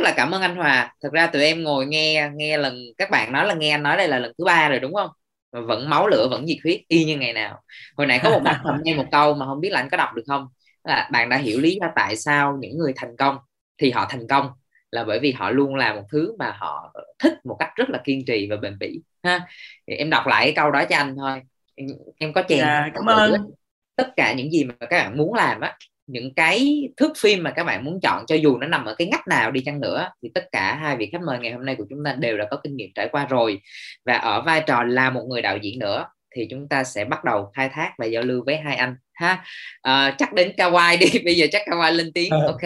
[0.00, 0.94] rất là cảm ơn anh Hòa.
[1.02, 3.96] Thật ra tụi em ngồi nghe nghe lần các bạn nói là nghe anh nói
[3.96, 5.10] đây là lần thứ ba rồi đúng không?
[5.52, 7.60] Mà vẫn máu lửa vẫn nhiệt huyết y như ngày nào.
[7.96, 10.14] Hồi nãy có một bạn comment một câu mà không biết là anh có đọc
[10.14, 10.46] được không?
[10.84, 13.36] Là bạn đã hiểu lý do tại sao những người thành công
[13.78, 14.50] thì họ thành công.
[14.90, 18.00] Là bởi vì họ luôn làm một thứ mà họ thích một cách rất là
[18.04, 19.40] kiên trì và bền bỉ ha?
[19.86, 21.42] Thì em đọc lại cái câu đó cho anh thôi.
[21.74, 21.86] Em,
[22.18, 23.50] em có chèn dạ, cảm ơn.
[23.96, 25.76] tất cả những gì mà các bạn muốn làm á
[26.10, 29.06] những cái thước phim mà các bạn muốn chọn cho dù nó nằm ở cái
[29.06, 31.74] ngách nào đi chăng nữa thì tất cả hai vị khách mời ngày hôm nay
[31.78, 33.60] của chúng ta đều đã có kinh nghiệm trải qua rồi.
[34.04, 37.24] Và ở vai trò là một người đạo diễn nữa thì chúng ta sẽ bắt
[37.24, 39.44] đầu khai thác và giao lưu với hai anh ha?
[39.82, 42.60] À, chắc đến Kawai đi bây giờ chắc Kawai lên tiếng ok.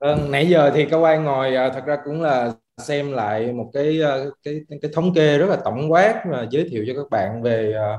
[0.00, 4.02] Vâng nãy giờ thì Kawai ngồi à, thật ra cũng là xem lại một cái
[4.02, 7.42] à, cái cái thống kê rất là tổng quát và giới thiệu cho các bạn
[7.42, 7.96] về à,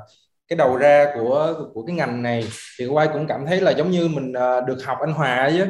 [0.48, 2.48] cái đầu ra của của cái ngành này
[2.80, 5.64] thì quay cũng cảm thấy là giống như mình uh, được học anh Hòa chứ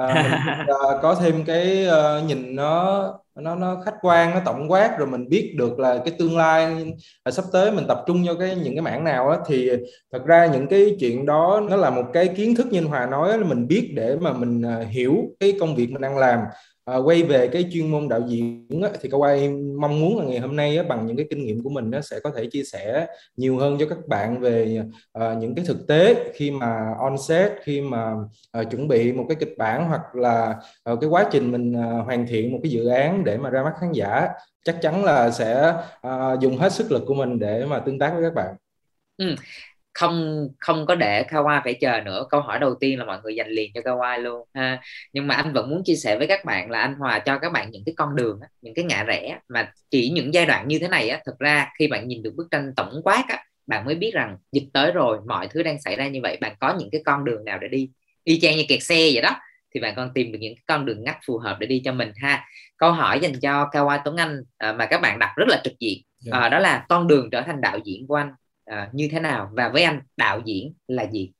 [0.00, 3.02] uh, mình uh, có thêm cái uh, nhìn nó
[3.34, 6.94] nó nó khách quan nó tổng quát rồi mình biết được là cái tương lai
[7.24, 9.38] là sắp tới mình tập trung cho cái những cái mảng nào á.
[9.46, 9.70] Thì
[10.12, 13.06] thật ra những cái chuyện đó nó là một cái kiến thức như anh Hòa
[13.06, 16.38] nói là mình biết để mà mình hiểu cái công việc mình đang làm
[16.84, 19.48] à, quay về cái chuyên môn đạo diễn á, thì cao quay
[19.80, 22.00] mong muốn là ngày hôm nay á, bằng những cái kinh nghiệm của mình nó
[22.00, 25.86] sẽ có thể chia sẻ nhiều hơn cho các bạn về à, những cái thực
[25.88, 28.14] tế khi mà on set khi mà
[28.52, 31.86] à, chuẩn bị một cái kịch bản hoặc là à, cái quá trình mình à,
[32.04, 34.28] hoàn thiện một cái dự án để mà ra mắt khán giả
[34.64, 38.12] chắc chắn là sẽ à, dùng hết sức lực của mình để mà tương tác
[38.14, 38.54] với các bạn.
[39.16, 39.34] Ừ
[39.94, 42.26] không không có để Kawai phải chờ nữa.
[42.30, 44.80] Câu hỏi đầu tiên là mọi người dành liền cho Kawai luôn ha.
[45.12, 47.52] Nhưng mà anh vẫn muốn chia sẻ với các bạn là anh Hòa cho các
[47.52, 50.78] bạn những cái con đường những cái ngã rẽ mà chỉ những giai đoạn như
[50.78, 53.84] thế này á thực ra khi bạn nhìn được bức tranh tổng quát á bạn
[53.84, 56.74] mới biết rằng dịch tới rồi mọi thứ đang xảy ra như vậy bạn có
[56.78, 57.90] những cái con đường nào để đi?
[58.24, 59.36] Y chang như kẹt xe vậy đó
[59.74, 61.92] thì bạn còn tìm được những cái con đường ngắt phù hợp để đi cho
[61.92, 62.44] mình ha.
[62.76, 65.78] Câu hỏi dành cho Kawai Tuấn Anh à, mà các bạn đặt rất là trực
[65.80, 66.02] diện.
[66.30, 68.32] À, đó là con đường trở thành đạo diễn của anh
[68.64, 71.32] à, như thế nào và với anh đạo diễn là gì?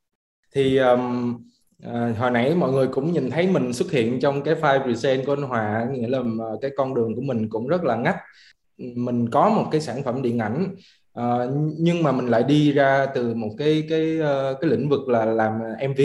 [0.55, 1.38] Thì um,
[1.83, 5.27] à, hồi nãy mọi người cũng nhìn thấy mình xuất hiện trong cái file present
[5.27, 8.16] của anh Hòa nghĩa là à, cái con đường của mình cũng rất là ngách
[8.78, 10.75] mình có một cái sản phẩm điện ảnh
[11.19, 15.09] uh, nhưng mà mình lại đi ra từ một cái cái uh, cái lĩnh vực
[15.09, 16.00] là làm MV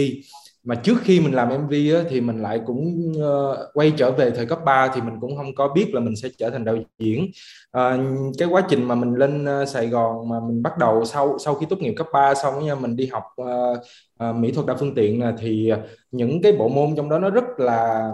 [0.67, 4.31] mà trước khi mình làm MV á, thì mình lại cũng uh, quay trở về
[4.31, 6.77] thời cấp 3 thì mình cũng không có biết là mình sẽ trở thành đạo
[6.99, 7.31] diễn.
[7.77, 11.37] Uh, cái quá trình mà mình lên uh, Sài Gòn mà mình bắt đầu sau
[11.39, 13.77] sau khi tốt nghiệp cấp 3 xong nha mình đi học uh,
[14.29, 15.71] uh, mỹ thuật đa phương tiện thì
[16.11, 18.09] những cái bộ môn trong đó nó rất là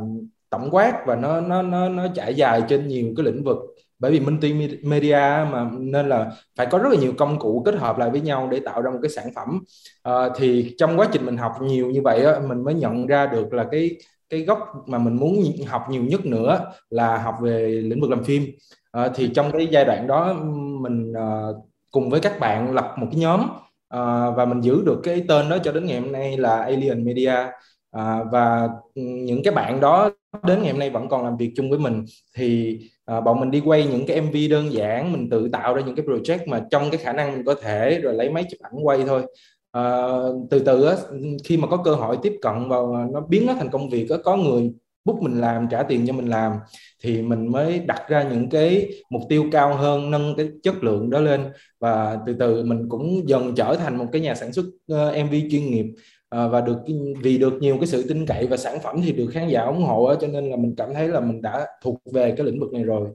[0.50, 3.58] tổng quát và nó nó nó nó trải dài trên nhiều cái lĩnh vực
[4.04, 7.98] bởi vì multimedia mà nên là phải có rất là nhiều công cụ kết hợp
[7.98, 9.60] lại với nhau để tạo ra một cái sản phẩm.
[10.04, 13.26] À, thì trong quá trình mình học nhiều như vậy á, mình mới nhận ra
[13.26, 13.92] được là cái
[14.30, 18.24] cái gốc mà mình muốn học nhiều nhất nữa là học về lĩnh vực làm
[18.24, 18.44] phim.
[18.92, 20.34] À, thì trong cái giai đoạn đó
[20.82, 21.48] mình à,
[21.92, 23.48] cùng với các bạn lập một cái nhóm
[23.90, 27.06] à, và mình giữ được cái tên đó cho đến ngày hôm nay là Alien
[27.06, 27.36] Media.
[27.92, 30.10] À, và những cái bạn đó
[30.44, 32.06] đến ngày hôm nay vẫn còn làm việc chung với mình.
[32.36, 35.82] Thì à, bọn mình đi quay những cái MV đơn giản mình tự tạo ra
[35.82, 38.60] những cái project mà trong cái khả năng mình có thể rồi lấy máy chụp
[38.62, 39.22] ảnh quay thôi.
[39.72, 40.08] À,
[40.50, 40.96] từ từ á,
[41.44, 44.18] khi mà có cơ hội tiếp cận vào nó biến nó thành công việc á,
[44.24, 44.72] có người
[45.06, 46.54] bút mình làm trả tiền cho mình làm
[47.04, 51.10] thì mình mới đặt ra những cái mục tiêu cao hơn nâng cái chất lượng
[51.10, 51.42] đó lên.
[51.80, 55.16] Và từ từ mình cũng dần trở thành một cái nhà sản xuất ờ, uh,
[55.26, 55.86] MV chuyên nghiệp
[56.34, 56.78] uh, và được
[57.22, 59.84] vì được nhiều cái sự tin cậy và sản phẩm thì được khán giả ủng
[59.84, 62.74] hộ cho nên là mình cảm thấy là mình đã thuộc về cái lĩnh vực
[62.74, 63.10] này rồi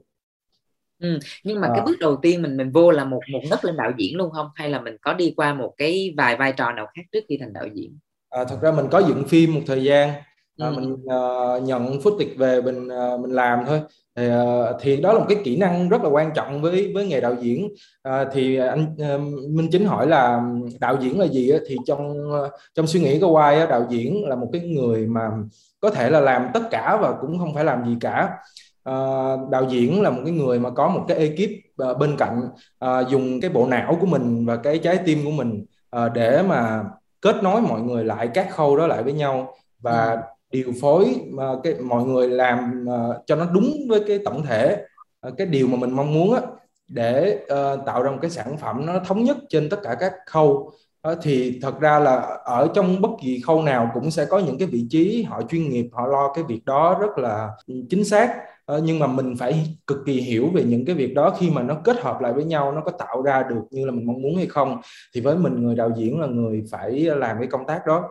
[0.98, 1.72] Ừ, nhưng mà à.
[1.74, 4.30] cái bước đầu tiên mình mình vô là một một nấc lên đạo diễn luôn
[4.30, 7.24] không hay là mình có đi qua một cái vài vai trò nào khác trước
[7.28, 7.98] khi thành đạo diễn?
[8.30, 10.10] À, thật ra mình có dựng phim một thời gian
[10.58, 13.80] à, mình uh, nhận footage về mình uh, mình làm thôi
[14.18, 17.06] thì, ờ, thì đó là một cái kỹ năng rất là quan trọng với với
[17.06, 17.68] nghề đạo diễn.
[18.02, 20.42] À, thì anh ờ, Minh Chính hỏi là
[20.80, 22.30] đạo diễn là gì thì trong
[22.74, 25.30] trong suy nghĩ của Quay đạo diễn là một cái người mà
[25.80, 28.28] có thể là làm tất cả và cũng không phải làm gì cả.
[28.90, 31.50] Uh, đạo diễn là một cái người mà có một cái ekip
[31.90, 32.40] uh, bên cạnh
[32.84, 35.64] uh, dùng cái bộ não của mình và cái trái tim của mình
[36.14, 36.84] để mà
[37.20, 39.54] kết nối mọi người lại các khâu đó lại với nhau.
[39.80, 40.16] Và ừ
[40.50, 44.84] điều phối mà cái mọi người làm uh, cho nó đúng với cái tổng thể
[45.28, 46.40] uh, cái điều mà mình mong muốn á,
[46.88, 50.12] để uh, tạo ra một cái sản phẩm nó thống nhất trên tất cả các
[50.26, 50.72] khâu.
[51.08, 54.58] Uh, thì thật ra là ở trong bất kỳ khâu nào cũng sẽ có những
[54.58, 57.50] cái vị trí họ chuyên nghiệp họ lo cái việc đó rất là
[57.90, 58.36] chính xác.
[58.72, 61.62] Uh, nhưng mà mình phải cực kỳ hiểu về những cái việc đó khi mà
[61.62, 64.22] nó kết hợp lại với nhau nó có tạo ra được như là mình mong
[64.22, 64.80] muốn hay không.
[65.14, 68.04] Thì với mình người đạo diễn là người phải làm cái công tác đó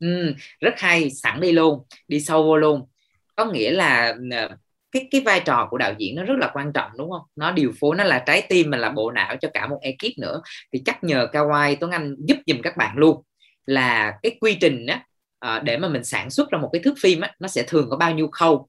[0.00, 2.88] ừ, rất hay sẵn đi luôn đi sâu vô luôn.
[3.36, 4.56] Có nghĩa là ờ,
[4.92, 7.22] cái cái vai trò của đạo diễn nó rất là quan trọng đúng không?
[7.36, 10.18] Nó điều phối nó là trái tim mà là bộ não cho cả một ekip
[10.18, 10.40] nữa.
[10.72, 13.22] Thì chắc nhờ Kawai Tuấn Anh giúp giùm các bạn luôn.
[13.66, 15.04] Là cái quy trình á
[15.38, 17.86] à, để mà mình sản xuất ra một cái thước phim á nó sẽ thường
[17.90, 18.68] có bao nhiêu khâu.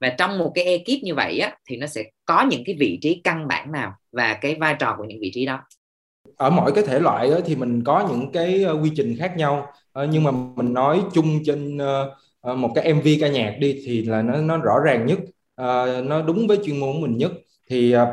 [0.00, 2.98] Và trong một cái ekip như vậy á thì nó sẽ có những cái vị
[3.02, 5.60] trí căn bản nào và cái vai trò của những vị trí đó
[6.40, 9.66] ở mỗi cái thể loại thì mình có những cái ờ, quy trình khác nhau.
[9.92, 14.02] Ờ, nhưng mà mình nói chung trên ờ, một cái MV ca nhạc đi thì
[14.04, 15.18] là nó nó rõ ràng nhất.
[16.04, 17.32] Nó đúng với chuyên môn của mình nhất.
[17.70, 18.08] Thì uh,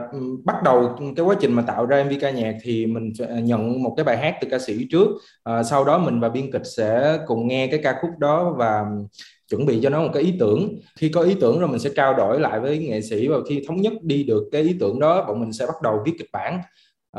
[0.46, 3.14] bắt đầu cái quá trình mà tạo ra MV ca nhạc thì mình
[3.44, 5.08] nhận một cái bài hát từ ca sĩ trước.
[5.10, 8.86] Uh, sau đó mình và biên kịch sẽ cùng nghe cái ca khúc đó và
[9.50, 10.80] chuẩn bị cho nó một cái ý tưởng.
[10.98, 13.64] Khi có ý tưởng rồi mình sẽ trao đổi lại với nghệ sĩ và khi
[13.68, 16.30] thống nhất đi được cái ý tưởng đó bọn mình sẽ bắt đầu viết kịch
[16.34, 16.62] bản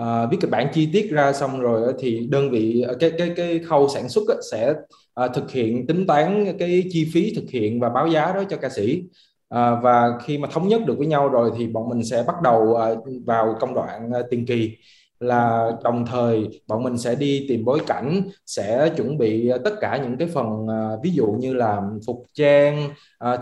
[0.04, 3.32] à, viết kịch bản chi tiết ra xong rồi thì đơn vị ờ, cái cái
[3.36, 4.74] cái khâu sản xuất sẽ
[5.14, 8.56] à, thực hiện tính toán cái chi phí thực hiện và báo giá đó cho
[8.56, 9.02] ca sĩ.
[9.48, 12.36] À, và khi mà thống nhất được với nhau rồi thì bọn mình sẽ bắt
[12.42, 12.90] đầu à,
[13.26, 14.76] vào công đoạn à, tiền kỳ.
[15.20, 20.00] Là đồng thời bọn mình sẽ đi tìm bối cảnh sẽ chuẩn bị tất cả
[20.02, 20.66] những cái phần
[21.02, 22.90] ví dụ như là phục trang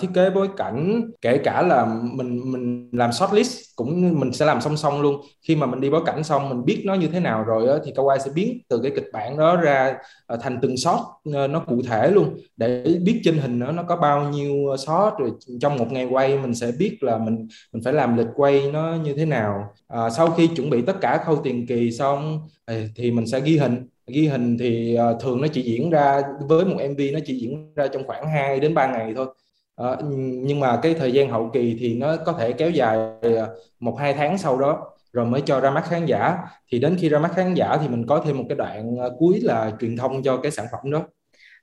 [0.00, 4.60] thiết kế bối cảnh kể cả là mình mình làm shortlist cũng mình sẽ làm
[4.60, 5.20] song song luôn.
[5.48, 7.78] Khi mà mình đi bối cảnh xong mình biết nó như thế nào rồi đó,
[7.84, 9.96] thì Kawai sẽ biến từ cái kịch bản đó ra
[10.26, 11.00] ờ, thành từng shot
[11.34, 12.36] ờ, nó cụ thể luôn.
[12.56, 15.30] Để biết trên hình nó nó có bao nhiêu ờ, shot rồi
[15.60, 18.94] trong một ngày quay mình sẽ biết là mình mình phải làm lịch quay nó
[19.04, 19.74] như thế nào.
[19.88, 22.40] À, sau khi chuẩn bị tất cả khâu tiền kỳ xong
[22.96, 23.88] thì mình sẽ ghi hình.
[24.06, 27.86] Ghi hình thì thường nó chỉ diễn ra với một MV nó chỉ diễn ra
[27.88, 29.26] trong khoảng 2 đến 3 ngày thôi
[29.76, 33.56] à, nhưng mà cái thời gian hậu kỳ thì nó có thể kéo dài ờ,
[33.80, 36.38] một hai tháng sau đó rồi mới cho ra mắt khán giả.
[36.72, 39.16] Thì đến khi ra mắt khán giả thì mình có thêm một cái đoạn ờ,
[39.18, 41.02] cuối là truyền thông cho cái sản phẩm đó.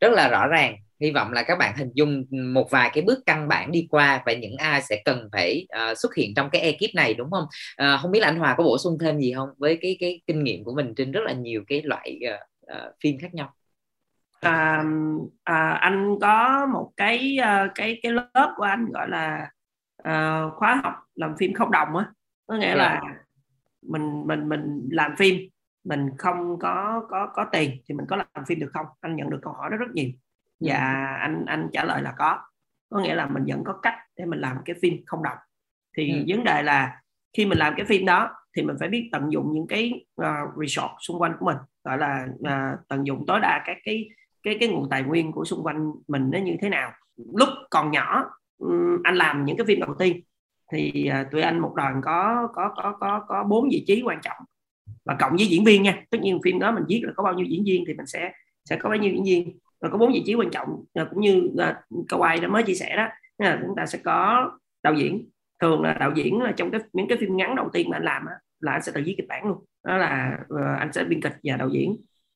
[0.02, 0.76] Rất là rõ ràng.
[1.02, 4.24] Hy vọng là các bạn hình dung một vài cái bước căn bản đi qua
[4.26, 7.44] và những ai sẽ cần phải uh, xuất hiện trong cái ekip này đúng không?
[7.84, 9.50] Uh, không biết là anh Hòa có bổ sung thêm gì không?
[9.58, 12.94] Với cái cái kinh nghiệm của mình trên rất là nhiều cái loại uh, uh,
[13.04, 13.54] phim khác nhau
[14.44, 14.84] à,
[15.44, 19.52] à, anh có một cái uh, cái cái lớp của anh gọi là
[20.02, 22.06] uh, khóa học làm phim không đồng á
[22.48, 23.14] có nghĩa là dạ.
[23.82, 25.50] mình mình mình làm phim
[25.84, 29.30] mình không có có có tiền thì mình có làm phim được không anh nhận
[29.30, 30.10] được câu hỏi đó rất nhiều
[30.60, 31.20] và ừ.
[31.20, 32.40] anh anh trả lời là có
[32.90, 35.38] có nghĩa là mình vẫn có cách để mình làm cái phim không đồng
[35.98, 36.24] thì ừ.
[36.28, 37.02] vấn đề là
[37.38, 40.58] khi mình làm cái phim đó thì mình phải biết tận dụng những cái uh,
[40.62, 44.10] resort xung quanh của mình gọi là uh, tận dụng tối đa các cái
[44.44, 46.92] cái cái nguồn tài nguyên của xung quanh mình nó như thế nào.
[47.34, 48.30] Lúc còn nhỏ
[49.04, 50.22] anh làm những cái phim đầu tiên
[50.72, 54.20] thì à, tụi anh một đoàn có có có có có bốn vị trí quan
[54.22, 54.38] trọng
[55.06, 56.04] và cộng với diễn viên nha.
[56.10, 58.32] Tất nhiên phim đó mình viết là có bao nhiêu diễn viên thì mình sẽ
[58.66, 59.60] sẽ có bao nhiêu diễn viên.
[59.82, 62.64] Và có bốn vị trí quan trọng à, cũng như à, câu ai đã mới
[62.64, 63.08] chia sẻ đó
[63.38, 64.52] là chúng ta sẽ có
[64.84, 65.30] đạo diễn.
[65.62, 68.04] Thường là đạo diễn là trong cái, những cái phim ngắn đầu tiên mà anh
[68.04, 68.26] làm
[68.60, 69.66] là anh sẽ tự viết kịch bản luôn.
[69.84, 71.96] Đó là ờ, anh sẽ biên kịch và đạo diễn.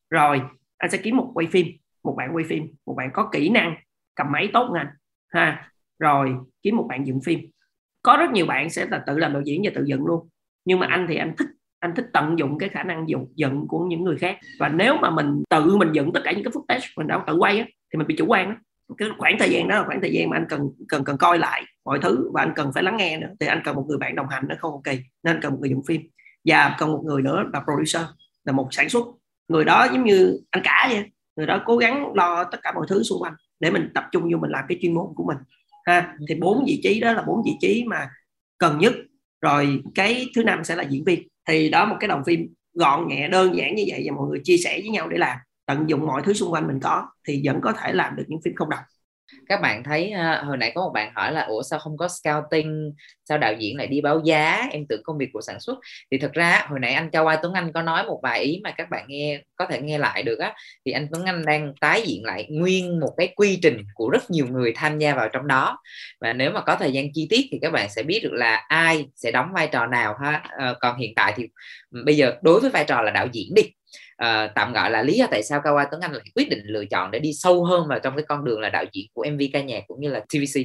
[0.10, 0.42] Rồi
[0.78, 1.68] anh sẽ kiếm một quay phim
[2.08, 3.76] một bạn quay phim một bạn có kỹ năng
[4.16, 4.88] cầm máy tốt ngành
[5.34, 5.72] ha.
[6.00, 7.40] Rồi kiếm một bạn dựng phim.
[8.02, 10.30] Có rất nhiều bạn sẽ là tự làm đạo diễn và tự dựng luôn.
[10.66, 11.48] Nhưng mà anh thì anh thích
[11.80, 14.38] anh thích tận dụng cái khả năng dựng dựng của những người khác.
[14.60, 17.36] Và nếu mà mình tự mình dựng tất cả những cái footage mình đã tự
[17.36, 18.58] quay á, thì mình bị chủ quan á.
[18.98, 21.40] Cái khoảng thời gian đó là khoảng thời gian mà anh cần cần cần coi
[21.40, 23.30] lại mọi thứ và anh cần phải lắng nghe nữa.
[23.40, 25.58] Thì anh cần một người bạn đồng hành nó không ok nên anh cần một
[25.62, 26.02] người dựng phim.
[26.46, 28.02] Và cần một người nữa là producer
[28.46, 29.08] là một sản xuất.
[29.48, 32.86] Người đó giống như anh cả vậy người đó cố gắng lo tất cả mọi
[32.90, 35.38] thứ xung quanh để mình tập trung vô mình làm cái chuyên môn của mình
[35.86, 36.16] ha.
[36.30, 38.10] Thì bốn vị trí đó là bốn vị trí mà
[38.58, 38.94] cần nhất.
[39.42, 41.28] Rồi cái thứ năm sẽ là diễn viên.
[41.48, 44.42] Thì đó một cái đồng phim gọn nhẹ đơn giản như vậy và mọi người
[44.44, 47.42] chia sẻ với nhau để làm tận dụng mọi thứ xung quanh mình có thì
[47.46, 48.84] vẫn có thể làm được những phim không đồng
[49.46, 50.12] các bạn thấy
[50.46, 52.92] hồi nãy có một bạn hỏi là, ủa, sao không có scouting,
[53.30, 54.68] sao đạo diễn lại đi báo giá?
[54.72, 55.78] Em tưởng công việc của sản xuất.
[56.12, 58.62] Thì thật ra hồi nãy anh Cao Ai Tuấn Anh có nói một vài ý
[58.64, 60.54] mà các bạn nghe, có thể nghe lại được á,
[60.86, 64.32] thì anh Tuấn Anh đang tái diện lại nguyên một cái quy trình của rất
[64.32, 65.78] nhiều người tham gia vào trong đó.
[66.22, 68.56] Và nếu mà có thời gian chi tiết thì các bạn sẽ biết được là
[68.68, 70.44] ai sẽ đóng vai trò nào ha.
[70.60, 71.48] Ờ, còn hiện tại thì
[71.92, 73.62] ừ, bây giờ đối với vai trò là đạo diễn đi
[74.24, 76.86] uh, tạm gọi là lý do tại sao Kawa Tuấn Anh lại quyết định lựa
[76.86, 79.42] chọn để đi sâu hơn vào trong cái con đường là đạo diễn của MV
[79.54, 80.62] ca nhạc cũng như là TVC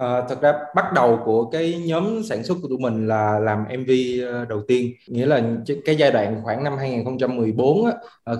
[0.00, 3.38] À, ờ, thật ra bắt đầu của cái nhóm sản xuất của tụi mình là
[3.38, 3.90] làm MV
[4.26, 4.92] ờ, đầu tiên.
[5.06, 5.42] Nghĩa là
[5.84, 7.92] cái giai đoạn khoảng năm 2014 á,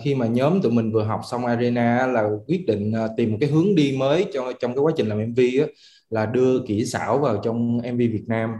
[0.04, 3.50] khi mà nhóm tụi mình vừa học xong Arena là quyết định tìm một cái
[3.50, 5.66] hướng đi mới cho trong cái quá trình làm MV á,
[6.10, 8.50] là đưa kỹ xảo vào trong MV Việt Nam.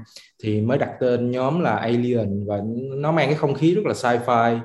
[0.43, 2.61] Thì mới đặt tên nhóm là Alien và
[2.97, 4.61] nó mang cái không khí rất là sci-fi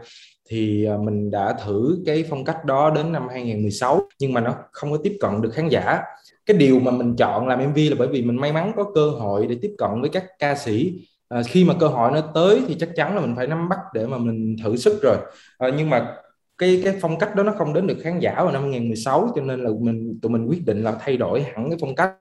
[0.49, 4.55] thì à, mình đã thử cái phong cách đó đến năm 2016 nhưng mà nó
[4.71, 6.01] không có tiếp cận được khán giả.
[6.45, 9.09] Cái điều mà mình chọn làm MV là bởi vì mình may mắn có cơ
[9.09, 10.93] hội để tiếp cận với các ca sĩ.
[11.29, 13.79] À, khi mà cơ hội nó tới thì chắc chắn là mình phải nắm bắt
[13.93, 15.17] để mà mình thử sức rồi.
[15.57, 16.15] À, nhưng mà
[16.57, 19.41] cái cái phong cách đó nó không đến được khán giả vào năm 2016 cho
[19.41, 22.11] nên là mình tụi mình quyết định là thay đổi hẳn cái phong cách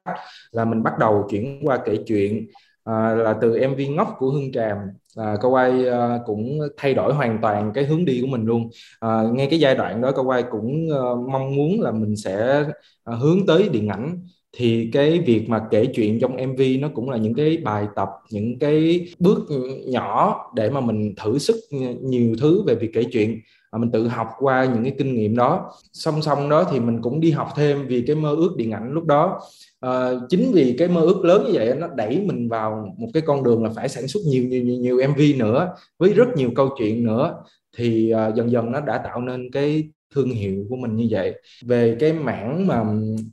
[0.50, 2.46] là mình bắt đầu chuyển qua kể chuyện
[2.84, 4.78] à, là từ MV ngốc của Hương Tràm.
[5.16, 8.70] À, cô quay à, cũng thay đổi hoàn toàn cái hướng đi của mình luôn.
[9.00, 11.00] À, ngay cái giai đoạn đó cô quay cũng à,
[11.32, 12.64] mong muốn là mình sẽ
[13.04, 14.18] à, hướng tới điện ảnh.
[14.56, 18.08] Thì cái việc mà kể chuyện trong MV nó cũng là những cái bài tập
[18.30, 19.38] những cái bước
[19.86, 21.56] nhỏ để mà mình thử sức
[22.02, 23.40] nhiều thứ về việc kể chuyện
[23.78, 25.72] mình tự học qua những cái kinh nghiệm đó.
[25.92, 28.92] Song song đó thì mình cũng đi học thêm vì cái mơ ước điện ảnh
[28.92, 29.40] lúc đó.
[29.80, 33.22] À, chính vì cái mơ ước lớn như vậy nó đẩy mình vào một cái
[33.26, 36.50] con đường là phải sản xuất nhiều nhiều nhiều, nhiều MV nữa với rất nhiều
[36.54, 37.34] câu chuyện nữa.
[37.76, 41.34] Thì à, dần dần nó đã tạo nên cái thương hiệu của mình như vậy.
[41.64, 42.84] Về cái mảng mà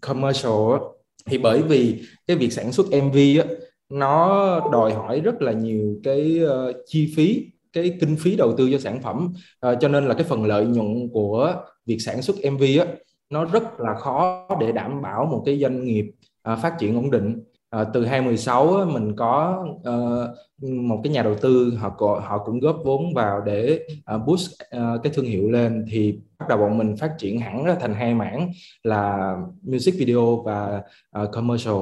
[0.01, 0.77] commercial
[1.25, 3.45] thì bởi vì cái việc sản xuất MV á,
[3.89, 8.69] nó đòi hỏi rất là nhiều cái uh, chi phí cái kinh phí đầu tư
[8.71, 9.33] cho sản phẩm.
[9.59, 12.85] À, cho nên là cái phần lợi nhuận của việc sản xuất MV á
[13.29, 16.05] nó rất là khó để đảm bảo một cái doanh nghiệp
[16.43, 21.35] à, phát triển ổn định à, từ 2016 mình có uh, một cái nhà đầu
[21.41, 23.79] tư họ họ cũng góp vốn vào để
[24.15, 25.85] uh, boost uh, cái thương hiệu lên.
[25.89, 28.51] Thì bắt đầu bọn mình phát triển hẳn ra thành hai mảng
[28.83, 30.81] là music video và
[31.23, 31.75] uh, commercial.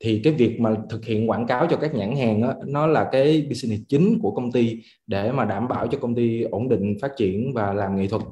[0.00, 3.08] Thì cái việc mà thực hiện quảng cáo cho các nhãn hàng đó, nó là
[3.12, 6.96] cái business chính của công ty để mà đảm bảo cho công ty ổn định
[7.02, 8.22] phát triển và làm nghệ thuật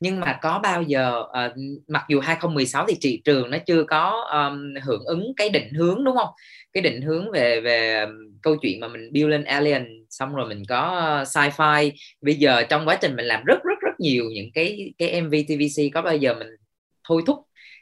[0.00, 1.52] nhưng mà có bao giờ uh,
[1.88, 6.04] mặc dù 2016 thì thị trường nó chưa có um, hưởng ứng cái định hướng
[6.04, 6.28] đúng không?
[6.72, 8.06] Cái định hướng về về
[8.42, 11.90] câu chuyện mà mình build lên alien xong rồi mình có uh, sci-fi.
[12.20, 15.34] Bây giờ trong quá trình mình làm rất rất rất nhiều những cái cái MV
[15.48, 16.48] TVC có bao giờ mình
[17.08, 17.38] thôi thúc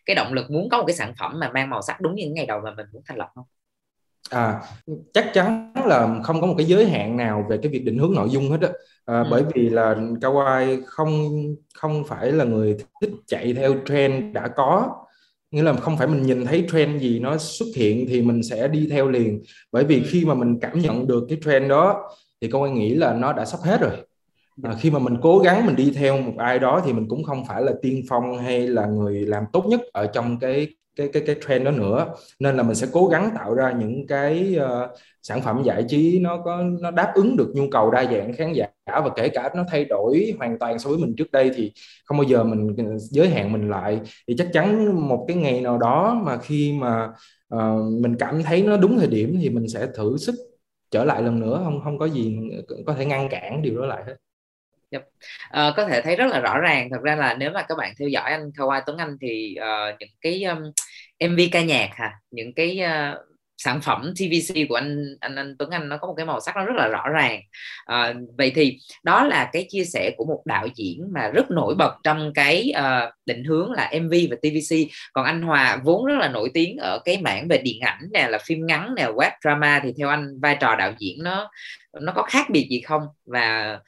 [0.07, 2.25] cái động lực muốn có một cái sản phẩm mà mang màu sắc đúng như
[2.25, 3.45] những ngày đầu mà mình muốn thành lập không?
[4.31, 4.61] À
[5.15, 8.15] chắc chắn là không có một cái giới hạn nào về cái việc định hướng
[8.15, 8.69] nội dung hết á
[9.05, 9.27] à, ừ.
[9.31, 11.33] bởi vì là kawaii không
[11.75, 14.91] không phải là người thích chạy theo trend đã có.
[15.51, 18.69] Nghĩa là không phải mình nhìn thấy trend gì nó xuất hiện thì mình sẽ
[18.69, 19.43] đi theo liền.
[19.73, 20.07] Bởi vì ừ.
[20.11, 23.45] khi mà mình cảm nhận được cái trend đó thì an nghĩ là nó đã
[23.45, 23.93] sắp hết rồi.
[24.63, 27.25] À, khi mà mình cố gắng mình đi theo một ai đó thì mình cũng
[27.25, 31.09] không phải là tiên phong hay là người làm tốt nhất ở trong cái cái
[31.13, 32.07] cái cái trend đó nữa.
[32.41, 34.91] Nên là mình sẽ cố gắng tạo ra những cái uh,
[35.25, 38.53] sản phẩm giải trí nó có nó đáp ứng được nhu cầu đa dạng khán
[38.53, 41.73] giả và kể cả nó thay đổi hoàn toàn so với mình trước đây thì
[42.05, 44.01] không bao giờ mình giới hạn mình lại.
[44.29, 47.09] Thì chắc chắn một cái ngày nào đó mà khi mà
[47.55, 50.35] uh, mình cảm thấy nó đúng thời điểm thì mình sẽ thử sức
[50.91, 52.39] trở lại lần nữa không không có gì
[52.87, 54.17] có thể ngăn cản điều đó lại hết.
[54.91, 55.09] Yep.
[55.51, 56.89] À, có thể thấy rất là rõ ràng.
[56.91, 59.97] Thật ra là nếu mà các bạn theo dõi anh Kawai Tuấn Anh thì uh,
[60.01, 60.59] những cái um,
[61.31, 65.71] MV ca nhạc ha những cái uh, sản phẩm TVC của anh anh anh Tuấn
[65.71, 67.41] Anh nó có một cái màu sắc nó rất là rõ ràng.
[67.85, 71.75] À, vậy thì đó là cái chia sẻ của một đạo diễn mà rất nổi
[71.75, 74.77] bật trong cái uh, định hướng là MV và TVC
[75.13, 78.29] còn anh Hòa vốn rất là nổi tiếng ở cái mảng về điện ảnh nè
[78.29, 81.51] là phim ngắn nè web drama thì theo anh vai trò đạo diễn nó
[82.01, 83.03] nó có khác biệt gì không?
[83.27, 83.79] Và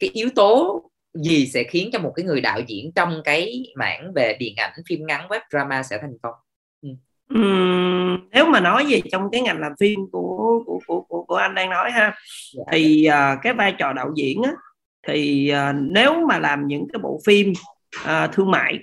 [0.00, 0.82] cái yếu tố
[1.14, 4.72] gì sẽ khiến cho một cái người đạo diễn trong cái mảng về điện ảnh
[4.88, 6.34] phim ngắn web drama sẽ thành công.
[7.34, 11.36] Uhm, nếu mà nói về trong cái ngành làm phim của của của của, của
[11.36, 12.14] anh đang nói ha
[12.56, 12.64] dạ.
[12.72, 14.52] thì uh, cái vai trò đạo diễn á,
[15.06, 17.52] thì uh, nếu mà làm những cái bộ phim
[18.04, 18.78] uh, thương mại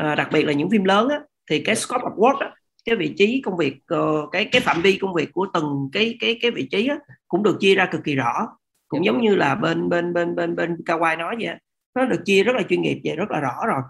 [0.00, 2.50] uh, đặc biệt là những phim lớn á, thì cái scope of work á,
[2.84, 6.16] cái vị trí công việc uh, cái cái phạm vi công việc của từng cái
[6.20, 6.96] cái cái vị trí á,
[7.28, 8.48] cũng được chia ra cực kỳ rõ.
[8.88, 11.54] Cũng giống như là bên bên bên bên bên Kawai nói vậy
[11.94, 13.82] nó được chia rất là chuyên nghiệp vậy rất là rõ rồi.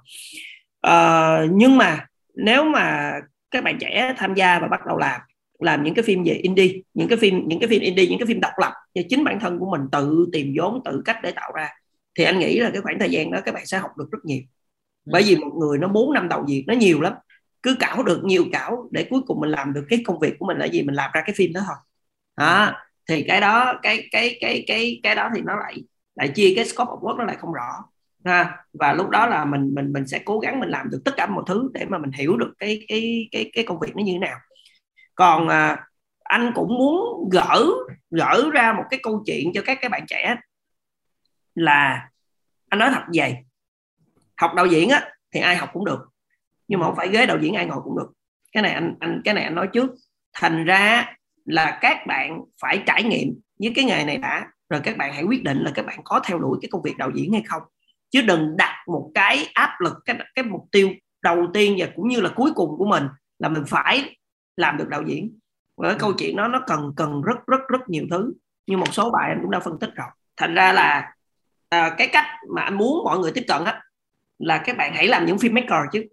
[0.87, 3.13] Uh, nhưng mà nếu mà
[3.51, 5.21] các bạn trẻ tham gia và bắt đầu làm
[5.59, 8.27] làm những cái phim về indie những cái phim những cái phim indie những cái
[8.27, 11.33] phim độc lập và chính bản thân của mình tự tìm vốn tự cách để
[11.33, 11.69] tạo ra.
[12.15, 14.19] Thì anh nghĩ là cái khoảng thời gian đó các bạn sẽ học được rất
[14.25, 14.41] nhiều.
[15.07, 15.11] Ừ.
[15.13, 17.13] bởi vì một người nó 4 năm đầu việc nó nhiều lắm.
[17.63, 20.47] Cứ cảo được nhiều cảo để cuối cùng mình làm được cái công việc của
[20.47, 20.83] mình là gì?
[20.83, 21.77] Mình làm ra cái phim đó thôi.
[22.37, 22.73] Đó.
[23.09, 25.85] Thì cái đó cái cái cái cái cái đó thì nó lại
[26.15, 27.85] lại chia cái scope of work nó lại không rõ
[28.27, 28.57] ha?
[28.73, 31.27] Và lúc đó là mình mình mình sẽ cố gắng mình làm được tất cả
[31.27, 34.13] mọi thứ để mà mình hiểu được cái cái cái cái công việc nó như
[34.13, 34.39] thế nào.
[35.15, 35.87] Còn à,
[36.25, 37.67] anh cũng muốn gỡ
[38.11, 40.37] gỡ ra một cái câu chuyện cho các cái bạn trẻ
[41.55, 42.09] là
[42.69, 43.37] anh nói thật vậy
[44.37, 46.01] học đạo diễn á thì ai học cũng được
[46.69, 48.13] nhưng mà không phải ghế đạo diễn ai ngồi cũng được.
[48.53, 49.91] Cái này anh anh cái này anh nói trước.
[50.33, 51.15] Thành ra
[51.45, 55.25] là các bạn phải trải nghiệm với cái nghề này đã rồi các bạn hãy
[55.25, 57.63] quyết định là các bạn có theo đuổi cái công việc đạo diễn hay không
[58.11, 60.91] chứ đừng đặt một cái áp lực cái cái mục tiêu
[61.23, 63.05] đầu tiên và cũng như là cuối cùng của mình
[63.39, 64.17] là mình phải
[64.57, 65.39] làm được đạo diễn.
[65.83, 68.33] Cái câu chuyện đó nó cần cần rất rất rất nhiều thứ.
[68.67, 70.09] Như một số bài anh cũng đã phân tích rồi.
[70.37, 71.13] Thành ra là
[71.69, 73.83] à, cái cách mà anh muốn mọi người tiếp cận á
[74.39, 76.05] là các bạn hãy làm những phim maker chứ.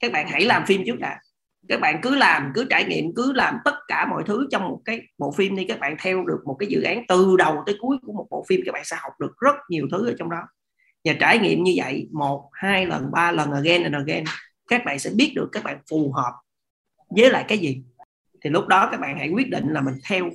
[0.00, 1.20] Các bạn hãy làm phim trước đã.
[1.68, 4.80] Các bạn cứ làm cứ trải nghiệm cứ làm tất cả mọi thứ trong một
[4.84, 5.64] cái bộ phim đi.
[5.64, 8.44] Các bạn theo được một cái dự án từ đầu tới cuối của một bộ
[8.48, 10.40] phim các bạn sẽ học được rất nhiều thứ ở trong đó
[11.04, 14.24] và trải nghiệm như vậy một hai lần ba lần again and again
[14.68, 16.32] các bạn sẽ biết được các bạn phù hợp
[17.10, 17.82] với lại cái gì.
[18.44, 20.30] Thì lúc đó các bạn hãy quyết định là mình theo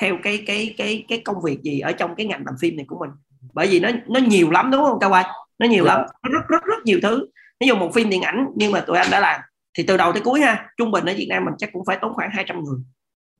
[0.00, 2.86] theo cái cái cái cái công việc gì ở trong cái ngành làm phim này
[2.88, 3.10] của mình.
[3.52, 5.24] Bởi vì nó nó nhiều lắm đúng không cao quay
[5.58, 7.26] nó nhiều lắm nó rất rất rất nhiều thứ.
[7.60, 9.40] Ví dụ một phim điện ảnh nhưng mà tụi anh đã làm
[9.74, 11.98] thì từ đầu tới cuối ha trung bình ở Việt Nam mình chắc cũng phải
[12.00, 12.78] tốn khoảng 200 người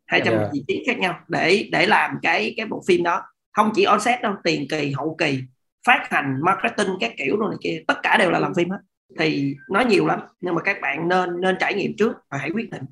[0.06, 0.50] 200 yeah.
[0.52, 3.22] vị trí khác nhau để để làm cái cái bộ phim đó.
[3.52, 5.42] Không chỉ on set đâu tiền kỳ hậu kỳ
[5.88, 8.78] phát hành marketing các kiểu rồi này kia tất cả đều là làm phim hết.
[9.18, 12.50] Thì nó nhiều lắm nhưng mà các bạn nên nên trải nghiệm trước và hãy
[12.50, 12.83] quyết định.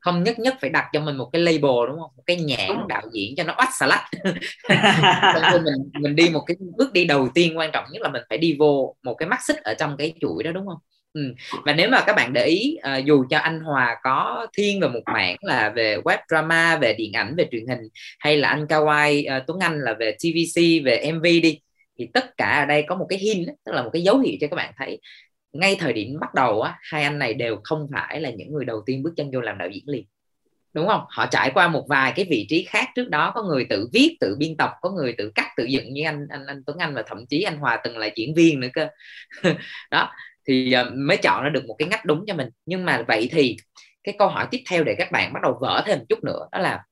[0.00, 2.10] Không nhất nhất phải đặt cho mình một cái label đúng không?
[2.16, 4.04] Một cái nhãn đạo diễn cho nó oách xà lách
[5.64, 8.38] mình mình đi một cái bước đi đầu tiên quan trọng nhất là mình phải
[8.38, 10.78] đi vô một cái mắt xích ở trong cái chuỗi đó đúng không?
[11.16, 11.34] Ừ.
[11.64, 14.88] và nếu mà các bạn để ý uh, dù cho anh Hòa có thiên về
[14.88, 17.88] một mảng là về web drama về điện ảnh về truyền hình
[18.18, 21.60] hay là anh Kawai uh, Tuấn Anh là về TVC về MV đi
[21.98, 24.34] thì tất cả ở đây có một cái hint tức là một cái dấu hiệu
[24.40, 25.00] cho các bạn thấy.
[25.52, 28.64] Ngay thời điểm bắt đầu á, hai anh này đều không phải là những người
[28.64, 30.04] đầu tiên bước chân vô làm đạo diễn liền.
[30.72, 31.04] Đúng không?
[31.08, 34.16] Họ trải qua một vài cái vị trí khác trước đó, có người tự viết,
[34.20, 36.94] tự biên tập, có người tự cắt, tự dựng như anh anh anh Tuấn Anh
[36.94, 38.88] và thậm chí anh Hòa từng là diễn viên nữa cơ.
[39.90, 40.12] Đó,
[40.48, 42.48] thì ờ, mới chọn ra được một cái ngách đúng cho mình.
[42.66, 43.56] Nhưng mà vậy thì
[44.04, 46.48] cái câu hỏi tiếp theo để các bạn bắt đầu vỡ thêm một chút nữa
[46.52, 46.84] đó là,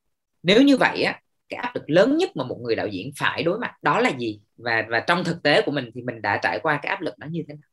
[0.43, 1.21] nếu như vậy á
[1.55, 4.11] cái áp lực lớn nhất mà một người đạo diễn phải đối mặt đó là
[4.19, 4.41] gì?
[4.57, 7.19] Và và trong thực tế của mình thì mình đã trải qua cái áp lực
[7.19, 7.71] đó như thế nào?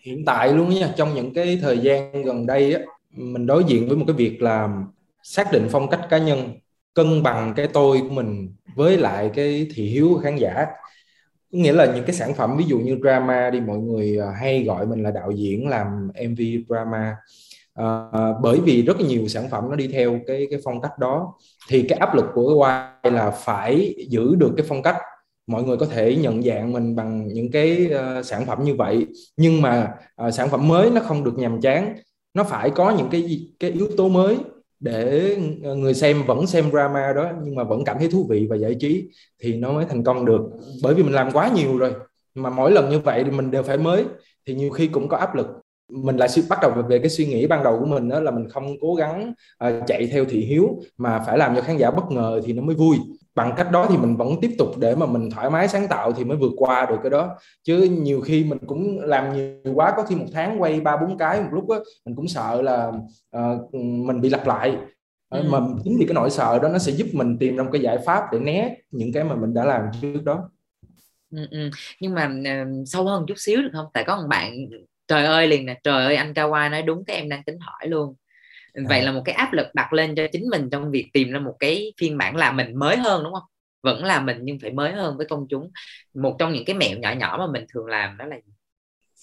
[0.00, 3.88] Hiện tại luôn nha, trong những cái thời gian gần đây á, mình đối diện
[3.88, 4.68] với một cái việc là
[5.22, 6.58] xác định phong cách cá nhân,
[6.94, 10.66] cân bằng cái tôi của mình với lại cái thị hiếu của khán giả.
[11.52, 14.26] Có nghĩa là những cái sản phẩm, ví dụ như drama đi, mọi người à,
[14.40, 17.16] hay gọi mình là đạo diễn, làm mv drama
[17.74, 18.08] à,
[18.42, 21.34] bởi vì rất nhiều sản phẩm nó đi theo cái cái phong cách đó.
[21.68, 24.96] Thì cái áp lực của cái Y là phải giữ được cái phong cách.
[25.46, 29.06] Mọi người có thể nhận dạng mình bằng những cái uh, sản phẩm như vậy.
[29.36, 29.94] Nhưng mà
[30.26, 31.96] uh, sản phẩm mới nó không được nhàm chán.
[32.34, 34.36] Nó phải có những cái cái yếu tố mới
[34.80, 35.36] để
[35.76, 38.74] người xem vẫn xem drama đó nhưng mà vẫn cảm thấy thú vị và giải
[38.80, 39.08] trí
[39.42, 40.42] thì nó mới thành công được.
[40.82, 41.92] Bởi vì mình làm quá nhiều rồi
[42.34, 44.04] mà mỗi lần như vậy thì mình đều phải mới.
[44.46, 45.46] Thì nhiều khi cũng có áp lực
[45.88, 48.48] mình lại bắt đầu về cái suy nghĩ ban đầu của mình đó là mình
[48.48, 49.32] không cố gắng
[49.64, 52.62] uh, chạy theo thị hiếu mà phải làm cho khán giả bất ngờ thì nó
[52.62, 52.96] mới vui.
[53.34, 56.12] Bằng cách đó thì mình vẫn tiếp tục để mà mình thoải mái sáng tạo
[56.12, 57.36] thì mới vượt qua được cái đó.
[57.62, 61.18] Chứ nhiều khi mình cũng làm nhiều quá có khi một tháng quay ba bốn
[61.18, 62.92] cái một lúc á mình cũng sợ là
[63.36, 64.76] uh, mình bị lặp lại.
[65.30, 65.42] Ừ.
[65.50, 67.82] mà chính vì cái nỗi sợ đó nó sẽ giúp mình tìm ra một cái
[67.82, 70.50] giải pháp để né những cái mà mình đã làm trước đó.
[71.30, 71.70] Ừ, ừ.
[72.00, 73.86] nhưng mà uh, sâu hơn chút xíu được không?
[73.94, 74.52] Tại có một bạn
[75.08, 77.88] trời ơi liền nè trời ơi anh Kawa nói đúng cái em đang tính hỏi
[77.88, 78.14] luôn.
[78.88, 79.04] Vậy à.
[79.04, 81.56] là một cái áp lực đặt lên cho chính mình trong việc tìm ra một
[81.58, 83.48] cái phiên bản là mình mới hơn đúng không?
[83.82, 85.70] Vẫn là mình nhưng phải mới hơn với công chúng.
[86.14, 88.36] Một trong những cái mẹo nhỏ nhỏ mà mình thường làm đó là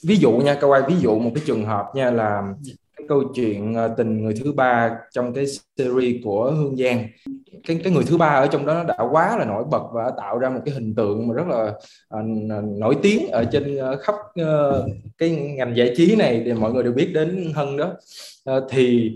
[0.04, 2.76] ví dụ nha quay ví dụ một cái trường hợp nha là cái
[3.12, 5.46] câu chuyện ờ, tình người thứ ba trong cái
[5.78, 7.08] series của Hương Giang.
[7.68, 10.12] Cái cái người thứ ba ở trong đó nó đã quá là nổi bật và
[10.18, 11.74] tạo ra một cái hình tượng mà rất là
[12.20, 12.26] uh,
[12.78, 16.84] nổi tiếng ở trên uh, khắp uh, cái ngành giải trí này thì mọi người
[16.84, 17.94] đều biết đến Hân đó.
[18.58, 19.12] Uh, thì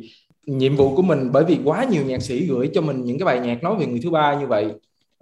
[0.45, 3.25] nhiệm vụ của mình bởi vì quá nhiều nhạc sĩ gửi cho mình những cái
[3.25, 4.65] bài nhạc nói về người thứ ba như vậy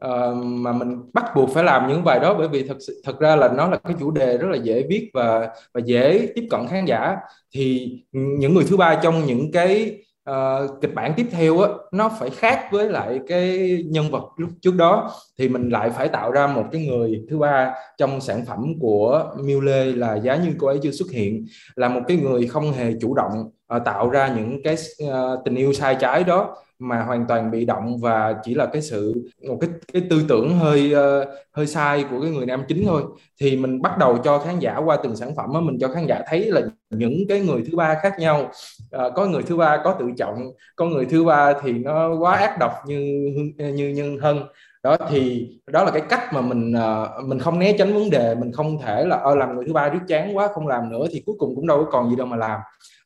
[0.08, 3.20] uh, mà mình bắt buộc phải làm những bài đó bởi vì thật sự thật
[3.20, 6.48] ra là nó là cái chủ đề rất là dễ viết và và dễ tiếp
[6.50, 7.18] cận khán giả.
[7.54, 12.10] Thì những người thứ ba trong những cái uh, kịch bản tiếp theo á nó
[12.20, 15.12] phải khác với lại cái nhân vật lúc trước đó.
[15.38, 19.26] Thì mình lại phải tạo ra một cái người thứ ba trong sản phẩm của
[19.44, 22.72] Miu Lê là giá như cô ấy chưa xuất hiện là một cái người không
[22.72, 27.04] hề chủ động uh, tạo ra những cái uh, tình yêu sai trái đó mà
[27.04, 29.14] hoàn toàn bị động và chỉ là cái sự
[29.48, 33.04] một cái cái tư tưởng hơi uh, hơi sai của cái người nam chính thôi.
[33.42, 36.06] Thì mình bắt đầu cho khán giả qua từng sản phẩm đó, mình cho khán
[36.08, 38.52] giả thấy là những cái người thứ ba khác nhau.
[38.96, 42.36] Uh, có người thứ ba có tự trọng có người thứ ba thì nó quá
[42.36, 44.40] ác độc như như như hân
[44.84, 48.36] đó thì đó là cái cách mà mình uh, mình không né tránh vấn đề
[48.36, 51.06] mình không thể là ơ làm người thứ ba riết chán quá không làm nữa
[51.12, 52.60] thì cuối cùng cũng đâu có còn gì đâu mà làm.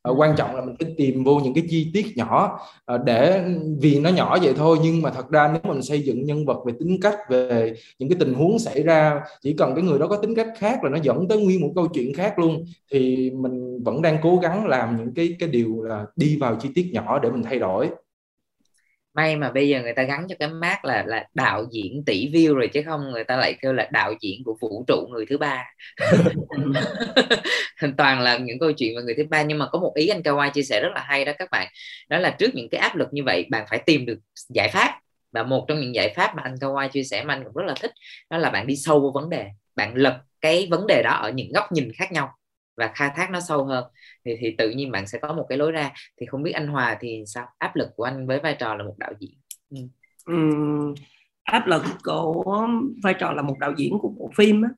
[0.10, 2.60] Uh, quan trọng là mình phải tìm vô những cái chi tiết nhỏ
[2.94, 3.44] uh, để
[3.80, 6.58] vì nó nhỏ vậy thôi nhưng mà thật ra nếu mình xây dựng nhân vật
[6.66, 10.08] về tính cách về những cái tình huống xảy ra chỉ cần cái người đó
[10.08, 13.32] có tính cách khác là nó dẫn tới nguyên một câu chuyện khác luôn thì
[13.32, 16.90] mình vẫn đang cố gắng làm những cái cái điều là đi vào chi tiết
[16.94, 17.90] nhỏ để mình thay đổi
[19.18, 22.32] may mà bây giờ người ta gắn cho cái mát là là đạo diễn tỷ
[22.32, 25.26] view rồi chứ không người ta lại kêu là đạo diễn của vũ trụ người
[25.30, 25.64] thứ ba.
[27.98, 29.44] Toàn là những câu chuyện về người thứ ba.
[29.44, 31.68] Nhưng mà có một ý anh Kawai chia sẻ rất là hay đó các bạn.
[32.10, 35.00] Đó là trước những cái áp lực như vậy bạn phải tìm được giải pháp.
[35.32, 37.66] Và một trong những giải pháp mà anh Kawai chia sẻ mà anh cũng rất
[37.68, 37.92] là thích
[38.30, 39.46] đó là bạn đi sâu vào vấn đề.
[39.76, 42.30] Bạn lật cái vấn đề đó ở những góc nhìn khác nhau
[42.78, 43.84] và khai thác nó sâu hơn
[44.28, 46.68] thì thì tự nhiên bạn sẽ có một cái lối ra thì không biết anh
[46.68, 49.34] Hòa thì sao áp lực của anh với vai trò là một đạo diễn
[49.70, 49.78] ừ.
[50.34, 50.94] Uhm,
[51.44, 52.68] áp lực của
[53.04, 54.70] vai trò là một đạo diễn của bộ phim á,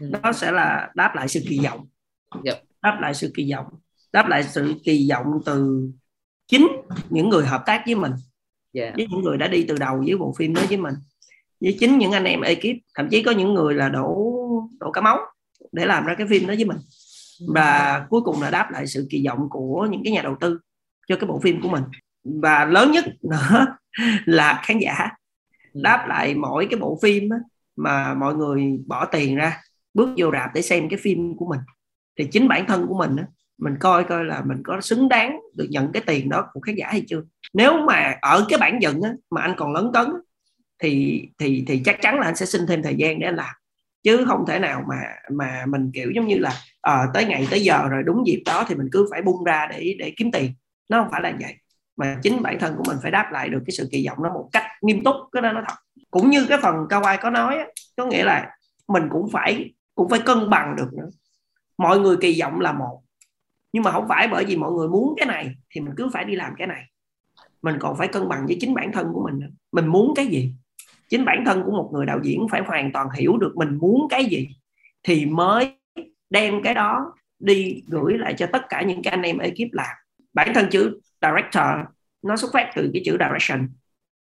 [0.00, 0.10] ừ.
[0.22, 1.86] nó sẽ là đáp lại sự kỳ vọng
[2.32, 2.42] yep.
[2.44, 2.60] Dạ.
[2.82, 3.66] đáp lại sự kỳ vọng
[4.12, 5.88] đáp lại sự kỳ vọng từ
[6.46, 6.68] chính
[7.10, 8.12] những người hợp tác với mình
[8.72, 8.88] yeah.
[8.88, 8.92] Dạ.
[8.96, 10.94] với những người đã đi từ đầu với bộ phim đó với mình
[11.60, 14.34] với chính những anh em ekip thậm chí có những người là đổ
[14.80, 15.18] đổ cả máu
[15.72, 16.78] để làm ra cái phim đó với mình
[17.46, 20.58] và cuối cùng là đáp lại sự kỳ vọng của những cái nhà đầu tư
[21.08, 21.84] cho cái bộ phim của mình.
[22.24, 23.66] Và lớn nhất nữa
[24.26, 25.08] là khán giả
[25.74, 27.28] đáp lại mỗi cái bộ phim
[27.76, 29.60] mà mọi người bỏ tiền ra,
[29.94, 31.60] bước vô rạp để xem cái phim của mình.
[32.18, 33.16] Thì chính bản thân của mình
[33.58, 36.74] mình coi coi là mình có xứng đáng được nhận cái tiền đó của khán
[36.74, 37.22] giả hay chưa.
[37.54, 40.06] Nếu mà ở cái bản dựng mà anh còn lớn cấn
[40.82, 43.54] thì thì thì chắc chắn là anh sẽ xin thêm thời gian để anh làm.
[44.02, 46.52] Chứ không thể nào mà mà mình kiểu giống như là
[46.88, 49.66] à, tới ngày tới giờ rồi đúng dịp đó thì mình cứ phải bung ra
[49.70, 50.52] để để kiếm tiền.
[50.90, 51.54] Nó không phải là vậy.
[51.96, 54.32] Mà chính bản thân của mình phải đáp lại được cái sự kỳ vọng nó
[54.34, 55.74] một cách nghiêm túc cái đó nó thật.
[56.10, 57.56] Cũng như cái phần cao ai có nói
[57.96, 58.50] có nghĩa là
[58.88, 61.08] mình cũng phải cũng phải cân bằng được nữa.
[61.78, 63.02] Mọi người kỳ vọng là một
[63.72, 66.24] nhưng mà không phải bởi vì mọi người muốn cái này thì mình cứ phải
[66.24, 66.82] đi làm cái này.
[67.62, 70.52] Mình còn phải cân bằng với chính bản thân của mình mình muốn cái gì?
[71.08, 74.06] Chính bản thân của một người đạo diễn phải hoàn toàn hiểu được mình muốn
[74.10, 74.48] cái gì
[75.02, 75.78] thì mới
[76.30, 79.96] đem cái đó đi gửi lại cho tất cả những cái anh em ekip làm.
[80.32, 81.86] Bản thân chữ director,
[82.22, 83.68] nó xuất phát từ cái chữ direction.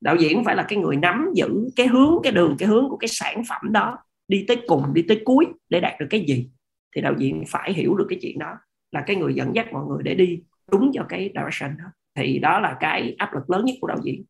[0.02, 2.98] Đạo diễn phải là cái người nắm giữ cái hướng, cái đường, cái hướng của
[2.98, 6.50] cái sản phẩm đó đi tới cùng, đi tới cuối để đạt được cái gì.
[6.96, 8.54] Thì đạo diễn phải hiểu được cái chuyện đó,
[8.92, 11.86] là cái người dẫn dắt mọi người để đi đúng cho cái direction đó.
[12.16, 14.24] Thì đó là cái áp lực lớn nhất của đạo diễn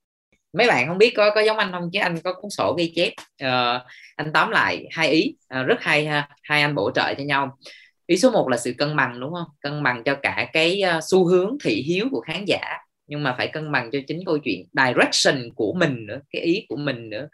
[0.54, 1.90] mấy bạn không biết có có giống anh không?
[1.94, 3.82] Chứ anh có cuốn sổ ghi chép uh,
[4.16, 7.58] anh tóm lại hai ý uh, rất hay ha hai anh bổ trợ cho nhau.
[8.06, 9.48] Ý số 1 là sự cân bằng đúng không?
[9.62, 12.78] Cân bằng cho cả cái uh, xu hướng thị hiếu của khán giả
[13.10, 16.66] nhưng mà phải cân bằng cho chính câu chuyện direction của mình nữa cái ý
[16.70, 17.28] của mình nữa.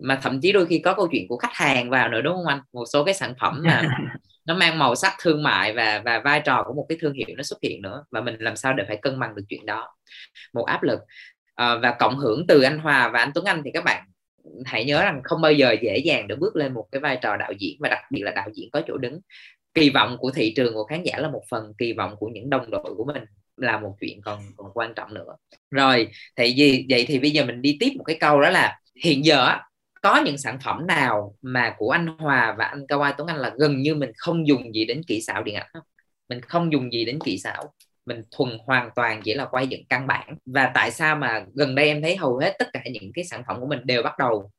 [0.00, 2.46] Mà thậm chí đôi khi có câu chuyện của khách hàng vào nữa đúng không
[2.46, 2.60] anh?
[2.72, 3.82] Một số cái sản phẩm mà
[4.44, 7.36] nó mang màu sắc thương mại và và vai trò của một cái thương hiệu
[7.36, 9.88] nó xuất hiện nữa và mình làm sao để phải cân bằng được chuyện đó.
[10.52, 11.00] Một áp lực
[11.54, 14.04] à, và cộng hưởng từ anh Hòa và anh Tuấn Anh thì các bạn
[14.64, 17.36] hãy nhớ rằng không bao giờ dễ dàng để bước lên một cái vai trò
[17.36, 19.20] đạo diễn và đặc biệt là đạo diễn có chỗ đứng.
[19.74, 22.50] Kỳ vọng của thị trường của khán giả là một phần kỳ vọng của những
[22.50, 23.24] đồng đội của mình
[23.56, 25.36] là một chuyện còn còn quan trọng nữa.
[25.70, 28.78] Rồi thì gì vậy thì bây giờ mình đi tiếp một cái câu đó là
[29.04, 29.56] hiện giờ
[30.02, 33.52] có những sản phẩm nào mà của anh Hòa và anh Kawai Tuấn Anh là
[33.58, 35.82] gần như mình không dùng gì đến kỹ xảo điện ảnh không?
[36.28, 37.74] Mình không dùng gì đến kỹ xảo
[38.06, 40.36] mình thuần hoàn toàn chỉ là quay dựng căn bản.
[40.46, 43.42] Và tại sao mà gần đây em thấy hầu hết tất cả những cái sản
[43.48, 44.50] phẩm của mình đều bắt đầu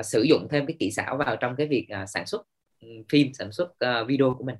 [0.00, 2.42] uh, sử dụng thêm cái kỹ xảo vào trong cái việc uh, sản xuất
[2.82, 4.56] um, phim sản xuất uh, video của mình?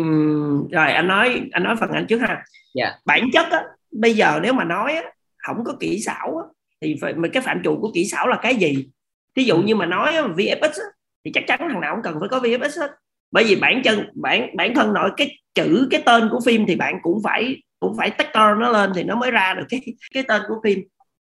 [0.00, 2.26] Uhm, rồi anh nói anh nói phần anh trước ha.
[2.26, 2.44] Yeah.
[2.74, 2.98] Dạ.
[3.04, 5.02] bản chất á, bây giờ nếu mà nói á,
[5.36, 6.44] không có kỹ xảo á,
[6.80, 8.88] thì phải cái phạm trù của kỹ xảo là cái gì?
[9.34, 10.86] Ví dụ như mà nói VFX á,
[11.24, 12.90] thì chắc chắn thằng nào cũng cần phải có VFX hết
[13.30, 16.76] bởi vì bản chân bản bản thân nội cái chữ cái tên của phim thì
[16.76, 19.80] bạn cũng phải cũng phải tách nó lên thì nó mới ra được cái
[20.14, 20.78] cái tên của phim.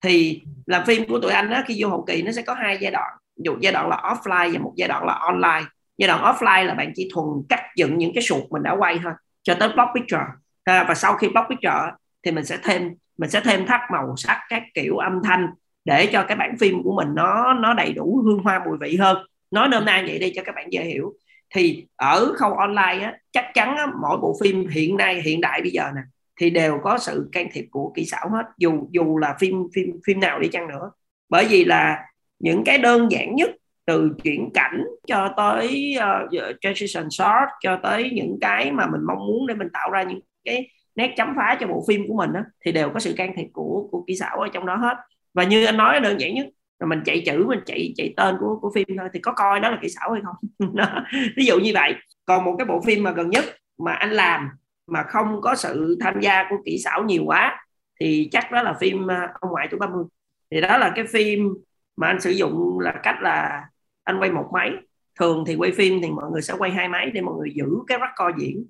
[0.04, 2.78] Thì làm phim của tụi anh á khi vô hậu kỳ nó sẽ có hai
[2.82, 3.14] giai đoạn.
[3.46, 5.66] Một giai đoạn là offline và một giai đoạn là online.
[5.98, 9.00] Giai đoạn offline là bạn chỉ thuần cắt dựng những cái suột mình đã quay
[9.04, 10.26] thôi cho tới block picture.
[10.64, 11.92] À, và sau khi block picture
[12.24, 15.48] thì mình sẽ thêm mình sẽ thêm thắt màu sắc các kiểu âm thanh
[15.86, 18.98] để cho cái bản phim của mình nó nó đầy đủ hương hoa mùi vị
[18.98, 19.18] hơn.
[19.52, 21.14] Nói nôm na vậy đi cho các bạn dễ hiểu
[21.56, 25.62] thì ở khâu online á, chắc chắn á, mỗi bộ phim hiện nay hiện đại
[25.62, 26.02] bây giờ nè
[26.40, 28.44] thì đều có sự can thiệp của kỹ xảo hết.
[28.58, 30.92] Dù dù là phim phim phim nào đi chăng nữa.
[31.30, 32.06] Bởi vì là
[32.40, 33.50] những cái đơn giản nhất
[33.86, 39.28] từ chuyển cảnh cho tới uh, transition shot cho tới những cái mà mình mong
[39.28, 42.34] muốn để mình tạo ra những cái nét chấm phá cho bộ phim của mình
[42.34, 44.98] đó, thì đều có sự can thiệp của của kỹ xảo ở trong đó hết.
[45.34, 46.48] Và như anh nói đơn giản nhất
[46.82, 49.60] rồi mình chạy chữ mình chạy chạy tên của của phim thôi thì có coi
[49.60, 50.70] đó là kỹ xảo hay không?
[51.38, 51.96] Ví dụ như vậy.
[52.26, 53.46] Còn một cái bộ phim mà gần nhất
[53.78, 54.50] mà anh làm
[54.88, 57.66] mà không có sự tham gia của kỹ xảo nhiều quá
[58.00, 60.04] thì chắc đó là phim à, ông ngoại tuổi 30
[60.52, 61.54] thì đó là cái phim
[61.98, 63.66] mà anh sử dụng là cách là
[64.04, 64.72] anh quay một máy.
[65.20, 67.66] Thường thì quay phim thì mọi người sẽ quay hai máy để mọi người giữ
[67.88, 68.66] cái record diễn.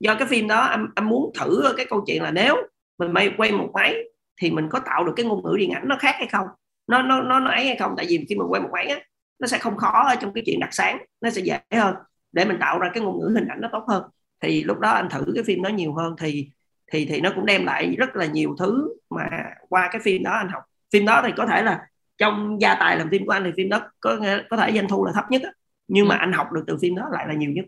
[0.00, 2.56] Do cái phim đó anh, anh muốn thử cái câu chuyện là nếu
[2.98, 3.94] mình may quay một máy
[4.40, 6.46] thì mình có tạo được cái ngôn ngữ điện ảnh nó khác hay không?
[6.86, 7.94] Nó nó nó nó ấy hay không?
[7.96, 9.00] Tại vì khi mình quay một máy á
[9.38, 11.94] nó sẽ không khó ở trong cái chuyện đặt sáng nó sẽ dễ hơn.
[12.32, 14.02] Để mình tạo ra cái ngôn ngữ hình ảnh nó tốt hơn.
[14.42, 16.14] Thì lúc đó anh thử cái phim đó nhiều hơn.
[16.18, 16.50] Thì
[16.92, 19.28] thì thì nó cũng đem lại rất là nhiều thứ mà
[19.68, 20.62] qua cái phim đó anh học.
[20.92, 21.86] Phim đó thì có thể là
[22.18, 24.18] trong gia tài làm phim của anh thì phim đó có
[24.50, 25.50] có thể doanh thu là thấp nhất á.
[25.88, 26.18] Nhưng mà ừ.
[26.18, 27.64] anh học được từ phim đó lại là nhiều nhất.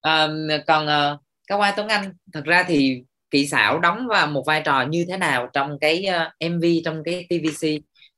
[0.00, 0.28] À,
[0.66, 4.62] còn uh, cao qua tuấn anh thật ra thì kỹ xảo đóng vào một vai
[4.64, 7.66] trò như thế nào trong cái uh, ờ, mv trong cái tvc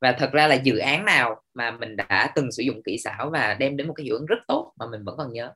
[0.01, 3.29] và thật ra là dự án nào mà mình đã từng sử dụng kỹ xảo
[3.29, 5.51] và đem đến một cái hiệu ứng rất tốt mà mình vẫn còn nhớ?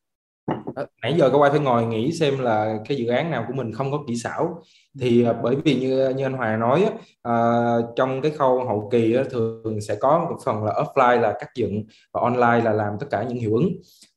[1.02, 3.74] Nãy giờ các quay phải ngồi nghĩ xem là cái dự án nào của mình
[3.74, 4.64] không có kỹ xảo.
[5.00, 6.86] Thì uh, bởi vì như như anh Hòa nói
[7.28, 11.34] uh, trong cái khâu hậu kỳ uh, thường sẽ có một phần là offline là
[11.40, 13.70] cắt dựng và online là làm tất cả những hiệu ứng.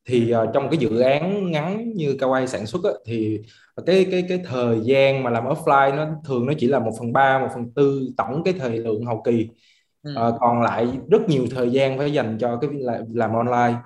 [0.09, 3.41] Thì uh, trong cái dự án ngắn như Kawaii sản xuất á, thì
[3.87, 7.13] cái cái cái thời gian mà làm offline nó thường nó chỉ là một phần
[7.13, 9.49] ba một phần tư tổng cái thời lượng hậu kỳ
[10.05, 10.11] ừ.
[10.29, 13.79] uh, còn lại rất nhiều thời gian phải dành cho cái làm, làm online.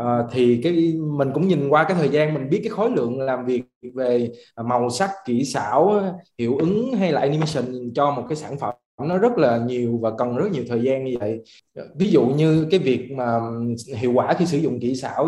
[0.00, 3.20] Uh, thì cái mình cũng nhìn qua cái thời gian mình biết cái khối lượng
[3.20, 3.62] làm việc
[3.94, 4.30] về
[4.64, 6.02] màu sắc kỹ xảo
[6.38, 8.74] hiệu ứng hay là animation cho một cái sản phẩm
[9.08, 11.40] nó rất là nhiều và cần rất nhiều thời gian như vậy.
[11.96, 13.40] Ví dụ như cái việc mà
[13.96, 15.24] hiệu quả khi sử dụng kỹ xảo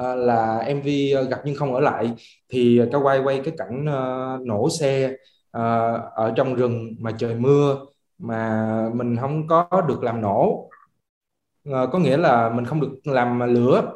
[0.00, 0.86] uh, là MV
[1.30, 2.12] gặp nhưng không ở lại
[2.48, 5.10] thì cao quay quay cái cảnh uh, nổ xe
[5.56, 7.76] uh, ở trong rừng mà trời mưa
[8.18, 10.70] mà mình không có được làm nổ.
[11.64, 13.92] Ờ, có nghĩa là mình không được làm lửa.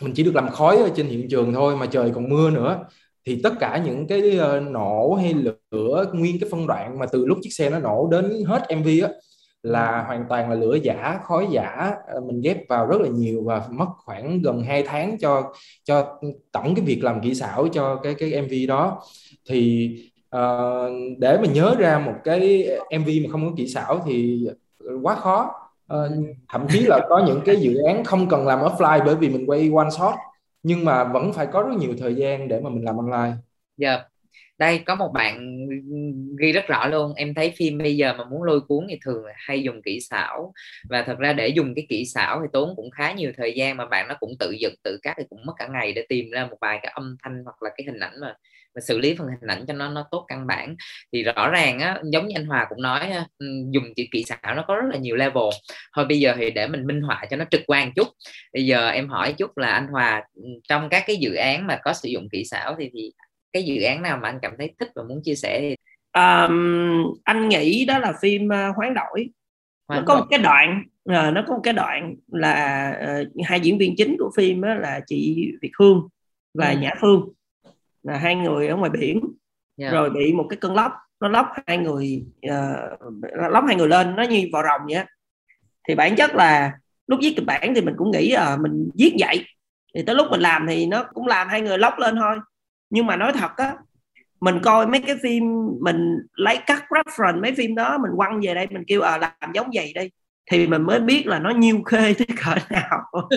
[0.00, 2.78] Mình chỉ được làm khói ở trên hiện trường thôi, mà trời còn mưa nữa.
[3.26, 5.34] Thì tất cả những cái ờ, nổ hay
[5.70, 8.88] lửa, nguyên cái phân đoạn mà từ lúc chiếc xe nó nổ đến hết MV
[9.02, 9.08] á,
[9.62, 11.92] là hoàn toàn là lửa giả, khói giả.
[12.14, 15.52] Ờ, mình ghép vào rất là nhiều và mất khoảng gần 2 tháng cho
[15.84, 16.18] cho
[16.52, 19.02] tổng cái việc làm kỹ xảo cho cái cái MV đó.
[19.48, 19.90] Thì
[20.36, 24.46] uh, để mà nhớ ra một cái MV mà không có kỹ xảo thì
[25.02, 25.54] quá khó
[25.94, 26.10] uh,
[26.48, 29.46] thậm chí là có những cái dự án không cần làm offline bởi vì mình
[29.46, 30.14] quay one shot
[30.62, 33.36] nhưng mà vẫn phải có rất nhiều thời gian để mà mình làm online.
[33.76, 33.90] Dạ.
[33.90, 34.12] Yeah
[34.62, 35.66] đây có một bạn
[36.38, 39.24] ghi rất rõ luôn em thấy phim bây giờ mà muốn lôi cuốn thì thường
[39.36, 40.52] hay dùng kỹ xảo
[40.88, 43.76] và thật ra để dùng cái kỹ xảo thì tốn cũng khá nhiều thời gian
[43.76, 46.30] mà bạn nó cũng tự dựng tự cắt thì cũng mất cả ngày để tìm
[46.30, 48.34] ra một vài cái âm thanh hoặc là cái hình ảnh mà
[48.74, 50.76] và xử lý phần hình ảnh cho nó nó tốt căn bản.
[51.12, 53.10] Thì rõ ràng á giống như anh Hòa cũng nói
[53.70, 55.44] dùng chữ kỹ xảo nó có rất là nhiều level.
[55.96, 58.08] Thôi bây giờ thì để mình minh họa cho nó trực quan chút.
[58.52, 60.22] Bây giờ em hỏi chút là anh Hòa
[60.68, 63.12] trong các cái dự án mà có sử dụng kỹ xảo thì thì
[63.52, 65.76] cái dự án nào mà anh cảm thấy thích và muốn chia sẻ thì?
[66.14, 69.30] Um, anh nghĩ đó là phim uh, hoán đổi.
[69.88, 70.20] Hoán nó có đổi.
[70.20, 74.16] một cái đoạn uh, nó có một cái đoạn là uh, hai diễn viên chính
[74.18, 76.08] của phim đó là chị Việt Hương
[76.54, 76.78] và ừ.
[76.78, 77.28] Nhã Phương
[78.02, 79.32] là hai người ở ngoài biển yeah.
[79.76, 79.90] Dạ.
[79.90, 84.16] rồi bị một cái cơn lốc nó lốc hai người uh, lốc hai người lên
[84.16, 85.04] nó như vào rồng vậy
[85.88, 86.72] thì bản chất là
[87.06, 89.44] lúc viết kịch bản thì mình cũng nghĩ là uh, mình viết vậy
[89.94, 92.36] thì tới lúc mình làm thì nó cũng làm hai người lóc lên thôi
[92.90, 93.76] nhưng mà nói thật á
[94.40, 95.44] mình coi mấy cái phim
[95.80, 99.52] mình lấy cắt reference mấy phim đó mình quăng về đây mình kêu à làm
[99.54, 100.10] giống vậy đi
[100.50, 103.28] thì mình mới biết là nó nhiêu khê tới cỡ nào.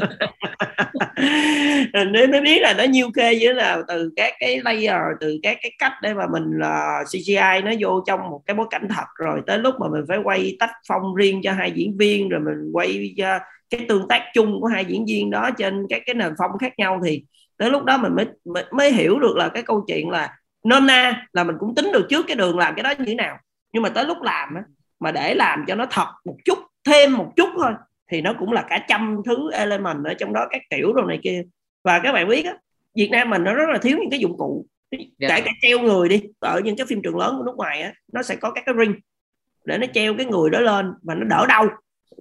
[2.12, 5.40] Nên mới biết là nó nhiêu khê như thế nào từ các cái layer từ
[5.44, 8.68] các cái cách để mà mình là uh, CGI nó vô trong một cái bối
[8.70, 9.06] cảnh thật.
[9.16, 12.40] Rồi tới lúc mà mình phải quay tách phong riêng cho hai diễn viên rồi
[12.40, 16.16] mình quay uh, cái tương tác chung của hai diễn viên đó trên các cái
[16.16, 17.24] nền phong khác nhau thì
[17.58, 18.26] tới lúc đó mình mới
[18.72, 22.06] mới hiểu được là cái câu chuyện là nôm na là mình cũng tính được
[22.10, 23.38] trước cái đường làm cái đó như thế nào.
[23.74, 24.64] Nhưng mà tới lúc làm á,
[25.00, 27.72] mà để làm cho nó thật một chút thêm một chút thôi
[28.12, 31.20] thì nó cũng là cả trăm thứ element ở trong đó các kiểu đồ này
[31.24, 31.44] kia
[31.84, 32.58] và các bạn biết á
[32.96, 35.08] Việt Nam mình nó rất là thiếu những cái dụng cụ yeah.
[35.20, 35.28] Dạ.
[35.30, 37.94] kể cả treo người đi ở những cái phim trường lớn của nước ngoài á
[38.14, 38.96] nó sẽ có các cái ring
[39.66, 41.68] để nó treo cái người đó lên mà nó đỡ đau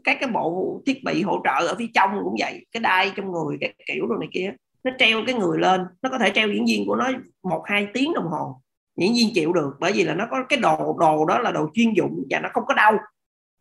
[0.05, 3.33] các cái bộ thiết bị hỗ trợ ở phía trong cũng vậy cái đai trong
[3.33, 4.53] người cái kiểu đồ này kia
[4.85, 7.11] nó treo cái người lên nó có thể treo diễn viên của nó
[7.43, 8.61] một hai tiếng đồng hồ
[8.97, 11.71] diễn viên chịu được bởi vì là nó có cái đồ đồ đó là đồ
[11.75, 12.99] chuyên dụng và nó không có đau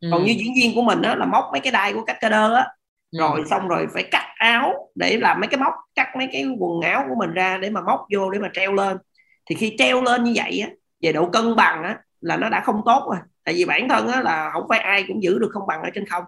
[0.04, 0.10] ừ.
[0.12, 2.30] còn như diễn viên của mình đó là móc mấy cái đai của các ca
[2.30, 2.68] đơ á
[3.12, 3.20] ừ.
[3.20, 6.82] rồi xong rồi phải cắt áo để làm mấy cái móc cắt mấy cái quần
[6.82, 8.98] áo của mình ra để mà móc vô để mà treo lên.
[9.46, 10.70] Thì khi treo lên như vậy á
[11.02, 13.20] về độ cân bằng á là nó đã không tốt rồi.
[13.44, 15.90] Tại vì bản thân á là không phải ai cũng giữ được không bằng ở
[15.94, 16.24] trên không.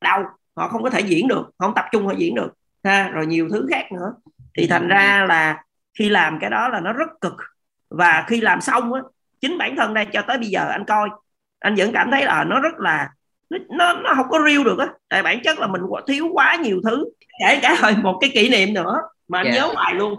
[0.00, 0.24] Đau
[0.56, 2.52] họ không có thể diễn được không tập trung họ diễn được.
[2.84, 4.14] Ha rồi nhiều thứ khác nữa.
[4.56, 5.64] Thì thành ra là
[5.98, 7.34] khi làm cái đó là nó rất cực.
[7.90, 9.00] Và khi làm xong á
[9.40, 11.08] chính bản thân đây cho tới bây giờ anh coi
[11.60, 13.08] anh vẫn cảm thấy là nó rất là
[13.50, 16.80] nó nó không có real được á tại bản chất là mình thiếu quá nhiều
[16.84, 17.04] thứ
[17.40, 19.56] kể cả hồi một cái kỷ niệm nữa mà anh yeah.
[19.56, 19.62] Dạ.
[19.62, 20.14] nhớ hoài luôn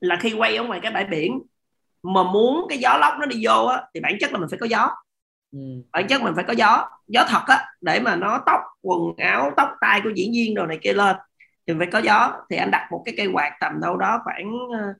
[0.00, 1.42] là khi quay ở ngoài cái bãi biển
[2.02, 4.58] mà muốn cái gió lốc nó đi vô á thì bản chất là mình phải
[4.58, 4.90] có gió
[5.52, 5.58] ừ.
[5.92, 9.50] bản chất mình phải có gió gió thật á để mà nó tóc quần áo
[9.56, 11.16] tóc tai của diễn viên đồ này kia lên
[11.66, 14.54] thì phải có gió thì anh đặt một cái cây quạt tầm đâu đó khoảng
[14.54, 14.96] uh,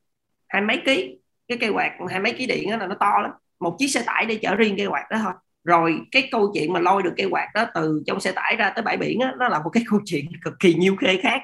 [0.49, 3.31] hai mấy ký cái cây quạt hai mấy ký điện đó là nó to lắm
[3.61, 5.33] một chiếc xe tải để chở riêng cây quạt đó thôi.
[5.65, 8.71] Rồi cái câu chuyện mà lôi được cây quạt đó từ trong xe tải ra
[8.71, 11.43] tới bãi biển đó, nó là một cái câu chuyện cực kỳ nhiều khê khác.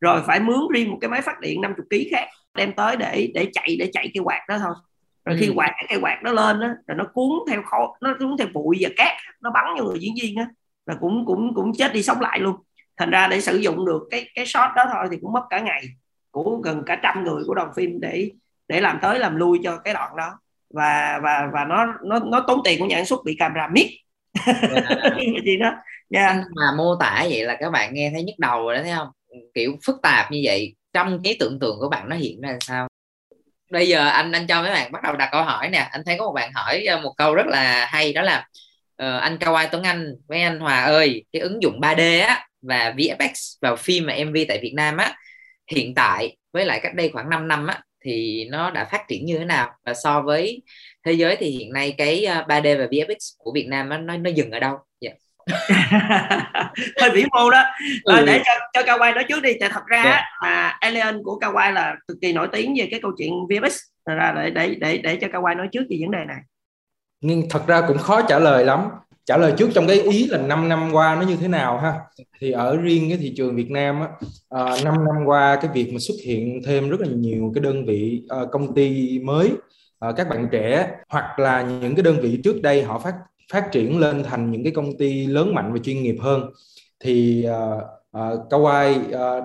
[0.00, 3.30] Rồi phải mướn riêng một cái máy phát điện 50 kg khác đem tới để
[3.34, 4.74] để chạy để chạy cây quạt đó thôi.
[5.24, 5.52] Rồi khi ừ.
[5.56, 8.48] quạt cái cây quạt nó lên đó, rồi nó cuốn theo khô nó cuốn theo
[8.52, 10.46] bụi và cát nó bắn vô người diễn viên á
[10.86, 12.56] là cũng cũng cũng chết đi sống lại luôn.
[12.96, 15.60] Thành ra để sử dụng được cái cái shot đó thôi thì cũng mất cả
[15.60, 15.84] ngày
[16.30, 18.30] của gần cả trăm người của đoàn phim để
[18.68, 20.38] để làm tới làm lui cho cái đoạn đó
[20.74, 23.90] và và và nó nó nó tốn tiền của nhà sản xuất bị camera miết
[25.44, 25.72] gì đó.
[26.10, 26.36] Yeah.
[26.56, 29.08] mà mô tả vậy là các bạn nghe thấy nhức đầu rồi đó thấy không?
[29.54, 32.88] Kiểu phức tạp như vậy trong trí tưởng tượng của bạn nó hiện ra sao?
[33.72, 35.88] Bây giờ anh anh cho mấy bạn bắt đầu đặt câu hỏi nè.
[35.90, 38.46] Anh thấy có một bạn hỏi ờ, một câu rất là hay đó là
[39.02, 42.94] uh, anh Kawai Tuấn Anh với anh Hòa ơi cái ứng dụng 3D á và
[42.96, 45.14] VFX vào phim và MV tại Việt Nam á
[45.70, 49.24] hiện tại với lại cách đây khoảng 5 năm á thì nó đã phát triển
[49.24, 50.62] như thế nào và so với
[51.04, 54.16] thế giới thì hiện nay cái 3D ờ, và VFX của Việt Nam nó nó,
[54.16, 54.78] nó dừng ở đâu?
[55.00, 55.14] Yeah.
[55.14, 55.20] Dạ.
[57.00, 57.64] hơi vĩ mô đó
[58.04, 58.14] ừ.
[58.14, 60.22] à, để cho cho Kawai nói trước đi tại thật ra yeah.
[60.42, 60.48] Dạ.
[60.48, 64.14] là Alien của Kawai là cực kỳ nổi tiếng về cái câu chuyện VFX thật
[64.14, 66.38] ra để để để để cho Kawai nói trước về vấn đề này
[67.20, 68.88] nhưng thật ra cũng khó trả lời lắm
[69.30, 71.94] trả lời trước trong cái ý là 5 năm qua nó như thế nào ha?
[72.40, 74.08] Thì ở riêng cái thị trường Việt Nam á
[74.48, 77.62] à, uh, 5 năm qua cái việc mà xuất hiện thêm rất là nhiều cái
[77.62, 79.52] đơn vị uh, công ty mới
[80.08, 83.14] uh, các bạn trẻ hoặc là những cái đơn vị trước đây họ phát
[83.52, 86.50] phát triển lên thành những cái công ty lớn mạnh và chuyên nghiệp hơn.
[87.00, 87.82] Thì uh,
[88.18, 89.44] uh, Kawai uh,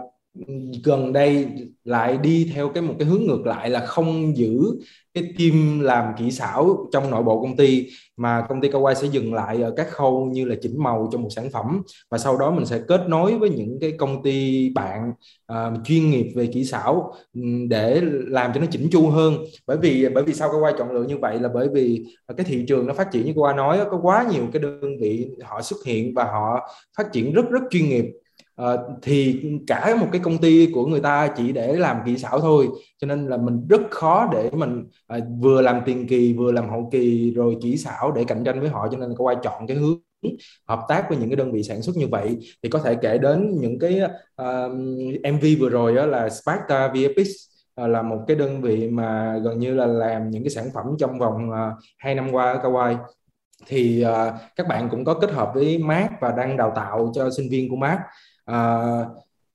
[0.84, 1.48] gần đây
[1.84, 4.60] lại đi theo cái một cái hướng ngược lại là không giữ
[5.14, 9.08] cái team làm kỹ xảo trong nội bộ công ty mà công ty Kawai sẽ
[9.08, 12.38] dừng lại ở các khâu như là chỉnh màu cho một sản phẩm và sau
[12.38, 15.12] đó mình sẽ kết nối với những cái công ty bạn
[15.54, 19.38] uh, chuyên nghiệp về kỹ xảo ừ, để làm cho nó chỉnh chu hơn.
[19.68, 22.06] Bởi vì bởi vì sao Kawai chọn lựa như vậy là bởi vì
[22.38, 25.28] cái thị trường nó phát triển như Kawai nói có quá nhiều cái đơn vị
[25.44, 28.06] họ xuất hiện và họ phát triển rất rất chuyên nghiệp
[28.56, 28.66] à,
[29.02, 32.68] thì cả một cái công ty của người ta chỉ để làm kỹ xảo thôi
[33.00, 36.70] cho nên là mình rất khó để mình à, vừa làm tiền kỳ vừa làm
[36.70, 39.68] hậu kỳ rồi kỹ xảo để cạnh tranh với họ cho nên có ai chọn
[39.68, 40.00] cái hướng
[40.68, 43.18] hợp tác với những cái đơn vị sản xuất như vậy thì có thể kể
[43.18, 44.00] đến những cái
[44.36, 44.72] ờ, uh,
[45.34, 47.26] MV vừa rồi đó là Sparta VFX
[47.82, 50.86] uh, là một cái đơn vị mà gần như là làm những cái sản phẩm
[51.00, 52.98] trong vòng uh, 2 năm qua ở Kawaii
[53.68, 57.30] thì uh, các bạn cũng có kết hợp với Mát và đang đào tạo cho
[57.30, 58.00] sinh viên của Mát
[58.46, 58.82] à,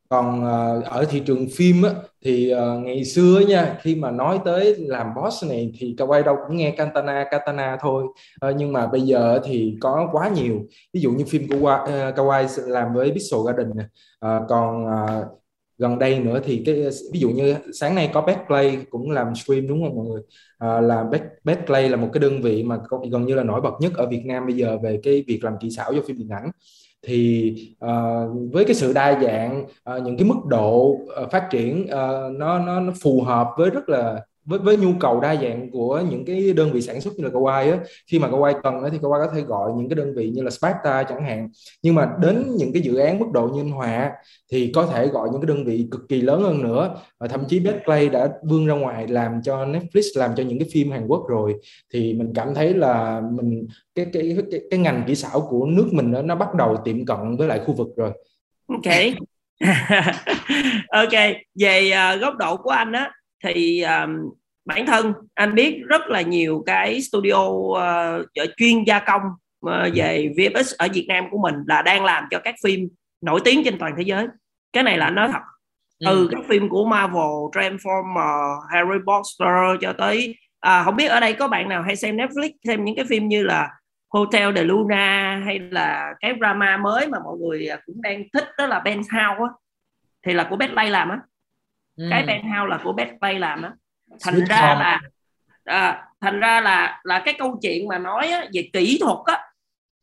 [0.09, 1.91] còn à, ở thị trường phim á,
[2.25, 6.37] thì à, ngày xưa nha khi mà nói tới làm boss này thì Kawai đâu
[6.49, 8.05] cũng nghe Katana Katana thôi.
[8.41, 10.63] À, nhưng mà bây giờ thì có quá nhiều.
[10.93, 13.71] Ví dụ như phim của ờ, Kawai làm với Pixel Garden
[14.21, 15.23] à, còn à,
[15.79, 16.75] gần đây nữa thì cái
[17.13, 20.23] ví dụ như sáng nay có Betplay cũng làm stream đúng không mọi người?
[20.59, 21.05] À, là
[21.45, 22.79] Betplay là một cái đơn vị mà
[23.11, 25.55] gần như là nổi bật nhất ở Việt Nam bây giờ về cái việc làm
[25.61, 26.51] kỹ xảo cho phim điện ảnh
[27.03, 31.85] thì uh, với cái sự đa dạng uh, những cái mức độ uh, phát triển
[31.85, 35.71] uh, nó, nó nó phù hợp với rất là với với nhu cầu đa dạng
[35.71, 38.75] của những cái đơn vị sản xuất như là Kawai á khi mà Kawai cần
[38.93, 41.49] thì Kawai có thể gọi những cái đơn vị như là Sparta chẳng hạn.
[41.83, 44.13] Nhưng mà đến những cái dự án mức độ như Hòa
[44.53, 46.95] thì có thể gọi những cái đơn vị cực kỳ lớn hơn nữa.
[47.21, 50.69] Và thậm chí Betplay đã vươn ra ngoài làm cho Netflix làm cho những cái
[50.73, 51.55] phim Hàn Quốc rồi.
[51.93, 55.89] Thì mình cảm thấy là mình cái cái cái, cái ngành kỹ xảo của nước
[55.93, 58.11] mình đó, nó bắt đầu tiệm cận với lại khu vực rồi.
[58.67, 58.95] Ok.
[60.89, 61.13] Ok
[61.55, 63.11] về uh, góc độ của anh á
[63.45, 64.11] thì um,
[64.65, 68.27] bản thân anh biết rất là nhiều cái studio uh,
[68.57, 69.23] chuyên gia công
[69.67, 72.89] uh, về VFX ở Việt Nam của mình là đang làm cho các phim
[73.21, 74.27] nổi tiếng trên toàn thế giới.
[74.73, 75.41] Cái này là anh nói thật.
[76.07, 76.29] Từ ừ.
[76.31, 81.49] các phim của Marvel, Transformer, Harry Potter cho tới à, không biết ở đây có
[81.49, 83.69] bạn nào hay xem Netflix xem những cái phim như là
[84.13, 88.67] Hotel de Luna hay là cái drama mới mà mọi người cũng đang thích đó
[88.67, 89.49] là Penthouse á.
[90.27, 91.19] Thì là của Betplay làm á
[92.01, 92.07] ừ.
[92.11, 93.73] cái Penthouse là của Betplay làm á
[94.21, 95.01] thành Sweet ra là
[95.65, 99.41] à, thành ra là là cái câu chuyện mà nói á, về kỹ thuật á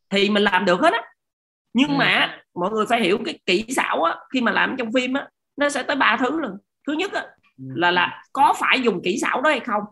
[0.09, 1.01] thì mình làm được hết á
[1.73, 1.95] nhưng ừ.
[1.97, 5.27] mà mọi người phải hiểu cái kỹ xảo á khi mà làm trong phim á
[5.57, 7.21] nó sẽ tới ba thứ lần thứ nhất á,
[7.57, 7.65] ừ.
[7.75, 9.83] là là có phải dùng kỹ xảo đó hay không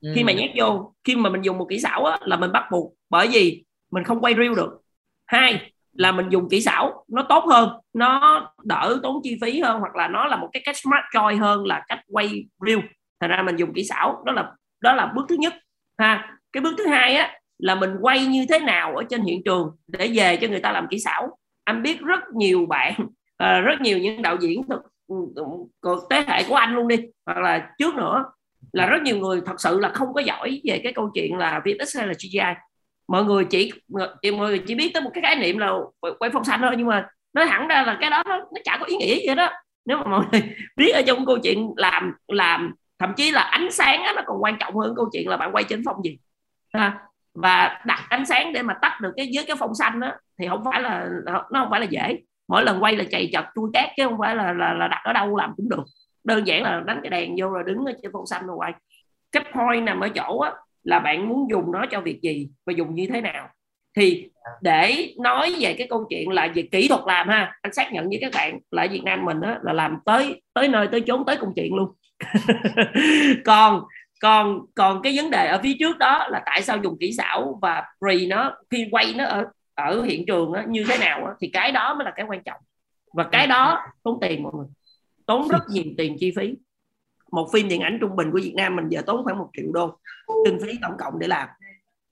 [0.00, 0.12] ừ.
[0.14, 2.64] khi mà nhét vô khi mà mình dùng một kỹ xảo á, là mình bắt
[2.70, 4.80] buộc bởi vì mình không quay reel được
[5.26, 9.80] hai là mình dùng kỹ xảo, nó tốt hơn, nó đỡ tốn chi phí hơn,
[9.80, 12.78] hoặc là nó là một cái cách smart choice hơn là cách quay reel
[13.20, 15.54] thành ra mình dùng kỹ xảo, đó là đó là bước thứ nhất,
[15.98, 16.38] ha.
[16.52, 19.70] Cái bước thứ hai á, là mình quay như thế nào ở trên hiện trường
[19.88, 21.38] để về cho người ta làm kỹ xảo.
[21.64, 22.94] Anh biết rất nhiều bạn
[23.36, 25.16] ờ, rất nhiều những đạo diễn thực ừ,
[25.80, 28.24] ừ, thế hệ của anh luôn đi, hoặc là trước nữa,
[28.72, 31.60] là rất nhiều người thật sự là không có giỏi về cái câu chuyện là
[31.64, 32.54] VFX hay là CGI
[33.08, 33.72] mọi người chỉ
[34.32, 35.72] mọi người chỉ biết tới một cái khái niệm là
[36.18, 38.76] quay phong xanh thôi nhưng mà nói thẳng ra là cái đó nó, nó chả
[38.80, 39.50] có ý nghĩa gì đó
[39.84, 40.42] nếu mà mọi người
[40.76, 44.42] biết ở trong câu chuyện làm làm thậm chí là ánh sáng đó, nó còn
[44.42, 46.18] quan trọng hơn câu chuyện là bạn quay trên phong gì.
[46.74, 46.98] Ha
[47.34, 50.48] và đặt ánh sáng để mà tắt được cái dưới cái phong xanh đó thì
[50.48, 52.18] không phải là nó không phải là dễ.
[52.48, 55.00] Mỗi lần quay là chạy chật chui cát chứ không phải là, là là đặt
[55.04, 55.84] ở đâu làm cũng được.
[56.24, 58.72] Đơn giản là đánh cái đèn vô rồi đứng ở trên phong xanh rồi quay.
[59.32, 60.52] Cái point nằm ở chỗ á,
[60.84, 63.48] là bạn muốn dùng nó cho việc gì và dùng như thế nào.
[63.96, 64.28] Thì
[64.60, 68.08] để nói về cái câu chuyện là về kỹ thuật làm ha anh xác nhận
[68.08, 71.00] với các bạn là ở Việt Nam mình á, là làm tới tới nơi tới
[71.00, 71.92] chốn tới công chuyện luôn.
[73.44, 73.82] Còn
[74.20, 77.58] còn còn cái vấn đề ở phía trước đó là tại sao dùng kỹ xảo
[77.62, 81.32] và pre nó khi quay nó ở ở hiện trường á, như thế nào á,
[81.40, 82.60] thì cái đó mới là cái quan trọng.
[83.14, 84.66] Và cái đó tốn tiền mọi người
[85.26, 86.54] tốn rất nhiều tiền chi phí
[87.32, 89.72] một phim điện ảnh trung bình của Việt Nam mình giờ tốn khoảng một triệu
[89.72, 89.98] đô.
[90.44, 91.48] Kinh phí tổng cộng để làm.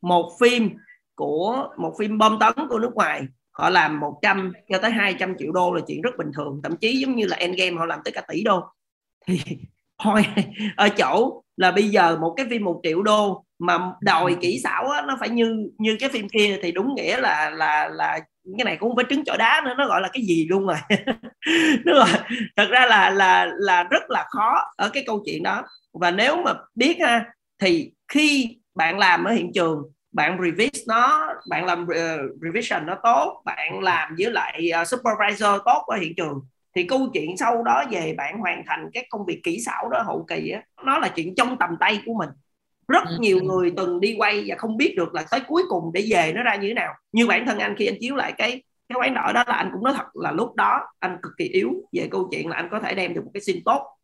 [0.03, 0.71] Một phim
[1.15, 5.53] của một phim bom tấn của nước ngoài họ làm 100 cho tới 200 triệu
[5.53, 6.61] đô là chuyện rất bình thường.
[6.63, 8.65] Thậm chí giống như là Endgame họ làm tới cả tỷ đô.
[9.27, 9.41] Thì
[10.03, 10.23] thôi
[10.77, 14.89] ở chỗ là bây giờ một cái phim một triệu đô mà đòi kỹ xảo
[14.89, 18.21] á, nó phải như như cái phim kia thì đúng nghĩa là là là
[18.59, 20.67] cái này cũng không phải trứng chọi đá nữa nó gọi là cái gì luôn
[20.67, 20.77] rồi.
[21.85, 22.09] Đúng rồi.
[22.57, 25.63] Thật ra là là là rất là khó ở cái câu chuyện đó.
[25.93, 27.25] Và nếu mà biết ha
[27.59, 29.83] thì khi bạn làm ở hiện trường
[30.13, 35.61] bạn revise nó bạn làm uh, revision nó tốt bạn làm với lại uh, supervisor
[35.65, 36.41] tốt ở hiện trường
[36.77, 40.03] thì câu chuyện sau đó về bạn hoàn thành các công việc kỹ xảo đó
[40.03, 42.29] hậu kỳ á nó là chuyện trong tầm tay của mình
[42.91, 46.07] rất nhiều người từng đi quay và không biết được là tới cuối cùng để
[46.11, 46.95] về nó ra như thế nào.
[47.13, 49.71] Như bản thân anh khi anh chiếu lại cái cái quán đỏ đó là anh
[49.73, 52.69] cũng nói thật là lúc đó anh cực kỳ yếu về câu chuyện là anh
[52.71, 53.97] có thể đem được một cái xin tốt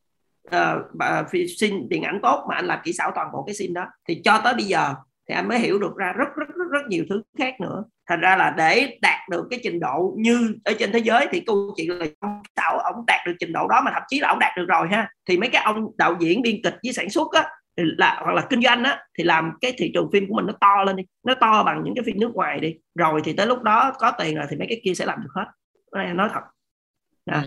[0.55, 1.27] uh,
[1.57, 3.85] xin điện ảnh tốt mà anh làm kỹ xảo toàn bộ cái xin đó.
[4.07, 4.93] Thì cho tới bây giờ
[5.29, 7.83] thì anh mới hiểu được ra rất rất rất rất nhiều thứ khác nữa.
[8.09, 11.39] Thành ra là để đạt được cái trình độ như ở trên thế giới thì
[11.39, 14.29] câu chuyện là ông tạo ông đạt được trình độ đó mà thậm chí là
[14.29, 15.09] ông đạt được rồi ha.
[15.25, 18.47] Thì mấy cái ông đạo diễn biên kịch với sản xuất á là hoặc là
[18.49, 21.03] kinh doanh á thì làm cái thị trường phim của mình nó to lên đi
[21.23, 22.75] nó to bằng những cái phim nước ngoài đi.
[22.95, 25.29] Rồi thì tới lúc đó có tiền rồi thì mấy cái kia sẽ làm được
[25.35, 25.45] hết.
[25.95, 26.41] Này nói thật.
[27.25, 27.43] À.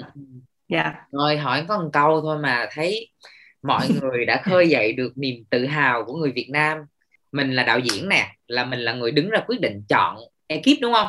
[0.69, 0.95] yeah.
[1.13, 3.09] rồi hỏi có một câu thôi mà thấy
[3.63, 6.79] mọi người đã khơi dậy được niềm tự hào của người Việt Nam.
[7.33, 10.17] Mình là đạo diễn nè là mình là người đứng ra quyết định chọn
[10.47, 11.09] ekip đúng không?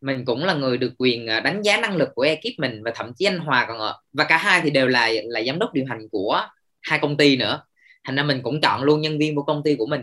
[0.00, 2.92] Mình cũng là người được quyền à, đánh giá năng lực của ekip mình và
[2.94, 5.72] thậm chí anh Hòa còn ở và cả hai thì đều là là giám đốc
[5.72, 6.42] điều hành của
[6.82, 7.62] hai công ty nữa
[8.10, 10.00] thành ra mình cũng chọn luôn nhân viên của công ty của mình.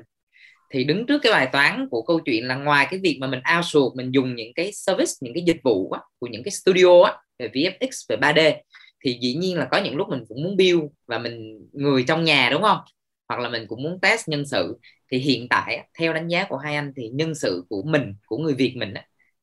[0.71, 3.39] Thì đứng trước cái bài toán của câu chuyện là ngoài cái việc mà mình
[3.57, 7.01] outsource mình dùng những cái service những cái dịch vụ á, của những cái studio
[7.03, 8.53] á, về VFX về 3D
[9.05, 12.23] thì dĩ nhiên là có những lúc mình cũng muốn build và mình người trong
[12.23, 12.77] nhà đúng không?
[13.29, 14.77] Hoặc là mình cũng muốn test nhân sự.
[15.11, 18.37] Thì hiện tại theo đánh giá của hai anh thì nhân sự của mình của
[18.37, 18.93] người Việt mình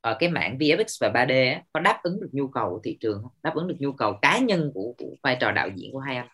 [0.01, 3.23] ở cái mảng VFX và 3D có đáp ứng được nhu cầu của thị trường
[3.43, 6.17] đáp ứng được nhu cầu cá nhân của, của vai trò đạo diễn của hai
[6.17, 6.29] anh?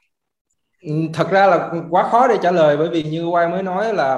[1.12, 4.14] Thật ra là quá khó để trả lời bởi vì như Quay mới nói là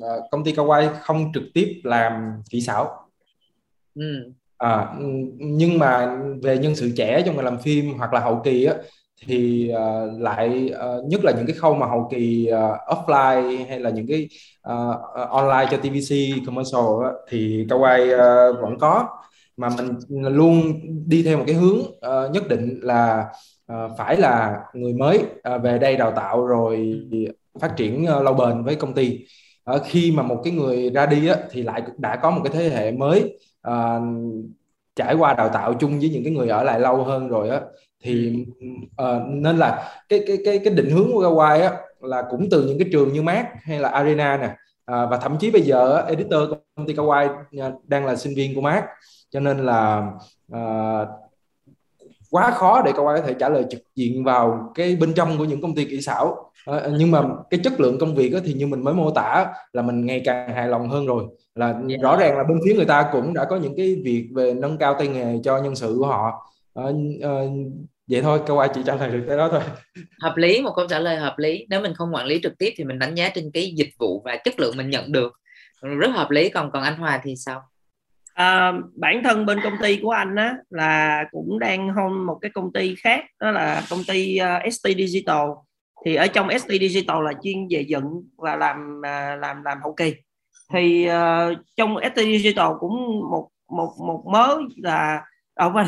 [0.00, 2.12] ờ, công ty Kawai không trực tiếp làm
[2.50, 3.08] kỹ xảo
[3.94, 4.32] ừ.
[4.58, 4.94] à,
[5.38, 8.74] nhưng mà về nhân sự trẻ trong ngành làm phim hoặc là hậu kỳ á
[9.26, 13.80] thì uh, lại uh, nhất là những cái khâu mà hậu kỳ uh, offline hay
[13.80, 14.28] là những cái
[14.72, 16.14] uh, online cho TVC
[16.46, 19.08] commercial đó, thì Kawai uh, vẫn có
[19.56, 19.98] mà mình
[20.34, 23.26] luôn đi theo một cái hướng uh, nhất định là
[23.72, 25.18] uh, phải là người mới
[25.54, 27.02] uh, về đây đào tạo rồi
[27.60, 29.26] phát triển uh, lâu bền với công ty.
[29.74, 32.52] Uh, khi mà một cái người ra đi á, thì lại đã có một cái
[32.52, 33.38] thế hệ mới
[33.68, 34.02] uh,
[34.96, 37.60] trải qua đào tạo chung với những cái người ở lại lâu hơn rồi á
[38.04, 38.44] thì
[39.02, 42.66] uh, nên là cái cái cái cái định hướng của Gawai á là cũng từ
[42.66, 44.50] những cái trường như Mát hay là Arena nè
[44.84, 47.28] à, và thậm chí bây giờ editor công ty Kawai
[47.84, 48.84] đang là sinh viên của Mát
[49.30, 50.12] cho nên là
[50.52, 51.08] uh,
[52.32, 55.44] quá khó để Kawhi có thể trả lời trực diện vào cái bên trong của
[55.44, 56.50] những công ty kỹ xảo.
[56.66, 59.82] À, nhưng mà cái chất lượng công việc thì như mình mới mô tả là
[59.82, 61.24] mình ngày càng hài lòng hơn rồi.
[61.54, 61.84] Là yeah.
[61.88, 61.96] Dạ.
[62.02, 64.78] rõ ràng là bên phía người ta cũng đã có những cái việc về nâng
[64.78, 66.52] cao tay nghề cho nhân sự của họ.
[66.74, 66.84] À,
[67.22, 67.30] à,
[68.10, 69.60] vậy thôi câu ai chỉ trả lời được cái đó thôi.
[70.22, 71.66] Hợp lý một câu trả lời hợp lý.
[71.68, 74.22] Nếu mình không quản lý trực tiếp thì mình đánh giá trên cái dịch vụ
[74.24, 75.32] và chất lượng mình nhận được.
[75.82, 77.62] Rất hợp lý còn còn anh Hòa thì sao
[78.34, 82.50] à, bản thân bên công ty của anh á là cũng đang hôn một cái
[82.50, 85.46] công ty khác đó là công ty ờ, uh, ST Digital.
[86.04, 89.94] Thì ở trong ST Digital là chuyên về dựng và làm uh, làm làm hậu
[89.94, 90.14] kỳ.
[90.72, 95.22] Thì uh, trong ST Digital cũng một một một mớ là
[95.56, 95.74] không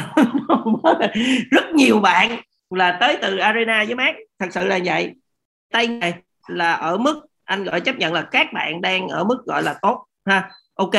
[1.51, 2.41] rất nhiều bạn
[2.71, 5.15] là tới từ arena với mát thật sự là vậy.
[5.73, 6.15] Tay này
[6.49, 9.75] là ở mức anh gọi chấp nhận là các bạn đang ở mức gọi là
[9.83, 10.51] tốt ha.
[10.75, 10.95] Ok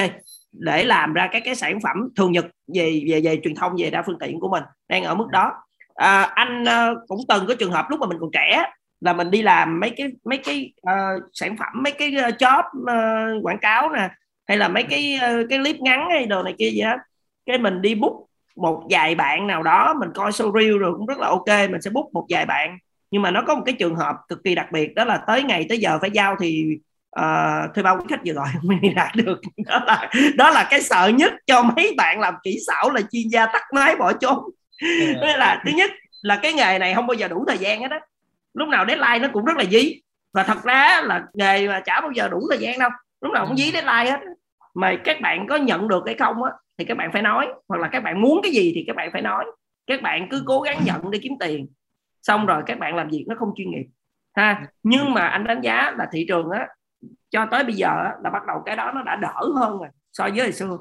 [0.60, 3.89] để làm ra các cái sản phẩm thường nhật về về về truyền thông về
[3.89, 5.51] đa phương tiện của mình đang ở mức đó.
[5.95, 8.64] À, anh uh, cũng từng có trường hợp lúc mà mình còn trẻ
[9.01, 12.64] là mình đi làm mấy cái mấy cái uh, sản phẩm mấy cái uh, job
[12.82, 14.10] uh, quảng cáo nè
[14.47, 16.97] hay là mấy cái uh, cái clip ngắn hay đồ này kia gì hết.
[17.45, 18.14] Cái mình đi book
[18.56, 21.82] một vài bạn nào đó mình coi show reel rồi cũng rất là ok mình
[21.82, 22.78] sẽ book một vài bạn.
[23.12, 25.43] Nhưng mà nó có một cái trường hợp cực kỳ đặc biệt đó là tới
[25.43, 26.78] ngày tới giờ phải giao thì
[27.20, 29.39] uh, thuê bao khách vừa gọi không đi đạt được.
[29.68, 33.28] Đó là đó là cái sợ nhất cho mấy bạn làm kỹ xảo là chuyên
[33.32, 34.43] gia tắt máy bỏ trốn.
[34.82, 35.13] Ừ.
[35.22, 35.91] là thứ nhất
[36.22, 37.99] là cái nghề này không bao giờ đủ thời gian hết á.
[38.53, 40.01] Lúc nào deadline nó cũng rất là dí.
[40.34, 42.89] Và thật ra là nghề mà chả bao giờ đủ thời gian đâu.
[43.22, 43.72] Lúc nào cũng dí ừ.
[43.72, 44.20] deadline hết.
[44.74, 47.47] Mà các bạn có nhận được hay không á thì các bạn phải nói.
[47.68, 49.45] Hoặc là các bạn muốn cái gì thì các bạn phải nói.
[49.88, 51.68] Các bạn cứ cố gắng nhận để kiếm tiền.
[52.22, 53.86] Xong rồi các bạn làm việc nó không chuyên nghiệp.
[54.36, 56.68] Ha nhưng mà anh đánh giá là thị trường á
[57.36, 57.89] cho tới bây giờ
[58.23, 60.77] là bắt đầu cái đó nó đã đỡ hơn rồi so với hồi xưa.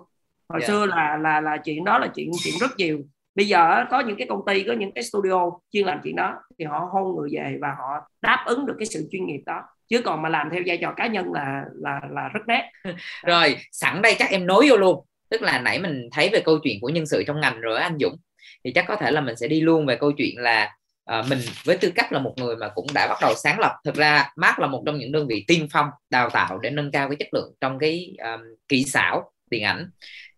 [0.48, 0.62] Hồi yeah.
[0.62, 0.66] Dạ.
[0.68, 2.98] xưa là là là chuyện đó là chuyện chuyện rất nhiều.
[3.34, 6.34] Bây giờ có những cái công ty có những cái studio chuyên làm chuyện đó
[6.58, 9.62] thì họ hôn người về và họ đáp ứng được cái sự chuyên nghiệp đó.
[9.88, 12.70] Chứ còn mà làm theo vai trò cá nhân là là là rất nét.
[13.26, 15.04] Rồi sẵn đây chắc em nối vô luôn.
[15.30, 17.98] Tức là nãy mình thấy về câu chuyện của nhân sự trong ngành rồi anh
[18.00, 18.16] Dũng.
[18.64, 20.70] Thì chắc có thể là mình sẽ đi luôn về câu chuyện là
[21.04, 23.72] à, mình với tư cách là một người mà cũng đã bắt đầu sáng lập
[23.84, 26.90] thực ra Mark là một trong những đơn vị tiên phong đào tạo để nâng
[26.90, 29.90] cao cái chất lượng trong cái um, kỹ xảo điện ảnh.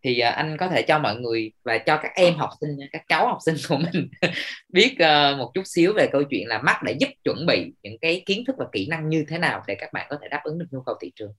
[0.03, 3.03] Thì uh, anh có thể cho mọi người và cho các em học sinh các
[3.09, 4.09] cháu học sinh của mình
[4.69, 7.99] biết uh, một chút xíu về câu chuyện là Mark đã giúp chuẩn bị những
[8.01, 10.41] cái kiến thức và kỹ năng như thế nào để các bạn có thể đáp
[10.45, 11.33] ứng được nhu cầu thị trường?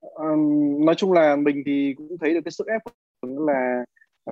[0.00, 2.82] Um, nói chung là mình thì cũng thấy được cái sức ép
[3.22, 3.84] là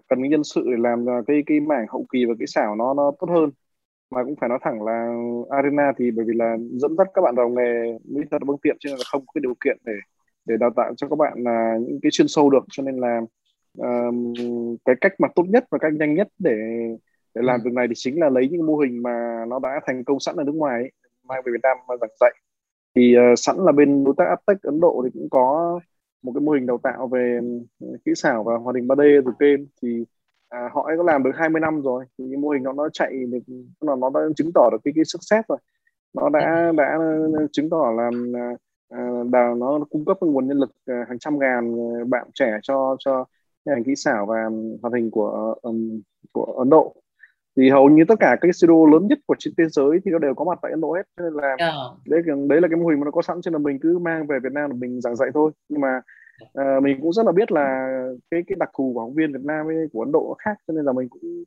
[0.08, 2.94] cần cái nhân sự để làm cái cái mảng hậu kỳ và kỹ xảo nó
[2.94, 3.50] nó tốt hơn
[4.10, 5.14] mà cũng phải nói thẳng là
[5.50, 8.76] arena thì bởi vì là dẫn dắt các bạn vào nghề mỹ thuật phương tiện
[8.80, 9.92] cho nên là không có cái điều kiện để
[10.46, 12.64] để đào tạo cho các bạn là những cái chuyên sâu được.
[12.70, 13.20] Cho nên là
[13.78, 14.34] um,
[14.84, 16.56] cái cách mà tốt nhất và cách nhanh nhất để
[17.34, 17.64] để làm ừ.
[17.64, 20.36] việc này thì chính là lấy những mô hình mà nó đã thành công sẵn
[20.36, 20.92] ở nước ngoài ấy,
[21.24, 22.34] mang về Việt Nam mà giảng dạy.
[22.96, 25.80] Thì uh, sẵn là bên đối tác Aptech Ấn Độ thì cũng có
[26.22, 27.40] một cái mô hình đào tạo về
[28.04, 30.04] kỹ xảo và hoạt hình 3D từ kênh thì
[30.54, 33.12] à, họ có làm được 20 năm rồi thì cái mô hình nó nó chạy
[33.30, 35.58] được nó nó đã chứng tỏ được cái cái success rồi
[36.14, 36.98] nó đã đã
[37.52, 38.10] chứng tỏ là
[38.88, 38.98] à,
[39.32, 41.76] đào nó cung cấp nguồn nhân lực à, hàng trăm ngàn
[42.10, 43.24] bạn trẻ cho cho
[43.64, 44.50] ngành kỹ xảo và
[44.82, 46.00] hoạt hình của um,
[46.32, 46.94] của Ấn Độ
[47.56, 50.18] thì hầu như tất cả các studio lớn nhất của trên thế giới thì nó
[50.18, 51.72] đều có mặt tại Ấn Độ hết nên là yeah.
[51.74, 51.96] Ờ.
[52.06, 53.98] đấy đấy là cái mô hình mà nó có sẵn cho nên là mình cứ
[53.98, 56.00] mang về Việt Nam là mình giảng dạy thôi nhưng mà
[56.42, 57.88] uh, mình cũng rất là biết là
[58.30, 60.74] cái cái đặc thù của học viên Việt Nam với của Ấn Độ khác cho
[60.74, 61.44] nên là mình cũng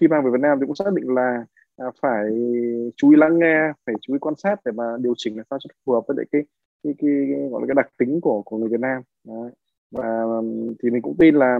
[0.00, 1.44] khi mang về Việt Nam thì cũng xác định là
[1.76, 2.30] à, phải
[2.96, 5.58] chú ý lắng nghe phải chú ý quan sát để mà điều chỉnh làm sao
[5.58, 6.42] cho phù hợp với lại cái
[6.84, 9.50] cái, cái, cái gọi là cái đặc tính của của người Việt Nam đấy.
[9.90, 10.24] và
[10.82, 11.58] thì mình cũng tin là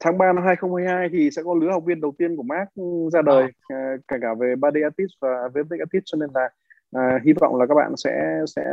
[0.00, 2.70] tháng 3 năm 2022 thì sẽ có lứa học viên đầu tiên của Mark
[3.12, 3.94] ra đời à.
[3.94, 6.50] uh, cả cả về 3D artist và VFX artist cho nên là
[6.96, 8.64] uh, hy vọng là các bạn sẽ sẽ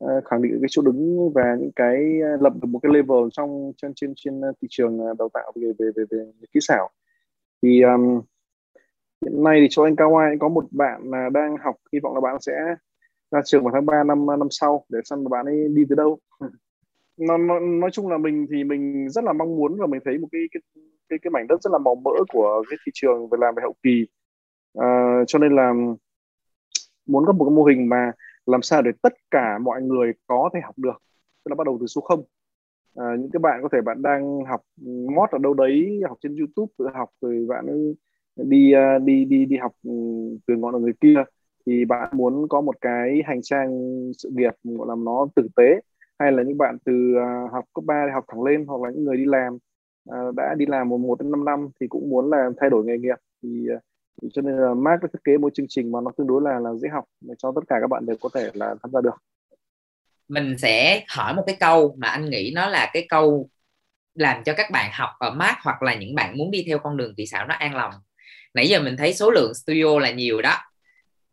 [0.00, 3.28] Ờ, khẳng định cái chỗ đứng và những cái ờ, lập được một cái level
[3.32, 6.60] trong trên trên trên ờ, thị trường đào tạo về về về, về, về kỹ
[6.62, 6.90] xảo.
[7.62, 8.20] Thì um,
[9.22, 12.14] hiện nay thì cho anh cao Kawai có một bạn là đang học hy vọng
[12.14, 12.52] là bạn sẽ
[13.30, 16.18] ra trường vào tháng 3 năm năm sau để xem bạn ấy đi tới đâu.
[17.20, 20.18] Nó, nó nói chung là mình thì mình rất là mong muốn và mình thấy
[20.18, 20.60] một cái cái
[21.08, 23.60] cái, cái mảnh đất rất là màu mỡ của cái thị trường về làm về
[23.62, 24.06] hậu kỳ.
[24.74, 25.72] À, cho nên là
[27.06, 28.12] muốn có một cái mô hình mà
[28.48, 31.02] làm sao để tất cả mọi người có thể học được?
[31.44, 32.24] Tức là bắt đầu từ số không.
[32.94, 34.60] À, những cái bạn có thể bạn đang học
[35.16, 37.96] mót ở đâu đấy học trên YouTube tự học rồi bạn ấy
[38.36, 39.90] đi à, đi đi đi học ừ,
[40.46, 41.24] từ ngọn ở người kia
[41.66, 43.70] thì bạn muốn có một cái hành trang
[44.18, 45.80] sự nghiệp gọi là nó tử tế
[46.18, 49.04] hay là những bạn từ à, học cấp 3 học thẳng lên hoặc là những
[49.04, 49.58] người đi làm
[50.10, 52.84] à, đã đi làm một một đến năm năm thì cũng muốn là thay đổi
[52.84, 53.72] nghề nghiệp thì, thì
[54.34, 56.58] cho nên là Mark đã thiết kế một chương trình mà nó tương đối là
[56.58, 59.00] là dễ học để cho tất cả các bạn đều có thể là tham gia
[59.00, 59.14] được.
[60.28, 63.48] Mình sẽ hỏi một cái câu mà anh nghĩ nó là cái câu
[64.14, 66.96] làm cho các bạn học ở Mark hoặc là những bạn muốn đi theo con
[66.96, 67.92] đường kỹ xảo nó an lòng.
[68.54, 70.56] Nãy giờ mình thấy số lượng studio là nhiều đó.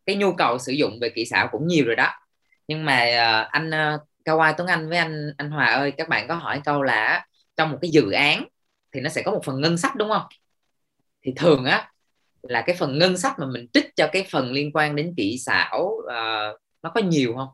[0.06, 2.12] Cái nhu cầu sử dụng về kỹ xảo cũng nhiều rồi đó.
[2.68, 6.10] Nhưng mà uh, anh ờ, uh, Kawai Tuấn Anh với anh anh Hòa ơi các
[6.10, 7.26] bạn có hỏi câu là
[7.56, 8.48] trong một cái dự án
[8.92, 10.26] thì nó sẽ có một phần ngân sách đúng không?
[11.22, 11.92] Thì thường á
[12.50, 15.38] là cái phần ngân sách mà mình trích cho cái phần liên quan đến kỹ
[15.38, 17.50] xảo uh, nó có nhiều không?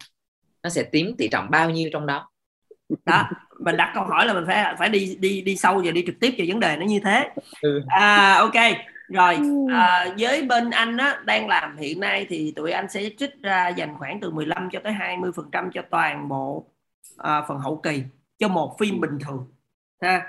[0.63, 2.29] Nó sẽ tiếm tỷ trọng bao nhiêu trong đó?
[3.05, 3.29] Đó
[3.59, 6.15] mình đặt câu hỏi là mình phải phải đi đi đi sâu và đi trực
[6.19, 7.29] tiếp vào vấn đề nó như thế.
[7.61, 7.81] Ừ.
[7.87, 8.53] à ok
[9.07, 9.37] rồi
[9.71, 13.69] à, với bên anh á đang làm hiện nay thì tụi anh sẽ trích ra
[13.69, 16.67] dành khoảng từ 15 cho tới 20 phần trăm cho toàn bộ
[17.17, 18.03] à, phần hậu kỳ
[18.39, 19.47] cho một phim bình thường
[20.01, 20.21] ha?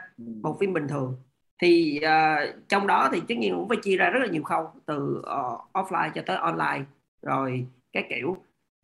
[0.43, 1.17] Một phim bình thường
[1.63, 4.71] thì uh, trong đó thì tất nhiên cũng phải chia ra rất là nhiều khâu
[4.87, 6.85] từ uh, offline cho tới online.
[7.23, 8.37] Rồi các kiểu.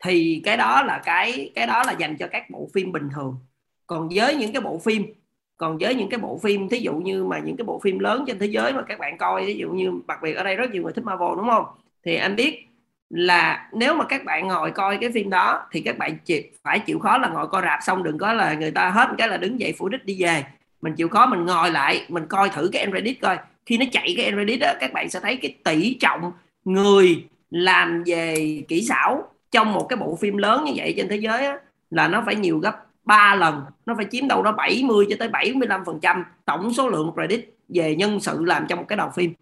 [0.04, 3.36] Thì cái đó là cái cái đó là dành cho các bộ phim bình thường.
[3.86, 5.06] Còn với những cái bộ phim
[5.56, 8.24] còn với những cái bộ phim thí dụ như mà những cái bộ phim lớn
[8.26, 10.70] trên thế giới mà các bạn coi ví dụ như đặc biệt ở đây rất
[10.70, 11.64] nhiều người thích Marvel đúng không?
[12.04, 12.66] Thì anh biết
[13.10, 16.78] là nếu mà các bạn ngồi coi cái phim đó thì các bạn chịu, phải
[16.78, 19.36] chịu khó là ngồi coi rạp xong đừng có là người ta hết cái là
[19.36, 20.44] đứng dậy phủ đích đi về
[20.80, 23.38] mình chịu khó mình ngồi lại mình coi thử cái end credit coi.
[23.66, 26.32] Khi nó chạy cái end credit đó các bạn sẽ thấy cái tỷ trọng
[26.64, 31.16] người làm về kỹ xảo trong một cái bộ phim lớn như vậy trên thế
[31.16, 31.58] giới á,
[31.90, 33.62] là nó phải nhiều gấp 3 lần.
[33.86, 37.54] Nó phải chiếm đâu đó 70 cho tới 75 phần trăm tổng số lượng credit
[37.68, 39.32] về nhân sự làm trong một cái đầu phim.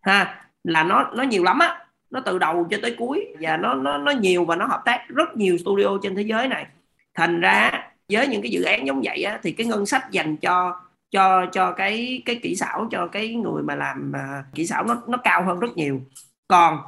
[0.00, 1.78] Ha là nó nó nhiều lắm á.
[2.10, 5.08] Nó từ đầu cho tới cuối và nó nó nó nhiều và nó hợp tác
[5.08, 6.66] rất nhiều studio trên thế giới này.
[7.14, 7.70] Thành ra
[8.08, 10.80] với những cái dự án giống vậy á, thì cái ngân sách dành cho
[11.14, 15.02] cho cho cái cái kỹ xảo cho cái người mà làm uh, kỹ xảo nó
[15.08, 16.00] nó cao hơn rất nhiều.
[16.48, 16.78] Còn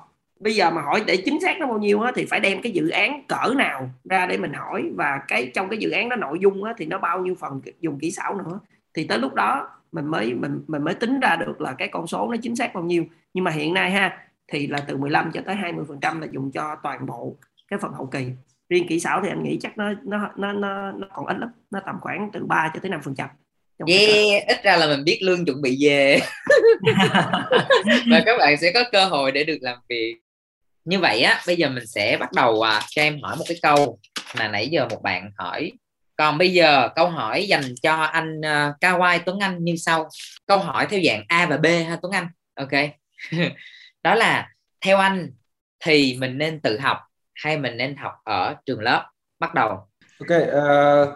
[0.41, 2.73] bây giờ mà hỏi để chính xác nó bao nhiêu á, thì phải đem cái
[2.73, 6.17] dự án cỡ nào ra để mình hỏi và cái trong cái dự án đó
[6.17, 8.61] nội dung á, thì nó bao nhiêu phần dùng kỹ xảo nữa.
[8.95, 12.07] Thì tới lúc đó mình mới mình mình mới tính ra được là cái con
[12.07, 13.05] số nó chính xác bao nhiêu.
[13.35, 14.19] Nhưng mà hiện nay ha
[14.49, 17.37] thì là từ 15 cho tới 20 phần trăm là dùng cho toàn bộ
[17.69, 18.33] cái phần hậu kỳ.
[18.69, 21.51] Riêng kỹ xảo thì anh nghĩ chắc nó nó nó nó, nó còn ít lắm
[21.71, 23.29] nó tầm khoảng từ 3 cho tới 5 phần trăm
[23.87, 26.21] yeah ít ra là mình biết lương chuẩn bị về.
[28.11, 30.17] Và các bạn sẽ có cơ hội để được làm việc.
[30.85, 33.59] Như vậy á bây giờ mình sẽ bắt đầu à, cho em hỏi một cái
[33.63, 33.99] câu
[34.39, 35.73] mà nãy giờ một bạn hỏi.
[36.17, 40.09] Còn bây giờ câu hỏi dành cho anh uh, Kawai Tuấn Anh như sau.
[40.47, 42.27] Câu hỏi theo dạng A và B ha Tuấn Anh?
[42.55, 42.71] Ok.
[44.03, 44.49] Đó là
[44.81, 45.33] theo anh
[45.81, 46.99] thì mình nên tự học
[47.35, 49.11] hay mình nên học ở trường lớp?
[49.39, 49.69] Bắt đầu.
[50.19, 51.09] Ok uh,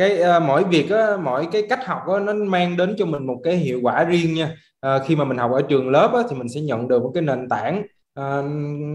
[0.00, 3.26] cái uh, mỗi việc á, mỗi cái cách học á, nó mang đến cho mình
[3.26, 4.56] một cái hiệu quả riêng nha.
[4.86, 7.10] Uh, khi mà mình học ở trường lớp á, thì mình sẽ nhận được một
[7.14, 7.82] cái nền tảng
[8.20, 8.44] uh,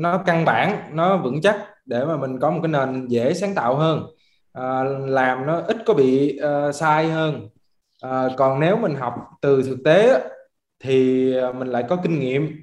[0.01, 3.55] nó căn bản nó vững chắc để mà mình có một cái nền dễ sáng
[3.55, 4.03] tạo hơn.
[4.59, 7.49] Uh, làm nó ít có bị uh, sai hơn.
[8.05, 10.21] Uh, còn nếu mình học từ thực tế
[10.83, 12.61] thì mình lại có kinh nghiệm.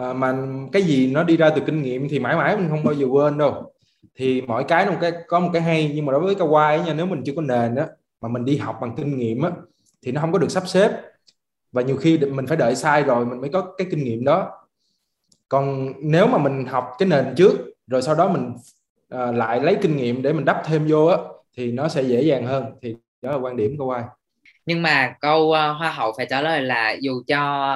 [0.00, 0.36] Uh, mà
[0.72, 3.06] cái gì nó đi ra từ kinh nghiệm thì mãi mãi mình không bao giờ
[3.10, 3.72] quên đâu
[4.20, 6.94] thì mỗi cái một cái có một cái hay nhưng mà đối với Kawai nha
[6.94, 7.84] nếu mình chưa có nền đó
[8.20, 9.50] mà mình đi học bằng kinh nghiệm á
[10.02, 10.90] thì nó không có được sắp xếp.
[11.72, 14.50] Và nhiều khi mình phải đợi sai rồi mình mới có cái kinh nghiệm đó.
[15.48, 17.52] Còn nếu mà mình học cái nền trước
[17.86, 18.52] rồi sau đó mình
[19.14, 21.16] uh, lại lấy kinh nghiệm để mình đắp thêm vô á
[21.56, 22.64] thì nó sẽ dễ dàng hơn.
[22.82, 24.02] Thì đó là quan điểm của Quai
[24.66, 27.74] nhưng mà câu uh, hoa hậu phải trả lời là dù cho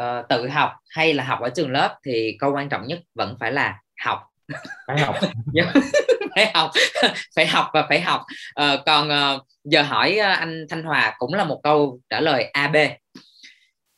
[0.00, 3.36] uh, tự học hay là học ở trường lớp thì câu quan trọng nhất vẫn
[3.40, 4.27] phải là học
[4.86, 5.16] phải học.
[5.54, 5.72] Dạ.
[6.34, 6.70] Phải học.
[7.36, 8.22] Phải học và phải học.
[8.54, 12.44] À, còn à, giờ hỏi ờ, anh Thanh Hòa cũng là một câu trả lời
[12.44, 12.76] AB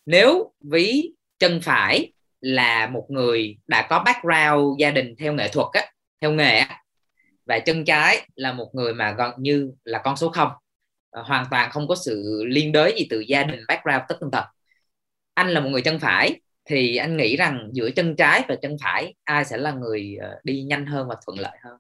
[0.07, 5.67] nếu ví chân phải là một người đã có background gia đình theo nghệ thuật
[5.73, 5.83] á,
[6.21, 6.83] theo nghề á,
[7.47, 10.51] và chân trái là một người mà gần như là con số không
[11.11, 14.31] à, hoàn toàn không có sự liên đới gì từ gia đình background tất tần
[14.31, 14.45] tật
[15.35, 16.41] anh là một người chân phải
[16.71, 20.41] thì anh nghĩ rằng giữa chân trái và chân phải ai sẽ là người ờ,
[20.45, 21.79] đi nhanh hơn và thuận lợi hơn?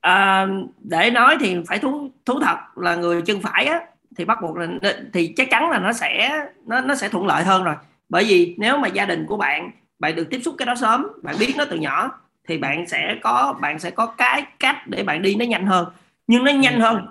[0.00, 0.46] À,
[0.78, 3.80] để nói thì phải thú thú thật là người chân phải á
[4.16, 4.66] thì bắt buộc là
[5.12, 7.74] thì chắc chắn là nó sẽ nó nó sẽ thuận lợi hơn rồi.
[8.08, 11.06] Bởi vì nếu mà gia đình của bạn bạn được tiếp xúc cái đó sớm
[11.22, 15.02] bạn biết nó từ nhỏ thì bạn sẽ có bạn sẽ có cái cách để
[15.02, 15.86] bạn đi nó nhanh hơn.
[16.26, 17.06] Nhưng nó nhanh hơn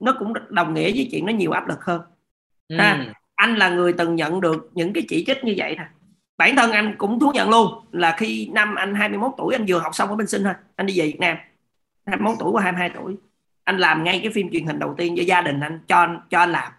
[0.00, 2.00] nó cũng đồng nghĩa với chuyện nó nhiều áp lực hơn.
[2.68, 2.76] Ừ.
[2.76, 5.86] ha anh là người từng nhận được những cái chỉ trích như vậy thôi
[6.38, 9.78] bản thân anh cũng thú nhận luôn là khi năm anh 21 tuổi anh vừa
[9.78, 10.54] học xong ở bên sinh thôi.
[10.76, 11.36] Anh đi về Việt Nam.
[12.06, 13.16] 21 tuổi qua 22 tuổi.
[13.64, 16.20] Anh làm ngay cái phim truyền hình đầu tiên cho gia đình anh cho anh
[16.30, 16.72] cho anh làm.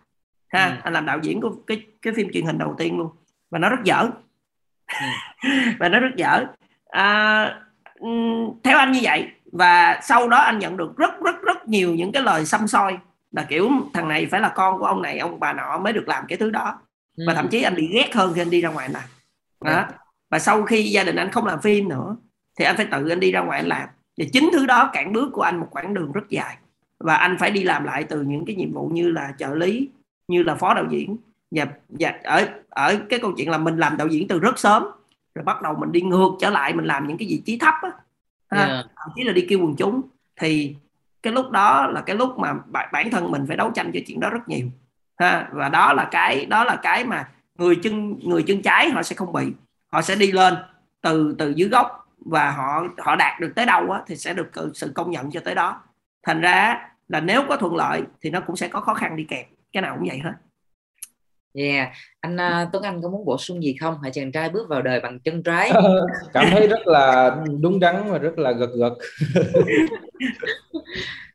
[0.47, 0.73] Ha ừ.
[0.83, 3.09] anh làm đạo diễn của cái cái phim truyền hình đầu tiên luôn.
[3.49, 4.09] Và nó rất dở.
[4.87, 5.07] Ừ.
[5.79, 6.45] và nó rất dở.
[6.89, 7.61] À,
[8.63, 12.11] theo anh như vậy và sau đó anh nhận được rất rất rất nhiều những
[12.11, 12.97] cái lời xăm soi
[13.31, 16.07] là kiểu thằng này phải là con của ông này ông bà nọ mới được
[16.07, 16.79] làm cái thứ đó.
[17.17, 17.23] Ừ.
[17.27, 19.03] và thậm chí anh bị ghét hơn khi anh đi ra ngoài làm
[19.61, 19.85] đó.
[20.29, 22.15] Và sau khi gia đình anh không làm phim nữa
[22.59, 23.89] thì anh phải tự anh đi ra ngoài anh làm.
[24.17, 26.57] Và chính thứ đó cản bước của anh một quãng đường rất dài.
[26.99, 29.89] Và anh phải đi làm lại từ những cái nhiệm vụ như là trợ lý
[30.27, 31.17] như là phó đạo diễn.
[31.51, 34.83] Và, và ở ở cái câu chuyện là mình làm đạo diễn từ rất sớm
[35.35, 37.73] rồi bắt đầu mình đi ngược trở lại mình làm những cái vị trí thấp
[37.81, 37.91] á.
[38.49, 38.65] Ha.
[38.65, 38.85] Yeah.
[39.15, 40.01] chỉ là đi kêu quần chúng.
[40.39, 40.75] Thì
[41.23, 42.53] cái lúc đó là cái lúc mà
[42.91, 44.67] bản thân mình phải đấu tranh cho chuyện đó rất nhiều.
[45.17, 45.49] Ha.
[45.51, 49.15] Và đó là cái đó là cái mà người chân người chân trái họ sẽ
[49.15, 49.45] không bị
[49.91, 50.53] họ sẽ đi lên
[51.01, 54.51] từ từ dưới gốc và họ họ đạt được tới đâu á, thì sẽ được
[54.73, 55.81] sự công nhận cho tới đó
[56.23, 59.25] thành ra là nếu có thuận lợi thì nó cũng sẽ có khó khăn đi
[59.29, 60.31] kèm cái nào cũng vậy hết
[61.59, 61.89] Yeah,
[62.21, 63.97] anh uh, Tuấn Anh có muốn bổ sung gì không?
[64.01, 65.71] Hãy chàng trai bước vào đời bằng chân trái.
[66.33, 68.93] Cảm thấy rất là đúng đắn và rất là gật gật.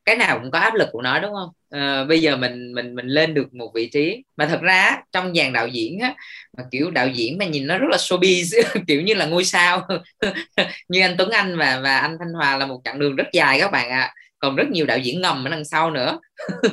[0.05, 1.49] cái nào cũng có áp lực của nó đúng không?
[1.71, 4.25] À, bây giờ mình mình mình lên được một vị trí.
[4.37, 6.15] Mà thật ra trong dàn đạo diễn á
[6.59, 9.89] mà kiểu đạo diễn mà nhìn nó rất là showbiz kiểu như là ngôi sao.
[10.89, 13.61] Như anh Tuấn Anh và và anh Thanh Hòa là một chặng đường rất dài
[13.61, 14.01] các bạn ạ.
[14.01, 16.21] À còn rất nhiều đạo diễn ngầm ở đằng sau nữa.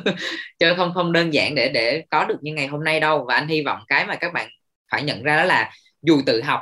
[0.59, 3.25] Chứ không không đơn giản để để có được như ngày hôm nay đâu.
[3.27, 4.49] Và anh hy vọng cái mà các bạn
[4.91, 5.71] phải nhận ra đó là
[6.01, 6.61] dù tự học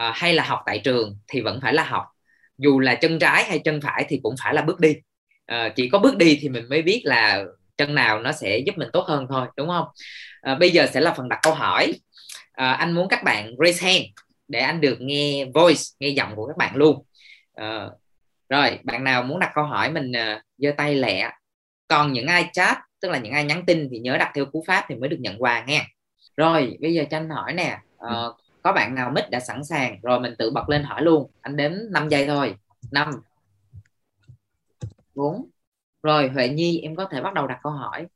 [0.00, 2.04] uh, hay là học tại trường thì vẫn phải là học.
[2.58, 4.96] Dù là chân trái hay chân phải thì cũng phải là bước đi
[5.52, 7.44] uh, chỉ có bước đi thì mình mới biết là
[7.76, 9.86] chân nào nó sẽ giúp mình tốt hơn thôi đúng không?
[10.52, 11.92] Uh, bây giờ sẽ là phần đặt câu hỏi.
[12.62, 14.04] Uh, anh muốn các bạn raise hand
[14.48, 17.04] để anh được nghe voice nghe giọng của các bạn luôn.
[17.60, 17.92] Uh,
[18.48, 21.30] rồi bạn nào muốn đặt câu hỏi mình uh, giơ tay lẹ.
[21.88, 24.64] Còn những ai chat tức là những ai nhắn tin thì nhớ đặt theo cú
[24.66, 25.86] pháp thì mới được nhận quà nghe
[26.38, 27.78] rồi bây giờ cho anh hỏi nè.
[27.96, 29.98] Uh, có bạn nào mic đã sẵn sàng?
[30.02, 31.30] Rồi mình tự bật lên hỏi luôn.
[31.40, 32.54] Anh đếm 5 giây thôi.
[32.90, 33.10] 5
[35.18, 35.50] 4
[36.02, 38.06] rồi Huệ Nhi em có thể bắt đầu đặt câu hỏi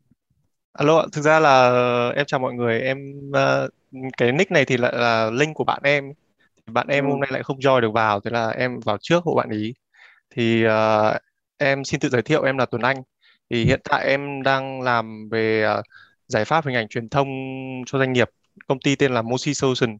[0.72, 1.70] Alo, thực ra là
[2.16, 2.98] em chào mọi người em
[3.28, 3.70] uh,
[4.16, 6.12] cái nick này thì lại là link của bạn em
[6.66, 7.11] bạn em ừ.
[7.11, 9.74] hôm nay lại không join được vào thế là em vào trước hộ bạn ý
[10.30, 11.16] thì uh,
[11.62, 13.03] em xin tự giới thiệu em là Tuấn Anh.
[13.50, 15.84] Thì hiện tại em đang làm về uh,
[16.28, 17.28] giải pháp hình ảnh truyền thông
[17.86, 18.30] cho doanh nghiệp.
[18.68, 19.98] Công ty tên là Mosi Solution.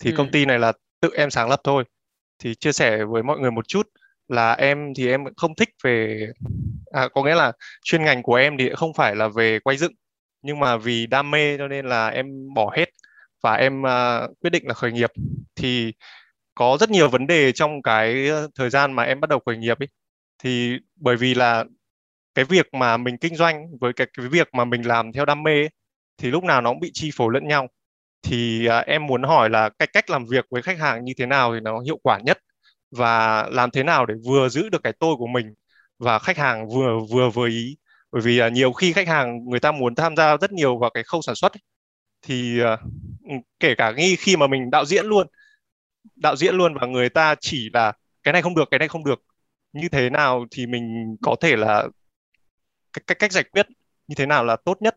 [0.00, 0.14] Thì ừ.
[0.16, 1.84] công ty này là tự em sáng lập thôi.
[2.38, 3.88] Thì chia sẻ với mọi người một chút
[4.28, 6.26] là em thì em không thích về
[6.92, 7.52] à, có nghĩa là
[7.84, 9.92] chuyên ngành của em thì không phải là về quay dựng
[10.44, 12.88] nhưng mà vì đam mê cho nên là em bỏ hết
[13.42, 15.10] và em uh, quyết định là khởi nghiệp.
[15.56, 15.92] Thì
[16.54, 19.56] có rất nhiều vấn đề trong cái ờ, thời gian mà em bắt đầu khởi
[19.56, 19.88] nghiệp ấy.
[20.42, 21.64] Thì bởi vì là
[22.34, 25.42] cái việc mà mình kinh doanh với cái, cái việc mà mình làm theo đam
[25.42, 25.70] mê ấy,
[26.18, 27.68] thì lúc nào nó cũng bị chi phối lẫn nhau.
[28.22, 31.26] Thì à, em muốn hỏi là cách cách làm việc với khách hàng như thế
[31.26, 32.38] nào thì nó hiệu quả nhất?
[32.96, 35.54] Và làm thế nào để vừa giữ được cái tôi của mình
[35.98, 37.76] và khách hàng vừa vừa vừa ý?
[38.12, 40.90] Bởi vì à, nhiều khi khách hàng người ta muốn tham gia rất nhiều vào
[40.90, 41.62] cái khâu sản xuất ấy,
[42.22, 42.78] thì à,
[43.60, 45.26] kể cả nghi khi mà mình đạo diễn luôn
[46.16, 47.92] đạo diễn luôn và người ta chỉ là
[48.22, 49.22] cái này không được cái này không được.
[49.72, 51.88] Như thế nào thì mình có thể là
[52.92, 53.66] cách cách cách giải quyết
[54.06, 54.96] như thế nào là tốt nhất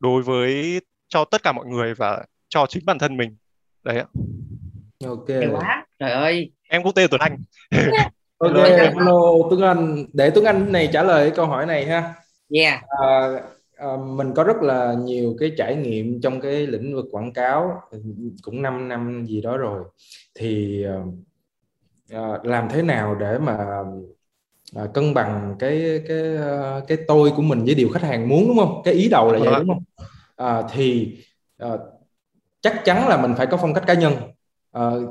[0.00, 3.36] đối với cho tất cả mọi người và cho chính bản thân mình?
[3.84, 4.06] Đấy ạ.
[5.04, 5.28] Ok.
[5.52, 5.86] Quá.
[5.98, 7.36] Trời ơi em quốc tế tuấn anh.
[8.38, 10.06] Ok hello tuấn anh.
[10.12, 12.14] Để tuấn anh này trả lời câu hỏi này ha.
[12.54, 12.84] Yeah.
[12.88, 13.28] À,
[13.76, 17.82] à, mình có rất là nhiều cái trải nghiệm trong cái lĩnh vực quảng cáo
[18.42, 19.84] cũng 5 năm gì đó rồi.
[20.34, 20.84] Thì
[22.10, 23.56] à, làm thế nào để mà
[24.76, 26.20] à, cân bằng cái cái
[26.88, 28.82] cái tôi của mình với điều khách hàng muốn đúng không?
[28.84, 29.84] Cái ý đầu là vậy đúng không?
[30.36, 31.16] À, thì
[31.58, 31.68] à,
[32.60, 34.12] chắc chắn là mình phải có phong cách cá nhân
[34.72, 35.06] Ờ,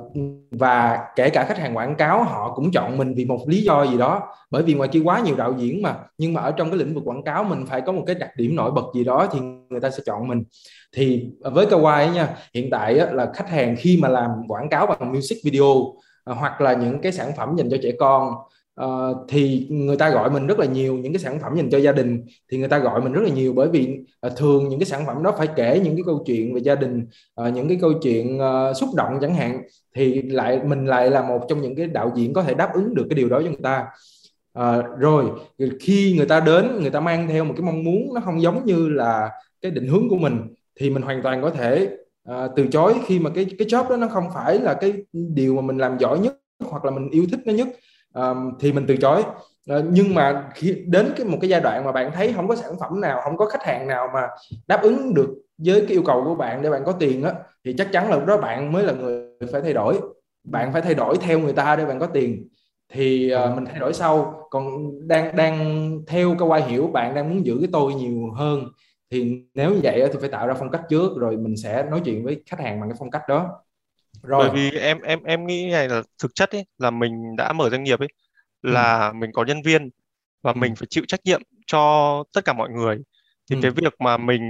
[0.51, 3.85] và kể cả khách hàng quảng cáo họ cũng chọn mình vì một lý do
[3.85, 4.21] gì đó.
[4.51, 6.93] Bởi vì ngoài kia quá nhiều đạo diễn mà nhưng mà ở trong cái lĩnh
[6.93, 9.39] vực quảng cáo mình phải có một cái đặc điểm nổi bật gì đó thì
[9.69, 10.43] người ta sẽ chọn mình.
[10.95, 14.87] Thì với Kawaii nha hiện tại á, là khách hàng khi mà làm quảng cáo
[14.87, 15.93] bằng music video
[16.25, 18.33] à, hoặc là những cái sản phẩm dành cho trẻ con
[18.83, 21.77] uh, thì người ta gọi mình rất là nhiều những cái sản phẩm dành cho
[21.77, 22.25] gia đình.
[22.51, 25.05] Thì người ta gọi mình rất là nhiều bởi vì uh, thường những cái sản
[25.05, 27.05] phẩm đó phải kể những cái câu chuyện về gia đình
[27.41, 29.61] uh, những cái câu chuyện uh, xúc động chẳng hạn.
[29.95, 32.95] Thì lại mình lại là một trong những cái đạo diễn có thể đáp ứng
[32.95, 33.85] được cái điều đó cho người ta.
[34.59, 35.25] Uh, rồi
[35.79, 38.65] khi người ta đến người ta mang theo một cái mong muốn nó không giống
[38.65, 39.29] như là
[39.61, 40.39] cái định hướng của mình
[40.79, 41.89] thì mình hoàn toàn có thể
[42.31, 45.55] uh, từ chối khi mà cái cái job đó nó không phải là cái điều
[45.55, 47.67] mà mình làm giỏi nhất hoặc là mình yêu thích nó nhất
[48.17, 49.23] um, thì mình từ chối.
[49.73, 52.55] Uh, nhưng mà khi đến cái một cái giai đoạn mà bạn thấy không có
[52.55, 54.27] sản phẩm nào không có khách hàng nào mà
[54.67, 57.33] đáp ứng được với cái yêu cầu của bạn để bạn có tiền á
[57.65, 59.99] thì chắc chắn là lúc đó bạn mới là người phải thay đổi.
[60.43, 62.47] Bạn phải thay đổi theo người ta để bạn có tiền.
[62.93, 64.43] Thì uh, mình thay đổi sau.
[64.49, 68.63] Còn đang đang theo cái quay hiểu bạn đang muốn giữ cái tôi nhiều hơn
[69.11, 72.01] thì nếu như vậy thì phải tạo ra phong cách trước rồi mình sẽ nói
[72.05, 73.49] chuyện với khách hàng bằng cái phong cách đó
[74.23, 77.53] rồi bởi vì em em em nghĩ này là thực chất ấy là mình đã
[77.53, 78.09] mở doanh nghiệp ấy
[78.61, 79.13] là ừ.
[79.13, 79.89] mình có nhân viên
[80.41, 80.55] và ừ.
[80.55, 82.97] mình phải chịu trách nhiệm cho tất cả mọi người
[83.49, 83.59] thì ừ.
[83.61, 84.41] cái việc mà mình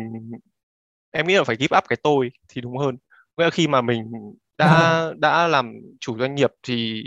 [1.11, 2.97] em nghĩ là phải give up cái tôi thì đúng hơn
[3.37, 4.11] nghĩa là khi mà mình
[4.57, 5.11] đã à.
[5.17, 7.03] đã làm chủ doanh nghiệp thì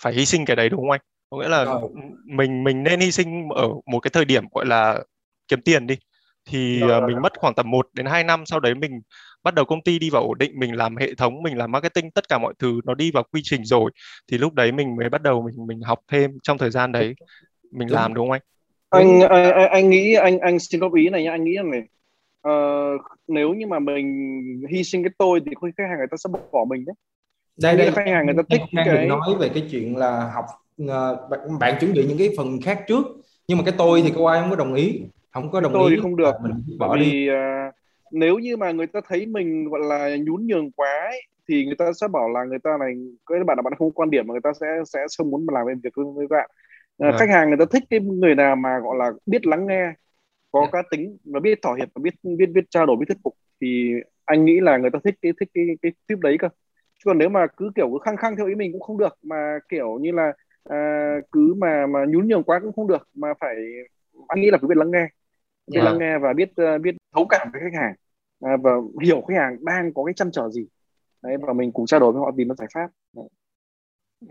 [0.00, 1.90] phải hy sinh cái đấy đúng không anh có nghĩa là Rồi.
[2.24, 5.02] mình mình nên hy sinh ở một cái thời điểm gọi là
[5.48, 5.96] kiếm tiền đi
[6.44, 7.02] thì Rồi.
[7.02, 9.00] Uh, mình mất khoảng tầm 1 đến 2 năm sau đấy mình
[9.42, 12.10] bắt đầu công ty đi vào ổn định mình làm hệ thống mình làm marketing
[12.10, 13.90] tất cả mọi thứ nó đi vào quy trình rồi
[14.30, 17.14] thì lúc đấy mình mới bắt đầu mình mình học thêm trong thời gian đấy.
[17.70, 17.94] Mình đúng.
[17.94, 18.40] làm đúng không anh?
[18.90, 21.82] Anh anh, anh nghĩ anh anh xin góp ý này nhá anh nghĩ là này
[22.48, 24.06] uh, nếu như mà mình
[24.70, 26.94] hy sinh cái tôi thì khách hàng người ta sẽ bỏ mình đấy.
[27.62, 27.90] Đây đây.
[27.92, 29.06] khách hàng người ta thích đang cái...
[29.06, 30.44] nói về cái chuyện là học
[30.82, 33.06] uh, bạn, bạn chuẩn bị những cái phần khác trước
[33.48, 35.00] nhưng mà cái tôi thì cô ai không có đồng ý?
[35.30, 37.28] Không có đồng tôi ý thì không được mình bỏ vì đi.
[37.30, 37.34] Uh,
[38.12, 41.76] nếu như mà người ta thấy mình gọi là nhún nhường quá ấy, thì người
[41.76, 42.94] ta sẽ bảo là người ta này
[43.26, 45.66] cái bạn là bạn không quan điểm mà người ta sẽ sẽ không muốn làm
[45.82, 46.50] việc với bạn
[46.98, 49.92] à, khách hàng người ta thích cái người nào mà gọi là biết lắng nghe
[50.52, 50.72] có yeah.
[50.72, 53.34] cá tính và biết thỏa hiệp và biết biết biết trao đổi biết thuyết phục
[53.60, 53.92] thì
[54.24, 56.48] anh nghĩ là người ta thích cái thích cái cái tiếp đấy cơ
[56.94, 59.18] chứ còn nếu mà cứ kiểu cứ khăng khăng theo ý mình cũng không được
[59.22, 60.32] mà kiểu như là
[60.64, 63.56] à, cứ mà mà nhún nhường quá cũng không được mà phải
[64.28, 65.06] anh nghĩ là phải biết lắng nghe
[65.66, 65.84] biết yeah.
[65.84, 67.94] lắng nghe và biết uh, biết thấu cảm với khách hàng
[68.42, 68.70] à, và
[69.02, 70.66] hiểu khách hàng đang có cái chăn trở gì.
[71.22, 72.88] Đấy và mình cùng trao đổi với họ tìm ra giải pháp.
[73.12, 73.28] Đấy.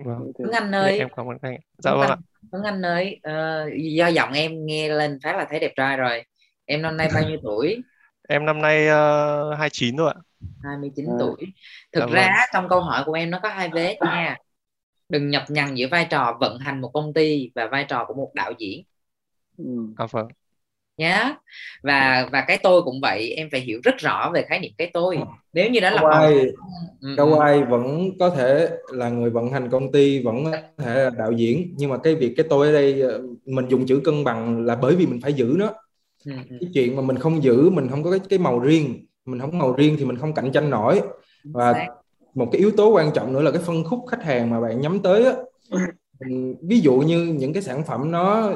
[0.06, 0.32] Vâng.
[0.38, 2.18] Tuấn Anh ơi em cảm ơn anh dạ vâng ạ.
[2.52, 6.24] Tuấn Anh ơi uh, do giọng em nghe lên phát là thấy đẹp trai rồi.
[6.66, 7.84] Em năm nay bao nhiêu tuổi?
[8.28, 10.20] Em năm nay uh, 29 rồi ạ.
[10.64, 11.16] 29 à.
[11.20, 11.46] tuổi.
[11.92, 12.50] Thực dạ ra vâng.
[12.54, 14.38] trong câu hỏi của em nó có hai vế nha.
[15.10, 18.14] Đừng nhập nhằng giữa vai trò vận hành một công ty và vai trò của
[18.14, 18.84] một đạo diễn.
[19.58, 19.94] Ừ.
[19.98, 20.28] à, vâng
[20.98, 21.36] nhá.
[21.84, 24.90] Và và cái tôi cũng vậy em phải hiểu rất rõ về khái niệm cái
[24.94, 25.18] tôi.
[25.54, 26.46] Nếu như đó là ai
[27.02, 27.40] ừ, đâu ừ.
[27.40, 31.32] ai vẫn có thể là người vận hành công ty vẫn có thể là đạo
[31.32, 31.74] diễn.
[31.78, 34.76] Nhưng mà cái việc cái tôi ở đây ờ, mình dùng chữ cân bằng là
[34.76, 35.74] bởi vì mình phải giữ nó.
[36.26, 39.40] Ừ, cái chuyện mà mình không giữ mình không có cái cái màu riêng mình
[39.40, 41.02] không màu riêng thì mình không cạnh tranh nổi.
[41.44, 41.88] Và
[42.36, 44.82] một cái yếu tố quan trọng nữa là cái phân khúc khách hàng mà bạn
[44.82, 45.32] nhắm tới á.
[46.62, 48.54] Ví dụ như những cái sản phẩm nó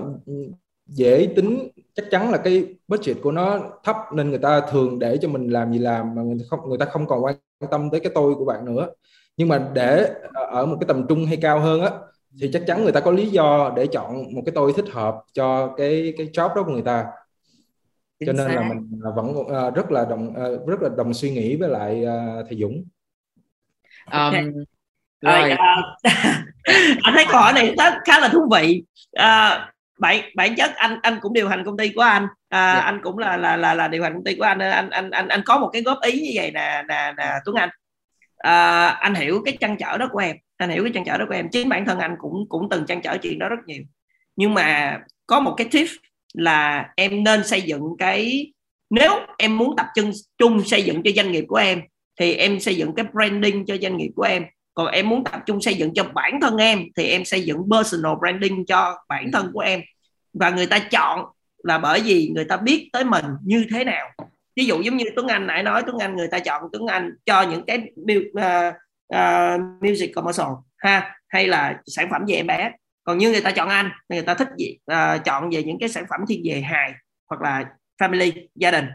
[0.86, 5.18] dễ tính chắc chắn là cái budget của nó thấp nên người ta thường để
[5.22, 7.36] cho mình làm gì làm mà người ta không người ta không còn quan
[7.72, 8.90] tâm tới cái tôi của bạn nữa.
[9.38, 10.10] Nhưng mà để
[10.52, 11.92] ở một cái tầm trung hay cao hơn á
[12.42, 15.16] thì chắc chắn người ta có lý do để chọn một cái tôi thích hợp
[15.34, 17.06] cho cái cái job đó của người ta.
[18.26, 21.56] Cho nên là mình vẫn uh, rất là đồng uh, rất là đồng suy nghĩ
[21.56, 22.84] với lại uh, thầy Dũng.
[24.12, 24.34] Um,
[25.22, 25.52] rồi.
[25.52, 26.04] Uh,
[27.04, 27.76] anh thấy câu hỏi này
[28.06, 28.84] khá là thú vị.
[29.20, 32.28] Uh, bản bản chất anh anh cũng điều hành công ty của anh.
[32.50, 32.78] À, yeah.
[32.78, 32.82] Dạ.
[32.82, 35.28] anh cũng là là là là điều hành công ty của anh anh anh anh
[35.28, 37.70] anh có một cái góp ý như vậy nè nè nè Tuấn Anh.
[38.38, 40.36] À, anh hiểu cái trăn trở đó của em.
[40.58, 41.50] Anh hiểu cái trăn trở đó của em.
[41.52, 43.84] Chính bản thân anh cũng cũng từng trăn trở chuyện đó rất nhiều.
[44.36, 45.88] Nhưng mà có một cái tip
[46.34, 48.52] là em nên xây dựng cái
[48.90, 51.82] nếu em muốn tập trung chung xây dựng cho doanh nghiệp của em
[52.20, 54.44] thì em xây dựng cái branding cho doanh nghiệp của em
[54.76, 57.58] còn em muốn tập trung xây dựng cho bản thân em thì em xây dựng
[57.72, 59.82] personal branding cho bản thân của em.
[60.34, 61.26] Và người ta chọn
[61.64, 64.08] là bởi vì người ta biết tới mình như thế nào.
[64.56, 67.12] Ví dụ giống như Tuấn Anh nãy nói Tuấn Anh người ta chọn Tuấn Anh
[67.26, 68.74] cho những cái uh,
[69.16, 70.48] uh, music commercial
[70.78, 72.72] ha hay là sản phẩm về em bé.
[73.04, 75.90] Còn như người ta chọn anh người ta thích gì uh, chọn về những cái
[75.90, 76.94] sản phẩm thiên về hài
[77.30, 77.66] hoặc là
[78.02, 78.86] family gia đình.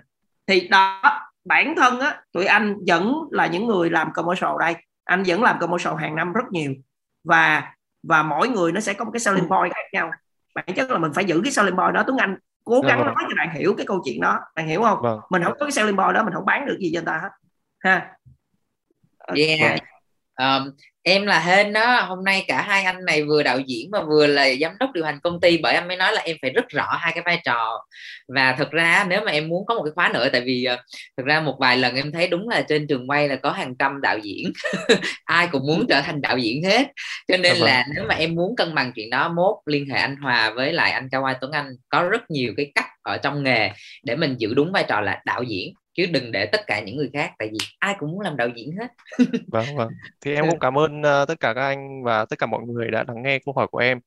[0.47, 1.03] Thì đó
[1.45, 4.75] bản thân á tụi anh vẫn là những người làm commercial đây
[5.11, 6.75] anh vẫn làm commercial hàng năm rất nhiều.
[7.25, 10.11] Và và mỗi người nó sẽ có một cái selling point khác nhau.
[10.55, 12.05] Bản chất là mình phải giữ cái selling point đó.
[12.07, 14.39] Tuấn Anh cố gắng nói cho bạn hiểu cái câu chuyện đó.
[14.57, 14.99] Bạn hiểu không?
[15.03, 15.21] Vâng.
[15.31, 17.19] mình không có cái selling point đó mình không bán được gì cho người ta
[17.23, 17.29] hết.
[17.79, 18.13] Ha.
[19.35, 19.81] Yeah.
[20.37, 20.71] Um,
[21.03, 24.27] em là hên đó hôm nay cả hai anh này vừa đạo diễn và vừa
[24.27, 26.69] là giám đốc điều hành công ty bởi em mới nói là em phải rất
[26.69, 27.85] rõ hai cái vai trò.
[28.35, 30.81] Và thực ra nếu mà em muốn có một cái khóa nữa tại vì uh,
[31.17, 33.75] thực ra một vài lần em thấy đúng là trên trường quay là có hàng
[33.79, 34.53] trăm đạo diễn.
[35.25, 36.87] Ai cũng muốn trở thành đạo diễn hết.
[37.29, 37.95] Cho nên dạ là vâng.
[37.97, 40.91] nếu mà em muốn cân bằng chuyện đó mốt liên hệ anh Hòa với lại
[40.91, 41.69] anh Cao Ai Tuấn Anh.
[41.89, 43.71] Có rất nhiều cái cách ở trong nghề
[44.05, 46.97] để mình giữ đúng vai trò là đạo diễn chứ đừng để tất cả những
[46.97, 48.89] người khác tại vì ai cũng muốn làm đạo diễn hết.
[49.53, 49.89] Vâng vâng.
[50.21, 52.91] Thì em cũng cảm ơn uh, tất cả các anh và tất cả mọi người
[52.91, 54.01] đã lắng nghe câu hỏi của em.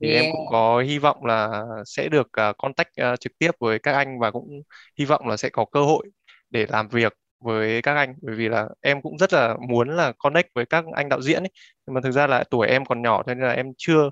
[0.00, 0.24] Thì yeah.
[0.24, 3.92] em cũng có hy vọng là sẽ được uh, contact uh, trực tiếp với các
[3.92, 4.62] anh và cũng
[4.98, 6.06] hy vọng là sẽ có cơ hội
[6.50, 8.14] để làm việc với các anh.
[8.22, 11.42] Bởi vì là em cũng rất là muốn là connect với các anh đạo diễn
[11.42, 11.50] ấy.
[11.86, 14.10] Nhưng mà thực ra là tuổi em còn nhỏ nên là em chưa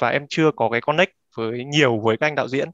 [0.00, 2.68] và em chưa có cái connect với nhiều với các anh đạo diễn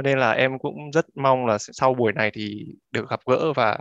[0.00, 3.52] cho nên là em cũng rất mong là sau buổi này thì được gặp gỡ
[3.52, 3.78] và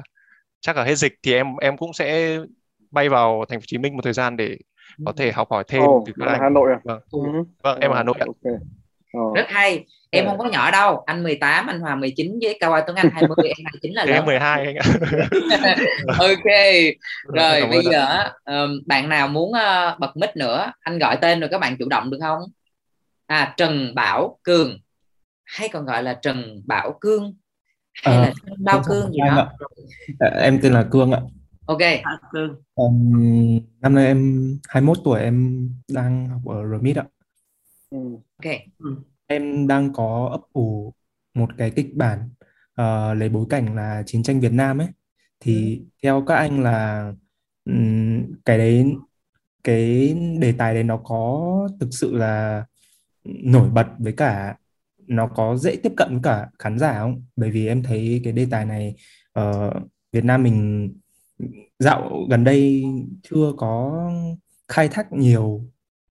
[0.61, 2.37] chắc là hết dịch thì em em cũng sẽ
[2.91, 4.57] bay vào thành phố Hồ Chí Minh một thời gian để
[5.05, 6.39] có thể học hỏi thêm Ồ, từ các anh.
[6.41, 6.79] Hà Nội à?
[6.83, 7.19] Vâng, Ừ.
[7.63, 8.25] vâng em ở Hà Nội ạ.
[8.27, 8.53] Ok.
[9.13, 9.19] Ờ.
[9.35, 10.29] rất hay em Ờ.
[10.29, 13.55] không có nhỏ đâu anh 18 anh Hòa 19 với Cao Tuấn Anh 20 em
[13.65, 14.85] 29 là lớn 12 anh ạ.
[16.19, 16.45] ok
[17.33, 18.23] rồi Cảm bây giờ
[18.85, 22.09] bạn nào muốn ờ, bật mic nữa anh gọi tên rồi các bạn chủ động
[22.11, 22.39] được không
[23.27, 24.77] à Trần Bảo Cường
[25.49, 27.35] hay còn gọi là Trần Bảo Cương
[27.93, 29.49] hay Ờ, là Trần Bao Cương gì đó.
[30.19, 31.21] Ờ, Em tên là Cương ạ.
[31.65, 32.55] ok À, Cương.
[32.75, 37.05] Ừm, năm nay em 21 tuổi, em đang học ở RMIT ạ.
[37.89, 37.97] Ừ.
[38.37, 38.45] ok
[39.27, 40.93] Em đang có ấp ủ
[41.33, 42.29] một cái kịch bản
[42.75, 44.87] ờ, lấy bối cảnh là chiến tranh Việt Nam ấy.
[45.39, 47.11] Thì theo các anh là
[47.65, 48.85] ừm, cái đấy
[49.63, 51.41] cái đề tài đấy nó có
[51.79, 52.65] thực sự là
[53.25, 54.57] nổi bật với cả
[55.09, 57.23] nó có dễ tiếp cận với cả khán giả không?
[57.35, 58.95] Bởi vì em thấy cái đề tài này
[59.33, 59.71] ở
[60.11, 60.89] Việt Nam mình
[61.79, 62.83] dạo gần đây
[63.23, 64.03] chưa có
[64.67, 65.65] khai thác nhiều.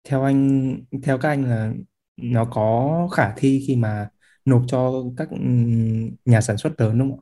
[0.04, 1.72] Theo anh, theo các anh là
[2.16, 4.08] nó có khả thi khi mà
[4.44, 5.38] nộp cho các ừ,
[6.24, 7.20] nhà sản xuất lớn đúng không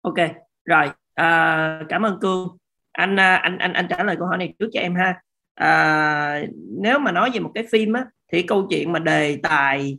[0.00, 0.28] ok
[0.64, 2.56] rồi à, cảm ơn cương
[2.92, 5.22] anh à, anh anh anh trả lời câu hỏi này trước cho em ha
[5.54, 6.42] à,
[6.82, 9.98] nếu mà nói về một cái phim á thì câu chuyện mà đề tài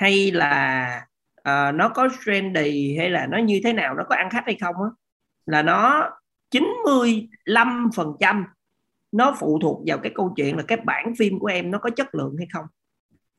[0.00, 1.06] hay là
[1.40, 4.56] uh, nó có trendy hay là nó như thế nào nó có ăn khách hay
[4.60, 4.90] không á
[5.46, 6.10] là nó
[7.46, 8.44] 95%
[9.12, 11.90] nó phụ thuộc vào cái câu chuyện là cái bản phim của em nó có
[11.90, 12.64] chất lượng hay không.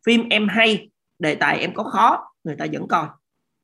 [0.05, 0.89] Phim em hay
[1.19, 3.07] đề tài em có khó người ta vẫn coi.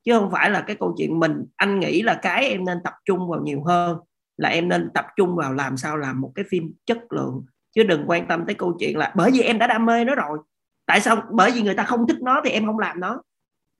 [0.03, 2.93] Chứ không phải là cái câu chuyện mình anh nghĩ là cái em nên tập
[3.05, 3.97] trung vào nhiều hơn
[4.37, 7.45] là em nên tập trung vào làm sao làm một cái phim chất lượng.
[7.71, 10.15] Chứ đừng quan tâm tới câu chuyện là bởi vì em đã đam mê nó
[10.15, 10.37] rồi
[10.87, 13.23] tại sao bởi vì người ta không thích nó thì em không làm nó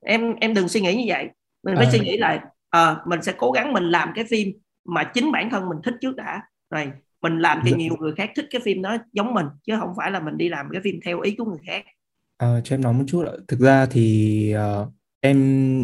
[0.05, 1.30] em em đừng suy nghĩ như vậy
[1.64, 1.91] mình phải À.
[1.91, 2.39] suy nghĩ lại
[2.70, 4.49] ờ, mình sẽ cố gắng mình làm cái phim
[4.86, 6.41] mà chính bản thân mình thích trước đã
[6.72, 6.91] rồi
[7.22, 7.78] mình làm thì Dạ.
[7.78, 10.49] nhiều người khác thích cái phim đó giống mình chứ không phải là mình đi
[10.49, 11.86] làm cái phim theo ý của người khác
[12.38, 13.34] Ờ, cho em nói một chút ạ.
[13.47, 14.91] Thực ra thì ờ,
[15.22, 15.38] em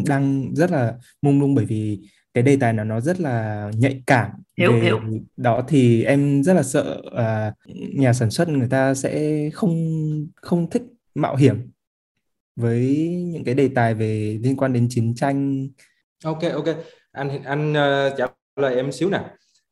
[0.08, 2.00] đang rất là mông lung bởi vì
[2.34, 5.00] cái đề tài nào nó rất là nhạy cảm Hiểu, về hiểu.
[5.36, 7.52] đó thì em rất là sợ à,
[7.94, 9.74] nhà sản xuất người ta sẽ không
[10.42, 10.82] không thích
[11.14, 11.70] mạo hiểm
[12.56, 15.68] với những cái đề tài về liên quan đến chiến tranh.
[16.24, 16.64] Ok ok.
[17.12, 19.20] Anh anh uh, trả lời em xíu nè.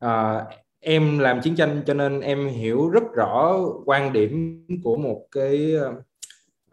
[0.05, 0.43] Uh,
[0.81, 5.75] em làm chiến tranh cho nên em hiểu rất rõ quan điểm của một cái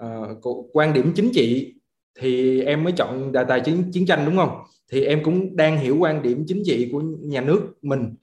[0.04, 1.76] uh, của, quan điểm chính trị
[2.20, 4.62] thì em mới chọn đề tài chiến chiến tranh đúng không?
[4.92, 8.16] Thì em cũng đang hiểu quan điểm chính trị của nhà nước mình.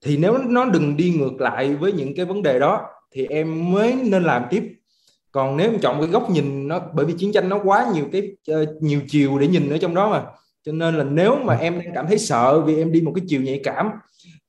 [0.00, 3.72] Thì nếu nó đừng đi ngược lại với những cái vấn đề đó thì em
[3.72, 4.74] mới nên làm tiếp
[5.34, 8.04] còn nếu em chọn cái góc nhìn nó bởi vì chiến tranh nó quá nhiều
[8.12, 10.24] cái ờ, nhiều chiều để nhìn ở trong đó mà.
[10.66, 13.24] Cho nên là nếu mà em đang cảm thấy sợ vì em đi một cái
[13.28, 13.90] chiều nhạy cảm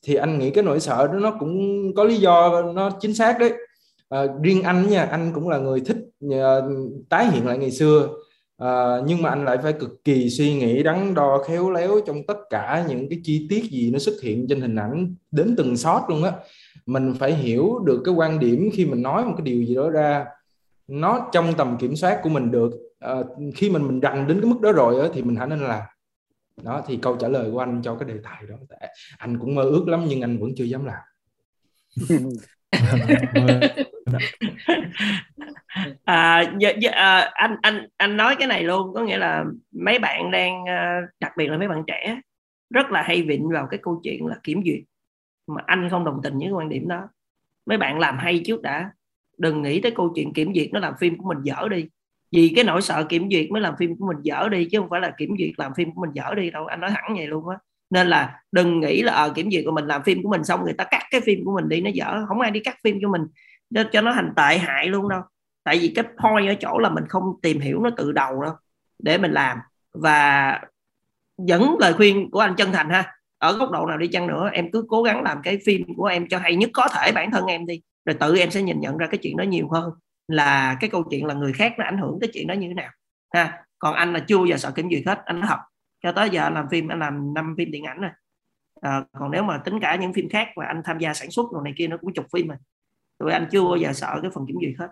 [0.06, 1.58] thì anh nghĩ cái nỗi sợ đó nó cũng
[1.96, 3.54] có lý do nó chính xác đấy.
[4.10, 6.34] À, riêng anh nha anh cũng là người thích uh,
[7.10, 8.08] tái hiện lại ngày xưa.
[8.58, 12.24] À, nhưng mà anh lại phải cực kỳ suy nghĩ đắn đo khéo léo trong
[12.28, 15.78] tất cả những cái chi tiết gì nó xuất hiện trên hình ảnh đến từng
[15.78, 16.32] shot luôn á.
[16.86, 19.90] Mình phải hiểu được cái quan điểm khi mình nói một cái điều gì đó
[19.90, 20.26] ra
[20.88, 23.16] nó trong tầm kiểm soát của mình được à,
[23.56, 25.82] khi mình mình rành đến cái mức đó rồi đó, thì mình hãy nên làm.
[26.64, 28.56] Đó thì câu trả lời của anh cho cái đề tài đó
[29.18, 31.00] anh cũng mơ ước lắm nhưng anh vẫn chưa dám làm.
[36.04, 40.00] À, dạ, dạ, à, anh anh anh nói cái này luôn có nghĩa là mấy
[40.00, 42.20] bạn đang ờ, đặc biệt là mấy bạn trẻ
[42.70, 44.80] rất là hay vịn vào cái câu chuyện là kiểm duyệt
[45.48, 47.10] mà anh không đồng tình với cái quan điểm đó.
[47.66, 48.92] Mấy bạn làm hay trước đã
[49.38, 51.86] đừng nghĩ tới câu chuyện kiểm duyệt nó làm phim của mình dở đi.
[52.32, 54.90] Vì cái nỗi sợ kiểm duyệt mới làm phim của mình dở đi chứ không
[54.90, 56.66] phải là kiểm duyệt làm phim của mình dở đi đâu.
[56.66, 57.58] Anh nói hẳn vậy luôn á.
[57.90, 60.64] Nên là đừng nghĩ là ở kiểm duyệt của mình làm phim của mình xong
[60.64, 62.26] người ta cắt cái phim của mình đi nó dở.
[62.28, 63.22] Không ai đi cắt phim cho mình
[63.76, 65.22] cho, cho nó thành tệ hại luôn đâu.
[65.64, 68.54] Tại vì cái point ở chỗ là mình không tìm hiểu nó từ đầu đâu
[69.00, 69.58] để mình làm.
[69.94, 70.60] Và
[71.38, 74.50] dẫn lời khuyên của anh chân thành ha ở góc độ nào đi chăng nữa
[74.54, 77.32] em cứ cố gắng làm cái phim của em cho hay nhất có thể bản
[77.32, 79.92] thân em đi rồi tự em sẽ nhìn nhận ra cái chuyện đó nhiều hơn
[80.28, 82.74] là cái câu chuyện là người khác nó ảnh hưởng tới chuyện đó như thế
[82.74, 82.92] nào
[83.34, 83.66] ha.
[83.80, 85.60] Còn anh là chưa bao giờ sợ kiểm duyệt hết anh học
[86.04, 88.12] cho tới giờ anh làm phim anh làm năm phim điện ảnh rồi.
[88.82, 91.52] À, còn nếu mà tính cả những phim khác mà anh tham gia sản xuất
[91.52, 92.58] rồi này kia nó cũng chục phim rồi
[93.18, 94.88] tụi anh chưa bao giờ sợ cái phần kiểm duyệt hết.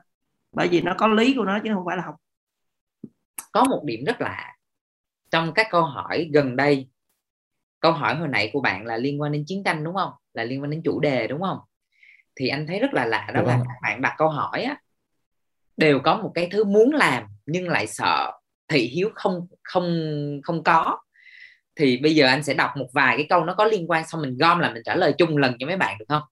[0.51, 2.15] Bởi vì nó có lý của nó chứ không phải là học
[3.51, 4.55] có một điểm rất lạ
[5.31, 6.89] trong các câu hỏi gần đây.
[7.79, 10.11] Câu hỏi hồi nãy của bạn là liên quan đến chiến tranh đúng không?
[10.33, 11.57] Là liên quan đến chủ đề đúng không?
[12.35, 14.77] Thì anh thấy rất là lạ đó đúng là các bạn đặt câu hỏi á,
[15.77, 18.31] đều có một cái thứ muốn làm nhưng lại sợ
[18.67, 20.09] thị hiếu không không
[20.43, 20.97] không có.
[21.75, 24.21] Thì bây giờ anh sẽ đọc một vài cái câu nó có liên quan xong
[24.21, 26.23] mình gom là mình trả lời chung lần cho mấy bạn được không?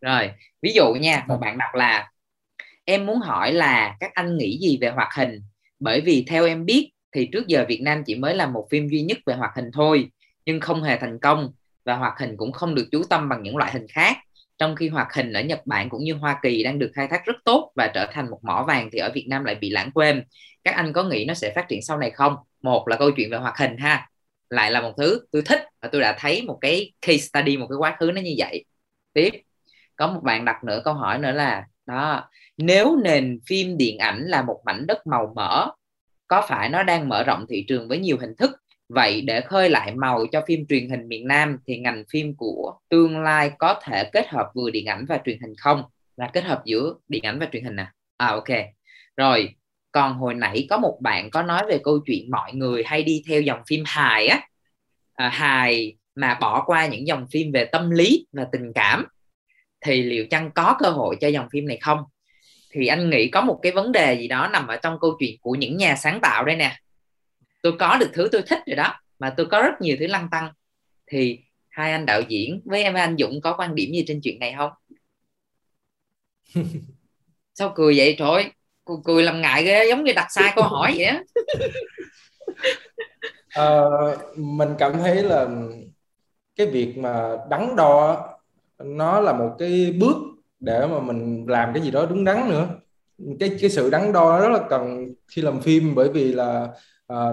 [0.00, 0.30] Rồi
[0.62, 2.10] ví dụ nha một bạn đọc là
[2.84, 5.42] em muốn hỏi là các anh nghĩ gì về hoạt hình?
[5.78, 8.88] Bởi vì theo em biết thì trước giờ Việt Nam chỉ mới là một phim
[8.88, 10.10] duy nhất về hoạt hình thôi
[10.44, 11.52] nhưng không hề thành công
[11.84, 14.16] và hoạt hình cũng không được chú tâm bằng những loại hình khác
[14.58, 17.24] trong khi hoạt hình ở Nhật Bản cũng như Hoa Kỳ đang được khai thác
[17.24, 19.90] rất tốt và trở thành một mỏ vàng thì ở Việt Nam lại bị lãng
[19.90, 20.24] quên.
[20.64, 22.36] Các anh có nghĩ nó sẽ phát triển sau này không?
[22.62, 24.08] Một là câu chuyện về hoạt hình ha.
[24.50, 27.66] Lại là một thứ tôi thích và tôi đã thấy một cái case study, một
[27.70, 28.64] cái quá khứ nó như vậy.
[29.12, 29.30] Tiếp.
[29.96, 34.22] Có một bạn đặt nữa câu hỏi nữa là, đó, nếu nền phim điện ảnh
[34.26, 35.70] là một mảnh đất màu mỡ,
[36.28, 38.50] có phải nó đang mở rộng thị trường với nhiều hình thức
[38.88, 42.74] vậy để khơi lại màu cho phim truyền hình miền Nam thì ngành phim của
[42.88, 45.82] tương lai có thể kết hợp vừa điện ảnh và truyền hình không?
[46.16, 47.92] Là kết hợp giữa điện ảnh và truyền hình à?
[48.16, 48.48] À ok.
[49.16, 49.54] Rồi
[49.92, 53.22] còn hồi nãy có một bạn có nói về câu chuyện mọi người hay đi
[53.28, 54.40] theo dòng phim hài á.
[55.14, 59.06] À, hài mà bỏ qua những dòng phim về tâm lý và tình cảm.
[59.80, 61.98] Thì liệu chăng có cơ hội cho dòng phim này không?
[62.72, 65.36] Thì anh nghĩ có một cái vấn đề gì đó nằm ở trong câu chuyện
[65.40, 66.76] của những nhà sáng tạo đây nè
[67.66, 70.28] tôi có được thứ tôi thích rồi đó mà tôi có rất nhiều thứ lăng
[70.30, 70.52] tăng.
[71.06, 71.38] Thì
[71.68, 74.54] hai anh đạo diễn với em anh Dũng có quan điểm gì trên chuyện này
[74.56, 74.70] không?
[77.54, 78.16] Sao cười vậy?
[78.18, 78.44] Trời
[78.84, 81.22] cười, cười làm ngại ghê giống như đặt sai câu hỏi vậy á.
[83.54, 83.90] Ờ,
[84.36, 85.48] mình cảm thấy là
[86.56, 88.24] cái việc mà đắn đo
[88.78, 90.16] nó là một cái bước
[90.60, 92.68] để mà mình làm cái gì đó đúng đắn nữa.
[93.40, 96.68] Cái cái sự đắn đo rất là cần khi làm phim bởi vì là
[97.06, 97.30] à,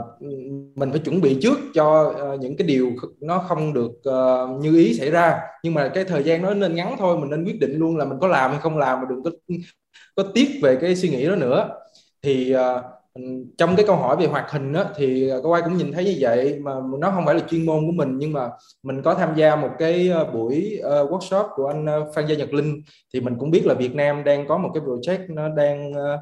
[0.75, 4.21] mình phải chuẩn bị trước cho à, những cái điều nó không được à,
[4.59, 5.39] như ý xảy ra.
[5.63, 8.05] Nhưng mà cái thời gian nó nên ngắn thôi mình nên quyết định luôn là
[8.05, 9.31] mình có làm hay không làm mà đừng có
[10.15, 11.69] có tiếc về cái suy nghĩ đó nữa.
[12.21, 12.81] Thì à,
[13.57, 16.15] trong cái câu hỏi về hoạt hình đó, thì cô ai cũng nhìn thấy như
[16.19, 18.49] vậy mà nó không phải là chuyên môn của mình nhưng mà
[18.83, 22.81] mình có tham gia một cái buổi uh, workshop của anh Phan Gia Nhật Linh.
[23.13, 26.19] Thì mình cũng biết là Việt Nam đang có một cái project nó đang uh,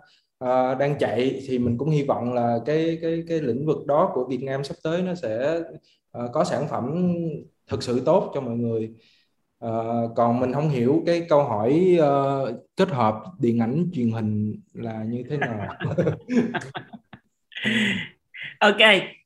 [0.80, 4.26] đang chạy thì mình cũng hy vọng là cái cái cái lĩnh vực đó của
[4.30, 5.60] Việt Nam sắp tới nó sẽ
[6.18, 7.14] uh, có sản phẩm
[7.68, 8.92] thực sự tốt cho mọi người.
[9.66, 14.62] Uh, còn mình không hiểu cái câu hỏi uh, kết hợp điện ảnh truyền hình
[14.74, 15.68] là như thế nào.
[18.60, 18.82] Ok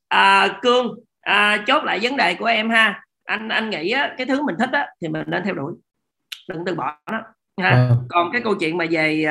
[0.07, 3.03] à, cương à, chốt lại vấn đề của em ha.
[3.23, 5.73] Anh anh nghĩ á, cái thứ mình thích á, thì mình nên theo đuổi.
[6.49, 7.21] Đừng từ bỏ nó
[7.61, 7.69] ha.
[7.69, 7.89] À.
[8.09, 9.25] còn cái câu chuyện mà về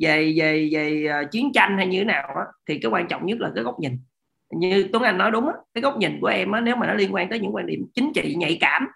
[0.00, 3.26] về về về ờ, chiến tranh hay như thế nào á, thì cái quan trọng
[3.26, 3.98] nhất là cái góc nhìn.
[4.50, 6.94] Như Tuấn Anh nói đúng á, cái góc nhìn của em á, nếu mà nó
[6.94, 8.88] liên quan tới những quan điểm chính trị nhạy cảm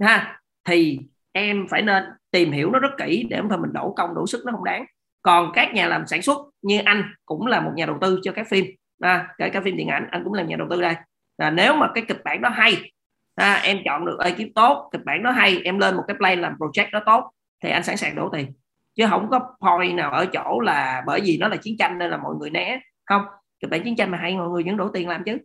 [0.00, 0.98] ha thì
[1.32, 4.26] em phải nên tìm hiểu nó rất kỹ để không thôi mình đổ công đổ
[4.26, 4.84] sức nó không đáng.
[5.22, 8.32] Còn các nhà làm sản xuất như anh cũng là một nhà đầu tư cho
[8.32, 8.64] các phim
[9.00, 10.94] à, kể cả phim điện ảnh anh cũng là nhà đầu tư đây.
[11.38, 12.92] Là nếu mà cái kịch bản đó hay
[13.34, 16.40] à, em chọn được ekip tốt kịch bản đó hay em lên một cái plan
[16.40, 17.30] làm project đó tốt
[17.62, 18.52] thì anh sẵn sàng đổ tiền
[18.96, 22.10] chứ không có point nào ở chỗ là bởi vì nó là chiến tranh nên
[22.10, 22.80] là mọi người né.
[23.04, 23.22] Không
[23.60, 25.38] kịch bản chiến tranh mà hay mọi người vẫn đổ tiền làm chứ.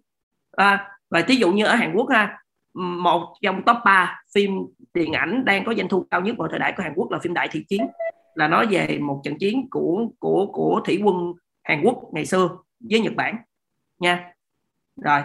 [0.51, 2.37] À, và thí dụ như ở Hàn Quốc ha
[2.73, 4.51] một trong top 3 phim
[4.93, 7.19] điện ảnh đang có doanh thu cao nhất vào thời đại của Hàn Quốc là
[7.19, 7.87] phim Đại Thị Chiến.
[8.35, 11.33] Là nói về một trận chiến của của của thủy quân
[11.63, 12.49] Hàn Quốc ngày xưa
[12.89, 13.37] với Nhật Bản.
[13.99, 14.33] Nha.
[15.03, 15.21] Rồi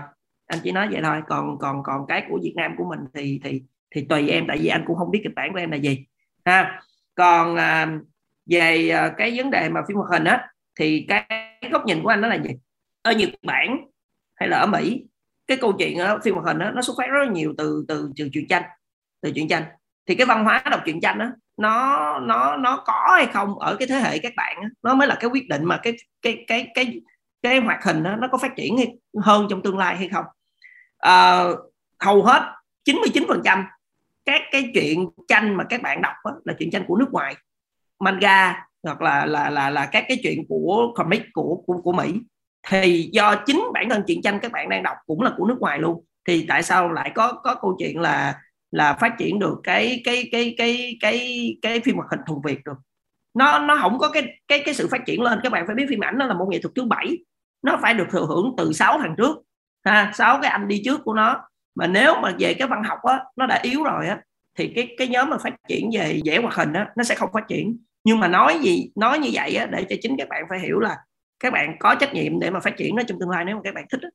[0.47, 1.23] anh chỉ nói vậy thôi.
[1.29, 4.59] Còn còn còn cái của Việt Nam của mình thì thì thì tùy em tại
[4.59, 6.07] vì anh cũng không biết kịch bản của em là gì.
[6.45, 6.83] Ha.
[7.15, 7.99] Còn à,
[8.47, 11.27] về ờ, cái vấn đề mà phim hoạt hình á thì cái
[11.71, 12.51] góc nhìn của anh đó là gì?
[13.03, 13.77] Ở Nhật Bản
[14.35, 15.05] hay là ở Mỹ?
[15.47, 17.85] Cái câu chuyện đó, phim hoạt hình đó, nó xuất phát rất là nhiều từ
[17.89, 18.63] từ từ truyện tranh
[19.21, 19.65] từ truyện tranh.
[20.07, 23.77] Thì cái văn hóa đọc truyện tranh đó nó nó nó có hay không ở
[23.79, 26.45] cái thế hệ các bạn đó, nó mới là cái quyết định mà cái cái
[26.47, 27.01] cái cái
[27.43, 28.77] cái hoạt hình đó, nó có phát triển
[29.23, 30.25] hơn trong tương lai hay không.
[30.99, 31.45] À,
[32.01, 32.43] hầu hết
[32.85, 33.65] 99%
[34.25, 37.37] các cái chuyện tranh mà các bạn đọc đó, là chuyện tranh của nước ngoài
[38.01, 42.15] manga hoặc là là là là các cái chuyện của comic của của, của Mỹ.
[42.69, 45.57] Thì do chính bản thân truyện tranh các bạn đang đọc cũng là của nước
[45.61, 46.05] ngoài luôn.
[46.29, 48.41] Thì tại sao lại có có câu chuyện là
[48.71, 52.65] là phát triển được cái cái cái cái cái cái phim hoạt hình thuần Việt
[52.65, 52.77] được?
[53.35, 55.41] Nó nó không có cái cái cái sự phát triển lên.
[55.43, 57.19] Các bạn phải biết phim ảnh nó là một nghệ thuật thứ bảy.
[57.63, 59.37] Nó phải được thừa hưởng từ 6 thằng trước.
[59.85, 61.49] Ha sáu cái anh đi trước của nó.
[61.75, 64.21] Mà nếu mà về cái văn học á nó đã yếu rồi á
[64.57, 67.31] thì cái cái nhóm mà phát triển về vẽ hoạt hình đó nó sẽ không
[67.33, 67.79] phát triển.
[68.05, 70.79] Nhưng mà nói gì, nói như vậy á, để cho chính các bạn phải hiểu
[70.79, 70.97] là
[71.41, 73.61] các bạn có trách nhiệm để mà phát triển nó trong tương lai nếu mà
[73.65, 74.09] các bạn thích đó.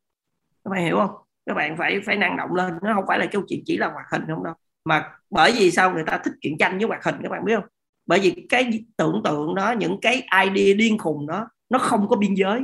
[0.63, 1.11] các bạn hiểu không?
[1.45, 3.87] Các bạn phải phải năng động lên, nó không phải là câu chuyện chỉ là
[3.87, 4.53] hoạt hình không đâu.
[4.85, 7.55] Mà bởi vì sao người ta thích truyện tranh với hoạt hình, các bạn biết
[7.55, 7.69] không?
[8.05, 12.15] Bởi vì cái tưởng tượng đó, những cái idea điên khùng đó, nó không có
[12.15, 12.61] biên giới.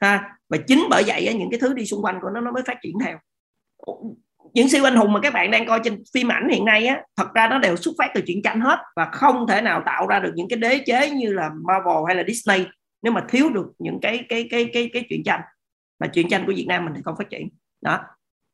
[0.00, 0.36] Ha?
[0.48, 2.78] Và chính bởi vậy những cái thứ đi xung quanh của nó nó mới phát
[2.82, 3.18] triển theo
[4.54, 7.02] những siêu anh hùng mà các bạn đang coi trên phim ảnh hiện nay á
[7.16, 10.06] thật ra nó đều xuất phát từ truyện tranh hết và không thể nào tạo
[10.06, 12.66] ra được những cái đế chế như là Marvel hay là Disney
[13.02, 15.40] nếu mà thiếu được những cái cái cái cái cái truyện tranh.
[15.98, 17.48] Mà truyện tranh của Việt Nam mình thì không phát triển.
[17.80, 18.00] Đó.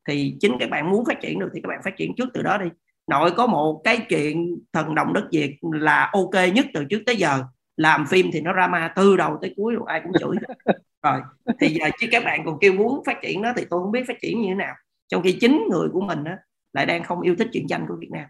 [0.09, 2.43] Thì chính các bạn muốn phát triển được thì các bạn phát triển trước từ
[2.43, 2.67] đó đi.
[3.07, 7.17] Nội có một cái chuyện thần đồng đất việt là ok nhất từ trước tới
[7.17, 7.45] giờ.
[7.77, 10.37] Làm phim thì nó drama từ đầu tới cuối rồi ai cũng chửi.
[11.03, 11.21] Rồi
[11.61, 14.05] thì giờ chứ các bạn còn kêu muốn phát triển nó thì tôi không biết
[14.09, 14.75] phát triển như thế nào
[15.09, 16.33] trong khi chính người của mình đó,
[16.73, 18.27] lại đang không yêu thích truyện tranh của Việt Nam.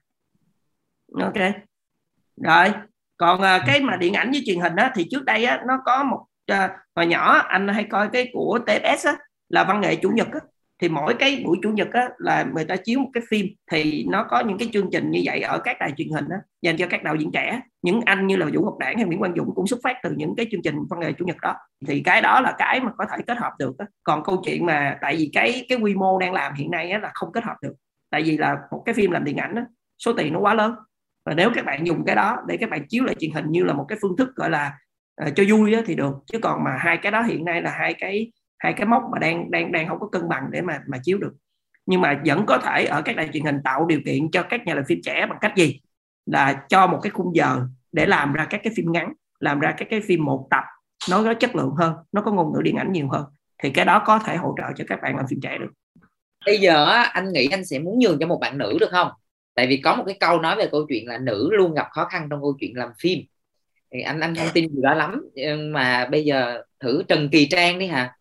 [1.23, 1.53] Ok.
[2.37, 2.73] Rồi
[3.17, 5.79] còn uh, cái mà điện ảnh với truyền hình đó thì trước đây á, nó
[5.85, 9.17] có một uh, hồi nhỏ anh hay coi cái của TBS á,
[9.49, 10.41] là văn nghệ chủ nhật á,
[10.81, 14.07] thì mỗi cái buổi chủ nhật á, là người ta chiếu một cái phim thì
[14.11, 16.77] nó có những cái chương trình như vậy ở các đài truyền hình á, dành
[16.77, 17.61] cho các đạo diễn trẻ.
[17.83, 20.11] Những anh như là Vũ Ngọc Đảng hay Nguyễn Quang Dũng cũng xuất phát từ
[20.17, 21.55] những cái chương trình văn nghệ chủ nhật đó.
[21.87, 23.87] Thì cái đó là cái mà có thể kết hợp được á.
[24.05, 26.99] còn câu chuyện mà tại vì cái cái quy mô đang làm hiện nay á,
[26.99, 27.75] là không kết hợp được.
[28.11, 29.65] Tại vì là một cái phim làm điện ảnh á,
[29.99, 30.75] số tiền nó quá lớn.
[31.27, 33.65] Và nếu các bạn dùng cái đó để các bạn chiếu lại truyền hình như
[33.65, 34.73] là một cái phương thức gọi là
[35.27, 36.15] uh, cho vui á, thì được.
[36.33, 39.19] Chứ còn mà hai cái đó hiện nay là hai cái hai cái mốc mà
[39.19, 41.33] đang đang đang không có cân bằng để mà mà chiếu được.
[41.87, 44.67] Nhưng mà vẫn có thể ở các đài truyền hình tạo điều kiện cho các
[44.67, 45.81] nhà làm phim trẻ bằng cách gì?
[46.27, 47.61] Là cho một cái khung giờ
[47.93, 50.65] để làm ra các cái phim ngắn làm ra các cái phim một tập.
[51.11, 53.25] Nó có chất lượng hơn nó có ngôn ngữ điện ảnh nhiều hơn.
[53.63, 55.71] Thì cái đó có thể hỗ trợ cho các bạn làm phim trẻ được.
[56.47, 59.09] Bây giờ anh nghĩ anh sẽ muốn nhường cho một bạn nữ được không?
[59.55, 62.05] Tại vì có một cái câu nói về câu chuyện là nữ luôn gặp khó
[62.05, 63.19] khăn trong câu chuyện làm phim.
[63.93, 65.23] Thì anh anh không tin gì đó lắm.
[65.73, 68.15] Mà bây giờ thử Trần Kỳ Trang đi hả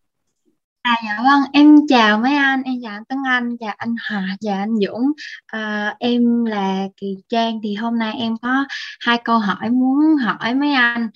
[0.87, 4.37] À dạ vâng, em chào mấy anh, em chào anh Tấn Anh, chào anh Hòa,
[4.39, 5.11] chào anh Dũng.
[5.47, 8.65] À, em là Kỳ Trang thì hôm nay em có
[8.99, 11.09] hai câu hỏi muốn hỏi mấy anh.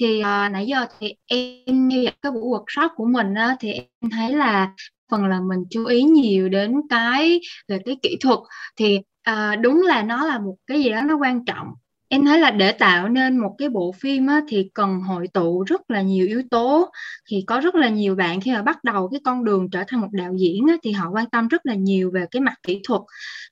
[0.00, 4.10] Thì à, nãy giờ thì em như cái buổi workshop của mình á, thì em
[4.10, 4.68] thấy là
[5.10, 8.38] phần là mình chú ý nhiều đến cái về cái kỹ thuật
[8.76, 11.66] thì à, đúng là nó là một cái gì đó nó quan trọng
[12.08, 15.62] em thấy là để tạo nên một cái bộ phim á, thì cần hội tụ
[15.62, 16.90] rất là nhiều yếu tố.
[17.28, 20.00] Thì có rất là nhiều bạn khi mà bắt đầu cái con đường trở thành
[20.00, 22.80] một đạo diễn á, thì họ quan tâm rất là nhiều về cái mặt kỹ
[22.84, 23.02] thuật.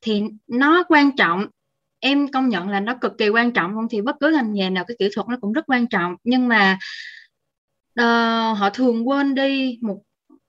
[0.03, 1.47] Thì nó quan trọng
[2.01, 4.71] em công nhận là nó cực kỳ quan trọng không thì bất cứ ngành nghề
[4.71, 6.17] nào cái kỹ thuật nó cũng rất quan trọng.
[6.25, 6.79] Nhưng mà
[8.01, 10.03] uh, họ thường quên đi một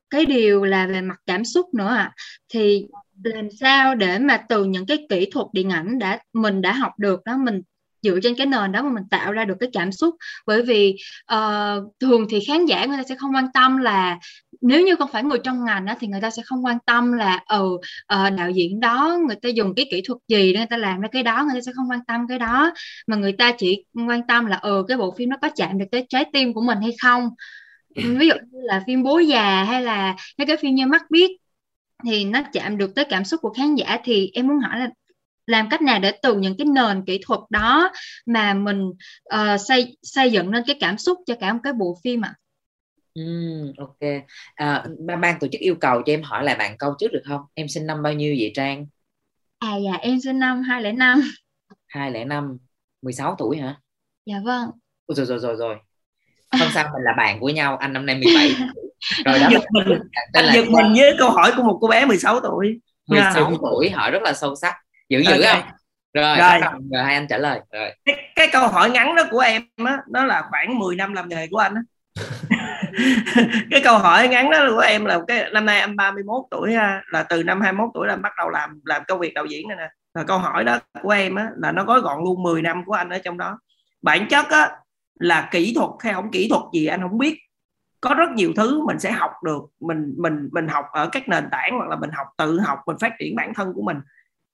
[0.10, 1.96] cái điều là về mặt cảm xúc nữa ạ.
[1.96, 2.16] À.
[2.50, 2.86] thì
[3.24, 6.92] làm sao để mà từ những cái kỹ thuật điện ảnh đã mình đã học
[7.00, 7.62] được đó mình
[8.10, 10.16] dựa trên cái nền đó mà mình tạo ra được cái cảm xúc.
[10.46, 10.96] Bởi vì
[11.34, 14.18] uh, thường thì khán giả người ta sẽ không quan tâm là
[14.62, 17.14] nếu như không phải người trong ngành đó, thì người ta sẽ không quan tâm
[17.14, 20.68] là ừ uh, đạo diễn đó người ta dùng cái kỹ thuật gì để người
[20.70, 22.74] ta làm ra cái đó người ta sẽ không quan tâm cái đó.
[23.08, 25.86] Mà người ta chỉ quan tâm là ừ cái bộ phim nó có chạm được
[25.92, 27.30] tới trái tim của mình hay không.
[27.96, 31.32] Ví dụ như là phim bố già hay là mấy cái phim như mắt biết
[32.06, 34.90] thì nó chạm được tới cảm xúc của khán giả thì em muốn hỏi là
[35.48, 37.91] làm cách nào để từ những cái nền kỹ thuật đó
[38.26, 38.90] mà mình
[39.36, 42.34] uh, xây xây dựng nên cái cảm xúc cho cả một cái bộ phim ạ
[42.36, 42.40] à?
[43.14, 43.24] Ừ,
[43.78, 44.24] ok.
[44.56, 44.86] À,
[45.19, 47.41] ban tổ chức yêu cầu cho em hỏi lại bạn câu trước được không?
[47.53, 48.86] Em sinh năm bao nhiêu vậy Trang?
[49.60, 51.22] À dạ em sinh năm 2005.
[51.88, 52.57] 2005,
[53.02, 53.76] 16 tuổi hả?
[54.26, 54.69] Dạ vâng.
[55.06, 55.76] Ôi, rồi rồi rồi rồi.
[56.60, 58.49] Không sao mình là bạn của nhau, anh năm nay 17
[59.26, 59.48] Rồi đó.
[59.52, 59.99] Giật mình,
[60.34, 62.80] anh giật mình với câu hỏi của một cô bé 16 tuổi.
[63.07, 63.60] 16 yeah.
[63.61, 64.76] tuổi hỏi rất là sâu sắc
[65.10, 65.62] dữ dữ okay.
[65.62, 65.72] không?
[66.14, 66.72] Rồi rồi.
[66.92, 67.62] rồi hai anh trả lời.
[67.72, 67.92] Rồi.
[68.06, 71.30] Cái, cái câu hỏi ngắn đó của em á nó là khoảng 10 năm làm
[71.30, 71.82] nghề của anh á.
[73.72, 77.04] Cái câu hỏi ngắn đó của em là cái năm nay anh 31 tuổi ha,
[77.12, 79.78] là từ năm 21 tuổi là bắt đầu làm làm công việc đạo diễn này
[79.78, 79.90] nè.
[80.14, 82.94] Và câu hỏi đó của em á là nó gói gọn luôn 10 năm của
[82.94, 83.60] anh ở trong đó.
[84.02, 84.70] Bản chất á
[85.20, 87.40] là kỹ thuật hay không kỹ thuật gì anh không biết.
[88.02, 89.62] Có rất nhiều thứ mình sẽ học được.
[89.80, 92.98] Mình mình mình học ở các nền tảng hoặc là mình học tự học mình
[93.00, 93.98] phát triển bản thân của mình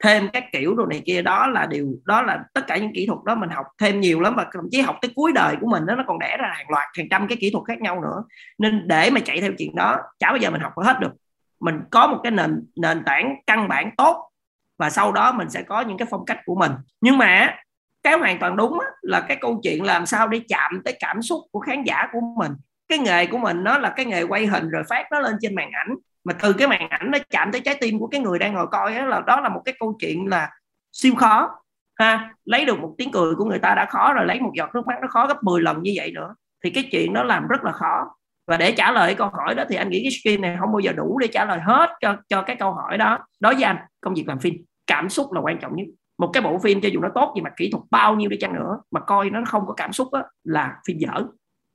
[0.03, 1.21] thêm các kiểu đồ này kia.
[1.21, 4.19] Đó là điều, đó là tất cả những kỹ thuật đó mình học thêm nhiều
[4.19, 6.51] lắm và thậm chí học tới cuối đời của mình đó, nó còn đẻ ra
[6.53, 8.23] hàng loạt, hàng trăm cái kỹ thuật khác nhau nữa.
[8.57, 11.11] Nên để mà chạy theo chuyện đó, chả bao giờ mình học hết được.
[11.59, 14.29] Mình có một cái nền nền tảng căn bản tốt
[14.77, 16.71] và sau đó mình sẽ có những cái phong cách của mình.
[17.01, 17.55] Nhưng mà
[18.03, 21.39] cái hoàn toàn đúng là cái câu chuyện làm sao để chạm tới cảm xúc
[21.51, 22.51] của khán giả của mình.
[22.87, 25.55] Cái nghề của mình nó là cái nghề quay hình rồi phát nó lên trên
[25.55, 28.39] màn ảnh mà từ cái màn ảnh nó chạm tới trái tim của cái người
[28.39, 30.49] đang ngồi coi đó là đó là một cái câu chuyện là
[30.91, 31.49] siêu khó
[31.95, 32.33] ha.
[32.45, 34.87] Lấy được một tiếng cười của người ta đã khó rồi lấy một giọt nước
[34.87, 37.63] mắt nó khó gấp 10 lần như vậy nữa thì cái chuyện đó làm rất
[37.63, 38.05] là khó.
[38.47, 40.79] Và để trả lời câu hỏi đó thì anh nghĩ cái stream này không bao
[40.79, 43.19] giờ đủ để trả lời hết cho cho cái câu hỏi đó.
[43.39, 44.53] Đối với anh công việc làm phim
[44.87, 45.87] cảm xúc là quan trọng nhất.
[46.17, 48.37] Một cái bộ phim cho dù nó tốt gì mà kỹ thuật bao nhiêu đi
[48.37, 51.25] chăng nữa mà coi nó không có cảm xúc đó, là phim dở.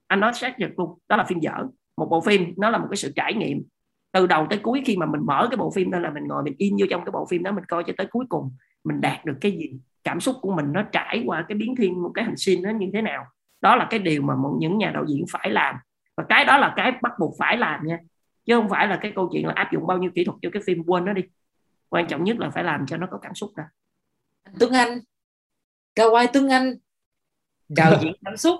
[0.07, 1.53] Anh nói xác nhận luôn đó là phim dở.
[1.97, 3.63] Một bộ phim nó là một cái sự trải nghiệm
[4.19, 6.43] từ đầu tới cuối khi mà mình mở cái bộ phim đó là mình ngồi
[6.43, 8.51] mình in vô trong cái bộ phim đó mình coi cho tới cuối cùng
[8.85, 9.73] mình đạt được cái gì
[10.05, 12.71] cảm xúc của mình nó trải qua cái biến thiên một cái hành sinh nó
[12.71, 13.25] như thế nào.
[13.61, 15.75] Đó là cái điều mà một những nhà đạo diễn phải làm.
[16.17, 17.99] Và cái đó là cái bắt buộc phải làm nha.
[18.47, 20.51] Chứ không phải là cái câu chuyện là áp dụng bao nhiêu kỹ thuật cho
[20.53, 21.23] cái phim quên nó đi.
[21.89, 23.65] Quan trọng nhất là phải làm cho nó có cảm xúc ra.
[24.59, 24.99] Tuấn Anh.
[25.97, 26.75] Kawaii Tuấn Anh.
[27.69, 28.57] Đạo diễn cảm xúc.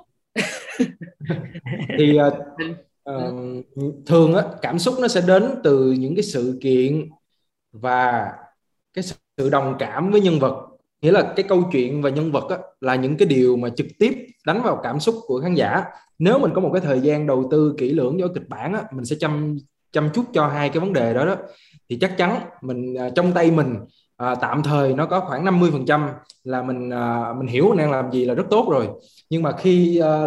[1.99, 3.65] Thì uh, uh,
[4.07, 7.09] thường á cảm xúc nó sẽ đến từ những cái sự kiện
[7.73, 8.33] và
[8.95, 9.05] cái
[9.39, 10.67] sự đồng cảm với nhân vật.
[11.03, 13.87] Nghĩa là cái câu chuyện và nhân vật á, là những cái điều mà trực
[13.99, 15.85] tiếp đánh vào cảm xúc của khán giả.
[16.19, 18.83] Nếu mình có một cái thời gian đầu tư kỹ lưỡng cho kịch bản á,
[18.93, 19.59] mình sẽ chăm
[19.93, 21.37] chăm chút cho hai cái vấn đề đó đó.
[21.89, 23.77] Thì chắc chắn mình uh, trong tay mình
[24.19, 26.09] à, tạm thời nó có khoảng 50 phần trăm
[26.45, 28.89] là mình à, mình hiểu mình đang làm gì là rất tốt rồi.
[29.31, 30.25] Nhưng mà khi à,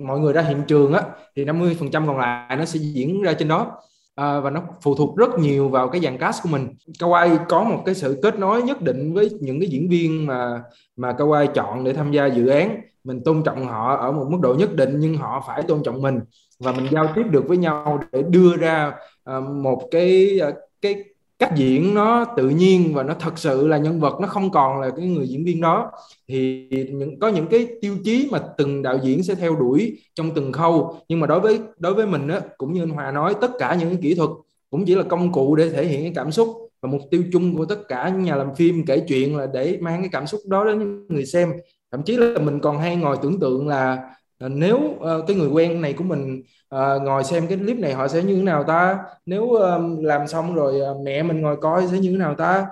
[0.00, 1.02] mọi người ra hiện trường á
[1.36, 3.72] thì 50 phần trăm còn lại nó sẽ diễn ra trên đó.
[4.14, 6.68] À, và nó phụ thuộc rất nhiều vào cái dàn cast của mình.
[6.98, 10.62] Kawai có một cái sự kết nối nhất định với những cái diễn viên mà
[10.96, 12.80] mà Kawai chọn để tham gia dự án.
[13.04, 16.02] Mình tôn trọng họ ở một mức độ nhất định nhưng họ phải tôn trọng
[16.02, 16.20] mình.
[16.58, 18.92] Và mình giao tiếp được với nhau để đưa ra
[19.38, 21.04] uh, một cái uh, cái
[21.38, 24.80] cách diễn nó tự nhiên và nó thật sự là nhân vật nó không còn
[24.80, 25.90] là cái người diễn viên đó.
[26.28, 30.30] Thì những có những cái tiêu chí mà từng đạo diễn sẽ theo đuổi trong
[30.34, 31.00] từng khâu.
[31.08, 33.76] Nhưng mà đối với đối với mình á cũng như anh Hòa nói tất cả
[33.80, 34.30] những cái kỹ thuật
[34.70, 36.48] cũng chỉ là công cụ để thể hiện cái cảm xúc.
[36.82, 39.78] Và mục tiêu chung của tất cả những nhà làm phim kể chuyện là để
[39.80, 41.52] mang cái cảm xúc đó đến người xem.
[41.92, 43.98] Thậm chí là mình còn hay ngồi tưởng tượng là
[44.38, 46.42] à, nếu uh, cái người quen này của mình
[46.74, 48.98] uh, ngồi xem cái clip này họ sẽ như thế nào ta?
[49.26, 52.66] Nếu uh, làm xong rồi uh, mẹ mình ngồi coi sẽ như thế nào ta?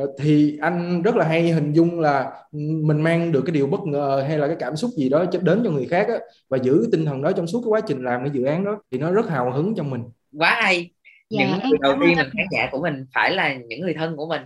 [0.00, 3.80] Uh, thì anh rất là hay hình dung là mình mang được cái điều bất
[3.80, 6.14] ngờ hay là cái cảm xúc gì đó đến cho người khác á,
[6.48, 8.78] và giữ tinh thần đó trong suốt cái quá trình làm cái dự án đó
[8.90, 10.02] thì nó rất hào hứng trong mình.
[10.38, 10.90] Quá hay.
[11.30, 14.16] Dạ, những người đầu tiên mình khán giả của mình phải là những người thân
[14.16, 14.42] của mình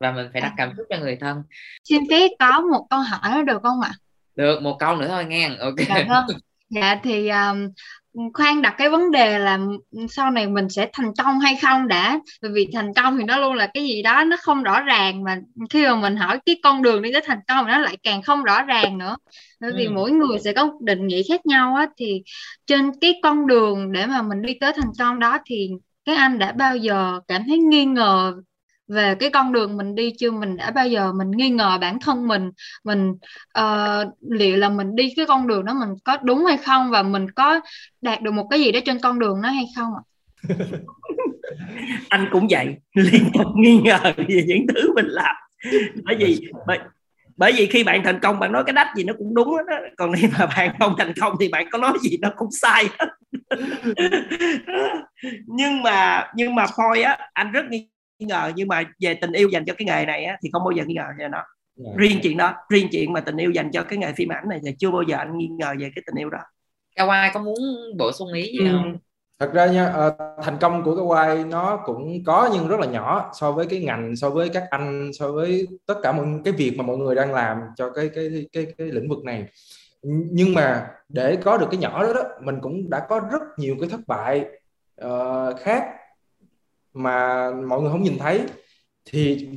[0.00, 1.42] và mình phải đặt cảm xúc cho người thân.
[1.84, 3.92] Xin phép có một câu hỏi được không ạ?
[4.36, 5.50] Được một câu nữa thôi nghe.
[5.60, 5.74] Ok.
[5.88, 6.38] Dạ vâng.
[6.70, 7.68] Dạ thì um,
[8.34, 9.58] khoan đặt cái vấn đề là
[10.10, 13.38] sau này mình sẽ thành công hay không đã bởi vì thành công thì nó
[13.38, 15.38] luôn là cái gì đó nó không rõ ràng mà
[15.70, 18.42] khi mà mình hỏi cái con đường đi tới thành công nó lại càng không
[18.42, 19.16] rõ ràng nữa
[19.60, 19.90] bởi vì ừ.
[19.94, 22.22] mỗi người sẽ có định nghĩa khác nhau á thì
[22.66, 25.70] trên cái con đường để mà mình đi tới thành công đó thì
[26.04, 28.34] các anh đã bao giờ cảm thấy nghi ngờ
[28.92, 31.98] về cái con đường mình đi chưa mình đã bao giờ mình nghi ngờ bản
[32.00, 32.50] thân mình
[32.84, 33.10] mình
[33.58, 37.02] uh, liệu là mình đi cái con đường đó mình có đúng hay không và
[37.02, 37.60] mình có
[38.00, 40.02] đạt được một cái gì đó trên con đường đó hay không ạ?
[42.08, 45.36] Anh cũng vậy liên tục nghi ngờ về những thứ mình làm.
[46.04, 46.78] Bởi vì bởi,
[47.36, 49.76] bởi vì khi bạn thành công bạn nói cái đách gì nó cũng đúng đó
[49.96, 52.84] còn khi mà bạn không thành công thì bạn có nói gì nó cũng sai
[55.46, 57.88] nhưng mà nhưng mà thôi á anh rất nghi
[58.22, 60.72] ngờ nhưng mà về tình yêu dành cho cái nghề này á, thì không bao
[60.72, 61.46] giờ nghi ngờ về nó yeah.
[61.76, 61.92] Dạ.
[61.96, 64.60] riêng chuyện đó riêng chuyện mà tình yêu dành cho cái nghề phim ảnh này
[64.66, 66.38] thì chưa bao giờ anh nghi ngờ về cái tình yêu đó
[66.96, 67.58] Kawaii có muốn
[67.96, 68.72] bổ sung ý gì ừ.
[68.72, 68.98] không?
[69.38, 73.30] Thật ra nha, uh, thành công của Kawaii nó cũng có nhưng rất là nhỏ
[73.34, 76.74] so với cái ngành, so với các anh, so với tất cả mọi cái việc
[76.76, 79.46] mà mọi người đang làm cho cái cái cái cái, cái lĩnh vực này.
[80.30, 83.76] Nhưng mà để có được cái nhỏ đó đó, mình cũng đã có rất nhiều
[83.80, 84.44] cái thất bại
[85.04, 85.84] uh, khác
[86.94, 88.40] mà mọi người không nhìn thấy
[89.10, 89.48] thì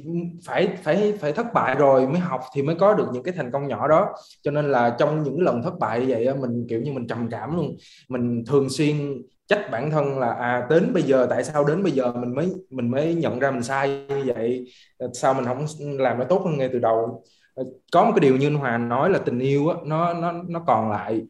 [0.45, 3.51] phải phải phải thất bại rồi mới học thì mới có được những cái thành
[3.51, 4.13] công nhỏ đó.
[4.41, 7.27] Cho nên là trong những lần thất bại như vậy mình kiểu như mình trầm
[7.31, 7.75] cảm luôn.
[8.09, 11.91] Mình thường xuyên trách bản thân là à đến bây giờ tại sao đến bây
[11.91, 14.65] giờ mình mới mình mới nhận ra mình sai như vậy?
[15.13, 17.23] Sao mình không làm nó tốt hơn ngay từ đầu?
[17.91, 20.63] Có một cái điều như anh Hòa nói là tình yêu á, nó nó nó
[20.67, 21.21] còn lại.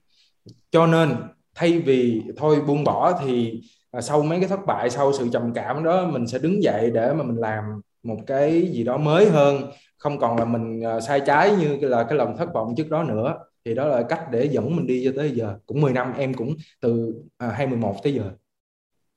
[0.71, 1.15] Cho nên
[1.55, 3.61] thay vì thôi buông bỏ thì
[4.01, 7.13] sau mấy cái thất bại sau sự trầm cảm đó mình sẽ đứng dậy để
[7.13, 7.63] mà mình làm
[8.03, 9.71] một cái gì đó mới hơn.
[9.97, 13.03] Không còn là mình ờ, sai trái như là cái lòng thất vọng trước đó
[13.03, 13.37] nữa.
[13.65, 15.57] Thì đó là cách để dẫn mình đi cho tới giờ.
[15.65, 18.31] Cũng 10 năm em cũng từ à, 21 tới giờ.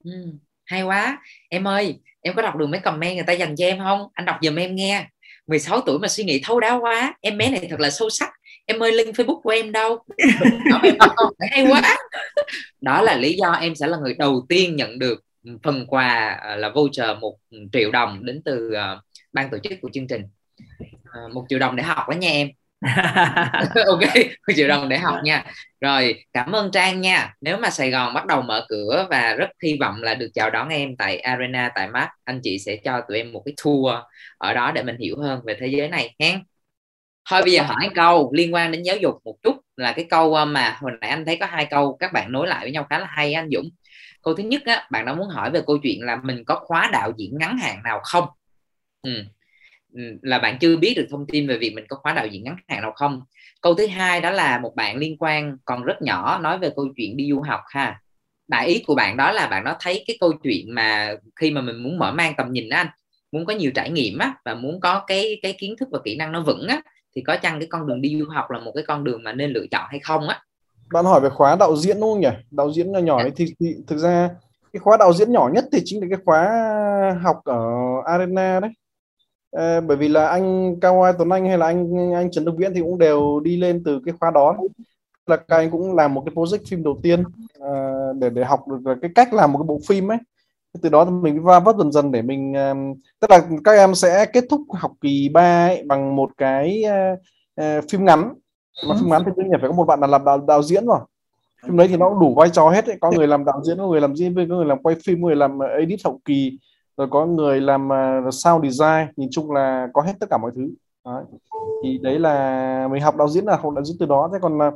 [0.05, 0.11] Ừ,
[0.65, 1.19] hay quá.
[1.49, 4.09] Em ơi em có đọc được mấy comment người ta dành cho em không?
[4.13, 5.09] Anh đọc giùm em nghe.
[5.47, 7.15] 16 tuổi mà suy nghĩ thấu đáo quá.
[7.21, 8.31] Em bé này thật là sâu sắc
[8.69, 9.99] em ơi link facebook của em đâu?
[11.51, 11.97] Hay quá.
[12.81, 15.24] Đó là lý do em sẽ là người đầu tiên nhận được
[15.62, 17.36] phần quà à, là voucher một
[17.73, 20.23] triệu đồng đến từ uh, ban tổ chức của chương trình.
[20.90, 22.49] Uh, một triệu đồng để học đó nha em.
[23.86, 24.15] Ok
[24.47, 25.45] 10 triệu đồng để học nha.
[25.81, 27.35] Rồi cảm ơn Trang nha.
[27.40, 30.51] Nếu mà Sài Gòn bắt đầu mở cửa và rất hy vọng là được chào
[30.51, 33.95] đón em tại Arena tại Mart anh chị sẽ cho tụi em một cái tour
[34.39, 36.43] ở đó để mình hiểu hơn về thế giới này hen
[37.29, 40.35] thôi bây giờ hỏi câu liên quan đến giáo dục một chút là cái câu
[40.35, 42.87] ờ, mà hồi nãy anh thấy có hai câu các bạn nối lại với nhau
[42.91, 43.69] khá là hay anh Dũng.
[44.23, 46.91] Câu thứ nhất á, bạn đã muốn hỏi về câu chuyện là mình có khóa
[46.93, 48.25] đạo diễn ngắn hạn nào không?
[49.03, 49.25] Ừ.
[49.95, 50.03] ừ.
[50.23, 52.57] là bạn chưa biết được thông tin về việc mình có khóa đạo diễn ngắn
[52.69, 53.23] hạn nào không?
[53.61, 56.89] Câu thứ hai đó là một bạn liên quan còn rất nhỏ nói về câu
[56.97, 58.01] chuyện đi du học ha.
[58.49, 61.61] Đại ý của bạn đó là bạn nó thấy cái câu chuyện mà khi mà
[61.61, 62.89] mình muốn mở mang tầm nhìn đó anh,
[63.33, 66.17] muốn có nhiều trải nghiệm á, và muốn có cái cái kiến thức và kỹ
[66.17, 66.81] năng nó vững á
[67.17, 69.33] thì có chăng cái con đường đi du học là một cái con đường mà
[69.33, 70.43] nên lựa chọn hay không á?
[70.93, 72.29] Bạn hỏi về khóa đạo diễn đúng không nhỉ?
[72.51, 74.31] Đạo diễn nhỏ nhỏ ấy thì, thì thực ra
[74.73, 77.61] cái khóa đạo diễn nhỏ nhất thì chính là cái khóa học ở
[78.05, 78.71] arena đấy.
[79.53, 82.53] À, bởi vì là anh Cao Ai Tuấn Anh hay là anh anh Trần Đức
[82.57, 84.57] Viễn thì cũng đều đi lên từ cái khóa đó.
[85.27, 87.23] Là các anh cũng làm một cái project phim đầu tiên
[87.61, 90.19] à, để để học được cái cách làm một cái bộ phim ấy
[90.82, 92.74] từ đó thì mình va vấp dần dần để mình ờ,
[93.20, 97.19] tức là các em sẽ kết thúc học kỳ 3 ấy, bằng một cái uh,
[97.61, 98.35] uh, phim ngắn.
[98.89, 100.86] Mà phim ngắn thì đương nhiên phải có một bạn là làm đạo, đạo diễn
[100.86, 100.99] rồi.
[101.62, 102.97] Phim đấy thì nó đủ vai trò hết ấy.
[103.01, 105.23] có người làm đạo diễn có người làm diễn viên có người làm quay phim
[105.23, 106.59] có người làm edit hậu kỳ
[106.97, 109.09] rồi có người làm uh, sound design.
[109.16, 110.69] Nhìn chung là có hết tất cả mọi thứ.
[111.05, 111.24] Đấy.
[111.85, 114.31] thì đấy là mình học đạo diễn là học đạo diễn từ đó.
[114.32, 114.74] Thế còn uh,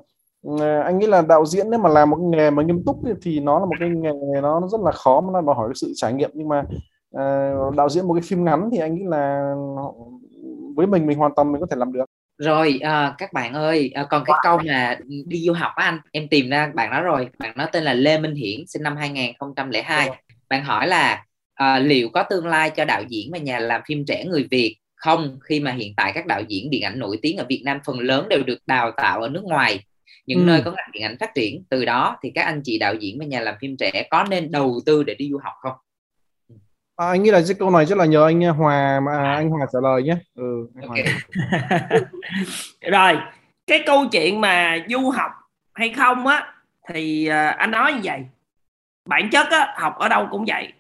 [0.85, 3.59] anh nghĩ là đạo diễn nếu mà làm một nghề mà nghiêm túc thì nó
[3.59, 6.31] là một cái nghề nó rất là khó mà nó đòi hỏi sự trải nghiệm.
[6.35, 6.65] Nhưng mà
[7.17, 9.55] uh, đạo diễn một cái phim ngắn thì anh nghĩ là
[10.77, 12.05] với mình mình hoàn toàn mình có thể làm được.
[12.39, 15.99] Rồi à, các bạn ơi à, còn cái câu mà đi du học á anh
[16.13, 17.29] em tìm ra bạn đó rồi.
[17.39, 20.11] Bạn đó tên là Lê Minh Hiển sinh năm 2002
[20.49, 21.25] bạn hỏi là
[21.55, 24.77] à, liệu có tương lai cho đạo diễn và nhà làm phim trẻ người Việt
[24.97, 27.79] không khi mà hiện tại các đạo diễn điện ảnh nổi tiếng ở Việt Nam
[27.85, 29.85] phần lớn đều được đào tạo ở nước ngoài
[30.27, 30.45] những ừ.
[30.45, 33.19] nơi có ngành điện ảnh phát triển từ đó thì các anh chị đạo diễn
[33.19, 35.77] và nhà làm phim trẻ có nên đầu tư để đi du học không?
[36.97, 39.67] À, anh nghĩ là cái câu này rất là nhờ anh Hòa mà anh Hòa
[39.73, 40.17] trả lời nhé.
[40.35, 41.05] Ừ, okay.
[42.93, 43.17] rồi
[43.67, 45.31] cái câu chuyện mà du học
[45.75, 46.55] hay không á
[46.89, 48.21] thì uh, anh nói như vậy.
[49.09, 50.73] Bản chất á, học ở đâu cũng vậy.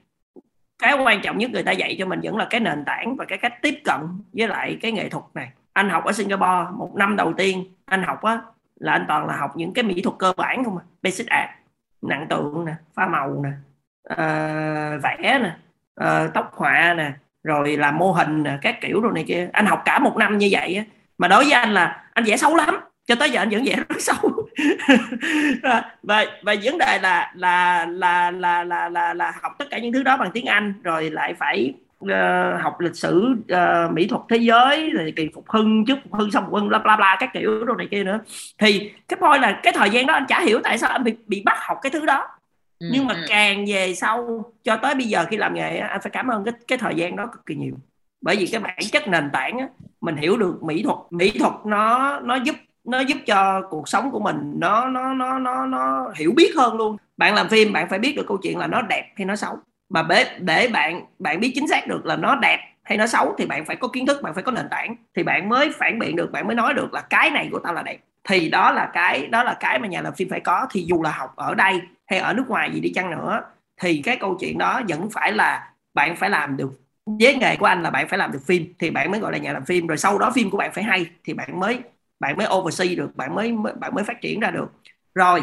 [0.78, 3.24] Cái quan trọng nhất người ta dạy cho mình vẫn là cái nền tảng và
[3.24, 4.00] cái cách tiếp cận
[4.32, 5.48] với lại cái nghệ thuật này.
[5.72, 8.40] Anh học ở Singapore một năm đầu tiên anh học á
[8.82, 10.84] là anh toàn là học những cái mỹ thuật cơ bản không à?
[11.02, 11.50] Basic art
[12.02, 13.50] nặng tượng nè pha màu nè
[14.12, 15.56] uh, vẽ nè
[16.00, 19.48] uh, tóc họa nè rồi làm mô hình nè các kiểu rồi này kia.
[19.52, 20.84] Anh học cả một năm như vậy á
[21.18, 23.76] mà đối với anh là anh vẽ xấu lắm cho tới giờ anh vẫn vẽ
[23.76, 24.30] rất xấu.
[26.02, 29.92] Và và vấn đề là là là là là là là học tất cả những
[29.92, 34.22] thứ đó bằng tiếng Anh rồi lại phải uh, học lịch sử uh, mỹ thuật
[34.28, 37.16] thế giới rồi kỳ phục hưng trước phục hưng xong phục hưng bla bla bla
[37.20, 38.18] các kiểu rồi này kia nữa.
[38.58, 41.14] Thì cái point là cái thời gian đó anh chả hiểu tại sao anh bị
[41.26, 42.26] bị bắt học cái thứ đó.
[42.78, 43.20] Ừ, nhưng mà ừ.
[43.28, 46.54] càng về sau cho tới bây giờ khi làm nghề anh phải cảm ơn cái
[46.68, 47.74] cái thời gian đó cực kỳ nhiều.
[48.20, 49.66] Bởi vì cái bản chất nền tảng á,
[50.00, 54.10] mình hiểu được mỹ thuật mỹ thuật nó nó giúp nó giúp cho cuộc sống
[54.10, 56.96] của mình nó nó nó nó nó hiểu biết hơn luôn.
[57.16, 59.58] Bạn làm phim bạn phải biết được câu chuyện là nó đẹp hay nó xấu
[59.92, 63.34] mà để để bạn bạn biết chính xác được là nó đẹp hay nó xấu
[63.38, 64.96] thì bạn phải có kiến thức, bạn phải có nền tảng.
[65.16, 67.74] Thì bạn mới phản biện được, bạn mới nói được là cái này của tao
[67.74, 67.98] là đẹp.
[68.28, 70.66] Thì đó là cái, đó là cái mà nhà làm phim phải có.
[70.70, 73.40] Thì dù là học ở đây hay ở nước ngoài gì đi chăng nữa,
[73.80, 76.70] thì cái câu chuyện đó vẫn phải là bạn phải làm được.
[77.06, 79.38] Với nghề của anh là bạn phải làm được phim, thì bạn mới gọi là
[79.38, 79.86] nhà làm phim.
[79.86, 81.78] Rồi sau đó phim của bạn phải hay, thì bạn mới
[82.20, 84.72] bạn mới oversee được, bạn mới bạn mới phát triển ra được.
[85.14, 85.42] Rồi,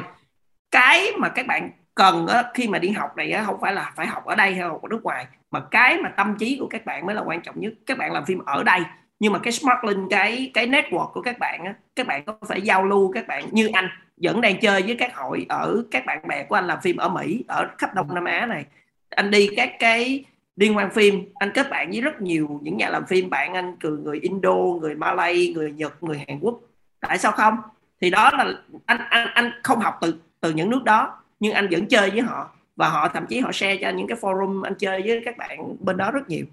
[0.72, 1.70] cái mà các bạn
[2.00, 4.54] cần á, khi mà đi học này á, không phải là phải học ở đây
[4.54, 7.22] hay học ở nước ngoài mà cái mà tâm trí của các bạn mới là
[7.22, 7.74] quan trọng nhất.
[7.86, 8.82] Các bạn làm phim ở đây
[9.20, 12.38] nhưng mà cái smart link cái cái network của các bạn á, các bạn có
[12.48, 16.06] phải giao lưu các bạn như anh vẫn đang chơi với các hội ở các
[16.06, 18.66] bạn bè của anh làm phim ở Mỹ ở khắp Đông Nam Á này.
[19.10, 22.90] Anh đi các cái liên quan phim anh kết bạn với rất nhiều những nhà
[22.90, 26.60] làm phim bạn anh từ người Indo người Malay người Nhật người Hàn Quốc.
[27.00, 27.58] Tại sao không?
[28.02, 28.54] Thì đó là
[28.86, 32.22] anh anh anh không học từ từ những nước đó nhưng anh vẫn chơi với
[32.22, 32.50] họ.
[32.76, 35.76] Và họ thậm chí họ share cho những cái forum anh chơi với các bạn
[35.80, 36.46] bên đó rất nhiều.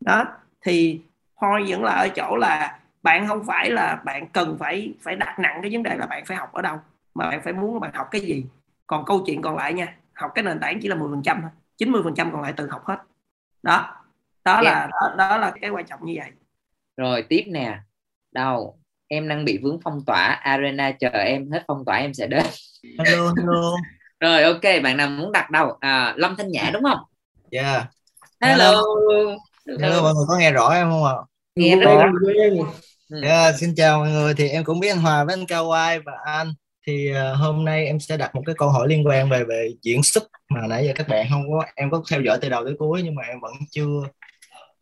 [0.00, 0.24] Đó
[0.60, 1.00] thì
[1.40, 5.38] thôi vẫn là ở chỗ là bạn không phải là bạn cần phải phải đặt
[5.38, 6.78] nặng cái vấn đề là bạn phải học ở đâu
[7.14, 8.44] mà bạn phải muốn bạn học cái gì.
[8.86, 11.38] Còn câu chuyện còn lại nha học cái nền tảng chỉ là 10 phần trăm
[11.42, 12.98] thôi 90 phần trăm còn lại tự học hết.
[13.62, 13.96] Đó
[14.44, 14.64] đó yeah.
[14.64, 16.30] là đó, đó là cái quan trọng như vậy.
[16.96, 17.78] Rồi tiếp nè.
[18.32, 20.26] Đâu em đang bị vướng phong tỏa.
[20.42, 22.46] Arena chờ em hết phong tỏa em sẽ đến.
[22.98, 23.76] Hello hello
[24.20, 26.98] rồi ok bạn nào muốn đặt đâu à, lâm thanh nhã đúng không?
[27.50, 27.86] Yeah
[28.40, 28.82] hello.
[29.66, 30.02] Hello, hello.
[30.02, 31.14] Mọi người có nghe rõ em không ạ?
[31.54, 32.04] Nghe rõ.
[33.08, 33.22] Ừ.
[33.22, 34.34] Yeah, xin chào mọi người.
[34.34, 36.52] Thì em cũng biết anh Hòa với anh Cao Kawai và anh.
[36.86, 39.70] Thì uh, hôm nay em sẽ đặt một cái câu hỏi liên quan về về
[39.82, 42.64] diễn xuất mà nãy giờ các bạn không có em có theo dõi từ đầu
[42.64, 44.02] tới cuối nhưng mà em vẫn chưa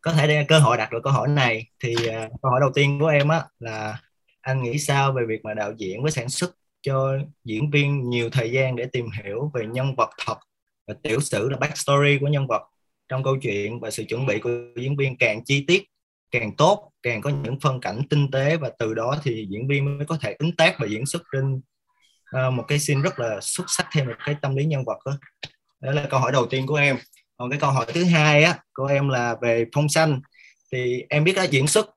[0.01, 1.67] có thể đem cơ hội đặt được câu hỏi này.
[1.83, 3.97] Thì uh, câu hỏi đầu tiên của em á là
[4.41, 6.51] anh nghĩ sao về việc mà đạo diễn với sản xuất
[6.81, 10.37] cho diễn viên nhiều thời gian để tìm hiểu về nhân vật thật
[10.87, 12.61] và tiểu sử là backstory của nhân vật
[13.07, 15.17] trong câu chuyện và sự chuẩn bị của diễn viên.
[15.17, 15.83] Càng chi tiết
[16.31, 19.97] càng tốt càng có những phân cảnh tinh tế và từ đó thì diễn viên
[19.97, 21.61] mới có thể ứng tác và diễn xuất trên
[22.47, 24.97] uh, một cái scene rất là xuất sắc thêm một cái tâm lý nhân vật
[25.05, 25.17] đó.
[25.79, 26.97] đó là câu hỏi đầu tiên của em.
[27.37, 30.21] Còn cái câu hỏi thứ hai á của em là về phong xanh
[30.71, 31.89] thì em biết là diễn xuất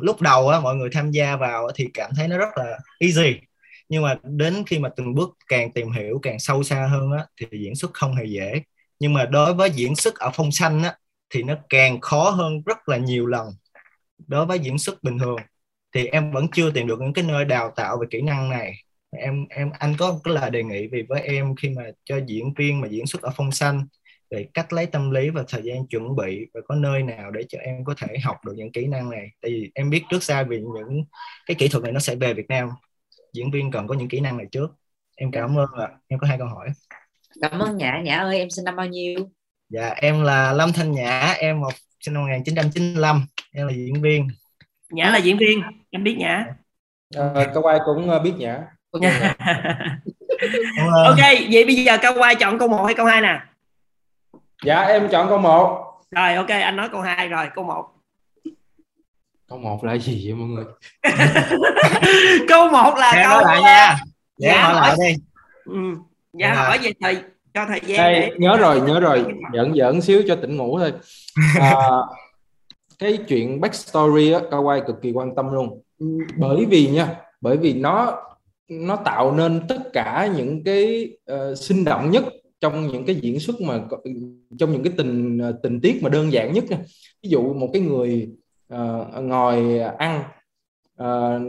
[0.00, 3.40] lúc đầu á mọi người tham gia vào thì cảm thấy nó rất là easy
[3.88, 7.26] nhưng mà đến khi mà từng bước càng tìm hiểu, càng sâu xa hơn á,
[7.40, 8.62] thì diễn xuất không hề dễ.
[9.00, 10.96] Nhưng mà đối với diễn xuất ở phong xanh á,
[11.30, 13.48] thì nó càng khó hơn rất là nhiều lần.
[14.26, 15.36] Đối với diễn xuất bình thường,
[15.94, 18.74] thì em vẫn chưa tìm được những cái nơi đào tạo về kỹ năng này.
[19.10, 22.54] Em em, anh có cái lời đề nghị vì với em khi mà cho diễn
[22.54, 23.86] viên mà diễn xuất ở phong xanh
[24.30, 27.42] về cách lấy tâm lý và thời gian chuẩn bị và có nơi nào để
[27.48, 29.28] cho em có thể học được những kỹ năng này.
[29.42, 31.04] Tại vì em biết trước xa vì những
[31.46, 32.68] cái kỹ thuật này nó sẽ về Việt Nam
[33.34, 34.66] diễn viên cần có những kỹ năng này trước.
[35.16, 35.88] Em cảm ơn ạ.
[36.08, 36.68] Em có hai câu hỏi.
[37.40, 38.00] Cảm ơn nhã.
[38.04, 39.30] Nhã ơi em sinh năm bao nhiêu?
[39.68, 41.34] Dạ em là lâm thanh nhã.
[41.38, 44.28] Em một sinh năm 1995 em là diễn viên.
[44.90, 45.62] Nhã là diễn viên.
[45.90, 46.44] Em biết nhã.
[47.16, 48.60] À, câu ai cũng ờ, biết nhã.
[51.04, 51.18] Ok
[51.50, 53.40] vậy bây giờ câu ai chọn câu 1 hay câu 2 nè?
[54.64, 57.93] Dạ em chọn câu 1 rồi ok anh nói câu 2 rồi câu 1
[59.48, 60.64] câu 1 là gì vậy mọi người?
[62.48, 63.96] Câu 1 là Nghe câu lại nha.
[64.38, 65.22] dạ, dạ hỏi lại đi.
[65.64, 65.78] Ừ.
[66.32, 67.16] dạ hỏi về thời
[67.54, 68.30] cho thời gian Đây, để...
[68.38, 69.24] nhớ rồi nhớ rồi.
[69.54, 70.92] giỡn giỡn xíu cho tỉnh ngủ thôi.
[71.60, 71.74] À,
[72.98, 75.82] cái chuyện backstory á cao quay cực kỳ quan tâm luôn.
[76.36, 78.20] Bởi vì nha bởi vì nó
[78.68, 82.24] nó tạo nên tất cả những cái uh, sinh động nhất
[82.60, 83.80] trong những cái diễn xuất mà
[84.58, 86.78] trong những cái tình tình tiết mà đơn giản nhất nha.
[87.22, 88.28] ví dụ một cái người
[88.74, 90.22] uh, ngồi ăn.
[91.02, 91.42] Uh,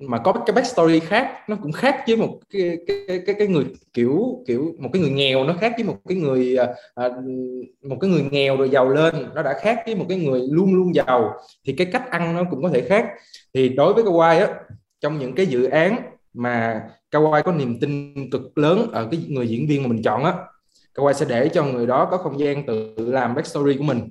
[0.00, 3.64] mà có cái backstory khác nó cũng khác với một cái cái cái cái người
[3.92, 6.56] kiểu kiểu một cái người nghèo nó khác với một cái người
[7.06, 7.12] uh,
[7.88, 10.74] một cái người nghèo rồi giàu lên nó đã khác với một cái người luôn
[10.74, 11.34] luôn giàu.
[11.64, 13.06] Thì cái cách ăn nó cũng có thể khác.
[13.54, 14.54] Thì đối với Kawai á
[15.00, 15.96] trong những cái dự án
[16.34, 20.24] mà Kawai có niềm tin cực lớn ở cái người diễn viên mà mình chọn
[20.24, 20.34] á
[20.94, 24.08] Kawai sẽ để cho người đó có không gian tự làm backstory của mình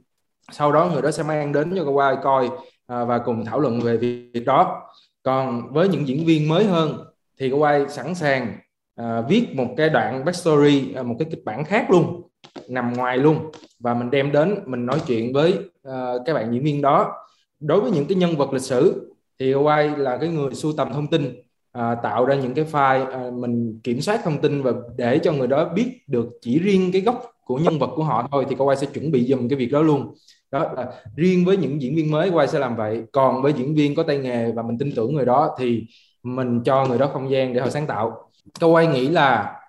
[0.51, 2.49] sau đó người đó sẽ mang đến cho qua coi
[2.87, 4.81] à, và cùng thảo luận về việc đó.
[5.23, 6.97] Còn với những diễn viên mới hơn
[7.39, 8.57] thì quay sẵn sàng
[8.95, 12.21] à, viết một cái đoạn backstory à, một cái kịch bản khác luôn
[12.69, 13.51] nằm ngoài luôn.
[13.79, 15.53] Và mình đem đến mình nói chuyện với
[15.83, 17.13] à, các bạn diễn viên đó.
[17.59, 20.93] Đối với những cái nhân vật lịch sử thì quay là cái người sưu tầm
[20.93, 21.41] thông tin
[21.71, 25.31] à, tạo ra những cái file à, mình kiểm soát thông tin và để cho
[25.31, 28.55] người đó biết được chỉ riêng cái gốc của nhân vật của họ thôi thì
[28.55, 30.13] Kawai sẽ chuẩn bị dùm cái việc đó luôn
[30.51, 33.03] đó là riêng với những diễn viên mới quay sẽ làm vậy.
[33.11, 35.85] Còn với diễn viên có tay nghề và mình tin tưởng người đó thì
[36.23, 38.29] mình cho người đó không gian để họ sáng tạo.
[38.59, 39.59] Tôi quay nghĩ là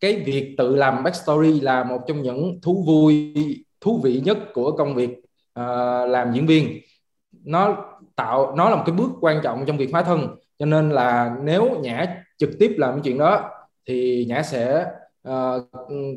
[0.00, 3.34] cái việc tự làm backstory là một trong những thú vui
[3.80, 5.10] thú vị nhất của công việc
[5.60, 6.80] uh, làm diễn viên.
[7.44, 7.76] Nó
[8.16, 10.28] tạo nó là một cái bước quan trọng trong việc hóa thân.
[10.58, 13.50] Cho nên là nếu nhã trực tiếp làm cái chuyện đó
[13.88, 14.86] thì nhã sẽ
[15.28, 15.62] uh,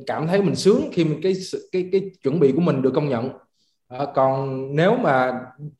[0.07, 1.33] cảm thấy mình sướng khi cái
[1.71, 3.29] cái cái chuẩn bị của mình được công nhận.
[3.99, 5.31] À, còn nếu mà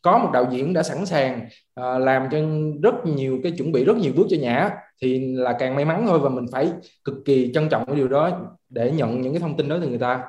[0.02, 2.38] có một đạo diễn đã sẵn sàng à, làm cho
[2.84, 4.70] rất nhiều cái chuẩn bị rất nhiều bước cho nhã
[5.02, 6.72] thì là càng may mắn thôi và mình phải
[7.04, 8.32] cực kỳ trân trọng cái điều đó
[8.70, 10.24] để nhận những cái thông tin đó từ người ta.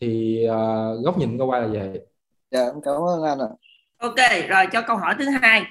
[0.00, 2.00] Thì à, góc nhìn của qua là vậy.
[2.50, 3.50] Dạ cảm ơn anh ạ.
[3.98, 5.62] Ok rồi cho câu hỏi thứ hai.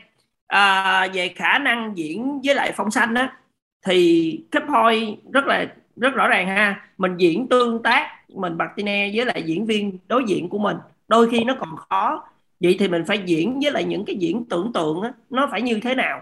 [0.47, 3.37] À, về khả năng diễn với lại phong xanh á
[3.85, 5.65] thì cấp hoi rất là
[5.95, 6.89] rất rõ ràng ha.
[6.97, 10.77] Mình diễn tương tác mình bạc tine với lại diễn viên đối diện của mình
[11.07, 12.23] đôi khi nó còn khó.
[12.59, 15.61] Vậy thì mình phải diễn với lại những cái diễn tưởng tượng đó, nó phải
[15.61, 16.21] như thế nào?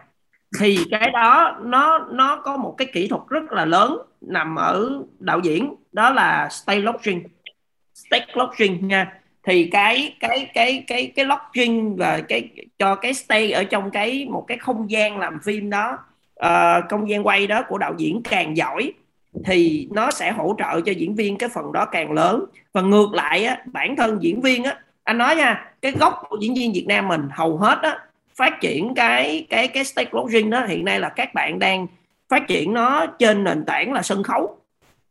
[0.60, 5.04] Thì cái đó nó nó có một cái kỹ thuật rất là lớn nằm ở
[5.20, 7.24] đạo diễn đó là stay lodging
[7.94, 9.20] stay lodging nha.
[9.44, 12.50] Thì cái cái cái cái cái lodging và cái
[12.80, 15.98] cho cái stay ở trong cái một cái không gian làm phim đó
[16.46, 18.94] uh, không gian quay đó của đạo diễn càng giỏi
[19.46, 22.46] thì nó sẽ hỗ trợ cho diễn viên cái phần đó càng lớn
[22.76, 26.38] và ngược lại á, bản thân diễn viên á anh nói nha cái gốc của
[26.42, 28.00] diễn viên Việt Nam mình hầu hết á
[28.36, 31.88] phát triển cái cái cái stage closing đó hiện nay là các bạn đang
[32.30, 34.58] phát triển nó trên nền tảng là sân khấu.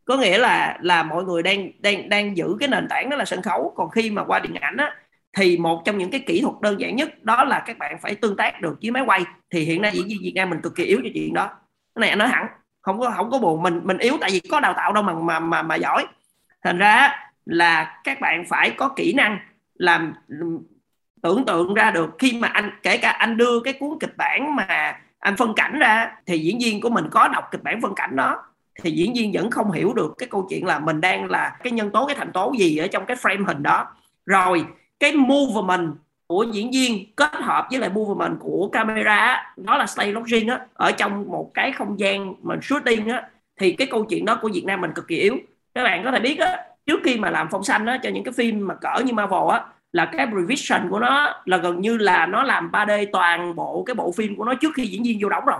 [0.05, 3.25] Có nghĩa là là mọi người đang đang đang giữ cái nền tảng đó là
[3.25, 3.73] sân khấu.
[3.75, 4.95] Còn khi mà qua điện ảnh á
[5.37, 8.15] thì một trong những cái kỹ thuật đơn giản nhất đó là các bạn phải
[8.15, 9.23] tương tác được với máy quay.
[9.49, 11.47] Thì hiện nay diễn viên Việt Nam mình cực kỳ yếu cho chuyện đó.
[11.95, 12.47] Cái này anh nói hẳn
[12.81, 13.63] không có không có buồn.
[13.63, 16.05] Mình mình yếu tại vì có đào tạo đâu mà mà mà, mà giỏi.
[16.63, 19.39] Thành ra là các bạn phải có kỹ năng
[19.75, 20.13] làm,
[21.21, 24.55] tưởng tượng ra được khi mà anh, kể cả anh đưa cái cuốn kịch bản
[24.55, 27.95] mà anh phân cảnh ra, thì diễn viên của mình có đọc kịch bản phân
[27.95, 28.43] cảnh đó,
[28.81, 31.71] thì diễn viên vẫn không hiểu được cái câu chuyện là mình đang là cái
[31.71, 33.87] nhân tố, cái thành tố gì ở trong cái frame hình đó.
[34.25, 34.65] Rồi,
[34.99, 35.95] cái movement
[36.27, 40.59] của diễn viên kết hợp với lại movement của camera nó là stay lodging á,
[40.73, 43.23] ở trong một cái không gian mình shooting á,
[43.59, 45.37] thì cái câu chuyện đó của Việt Nam mình cực kỳ yếu.
[45.75, 48.23] Các bạn có thể biết á trước khi mà làm phong xanh á, cho những
[48.23, 51.97] cái phim mà cỡ như Marvel á, là cái revision của nó là gần như
[51.97, 55.19] là nó làm 3D toàn bộ cái bộ phim của nó trước khi diễn viên
[55.21, 55.59] vô đóng rồi.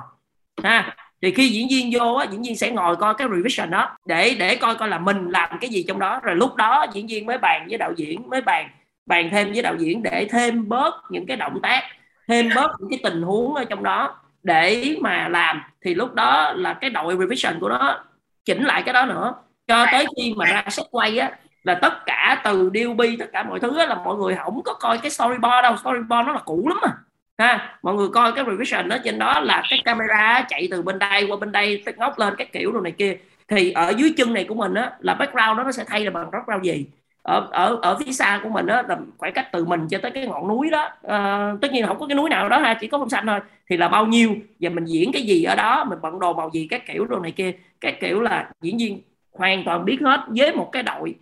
[0.64, 3.98] Ha, thì khi diễn viên vô á, diễn viên sẽ ngồi coi cái revision đó
[4.06, 6.20] để để coi coi là mình làm cái gì trong đó.
[6.24, 8.70] Rồi lúc đó diễn viên mới bàn với đạo diễn, mới bàn
[9.06, 11.84] bàn thêm với đạo diễn để thêm bớt những cái động tác,
[12.28, 15.62] thêm bớt những cái tình huống ở trong đó để mà làm.
[15.82, 18.04] Thì lúc đó là cái đội revision của nó
[18.46, 19.34] chỉnh lại cái đó nữa
[19.68, 21.32] cho tới khi mà ra set quay á
[21.64, 24.74] là tất cả từ DOB tất cả mọi thứ á là mọi người không có
[24.74, 25.78] coi cái storyboard đâu.
[25.78, 26.92] Storyboard nó là cũ lắm mà
[27.38, 27.78] ha.
[27.82, 31.26] Mọi người coi cái revision đó trên đó là cái camera chạy từ bên đây
[31.26, 33.18] qua bên đây ngóc lên các kiểu đồ này kia.
[33.48, 36.12] Thì ở dưới chân này của mình á là background đó nó sẽ thay là
[36.12, 36.86] bằng background gì?
[37.22, 40.12] Ở ở ở phía xa của mình đó là khoảng cách từ mình cho tới
[40.12, 40.90] cái ngọn núi đó.
[41.04, 43.26] À, tất nhiên là không có cái núi nào đó ha chỉ có phong xanh
[43.28, 43.40] thôi.
[43.70, 46.50] Thì là bao nhiêu và mình diễn cái gì ở đó mình bận đồ màu
[46.54, 47.52] gì các kiểu đồ này kia.
[47.82, 49.02] Các kiểu là diễn viên
[49.38, 51.16] hoàn toàn biết hết với một cái đội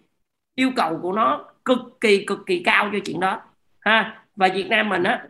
[0.55, 3.41] yêu cầu của nó cực kỳ cực kỳ cao cho chuyện đó
[3.79, 4.23] ha.
[4.35, 5.23] Và Việt Nam mình á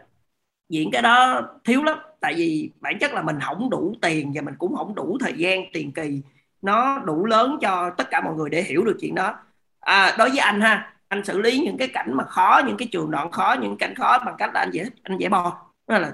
[0.70, 4.42] diễn cái đó thiếu lắm tại vì bản chất là mình không đủ tiền và
[4.42, 6.22] mình cũng không đủ thời gian tiền kỳ.
[6.62, 9.36] Nó đủ lớn cho tất cả mọi người để hiểu được chuyện đó.
[9.80, 12.88] À, đối với anh ha anh xử lý những cái cảnh mà khó những cái
[12.92, 15.58] trường đoạn khó những cảnh khó bằng cách là anh dễ anh dễ bo
[15.88, 16.12] đó là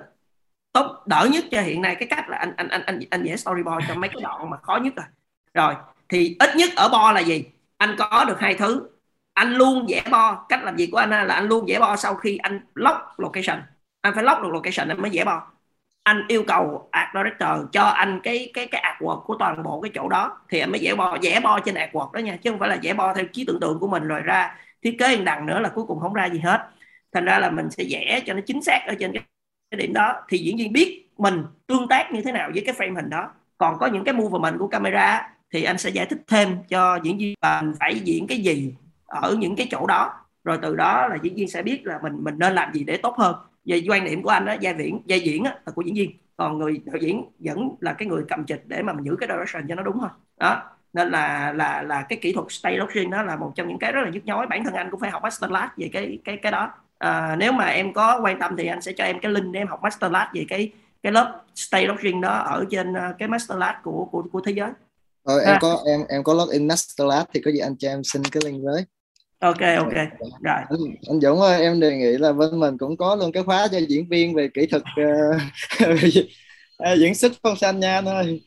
[0.71, 1.95] tốt đỡ nhất cho hiện nay.
[1.95, 4.57] Cái cách là anh anh anh anh anh vẽ storyboard cho mấy cái đoạn mà
[4.57, 5.05] khó nhất rồi.
[5.53, 5.75] Rồi
[6.09, 7.45] thì ít nhất ở bo là gì?
[7.77, 8.89] Anh có được hai thứ.
[9.33, 10.45] Anh luôn vẽ bo.
[10.49, 13.61] Cách làm gì của anh là anh luôn vẽ bo sau khi anh lock location.
[14.01, 15.41] Anh phải lock được location anh mới vẽ bo.
[16.03, 19.91] Anh yêu cầu art director cho anh cái cái cái artwork của toàn bộ cái
[19.95, 21.17] chỗ đó thì anh mới vẽ bo.
[21.21, 23.59] Vẽ bo trên artwork đó nha chứ không phải là vẽ bo theo trí tưởng
[23.59, 26.39] tượng của mình rồi ra thiết kế đằng nữa là cuối cùng không ra gì
[26.39, 26.67] hết.
[27.13, 29.23] Thành ra là mình sẽ vẽ cho nó chính xác ở trên cái,
[29.71, 30.13] cái điểm đó.
[30.29, 33.29] Thì diễn viên biết mình tương tác như thế nào với cái frame hình đó.
[33.57, 37.17] Còn có những cái movement của camera thì anh sẽ giải thích thêm cho diễn
[37.17, 38.73] viên là mình phải diễn cái gì
[39.05, 40.13] ở những cái chỗ đó.
[40.43, 42.97] Rồi từ đó là diễn viên sẽ biết là mình mình nên làm gì để
[42.97, 43.35] tốt hơn.
[43.65, 46.11] Về quan điểm của anh đó gia diễn gia diễn á, là của diễn viên.
[46.37, 49.29] Còn người đạo diễn vẫn là cái người cầm trịch để mà mình giữ cái
[49.31, 50.09] direction cho nó đúng thôi.
[50.37, 50.63] Đó.
[50.93, 53.91] Nên là là là cái kỹ thuật stay location đó là một trong những cái
[53.91, 54.47] rất là nhức nhối.
[54.47, 56.71] Bản thân anh cũng phải học masterclass về cái cái cái đó.
[56.97, 59.59] À, nếu mà em có quan tâm thì anh sẽ cho em cái link để
[59.59, 60.71] em học masterclass về cái
[61.03, 64.69] cái lớp stay location đó ở trên ờ, cái masterclass của của của thế giới.
[65.23, 65.59] Ờ, em à.
[65.61, 66.67] có em em có login
[66.97, 68.85] class thì có gì anh cho em xin cái link với.
[69.39, 69.93] Ok ok.
[70.41, 70.55] Rồi.
[70.69, 70.79] Anh,
[71.09, 73.77] anh Dũng ơi em đề nghị là bên mình cũng có luôn cái khóa cho
[73.77, 75.99] diễn viên về kỹ thuật uh,
[76.99, 78.41] diễn xuất phong xanh nha anh ơi.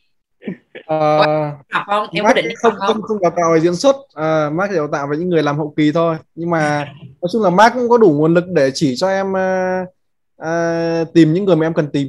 [0.81, 1.55] Uh,
[1.86, 2.07] không?
[2.12, 3.19] Em quyết định không không không?
[3.23, 3.97] đào tạo về diễn xuất.
[3.97, 6.16] Uh, Mark đào tạo với những người làm hậu kỳ thôi.
[6.35, 6.85] Nhưng mà
[7.23, 9.89] nói chung là Mark cũng có đủ nguồn lực để chỉ cho em uh,
[10.43, 12.09] uh, tìm những người mà em cần tìm.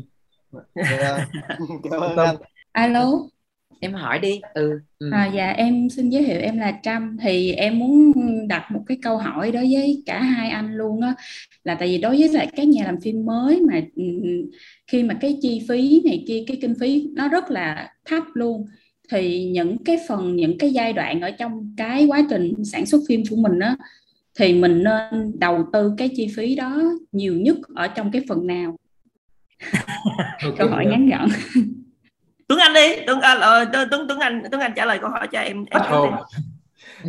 [0.75, 1.21] Yeah.
[1.91, 2.35] Cảm ơn anh.
[2.71, 3.11] alo
[3.83, 4.41] em hỏi đi.
[4.53, 5.09] Ừ, ừ.
[5.11, 7.17] À, dạ em xin giới thiệu em là Trâm.
[7.21, 8.13] Thì em muốn
[8.47, 11.15] đặt một cái câu hỏi đối với cả hai anh luôn á
[11.63, 14.03] là tại vì đối với lại các nhà làm phim mới mà ừ,
[14.87, 18.65] khi mà cái chi phí này kia cái kinh phí nó rất là thấp luôn
[19.11, 23.01] thì những cái phần những cái giai đoạn ở trong cái quá trình sản xuất
[23.07, 23.75] phim của mình á
[24.39, 26.81] thì mình nên đầu tư cái chi phí đó
[27.11, 28.75] nhiều nhất ở trong cái phần nào?
[30.57, 31.29] Câu hỏi ngắn gọn
[32.47, 35.27] Tuấn Anh đi Tuấn Anh ờ, Tuấn Tuấn Anh Tuấn Anh trả lời câu hỏi
[35.31, 36.09] cho em, em oh.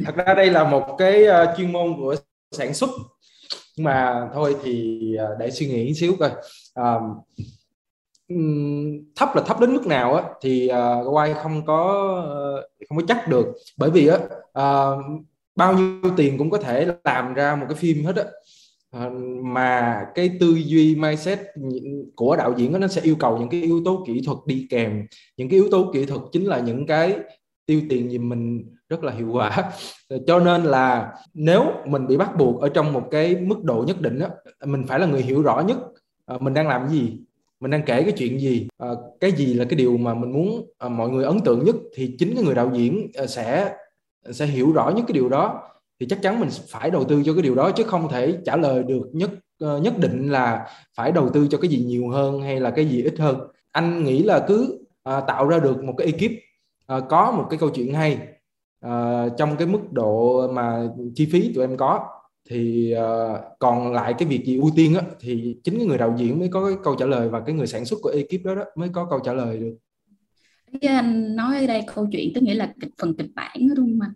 [0.07, 2.17] thật ra đây là một cái uh, chuyên môn của
[2.53, 2.91] sản xuất.
[3.77, 5.01] Nhưng mà thôi thì
[5.39, 6.31] để suy nghĩ xíu coi.
[6.81, 7.03] Uh,
[9.17, 12.13] thấp là thấp đến mức nào á thì uh, quay không có
[12.59, 13.47] uh, không có chắc được.
[13.77, 14.17] Bởi vì á
[14.61, 15.05] uh,
[15.57, 18.23] bao nhiêu tiền cũng có thể làm ra một cái phim hết á.
[18.25, 18.31] Ờ,
[18.95, 19.11] Ờ,
[19.43, 21.39] mà cái tư duy mindset
[22.15, 25.07] của đạo diễn nó sẽ yêu cầu những cái yếu tố kỹ thuật đi kèm.
[25.37, 27.19] Những cái yếu tố kỹ thuật chính là những cái
[27.67, 29.73] tiêu tiền gì mình rất là hiệu quả.
[30.09, 33.85] Ờ, cho nên là nếu mình bị bắt buộc ở trong một cái mức độ
[33.87, 34.29] nhất định đó,
[34.65, 35.79] mình phải là người hiểu rõ nhất
[36.25, 37.13] ờ, mình đang làm gì
[37.61, 38.69] mình đang kể cái chuyện gì.
[39.21, 42.35] Cái gì là cái điều mà mình muốn mọi người ấn tượng nhất thì chính
[42.35, 43.75] cái người đạo diễn sẽ
[44.31, 45.63] sẽ hiểu rõ nhất cái điều đó
[46.01, 48.57] thì chắc chắn mình phải đầu tư cho cái điều đó chứ không thể trả
[48.57, 49.31] lời được nhất
[49.61, 50.67] ờ, nhất định là
[50.97, 53.39] phải đầu tư cho cái gì nhiều hơn hay là cái gì ít hơn.
[53.73, 56.33] Anh nghĩ là cứ à, tạo ra được một cái ekip
[56.87, 58.19] à, có một cái câu chuyện hay
[58.81, 62.09] à, trong cái mức độ mà chi phí tụi em có
[62.51, 66.15] thì uh, còn lại cái việc gì ưu tiên á, thì chính cái người đạo
[66.19, 68.55] diễn mới có cái câu trả lời và cái người sản xuất của ekip đó,
[68.55, 69.77] đó mới có câu trả lời được.
[70.81, 73.87] Anh nói ở đây câu chuyện tức nghĩa là kịch phần kịch bản đó đúng
[73.87, 74.13] không anh?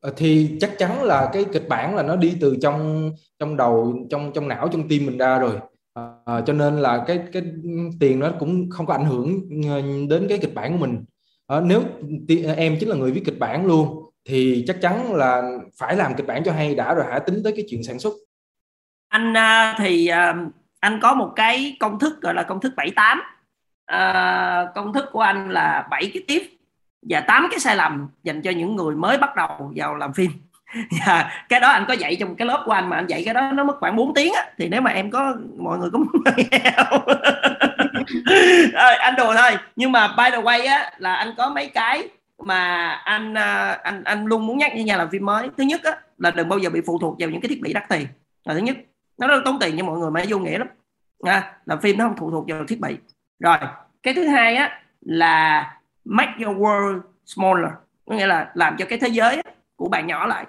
[0.00, 4.06] Ờ, thì chắc chắn là cái kịch bản là nó đi từ trong trong đầu
[4.10, 5.58] trong trong não trong tim mình ra rồi.
[5.94, 7.42] À, cho nên là cái cái
[8.00, 11.04] tiền nó cũng không có ảnh hưởng ờ, đến cái kịch bản của mình.
[11.46, 11.82] À, nếu
[12.56, 16.26] em chính là người viết kịch bản luôn thì chắc chắn là phải làm kịch
[16.26, 18.14] bản cho hay đã rồi hãy tính tới cái chuyện sản xuất.
[19.08, 19.34] Anh
[19.78, 20.10] thì
[20.80, 23.22] anh có một cái công thức gọi là công thức 78
[23.86, 26.55] à, công thức của anh là 7 cái tiếp
[27.08, 30.30] và tám cái sai lầm dành cho những người mới bắt đầu vào làm phim.
[31.06, 33.34] Và cái đó anh có dạy trong cái lớp của anh mà anh dạy cái
[33.34, 34.46] đó nó mất khoảng 4 tiếng á.
[34.58, 36.60] Thì nếu mà em có mọi người có muốn nghe
[38.74, 39.50] ờ, anh đùa thôi.
[39.76, 42.08] Nhưng mà by the way á là anh có mấy cái
[42.38, 45.48] mà anh ờ, anh anh luôn muốn nhắc với nhà làm phim mới.
[45.56, 47.72] Thứ nhất á là đừng bao giờ bị phụ thuộc vào những cái thiết bị
[47.72, 48.06] đắt tiền.
[48.44, 48.76] Là thứ nhất
[49.18, 50.68] nó rất tốn tiền cho mọi người mà vô nghĩa lắm.
[51.22, 52.96] À, làm phim nó không phụ thuộc vào thiết bị.
[53.40, 53.56] Rồi
[54.02, 55.75] cái thứ hai á là
[56.06, 57.70] make your world smaller.
[58.06, 59.42] Có nghĩa là làm cho cái thế giới
[59.76, 60.46] của bạn nhỏ lại.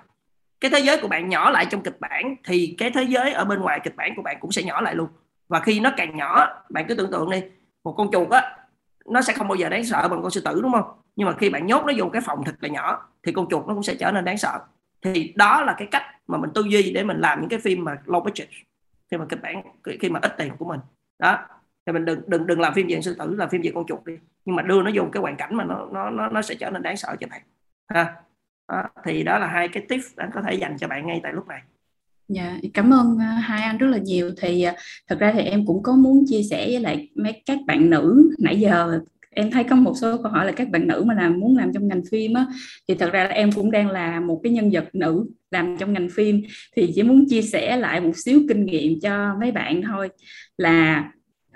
[0.59, 3.45] Cái thế giới của bạn nhỏ lại trong kịch bản, thì cái thế giới ở
[3.45, 5.07] bên ngoài kịch bản của bạn cũng sẽ nhỏ lại luôn.
[5.47, 7.43] Và khi nó càng nhỏ, bạn cứ tưởng tượng đi,
[7.83, 8.57] một con chuột á,
[9.05, 10.91] nó sẽ không bao giờ đáng sợ bằng con sư tử, đúng không?
[11.15, 13.67] Nhưng mà khi bạn nhốt nó vô cái phòng thật là nhỏ, thì con chuột
[13.67, 14.59] nó cũng sẽ trở nên đáng sợ.
[15.01, 17.83] Thì đó là cái cách mà mình tư duy để mình làm những cái phim
[17.83, 18.47] mà low budget,
[19.11, 19.61] khi mà kịch bản,
[19.99, 20.79] khi mà ít tiền của mình.
[21.19, 21.39] Đó
[21.87, 24.05] thì mình đừng đừng đừng làm phim về sư tử làm phim về con chuột
[24.05, 24.13] đi.
[24.45, 26.69] Nhưng mà đưa nó vô cái hoàn cảnh mà nó nó nó nó sẽ trở
[26.69, 27.41] nên đáng sợ cho bạn.
[27.87, 28.15] Ha.
[28.71, 31.33] Đó, thì đó là hai cái tip anh có thể dành cho bạn ngay tại
[31.33, 31.61] lúc này.
[32.27, 34.31] Dạ, cảm ơn à, hai anh rất là nhiều.
[34.41, 34.75] Thì à,
[35.07, 38.31] thật ra thì em cũng có muốn chia sẻ với lại mấy các bạn nữ.
[38.39, 38.99] Nãy giờ
[39.29, 41.73] em thấy có một số câu hỏi là các bạn nữ mà làm muốn làm
[41.73, 42.45] trong ngành phim á
[42.87, 45.93] thì thật ra là em cũng đang là một cái nhân vật nữ làm trong
[45.93, 46.41] ngành phim.
[46.75, 50.09] Thì chỉ muốn chia sẻ lại một xíu kinh nghiệm cho mấy bạn thôi.
[50.57, 51.11] Là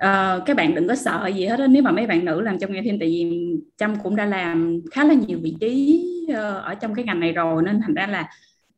[0.06, 1.68] uh, các bạn đừng có sợ gì hết đó.
[1.68, 4.82] nếu mà mấy bạn nữ làm trong ngành phim tại vì trâm cũng đã làm
[4.92, 8.08] khá là nhiều vị trí uh, ở trong cái ngành này rồi nên thành ra
[8.08, 8.30] là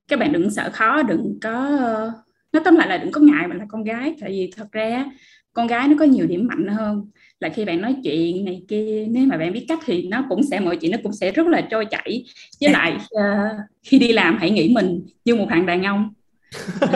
[0.08, 2.14] các bạn đừng sợ khó đừng có uh,
[2.54, 5.06] nói tóm lại là đừng có ngại mình là con gái tại vì thật ra
[5.54, 7.10] con gái nó có nhiều điểm mạnh hơn
[7.40, 10.44] là khi bạn nói chuyện này kia nếu mà bạn biết cách thì nó cũng
[10.44, 12.26] sẽ mọi chuyện nó cũng sẽ rất là trôi chảy
[12.62, 16.14] với lại uh, khi đi làm hãy nghĩ mình như một thằng đàn ông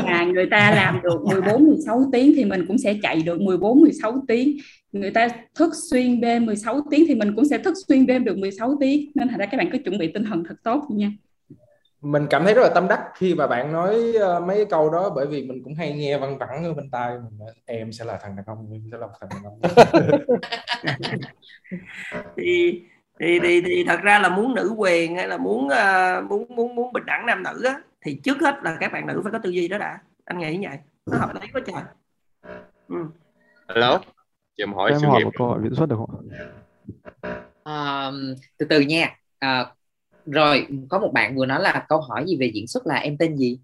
[0.06, 3.82] là người ta làm được 14 16 tiếng thì mình cũng sẽ chạy được 14
[3.82, 4.58] 16 tiếng.
[4.92, 8.38] Người ta thức xuyên đêm 16 tiếng thì mình cũng sẽ thức xuyên đêm được
[8.38, 9.12] 16 tiếng.
[9.16, 11.12] Nên thành ra các bạn cứ chuẩn bị tinh thần thật tốt nha.
[12.02, 15.12] Mình cảm thấy rất là tâm đắc khi mà bạn nói uh, mấy câu đó
[15.16, 18.20] bởi vì mình cũng hay nghe văng vẳng ở bên tai mình em sẽ là
[18.22, 19.60] thằng đàn ông em sẽ là thằng đàn ông.
[22.38, 22.82] Thì
[23.20, 26.76] thì thì thì thật ra là muốn nữ quyền hay là muốn uh, muốn muốn
[26.76, 29.40] muốn bình đẳng nam nữ á thì trước hết là các bạn nữ phải có
[29.40, 30.00] tư duy đó đã.
[30.26, 30.78] Anh nghĩ như vậy.
[31.06, 31.84] Nó hợp lý quá trời.
[32.88, 33.06] Ừ.
[33.70, 34.00] hello
[34.58, 36.28] cho em hỏi em hỏi một câu hỏi viễn xuất được không
[37.70, 39.16] uh, từ từ nha.
[39.46, 39.68] Uh,
[40.26, 43.18] rồi có một bạn vừa nói là câu hỏi gì về diễn xuất là em
[43.18, 43.60] tên gì?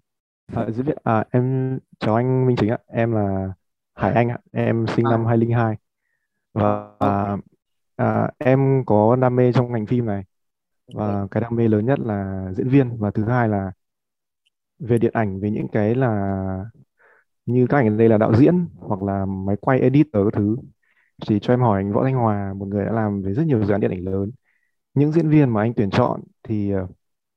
[0.54, 0.66] À,
[1.04, 2.78] à, em chào anh Minh Chính ạ.
[2.86, 3.48] Em là
[3.94, 4.38] Hải Anh ạ.
[4.52, 5.10] Em sinh à.
[5.10, 5.76] năm 2002
[6.52, 7.36] và à,
[7.96, 10.24] à, em có đam mê trong ngành phim này.
[10.94, 13.72] Và cái đam mê lớn nhất là diễn viên và thứ hai là
[14.78, 16.64] về điện ảnh về những cái là
[17.46, 20.56] như các ảnh đây là đạo diễn hoặc là máy quay editor các thứ.
[21.28, 23.64] Thì cho em hỏi anh Võ Thanh Hòa một người đã làm về rất nhiều
[23.66, 24.30] dự án điện ảnh lớn.
[24.94, 26.88] Những diễn viên mà anh tuyển chọn thì ờ,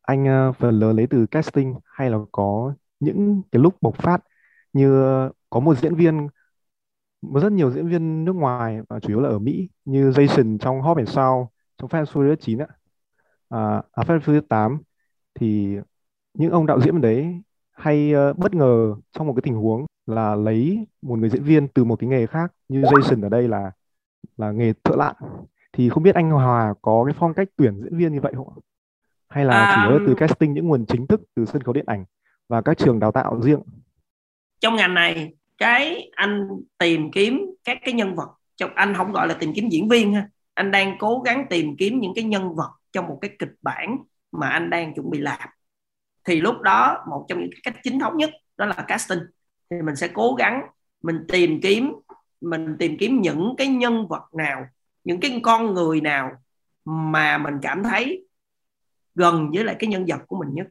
[0.02, 4.24] anh ờ, phần lớn lấy từ casting hay là có những cái lúc bộc phát
[4.74, 6.28] như ờ, có một diễn viên
[7.22, 10.82] rất nhiều diễn viên nước ngoài và chủ yếu là ở Mỹ như Jason trong
[10.82, 12.68] Hobbs and Shaw trong Fast Furious 9 ạ
[13.50, 14.78] à, à Fast Furious 8
[15.36, 15.78] thì
[16.34, 17.42] những ông đạo diễn đấy
[17.72, 21.68] hay uh, bất ngờ trong một cái tình huống là lấy một người diễn viên
[21.68, 23.72] từ một cái nghề khác như Jason ở đây là
[24.38, 25.16] là nghề thợ lặn
[25.74, 28.48] thì không biết anh Hòa có cái phong cách tuyển diễn viên như vậy không?
[29.30, 31.86] Hay là à, chỉ có từ casting những nguồn chính thức từ sân khấu điện
[31.88, 32.06] ảnh
[32.50, 33.60] và các trường đào tạo riêng?
[34.60, 36.48] Trong ngành này cái anh
[36.78, 38.30] tìm kiếm các cái nhân vật.
[38.56, 40.30] Trong, anh không gọi là tìm kiếm diễn viên ha.
[40.54, 43.98] Anh đang cố gắng tìm kiếm những cái nhân vật trong một cái kịch bản
[44.32, 45.50] mà anh đang chuẩn bị làm.
[46.24, 49.20] Thì lúc đó, một trong những cách chính thống nhất, đó là casting.
[49.70, 50.62] Thì mình sẽ cố gắng
[51.04, 51.94] mình tìm kiếm,
[52.42, 54.66] mình tìm kiếm những cái nhân vật nào,
[55.04, 56.32] những cái con người nào
[56.86, 58.28] mà mình cảm thấy
[59.16, 60.68] gần với lại cái nhân vật của mình nhất.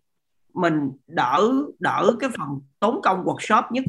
[0.54, 3.84] Mình đỡ đỡ cái phần tốn công workshop nhất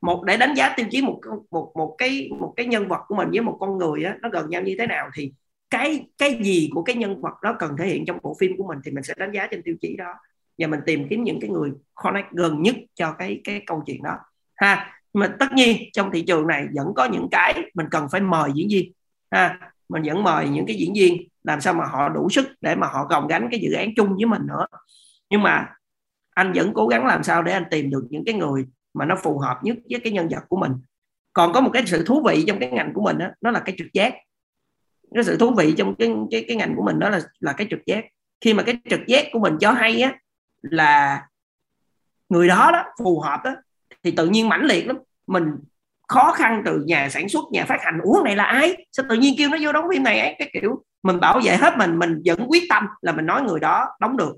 [0.00, 1.20] một, để đánh giá tiêu chí một
[1.50, 4.28] một một cái một cái nhân vật của mình với một con người á, nó
[4.28, 5.32] gần nhau như thế nào thì
[5.70, 8.66] cái cái gì của cái nhân vật đó cần thể hiện trong bộ phim của
[8.68, 10.14] mình thì mình sẽ đánh giá trên tiêu chí đó.
[10.58, 14.02] Và mình tìm kiếm những cái người connect gần nhất cho cái cái câu chuyện
[14.02, 14.16] đó.
[14.54, 18.20] Ha, mà tất nhiên trong thị trường này vẫn có những cái mình cần phải
[18.20, 18.92] mời diễn viên.
[19.30, 22.74] Ha, mình vẫn mời những cái diễn viên làm sao mà họ đủ sức để
[22.74, 24.66] mà họ gồng gánh cái dự án chung với mình nữa.
[25.30, 25.68] Nhưng mà
[26.30, 28.64] anh vẫn cố gắng làm sao để anh tìm được những cái người
[28.98, 30.72] mà nó phù hợp nhất với cái nhân vật của mình.
[31.32, 33.60] Còn có một cái sự thú vị trong cái ngành của mình đó, nó là
[33.60, 34.14] cái trực giác.
[35.14, 37.66] Cái sự thú vị trong cái cái cái ngành của mình đó là là cái
[37.70, 38.04] trực giác.
[38.40, 40.14] Khi mà cái trực giác của mình cho hay á
[40.62, 41.22] là
[42.28, 43.54] người đó đó phù hợp đó
[44.02, 44.98] thì tự nhiên mãnh liệt lắm.
[45.26, 45.44] Mình
[46.08, 48.86] khó khăn từ nhà sản xuất nhà phát hành uống này là ai?
[48.92, 50.34] Sao tự nhiên kêu nó vô đóng phim này ấy?
[50.38, 53.60] Cái kiểu mình bảo vệ hết mình mình vẫn quyết tâm là mình nói người
[53.60, 54.36] đó đóng được.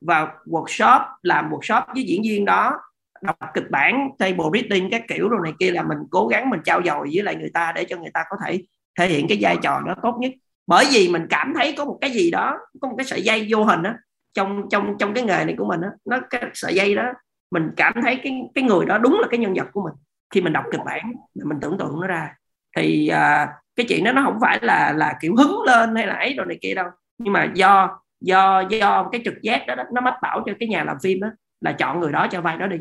[0.00, 2.80] Và workshop làm workshop với diễn viên đó
[3.22, 6.60] đọc kịch bản table reading các kiểu rồi này kia là mình cố gắng mình
[6.64, 8.62] trao dồi với lại người ta để cho người ta có thể
[8.98, 10.32] thể hiện cái vai trò nó tốt nhất.
[10.66, 13.46] Bởi vì mình cảm thấy có một cái gì đó có một cái sợi dây
[13.50, 13.92] vô hình đó
[14.34, 17.02] trong trong trong cái nghề này của mình đó, nó cái sợi dây đó
[17.50, 19.94] mình cảm thấy cái cái người đó đúng là cái nhân vật của mình.
[20.34, 22.34] Khi mình đọc kịch bản mình tưởng tượng nó ra.
[22.76, 26.14] Thì à, cái chuyện đó nó không phải là là kiểu hứng lên hay là
[26.14, 26.86] ấy rồi này kia đâu.
[27.18, 30.68] Nhưng mà do do do cái trực giác đó, đó nó mách bảo cho cái
[30.68, 31.28] nhà làm phim đó
[31.60, 32.76] là chọn người đó cho vai đó đi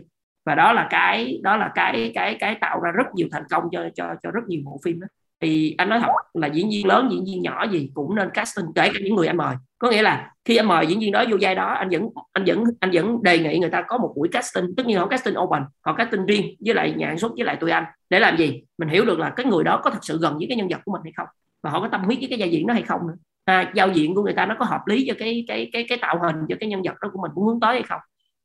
[0.46, 3.64] và đó là cái đó là cái cái cái tạo ra rất nhiều thành công
[3.72, 5.08] cho cho cho rất nhiều bộ phim đó.
[5.42, 8.66] Thì anh nói thật là diễn viên lớn diễn viên nhỏ gì cũng nên casting
[8.76, 9.56] kể cả những người anh mời.
[9.78, 12.44] Có nghĩa là khi anh mời diễn viên đó vô vai đó anh vẫn anh
[12.46, 15.38] vẫn anh vẫn đề nghị người ta có một buổi casting tất nhiên họ casting
[15.38, 17.84] open họ casting riêng với lại nhà sản xuất với lại tụi anh.
[18.10, 18.64] Để làm gì?
[18.78, 20.80] Mình hiểu được là cái người đó có thật sự gần với cái nhân vật
[20.86, 21.28] của mình hay không
[21.64, 23.16] và họ có tâm huyết với cái giao diện đó hay không nữa.
[23.46, 25.98] À, giao diện của người ta nó có hợp lý cho cái cái cái cái
[26.02, 28.00] tạo hình cho cái nhân vật đó của mình cũng hướng tới hay không?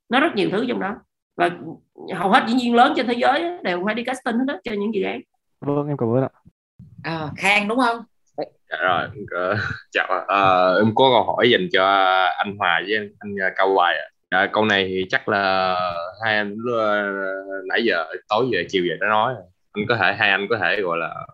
[0.09, 0.95] Nó rất nhiều thứ trong đó.
[1.37, 1.51] Và
[2.15, 4.73] hầu hết diễn viên lớn trên thế giới đều phải đi casting hết đó cho
[4.73, 5.21] những dự án.
[5.61, 6.29] Vâng em cảm ơn ạ.
[7.03, 8.05] À, khang đúng không?
[8.71, 9.09] Dạ rồi
[9.93, 11.85] chào à, em có câu hỏi dành cho
[12.39, 14.39] anh Hòa với anh, anh Cao Hoài à.
[14.39, 15.75] à, câu này thì chắc là
[16.25, 16.57] hai anh
[17.69, 19.35] nãy giờ tối giờ chiều giờ đã nói
[19.73, 21.27] anh có thể hai anh có thể gọi là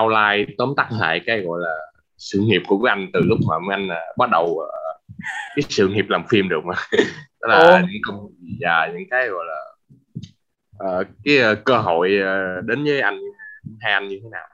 [0.00, 1.74] outline tóm tắt lại cái gọi là
[2.18, 3.88] sự nghiệp của các anh từ lúc mà anh
[4.18, 4.68] bắt đầu
[5.56, 6.74] cái sự nghiệp làm phim được mà.
[7.40, 7.78] Đó là Ồ.
[7.78, 8.28] những công
[8.60, 9.75] và những cái gọi là
[10.84, 13.20] uh, cái uh, cơ hội uh, đến với anh
[13.80, 14.48] hai anh như thế nào?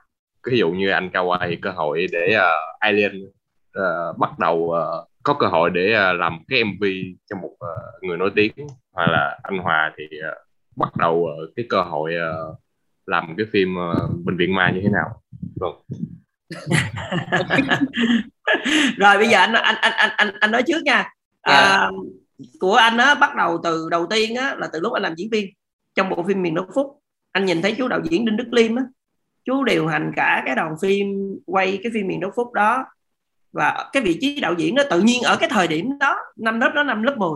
[0.51, 1.09] Ví dụ như anh
[1.49, 3.23] thì cơ hội để uh, Alien
[3.79, 6.83] uh, bắt đầu uh, có cơ hội để uh, làm cái MV
[7.29, 8.53] cho một uh, người nổi tiếng.
[8.93, 10.37] Hoặc là anh Hòa thì uh,
[10.75, 12.57] bắt đầu uh, cái cơ hội uh,
[13.05, 15.21] làm cái phim uh, bệnh viện ma như thế nào?
[15.55, 15.73] Vâng.
[18.97, 20.95] Rồi bây giờ anh anh anh anh anh, anh nói trước nha.
[20.95, 21.07] Yeah.
[21.65, 21.89] à,
[22.59, 25.29] của anh á bắt đầu từ đầu tiên á là từ lúc anh làm diễn
[25.29, 25.53] viên
[25.95, 26.99] trong bộ phim miền đất phúc.
[27.31, 28.83] Anh nhìn thấy chú đạo diễn đinh đức liêm á
[29.45, 31.07] chú điều hành cả cái đoàn phim
[31.45, 32.85] quay cái phim miền đất phúc đó.
[33.51, 36.59] Và cái vị trí đạo diễn đó tự nhiên ở cái thời điểm đó năm
[36.59, 37.29] lớp đó năm lớp 10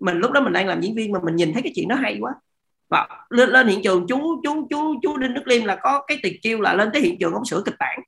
[0.00, 1.96] mình lúc đó mình đang làm diễn viên mà mình nhìn thấy cái chuyện đó
[1.96, 2.34] hay quá.
[2.88, 6.18] Và lên, lên hiện trường chú chú chú chú đinh đức liêm là có cái
[6.22, 8.00] tuyệt chiêu là lên tới hiện trường ông sửa kịch bản.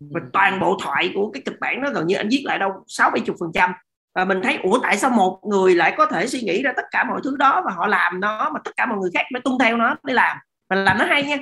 [0.00, 2.70] Và toàn bộ thoại của cái kịch bản nó gần như anh viết lại đâu
[2.86, 3.70] sáu bảy chục phần trăm
[4.14, 6.82] và mình thấy ủa tại sao một người lại có thể suy nghĩ ra tất
[6.90, 9.40] cả mọi thứ đó và họ làm nó mà tất cả mọi người khác phải
[9.44, 10.36] tuân theo nó để làm?
[10.70, 11.36] Và làm nó hay nha.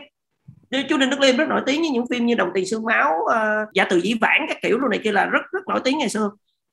[0.88, 3.12] Chú Đinh Đức Liêm rất nổi tiếng với những phim như Đồng tiền xương máu
[3.22, 5.98] uh, giả từ dĩ vãng các kiểu luôn này kia là rất rất nổi tiếng
[5.98, 6.30] ngày xưa.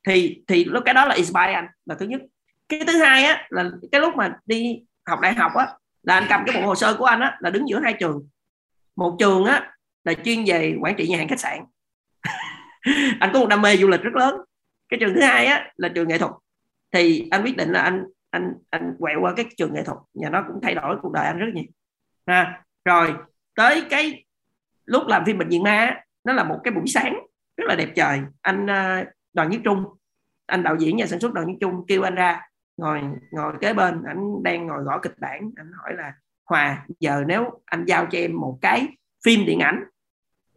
[0.08, 2.22] Thì thì lúc cái đó là inspire anh là thứ nhất.
[2.70, 5.68] Cái thứ hai á là cái lúc mà đi học đại học á
[6.04, 8.28] là anh cầm cái bộ hồ sơ của anh á là đứng giữa hai trường.
[8.96, 9.72] Một trường á
[10.04, 11.60] là chuyên về quản trị nhà hàng khách sạn.
[13.20, 14.36] Anh có một đam mê du lịch rất lớn
[14.90, 16.32] cái trường thứ hai á là trường nghệ thuật.
[16.92, 20.30] Thì anh quyết định là anh anh anh quẹo qua cái trường nghệ thuật và
[20.30, 21.66] nó cũng thay đổi cuộc đời anh rất nhiều.
[22.28, 23.14] Ha, rồi
[23.56, 24.26] tới cái
[24.86, 27.20] lúc làm phim bệnh viện ma nó là một cái buổi sáng
[27.58, 28.20] rất là đẹp trời.
[28.42, 29.86] Anh à, đoàn nhất trung,
[30.46, 32.42] anh đạo diễn nhà sản xuất đoàn nhất trung kêu anh ra,
[32.78, 33.02] ngồi
[33.32, 36.14] ngồi kế bên, anh đang ngồi gõ kịch bản, anh hỏi là,
[36.46, 38.88] hòa, giờ nếu anh giao cho em một cái
[39.26, 39.84] phim điện ảnh,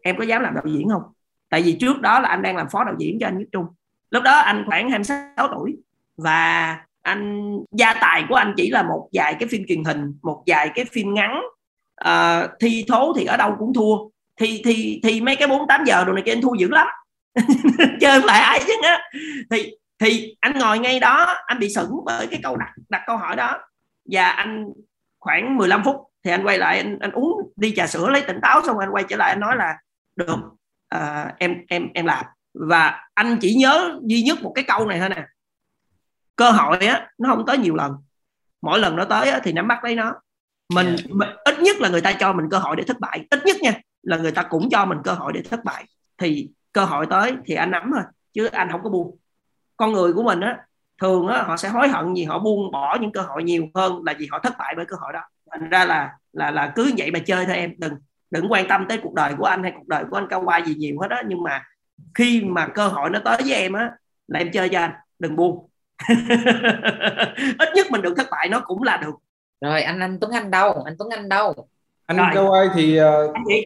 [0.02, 1.02] em có dám làm đạo diễn không?
[1.48, 3.66] Tại vì trước đó là anh đang làm phó đạo diễn cho anh nhất trung
[4.10, 5.76] lúc đó anh khoảng 26 tuổi
[6.16, 10.42] và anh gia tài của anh chỉ là một vài cái phim truyền hình một
[10.46, 11.40] vài cái phim ngắn.
[12.04, 13.96] Uh, thi thố thì ở đâu cũng thua.
[14.40, 16.86] Thì thì thì mấy cái bốn tám giờ đồ này kia anh thua dữ lắm.
[18.00, 19.02] Chơi lại ai chứ á.
[19.50, 23.16] Thì thì anh ngồi ngay đó anh bị sững bởi cái câu đặt đặt câu
[23.16, 23.58] hỏi đó.
[24.04, 24.72] Và anh
[25.20, 28.40] khoảng 15 phút thì anh quay lại anh, anh uống đi trà sữa lấy tỉnh
[28.42, 29.74] táo xong anh quay trở lại anh nói là
[30.16, 30.38] được
[30.94, 32.24] uh, em em em làm
[32.60, 35.26] và anh chỉ nhớ duy nhất một cái câu này thôi nè.
[36.36, 37.92] Cơ hội á nó không tới nhiều lần.
[38.62, 40.14] Mỗi lần nó tới á, thì nắm bắt lấy nó.
[40.74, 40.96] Mình,
[41.44, 43.26] ít nhất là người ta cho mình cơ hội để thất bại.
[43.30, 45.84] Ít nhất nha là người ta cũng cho mình cơ hội để thất bại.
[46.18, 48.02] Thì cơ hội tới thì anh nắm thôi
[48.32, 49.18] chứ anh không có buông.
[49.76, 50.58] Con người của mình á
[51.00, 54.04] thường á họ sẽ hối hận vì họ buông bỏ những cơ hội nhiều hơn
[54.04, 55.20] là vì họ thất bại với cơ hội đó.
[55.50, 57.74] Thành ra là là là cứ vậy mà chơi thôi em.
[57.78, 57.94] Đừng
[58.30, 60.58] đừng quan tâm tới cuộc đời của anh hay cuộc đời của anh cao qua
[60.58, 61.22] gì nhiều hết á.
[61.28, 61.62] Nhưng mà
[62.14, 63.90] khi mà cơ hội nó tới với em á
[64.28, 65.68] là em chơi cho anh đừng buông.
[67.58, 69.14] Ít nhất mình được thất bại nó cũng là được.
[69.60, 70.82] Rồi anh anh Tuấn Anh đâu?
[70.84, 71.68] Anh Tuấn Anh đâu?
[72.06, 72.26] Anh Rồi.
[72.32, 73.64] Kawai thì ờ, anh nghĩ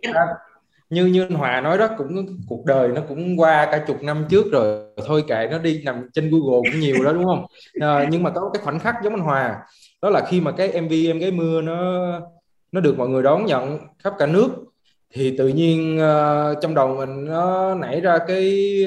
[0.90, 4.26] như như anh Hòa nói đó cũng cuộc đời nó cũng qua cả chục năm
[4.28, 4.84] trước rồi.
[5.06, 7.46] Thôi kệ nó đi nằm trên Google cũng nhiều đó đúng không?
[7.80, 9.58] Ờ, nhưng mà có cái khoảnh khắc giống anh Hòa
[10.02, 11.76] đó là khi mà cái MV em gái mưa nó
[12.72, 14.48] nó được mọi người đón nhận khắp cả nước
[15.14, 18.84] thì tự nhiên uh, trong đầu mình nó nảy ra cái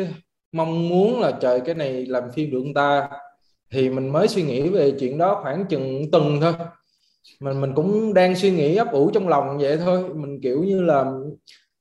[0.51, 3.09] mong muốn là trời cái này làm phim được người ta?
[3.71, 6.53] Thì mình mới suy nghĩ về chuyện đó khoảng chừng tuần thôi.
[7.39, 10.03] Mình mình cũng đang suy nghĩ ấp ủ trong lòng vậy thôi.
[10.15, 11.05] Mình kiểu như là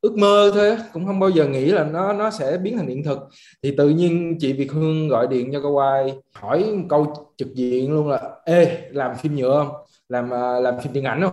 [0.01, 3.05] ước mơ thôi cũng không bao giờ nghĩ là nó nó sẽ biến thành hiện
[3.05, 3.19] thực.
[3.63, 7.93] Thì tự nhiên chị Việt Hương gọi điện cho Kawai hỏi một câu trực diện
[7.93, 9.77] luôn là ê làm phim nhựa không?
[10.09, 11.33] Làm ờ, làm phim điện ảnh không?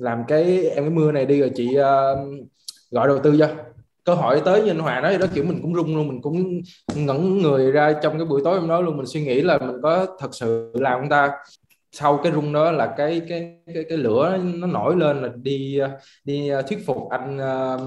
[0.00, 2.48] Làm cái em cái mưa này đi rồi chị uh,
[2.90, 3.48] gọi đầu tư cho.
[4.04, 6.60] Cơ hội tới như anh Hòa nói đó kiểu mình cũng rung luôn mình cũng
[6.94, 8.96] ngẩn người ra trong cái buổi tối hôm đó luôn.
[8.96, 11.30] Mình suy nghĩ là mình có thật sự làm không ta?
[11.92, 15.78] Sau cái rung đó là cái cái cái cái lửa nó nổi lên là đi
[15.78, 15.90] ờ,
[16.24, 17.80] đi ờ, thuyết phục anh uh,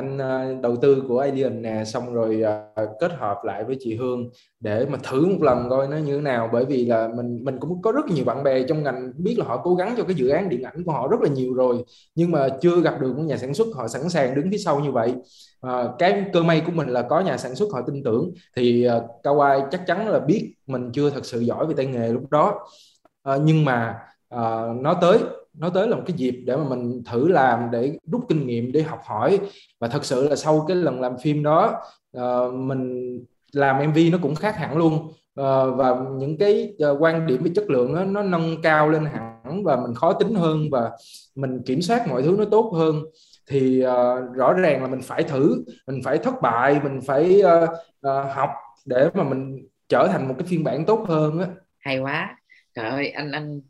[0.00, 2.42] anh ờ, đầu tư của Alien nè xong rồi
[2.74, 6.14] ờ, kết hợp lại với chị Hương để mà thử một lần coi nó như
[6.16, 6.50] thế nào.
[6.52, 9.44] Bởi vì là mình mình cũng có rất nhiều bạn bè trong ngành biết là
[9.44, 11.84] họ cố gắng cho cái dự án điện ảnh của họ rất là nhiều rồi
[12.14, 14.80] nhưng mà chưa gặp được một nhà sản xuất họ sẵn sàng đứng phía sau
[14.80, 15.14] như vậy.
[15.60, 18.88] À, cái cơ may của mình là có nhà sản xuất họ tin tưởng thì
[18.88, 22.30] uh, Kawai chắc chắn là biết mình chưa thật sự giỏi về tay nghề lúc
[22.30, 22.58] đó.
[23.22, 23.94] À, nhưng mà
[24.28, 25.18] à, nó tới
[25.54, 28.72] nó tới là một cái dịp để mà mình thử làm để rút kinh nghiệm
[28.72, 29.40] để học hỏi.
[29.80, 31.80] Và thật sự là sau cái lần làm phim đó
[32.18, 33.18] uh, mình
[33.52, 35.12] làm MV nó cũng khác hẳn luôn.
[35.40, 39.04] Uh, và những cái uh, quan điểm về chất lượng đó, nó nâng cao lên
[39.04, 40.90] hẳn và mình khó tính hơn và
[41.34, 43.02] mình kiểm soát mọi thứ nó tốt hơn.
[43.48, 47.70] Thì uh, rõ ràng là mình phải thử mình phải thất bại mình phải uh,
[48.06, 48.50] uh, học
[48.86, 51.46] để mà mình trở thành một cái phiên bản tốt hơn á.
[51.78, 52.36] Hay quá.
[52.74, 53.60] Trời ơi anh anh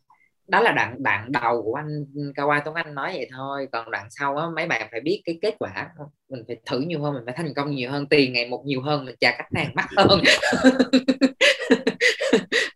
[0.50, 2.04] đó là đoạn đoạn đầu của anh
[2.36, 5.38] Kawai Tuấn Anh nói vậy thôi còn đoạn sau á mấy bạn phải biết cái
[5.42, 5.88] kết quả.
[6.30, 8.82] Mình phải thử nhiều hơn mình phải thành công nhiều hơn tiền ngày một nhiều
[8.82, 10.20] hơn mình trả khách hàng mắc hơn.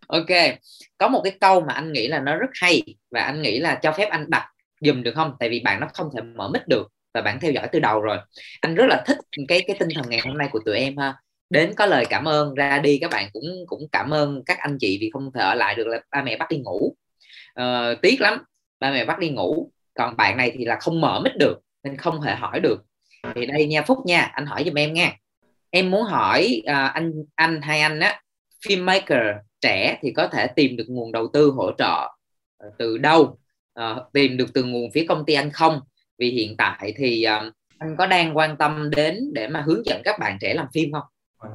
[0.07, 0.29] Ok
[0.97, 3.75] có một cái câu mà anh nghĩ là nó rất hay và anh nghĩ là
[3.75, 4.47] cho phép anh đặt
[4.81, 5.33] dùm được không?
[5.39, 8.01] Tại vì bạn nó không thể mở mic được và bạn theo dõi từ đầu
[8.01, 8.17] rồi.
[8.61, 11.15] Anh rất là thích cái cái tinh thần ngày hôm nay của tụi em ha.
[11.49, 14.77] Đến có lời cảm ơn ra đi các bạn cũng cũng cảm ơn các anh
[14.79, 16.95] chị vì không thể ở lại được là ba mẹ bắt đi ngủ
[17.61, 18.43] uh, tiếc lắm.
[18.79, 19.71] Ba mẹ bắt đi ngủ.
[19.93, 22.83] Còn bạn này thì là không mở mic được nên không thể hỏi được.
[23.35, 25.13] Thì đây nha phúc nha anh hỏi giùm em nha.
[25.69, 28.21] Em muốn hỏi uh, anh anh hay anh á
[28.65, 32.09] filmmaker trẻ thì có thể tìm được nguồn đầu tư hỗ trợ
[32.57, 33.37] ờ, từ đâu?
[33.79, 35.79] Uh, tìm được từ nguồn phía công ty anh không?
[36.19, 40.01] Vì hiện tại thì uh, anh có đang quan tâm đến để mà hướng dẫn
[40.03, 41.03] các bạn trẻ làm phim không?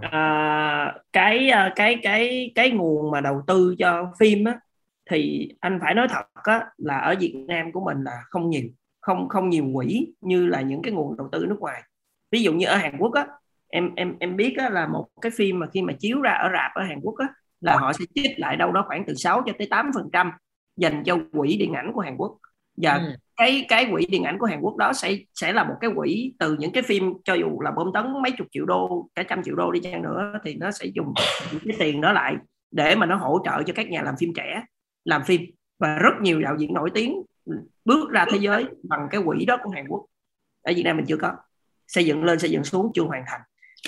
[0.00, 4.58] À, cái cái cái cái nguồn mà đầu tư cho phim á
[5.10, 8.62] thì anh phải nói thật á, là ở Việt Nam của mình là không nhiều
[9.00, 11.82] không không nhiều quỹ như là những cái nguồn đầu tư nước ngoài.
[12.30, 13.26] Ví dụ như ở Hàn Quốc á
[13.68, 16.48] em em em biết á, là một cái phim mà khi mà chiếu ra ở
[16.52, 17.28] rạp ở Hàn Quốc á
[17.60, 20.30] là họ sẽ trích lại đâu đó khoảng từ 6 cho tới 8 phần trăm
[20.76, 22.38] dành cho quỹ điện ảnh của Hàn Quốc.
[22.76, 23.16] Và ừ.
[23.36, 26.34] cái cái quỹ điện ảnh của Hàn Quốc đó sẽ sẽ là một cái quỹ
[26.38, 29.42] từ những cái phim cho dù là bom tấn mấy chục triệu đô cả trăm
[29.42, 31.12] triệu đô đi chăng nữa thì nó sẽ dùng
[31.52, 32.36] những cái tiền đó lại
[32.70, 34.62] để mà nó hỗ trợ cho các nhà làm phim trẻ
[35.10, 35.40] làm phim.
[35.78, 37.22] Và rất nhiều đạo diễn nổi tiếng
[37.84, 40.06] bước ra thế giới bằng cái quỹ đó của Hàn Quốc.
[40.62, 41.32] Ở Việt Nam mình chưa có.
[41.86, 43.40] Xây dựng lên xây dựng xuống chưa hoàn thành.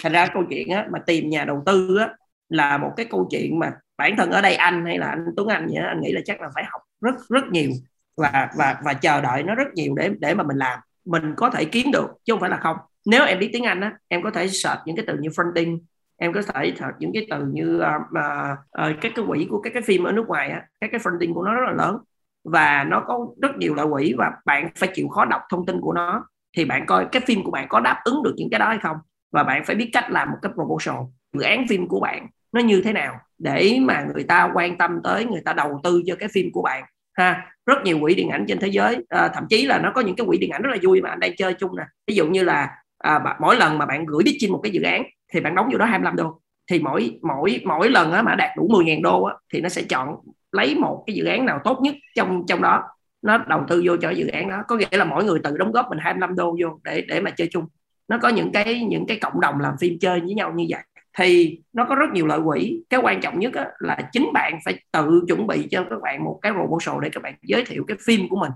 [0.02, 2.08] Thành ra câu chuyện á, mà tìm nhà đầu tư á,
[2.48, 5.48] là một cái câu chuyện mà bản thân ở đây anh hay là anh Tuấn
[5.48, 7.70] Anh vậy đó, anh nghĩ là chắc là phải học rất rất nhiều.
[8.16, 10.78] Và và và chờ đợi nó rất nhiều để để mà mình làm.
[11.04, 12.76] Mình có thể kiếm được chứ không phải là không.
[13.06, 15.78] Nếu em biết tiếng Anh á em có thể search những cái từ như fronting
[16.22, 19.72] em có thể thật những cái từ như uh, uh, các cái quỹ của các
[19.74, 21.96] cái phim ở nước ngoài á các cái funding của nó rất là lớn
[22.44, 25.80] và nó có rất nhiều loại quỹ và bạn phải chịu khó đọc thông tin
[25.80, 26.24] của nó.
[26.56, 28.78] Thì bạn coi cái phim của bạn có đáp ứng được những cái đó hay
[28.82, 28.96] không?
[29.32, 30.96] Và bạn phải biết cách làm một cái proposal
[31.32, 35.00] dự án phim của bạn nó như thế nào để mà người ta quan tâm
[35.04, 37.46] tới người ta đầu tư cho cái phim của bạn ha?
[37.66, 40.16] Rất nhiều quỹ điện ảnh trên thế giới à, thậm chí là nó có những
[40.16, 41.84] cái quỹ điện ảnh rất là vui mà anh đang chơi chung nè.
[42.06, 45.02] Ví dụ như là à, mỗi lần mà bạn gửi pitching một cái dự án
[45.32, 46.40] thì bạn đóng vô đó 25 đô.
[46.70, 49.82] Thì mỗi mỗi mỗi lần á, mà đạt đủ 10.000 đô á, thì nó sẽ
[49.82, 50.16] chọn
[50.52, 52.82] lấy một cái dự án nào tốt nhất trong trong đó.
[53.22, 54.62] Nó đầu tư vô cho dự án đó.
[54.68, 57.30] Có nghĩa là mỗi người tự đóng góp mình 25 đô vô để để mà
[57.30, 57.66] chơi chung.
[58.08, 60.82] Nó có những cái những cái cộng đồng làm phim chơi với nhau như vậy.
[61.18, 62.82] Thì nó có rất nhiều lợi quỹ.
[62.90, 66.24] Cái quan trọng nhất á, là chính bạn phải tự chuẩn bị cho các bạn
[66.24, 68.52] một cái proposal để các bạn giới thiệu cái phim của mình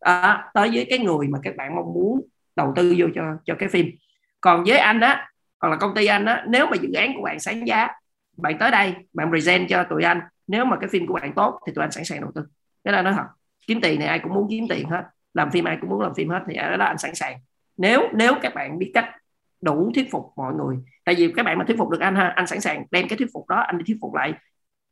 [0.00, 2.20] à, tới với cái người mà các bạn mong muốn
[2.56, 3.86] đầu tư vô cho cho cái phim.
[4.40, 5.29] Còn với anh á
[5.60, 7.88] hoặc là công ty anh á nếu mà dự án của bạn sáng giá
[8.36, 11.60] bạn tới đây bạn present cho tụi anh nếu mà cái phim của bạn tốt
[11.66, 12.42] thì tụi anh sẵn sàng đầu tư.
[12.84, 13.24] Cái là nói thật.
[13.66, 15.02] Kiếm tiền này ai cũng muốn kiếm tiền hết.
[15.34, 17.38] Làm phim ai cũng muốn làm phim hết thì ở đó anh sẵn sàng.
[17.76, 19.04] Nếu nếu các bạn biết cách
[19.60, 22.32] đủ thuyết phục mọi người tại vì các bạn mà thuyết phục được anh ha
[22.36, 24.32] anh sẵn sàng đem cái thuyết phục đó anh đi thuyết phục lại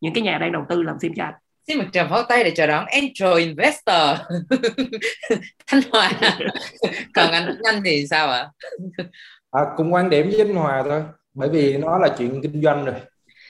[0.01, 1.35] những cái nhà đang đầu tư làm phim cho anh.
[1.67, 4.19] Xin một tràng pháo tay để chào đón angel investor.
[5.67, 6.11] Thanh hòa
[7.15, 8.49] còn anh nhanh thì sao ạ?
[8.97, 9.05] à,
[9.77, 11.03] cùng quan điểm với anh hòa thôi
[11.35, 12.95] bởi vì nó là chuyện kinh doanh rồi.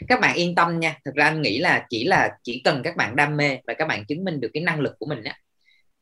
[0.09, 2.97] Các bạn yên tâm nha thực ra anh nghĩ là chỉ là chỉ cần các
[2.97, 5.37] bạn đam mê và các bạn chứng minh được cái năng lực của mình á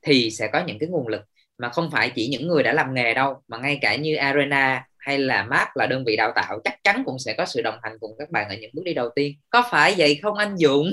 [0.03, 1.23] thì sẽ có những cái nguồn lực.
[1.59, 4.87] Mà không phải chỉ những người đã làm nghề đâu mà ngay cả như arena
[4.99, 7.79] hay là Mark là đơn vị đào tạo chắc chắn cũng sẽ có sự đồng
[7.83, 9.35] hành cùng các bạn ở những bước đi đầu tiên.
[9.51, 10.91] Có phải vậy không anh Dũng?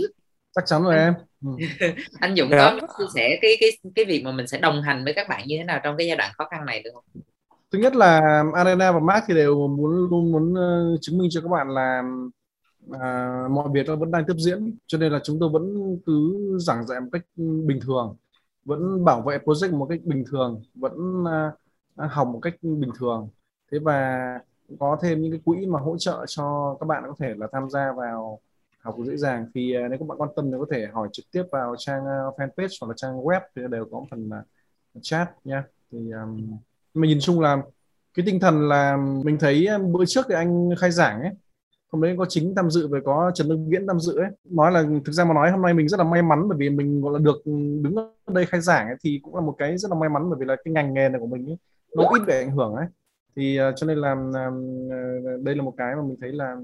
[0.55, 1.13] Chắc chắn rồi em.
[1.41, 1.49] Ừ.
[2.19, 5.13] anh Dũng có chia sẻ cái cái cái việc mà mình sẽ đồng hành với
[5.13, 7.23] các bạn như thế nào trong cái giai đoạn khó khăn này được không
[7.73, 11.41] thứ nhất là Arena và Mark thì đều muốn luôn muốn uh, chứng minh cho
[11.41, 12.03] các bạn là
[12.89, 14.77] uh, mọi việc nó vẫn đang tiếp diễn.
[14.87, 18.15] Cho nên là chúng tôi vẫn cứ giảng dạy một cách bình thường
[18.65, 23.29] vẫn bảo vệ project một cách bình thường vẫn uh, học một cách bình thường.
[23.71, 24.19] Thế và
[24.79, 27.69] có thêm những cái quỹ mà hỗ trợ cho các bạn có thể là tham
[27.69, 28.39] gia vào
[28.79, 29.45] học dễ dàng.
[29.55, 32.01] Thì uh, nếu các bạn quan tâm thì có thể hỏi trực tiếp vào trang
[32.01, 36.57] uh, fanpage hoặc là trang web thì đều có phần uh, chat nha thì um,
[36.93, 37.57] mà nhìn chung là
[38.13, 41.31] cái tinh thần là mình thấy à, bữa trước thì anh khai giảng ấy
[41.91, 44.29] hôm đấy có chính tham dự với có Trần đức Viễn tham dự ấy.
[44.49, 46.69] Nói là thực ra mà nói hôm nay mình rất là may mắn bởi vì
[46.69, 47.41] mình gọi là được
[47.81, 50.29] đứng ở đây khai giảng ấy, thì cũng là một cái rất là may mắn
[50.29, 51.57] bởi vì là cái ngành nghề này của mình ấy,
[51.95, 52.85] nó ít bị ảnh hưởng ấy.
[53.35, 56.55] Thì uh, cho nên là uh, đây là một cái mà mình thấy là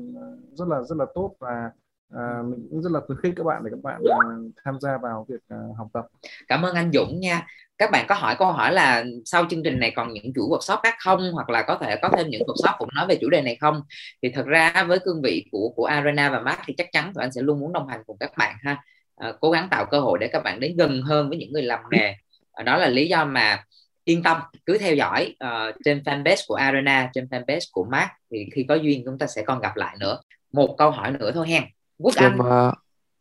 [0.54, 1.72] rất là rất là tốt và
[2.14, 4.98] uh, mình cũng rất là khuyến khích các bạn để các bạn uh, tham gia
[4.98, 6.08] vào việc uh, học tập.
[6.48, 7.48] Cảm ơn anh Dũng nha
[7.80, 10.78] các bạn có hỏi câu hỏi là sau chương trình này còn những chuỗi workshop
[10.84, 11.32] khác không?
[11.34, 13.82] Hoặc là có thể có thêm những workshop cũng nói về chủ đề này không?
[14.22, 17.24] Thì thật ra với cương vị của của Arena và Mark thì chắc chắn tụi
[17.24, 18.84] anh sẽ luôn muốn đồng hành cùng các bạn ha.
[19.16, 21.64] À, cố gắng tạo cơ hội để các bạn đến gần hơn với những người
[21.64, 22.16] làm nghề.
[22.52, 23.64] À, đó là lý do mà
[24.04, 28.46] yên tâm cứ theo dõi uh, trên fanpage của Arena trên fanpage của Mark thì
[28.56, 30.20] khi có duyên chúng ta sẽ còn gặp lại nữa.
[30.54, 31.64] Một câu hỏi nữa thôi hen.
[31.98, 32.38] Quốc Anh.
[32.40, 32.74] uh,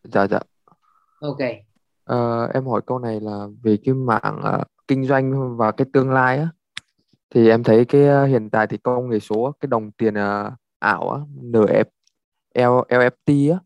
[0.05, 0.41] dạ dạ.
[1.21, 1.39] Ok
[2.13, 5.87] uh, em hỏi câu này là về cái mạng uh, ờ, kinh doanh và cái
[5.93, 6.49] tương lai á.
[7.31, 10.53] Thì em thấy cái uh, hiện tại thì công nghệ số cái đồng tiền uh,
[10.79, 11.85] ảo á NF
[12.55, 13.59] L, LFT á.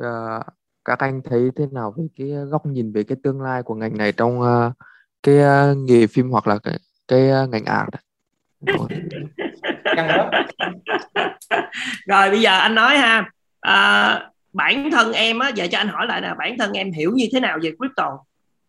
[0.00, 0.42] Uh,
[0.84, 3.98] các anh thấy thế nào về cái góc nhìn về cái tương lai của ngành
[3.98, 4.72] này trong uh,
[5.22, 6.78] cái uh, nghề phim hoặc là cái,
[7.08, 7.88] cái uh, ngành art
[12.06, 13.30] rồi bây giờ anh nói ha.
[13.60, 17.12] À, bản thân em á giờ cho anh hỏi lại là bản thân em hiểu
[17.14, 18.18] như thế nào về crypto?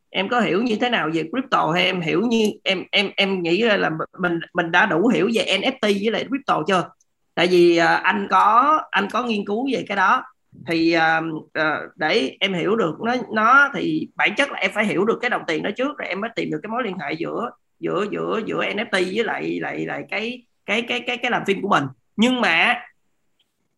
[0.10, 3.44] Em có hiểu như thế nào về crypto hay em hiểu như em em em
[3.44, 3.90] nghĩ là
[4.20, 6.90] mình mình đã đủ hiểu về NFT với lại crypto chưa?
[7.36, 10.24] Tại vì uh, anh có anh có nghiên cứu về cái đó.
[10.68, 14.86] Thì uh, uh, để em hiểu được nó nó thì bản chất là em phải
[14.86, 16.98] hiểu được cái đồng tiền đó trước rồi em mới tìm được cái mối liên
[17.00, 17.50] hệ giữa
[17.80, 21.62] giữa giữa giữa NFT với lại lại lại cái cái cái cái cái làm phim
[21.62, 21.84] của mình.
[22.16, 22.84] Nhưng mà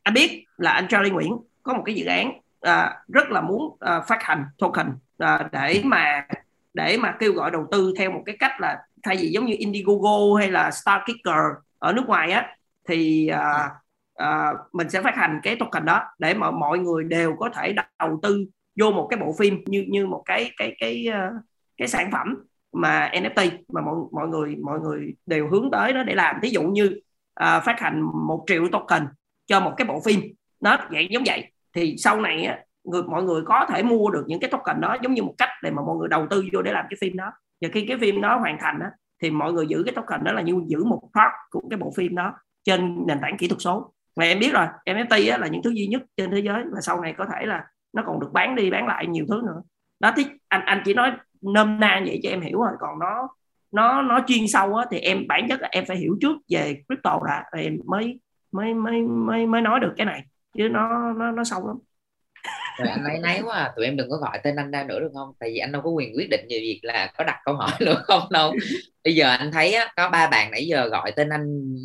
[0.03, 1.31] anh biết là anh Charlie Nguyễn
[1.64, 4.88] có một cái dự án à, rất là muốn à, phát hành token
[5.18, 6.27] à, để mà
[6.73, 9.56] để mà kêu gọi đầu tư theo một cái cách là thay vì giống như
[9.57, 11.36] Indiegogo hay là Starkicker
[11.80, 12.56] ở nước ngoài á
[12.88, 13.69] thì à,
[14.15, 17.73] à, mình sẽ phát hành cái token đó để mà mọi người đều có thể
[17.99, 18.45] đầu tư
[18.80, 21.19] vô một cái bộ phim như như một cái cái cái cái,
[21.77, 22.36] cái sản phẩm
[22.72, 26.36] mà NFT mà mọi mọi người mọi người đều hướng tới đó để làm.
[26.41, 26.99] Ví dụ như
[27.34, 29.07] à, phát hành một triệu token
[29.48, 30.22] cho một cái bộ phim
[30.61, 31.52] nó vậy giống vậy.
[31.73, 34.98] Thì sau này á, người mọi người có thể mua được những cái token đó
[35.02, 37.18] giống như một cách để mà mọi người đầu tư vô để làm cái phim
[37.18, 37.31] đó.
[37.61, 38.91] Và khi cái phim đó hoàn thành á,
[39.22, 41.94] thì mọi người giữ cái token đó là như giữ một part của cái bộ
[41.98, 42.34] phim đó
[42.64, 43.94] trên nền tảng kỹ thuật số.
[44.15, 46.81] Mà em biết rồi NFT á, là những thứ duy nhất trên thế giới và
[46.81, 47.64] sau này có thể là
[47.94, 49.61] nó còn được bán đi bán lại nhiều thứ nữa.
[49.99, 51.11] Đó thì anh anh chỉ nói
[51.41, 52.72] nôm na vậy cho em hiểu rồi.
[52.80, 53.27] Còn nó
[53.72, 56.81] nó nó chuyên sâu á, thì em bản chất là em phải hiểu trước về
[56.88, 57.44] crypto đã.
[57.53, 58.19] Rồi em mới
[58.52, 60.23] mới mới mới mới nói được cái này
[60.58, 61.78] chứ nó nó nó sâu lắm.
[62.80, 63.74] Rồi anh ấy nấy quá à.
[63.76, 65.34] tụi em đừng có gọi tên anh ra nữa được không?
[65.40, 67.72] Tại vì anh đâu có quyền quyết định về việc là có đặt câu hỏi
[67.80, 68.54] nữa không đâu.
[69.04, 71.76] Bây giờ anh thấy á, có ba bạn nãy giờ gọi tên anh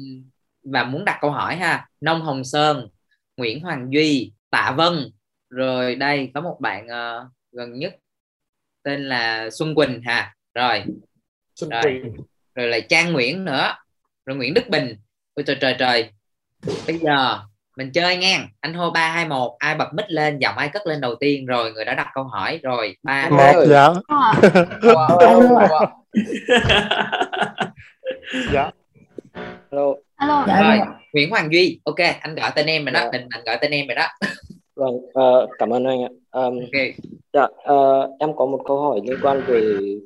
[0.65, 1.89] và muốn đặt câu hỏi ha.
[2.01, 2.89] Nông hồng sơn
[3.37, 5.11] Nguyễn Hoàng Duy Tạ Vân.
[5.51, 7.95] Rồi đây có một bạn uh, gần nhất
[8.83, 10.35] tên là Xuân Quỳnh ha.
[10.55, 10.85] Rồi.
[11.55, 11.83] Xuân rồi.
[11.83, 12.15] Quỳnh.
[12.55, 13.75] rồi là Trang Nguyễn nữa.
[14.27, 14.97] Rồi Nguyễn Đức Bình.
[15.35, 16.11] Ôi trời trời trời.
[16.87, 17.41] Bây giờ
[17.77, 19.57] mình chơi ngang anh hô ba hai một.
[19.59, 21.47] Ai bật mic lên giọng ai cất lên đầu tiên.
[21.47, 22.61] Rồi người đã đặt câu hỏi.
[22.63, 23.89] Rồi ba một dạ
[28.53, 28.71] dạ.
[29.71, 29.95] Hello.
[30.17, 30.47] Alo.
[30.47, 30.79] rồi
[31.13, 31.81] Nguyễn Hoàng Duy.
[31.85, 33.01] Ok anh gọi tên em rồi đó.
[33.01, 33.09] Dạ.
[33.13, 34.07] mình mình gọi tên em rồi đó.
[34.77, 36.09] Vâng ờ, cảm ơn anh ạ.
[36.31, 36.83] Um, ok.
[37.33, 39.63] dạ ờ, em có một câu hỏi liên quan về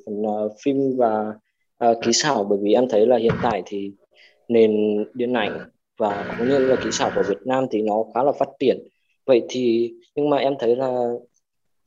[0.07, 1.33] phần ờ, phim và
[1.79, 2.45] ờ, kỹ xảo.
[2.45, 3.91] Bởi vì em thấy là hiện tại thì
[4.49, 4.71] nền
[5.15, 5.69] điện ảnh
[5.99, 8.89] và cũng như là kỹ xảo của Việt Nam thì nó khá là phát triển.
[9.27, 11.13] Vậy thì nhưng mà em thấy là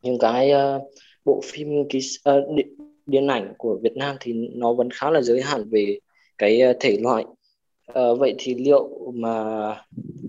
[0.01, 0.81] những cái uh,
[1.25, 2.67] bộ phim kỹ uh, điện,
[3.05, 5.99] điện ảnh của Việt Nam thì nó vẫn khá là giới hạn về
[6.37, 7.25] cái uh, thể loại.
[7.99, 9.75] Uh, vậy thì liệu mà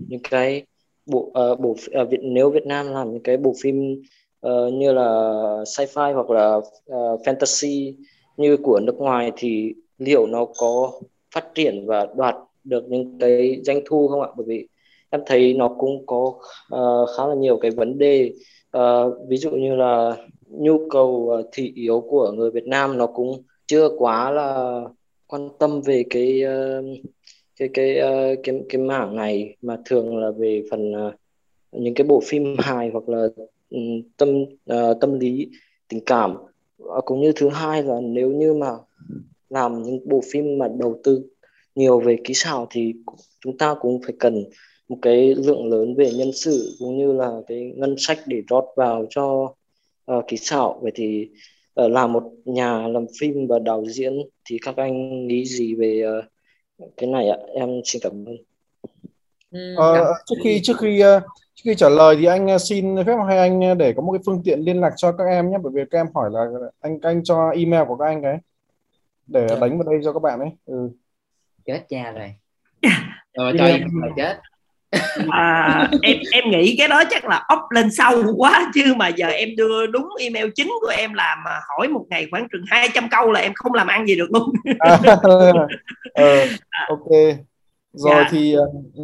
[0.07, 0.63] những cái
[1.05, 4.01] bộ uh, bộ uh, Việt nếu Việt Nam làm những cái bộ phim
[4.47, 5.03] uh, như là
[5.63, 7.93] sci-fi hoặc là uh, fantasy
[8.37, 10.91] như của nước ngoài thì liệu nó có
[11.35, 14.27] phát triển và đoạt được những cái doanh thu không ạ?
[14.37, 14.67] Bởi vì
[15.09, 16.33] em thấy nó cũng có
[16.75, 18.33] uh, khá là nhiều cái vấn đề
[18.77, 20.17] uh, ví dụ như là
[20.47, 24.81] nhu cầu ờ, thị yếu của người Việt Nam nó cũng chưa quá là
[25.27, 26.85] quan tâm về cái uh,
[27.59, 31.13] cái cái uh, cái cái mảng này mà thường là về phần uh,
[31.71, 33.27] những cái bộ phim hài hoặc là
[33.69, 35.49] um, tâm uh, tâm lý
[35.89, 36.35] tình cảm
[36.83, 38.71] uh, cũng như thứ hai là nếu như mà
[39.49, 41.23] làm những bộ phim mà đầu tư
[41.75, 42.93] nhiều về kỹ xảo thì
[43.41, 44.43] chúng ta cũng phải cần
[44.89, 48.65] một cái lượng lớn về nhân sự cũng như là cái ngân sách để rót
[48.75, 49.53] vào cho
[50.05, 50.79] ờ, kỹ xảo.
[50.81, 51.29] Vậy thì
[51.73, 54.13] ờ, là một nhà làm phim và đạo diễn
[54.45, 56.21] thì các anh nghĩ gì về ờ,
[56.97, 57.37] cái này ạ?
[57.55, 58.37] Em xin cảm ơn.
[59.77, 60.99] Cảm trước khi trước khi
[61.55, 64.41] trước khi trả lời thì anh xin phép hai anh để có một cái phương
[64.43, 66.45] tiện liên lạc cho các em nhé bởi vì các em hỏi là
[66.79, 68.37] anh anh cho email của các anh cái
[69.27, 69.55] để Dạ.
[69.61, 70.49] đánh vào đây cho các bạn ấy.
[70.65, 70.89] Ừ.
[71.65, 72.33] chết cha rồi.
[73.37, 74.37] Rồi cho em là chết.
[75.31, 79.27] À, em em nghĩ cái đó chắc là ốc lên sâu quá chứ mà giờ
[79.27, 83.09] em đưa đúng email chính của em làm mà hỏi một ngày khoảng chừng 200
[83.09, 84.49] câu là em không làm ăn gì được luôn.
[84.79, 84.99] À,
[86.13, 86.39] ờ,
[86.87, 87.09] ok.
[87.93, 88.27] Rồi Dạ.
[88.31, 88.55] thì
[88.95, 89.03] ừ,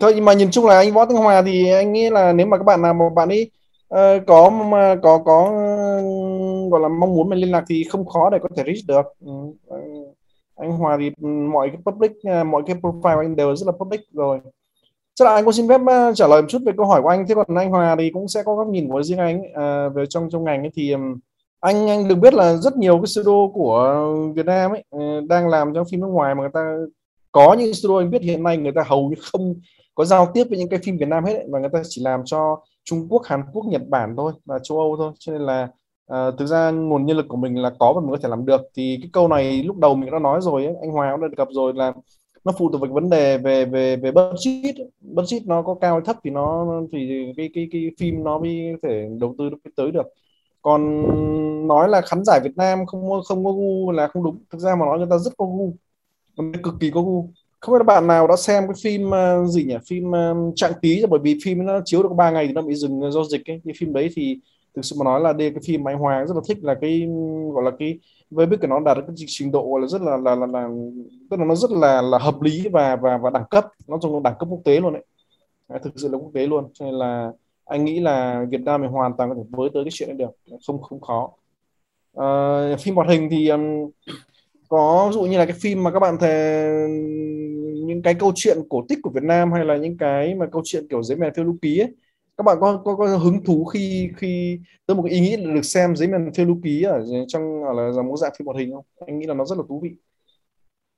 [0.00, 2.46] thôi nhưng mà nhìn chung là anh Võ Thanh Hòa thì anh nghĩ là nếu
[2.46, 3.50] mà các bạn nào mà bạn ấy
[3.88, 5.50] ờ, có mà có có
[6.70, 9.02] gọi là mong muốn mình liên lạc thì không khó để có thể reach được.
[9.26, 9.32] Ừ
[10.56, 11.10] anh- Hòa thì
[11.52, 14.40] mọi cái public à, mọi cái profile của anh đều rất là public rồi.
[15.14, 17.08] Chắc là anh cũng xin phép à, trả lời một chút về câu hỏi của
[17.08, 17.26] anh.
[17.28, 20.06] Thế còn anh Hòa thì cũng sẽ có góc nhìn của riêng anh ấy, về
[20.06, 20.70] trong trong ngành ấy.
[20.74, 20.94] Thì
[21.60, 25.48] anh anh được biết là rất nhiều cái studio của Việt Nam ấy ờ, đang
[25.48, 26.76] làm trong phim nước ngoài mà người ta
[27.32, 29.54] có những studio anh biết hiện nay người ta hầu như không
[29.94, 32.02] có giao tiếp với những cái phim Việt Nam hết ấy, và người ta chỉ
[32.04, 35.12] làm cho Trung Quốc, Hàn Quốc, Nhật Bản thôi và châu Âu thôi.
[35.18, 35.68] Cho nên là
[36.06, 38.46] ờ, thực ra nguồn nhân lực của mình là có và mình có thể làm
[38.46, 38.60] được.
[38.74, 41.28] Thì cái câu này lúc đầu mình đã nói rồi ấy, anh Hòa cũng đã
[41.28, 41.92] đề cập rồi là
[42.44, 46.02] nó phụ thuộc vào vấn đề về về về budget budget nó có cao hay
[46.04, 49.56] thấp thì nó thì cái cái cái phim nó mới có thể đầu tư nó
[49.64, 50.06] mới tới được.
[50.62, 51.02] Còn
[51.68, 54.44] nói là khán giả Việt Nam không không có gu là không đúng.
[54.50, 55.74] Thực ra mà nói người ta rất có gu.
[56.62, 57.28] Cực kỳ có gu.
[57.60, 59.76] Không biết là bạn nào đã xem cái phim ờ, gì nhỉ?
[59.88, 62.74] Phim uh, Trạng Tí bởi vì phim nó chiếu được 3 ngày thì nó bị
[62.74, 63.60] dừng do dịch ấy.
[63.64, 64.40] Cái phim đấy thì
[64.76, 66.74] thực sự mà nói là đây cái phim mà anh Hoàng rất là thích là
[66.80, 67.08] cái
[67.54, 67.98] gọi là cái
[68.30, 70.46] với biết cái nó đạt được cái trình độ gọi là rất là là là,
[70.46, 70.68] là
[71.30, 73.66] tức là nó rất là là hợp lý và và và đẳng cấp.
[73.86, 75.04] Nó trong đẳng cấp quốc tế luôn đấy.
[75.68, 76.64] À, thực sự là quốc tế luôn.
[76.72, 77.32] Cho nên là
[77.64, 80.18] anh nghĩ là Việt Nam mình hoàn toàn có thể với tới cái chuyện này
[80.18, 80.56] được.
[80.66, 81.30] Không không khó.
[82.14, 82.26] À,
[82.80, 83.90] phim hoạt hình thì um,
[84.68, 86.70] có ví dụ như là cái phim mà các bạn thề
[87.86, 90.62] những cái câu chuyện cổ tích của Việt Nam hay là những cái mà câu
[90.64, 91.92] chuyện kiểu giấy mèn phiêu lưu ký ấy
[92.36, 95.54] các bạn có có, có hứng thú khi khi tới một cái ý nghĩ là
[95.54, 98.58] được xem giấy mèn phiêu lưu ký ở trong ở là dòng dạng phim hoạt
[98.58, 98.84] hình không?
[99.06, 99.90] Anh nghĩ là nó rất là thú vị.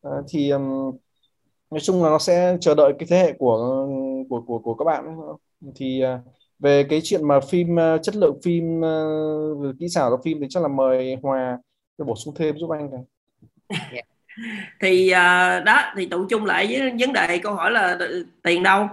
[0.03, 0.93] À, thì um,
[1.71, 3.87] nói chung là nó sẽ chờ đợi cái thế hệ của
[4.29, 5.05] của của của các bạn.
[5.07, 5.37] Ấy.
[5.75, 6.21] thì uh,
[6.59, 10.47] về cái chuyện mà phim uh, chất lượng phim uh, kỹ xảo của phim thì
[10.51, 11.59] chắc là mời Hòa
[11.99, 13.01] để bổ sung thêm giúp anh cái.
[13.95, 14.03] Dạ.
[14.81, 18.63] Thì uh, đó thì tụ chung lại với vấn đề câu hỏi là ừ, tiền
[18.63, 18.87] đâu?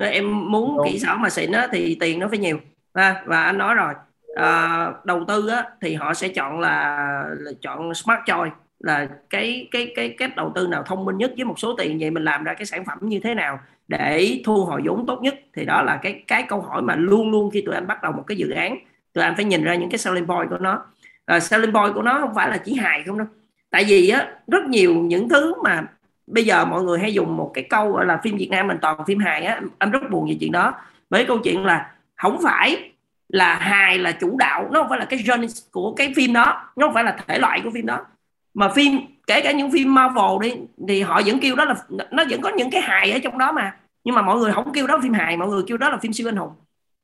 [0.00, 2.60] Em muốn kỹ xảo mà xịn á thì tiền nó phải nhiều.
[2.94, 3.94] Ha và anh nói rồi
[4.34, 6.96] à, đầu tư á thì họ sẽ chọn là,
[7.38, 11.32] là chọn smart choice là cái cái cái cách đầu tư nào thông minh nhất
[11.36, 11.98] với một số tiền.
[11.98, 13.58] Vậy mình làm ra cái sản phẩm như thế nào
[13.88, 15.34] để thu hồi vốn tốt nhất?
[15.54, 18.12] Thì đó là cái cái câu hỏi mà luôn luôn khi tụi anh bắt đầu
[18.12, 18.76] một cái dự án
[19.12, 20.86] tụi anh phải nhìn ra những cái selling point của nó.
[21.26, 23.26] À, selling point của nó không phải là chỉ hài không đâu.
[23.70, 25.86] Tại vì á rất nhiều những thứ mà
[26.26, 28.78] bây giờ mọi người hay dùng một cái câu gọi là phim Việt Nam mình
[28.82, 30.74] toàn phim hài á em rất buồn về chuyện đó.
[31.10, 32.90] Với câu chuyện là không phải
[33.28, 36.70] là hài là chủ đạo nó không phải là cái genre của cái phim đó
[36.76, 38.06] nó không phải là thể loại của phim đó.
[38.54, 40.54] Mà phim kể cả những phim Marvel đi
[40.88, 41.74] thì họ vẫn kêu đó là
[42.10, 43.76] nó vẫn có những cái hài ở trong đó mà.
[44.04, 45.96] Nhưng mà mọi người không kêu đó là phim hài mọi người kêu đó là
[45.96, 46.50] phim siêu anh hùng.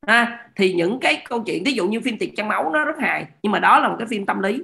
[0.07, 2.99] À, thì những cái câu chuyện ví dụ như phim tiệc trăng máu nó rất
[2.99, 4.63] hài nhưng mà đó là một cái phim tâm lý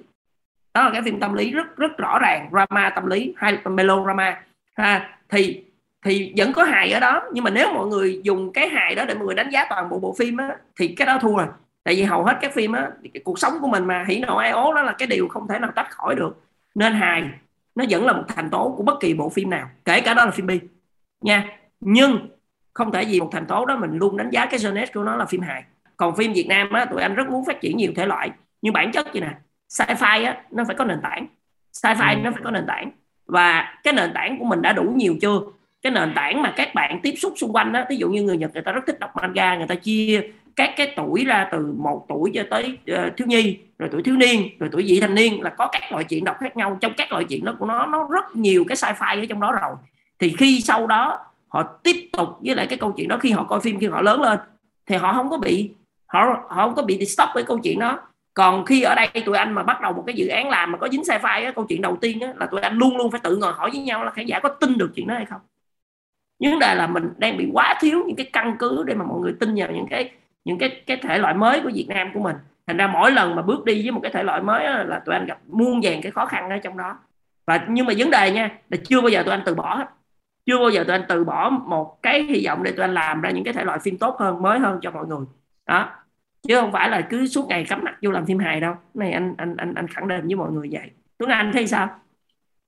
[0.77, 2.48] đó là cái phim tâm lý rất rất rõ ràng.
[2.51, 4.43] Drama tâm lý hay melodrama.
[4.77, 5.65] Ha, thì
[6.05, 9.05] thì vẫn có hài ở đó, nhưng mà nếu mọi người dùng cái hài đó
[9.09, 11.47] để mọi người đánh giá toàn bộ bộ phim á, thì cái đó thua rồi
[11.85, 12.89] tại vì hầu hết các phim á
[13.24, 15.59] cuộc sống của mình mà, hỉ nộ ai ố đó là cái điều không thể
[15.59, 16.43] nào tách khỏi được.
[16.74, 17.24] Nên hài,
[17.74, 20.24] nó vẫn là một thành tố của bất kỳ bộ phim nào, kể cả đó
[20.24, 20.61] là phim bi,
[21.20, 21.59] nha.
[21.81, 22.28] Nhưng,
[22.74, 25.16] không thể vì một thành tố đó mình luôn đánh giá cái genre của nó
[25.16, 25.65] là phim hài.
[25.97, 28.31] Còn phim Việt Nam á, tụi anh rất muốn phát triển nhiều thể loại.
[28.62, 29.31] Nhưng bản chất gì nè
[29.68, 31.26] sci-fi á nó phải có nền tảng.
[31.72, 32.20] Sci-fi ừ.
[32.24, 32.90] nó phải có nền tảng.
[33.26, 35.40] Và cái nền tảng của mình đã đủ nhiều chưa?
[35.82, 38.36] Cái nền tảng mà các bạn tiếp xúc xung quanh đó ví dụ như người
[38.36, 40.22] Nhật người ta rất thích đọc manga người ta chia
[40.56, 44.16] các cái tuổi ra từ một tuổi cho tới uh, thiếu nhi rồi tuổi thiếu
[44.16, 46.78] niên rồi tuổi vị thành niên là có các loại chuyện đọc khác nhau.
[46.80, 49.52] Trong các loại chuyện đó của nó nó rất nhiều cái sci-fi ở trong đó
[49.52, 49.74] rồi.
[50.18, 51.18] Thì khi sau đó
[51.48, 54.01] họ tiếp tục với lại cái câu chuyện đó khi họ coi phim khi họ
[54.01, 54.38] lớn lên
[54.86, 55.70] thì họ không có bị
[56.06, 57.98] họ họ không có bị stop với câu chuyện đó
[58.36, 60.78] còn khi ở đây tụi anh mà bắt đầu một cái dự án làm mà
[60.78, 63.10] có dính sai file á, câu chuyện đầu tiên á, là tụi anh luôn luôn
[63.10, 65.24] phải tự ngồi hỏi với nhau là khán giả có tin được chuyện đó hay
[65.24, 65.40] không?
[66.38, 69.04] Nhưng vấn đề là mình đang bị quá thiếu những cái căn cứ để mà
[69.04, 70.10] mọi người tin vào những cái
[70.44, 72.36] những cái cái thể loại mới của Việt Nam của mình.
[72.66, 74.98] Thành ra mỗi lần mà bước đi với một cái thể loại mới á, là
[74.98, 76.98] tụi anh gặp muôn vàng cái khó khăn ở trong đó.
[77.46, 79.86] Và nhưng mà vấn đề nha là chưa bao giờ tụi anh từ bỏ hết.
[80.46, 83.20] Chưa bao giờ tụi anh từ bỏ một cái hy vọng để tụi anh làm
[83.20, 85.26] ra những cái thể loại phim tốt hơn mới hơn cho mọi người.
[85.66, 85.90] Đó
[86.48, 88.74] chứ không phải là cứ suốt ngày cắm mặt vô làm phim hài đâu.
[88.94, 90.90] Này anh anh anh anh khẳng định với mọi người vậy.
[91.18, 92.01] Tuấn Anh thấy sao?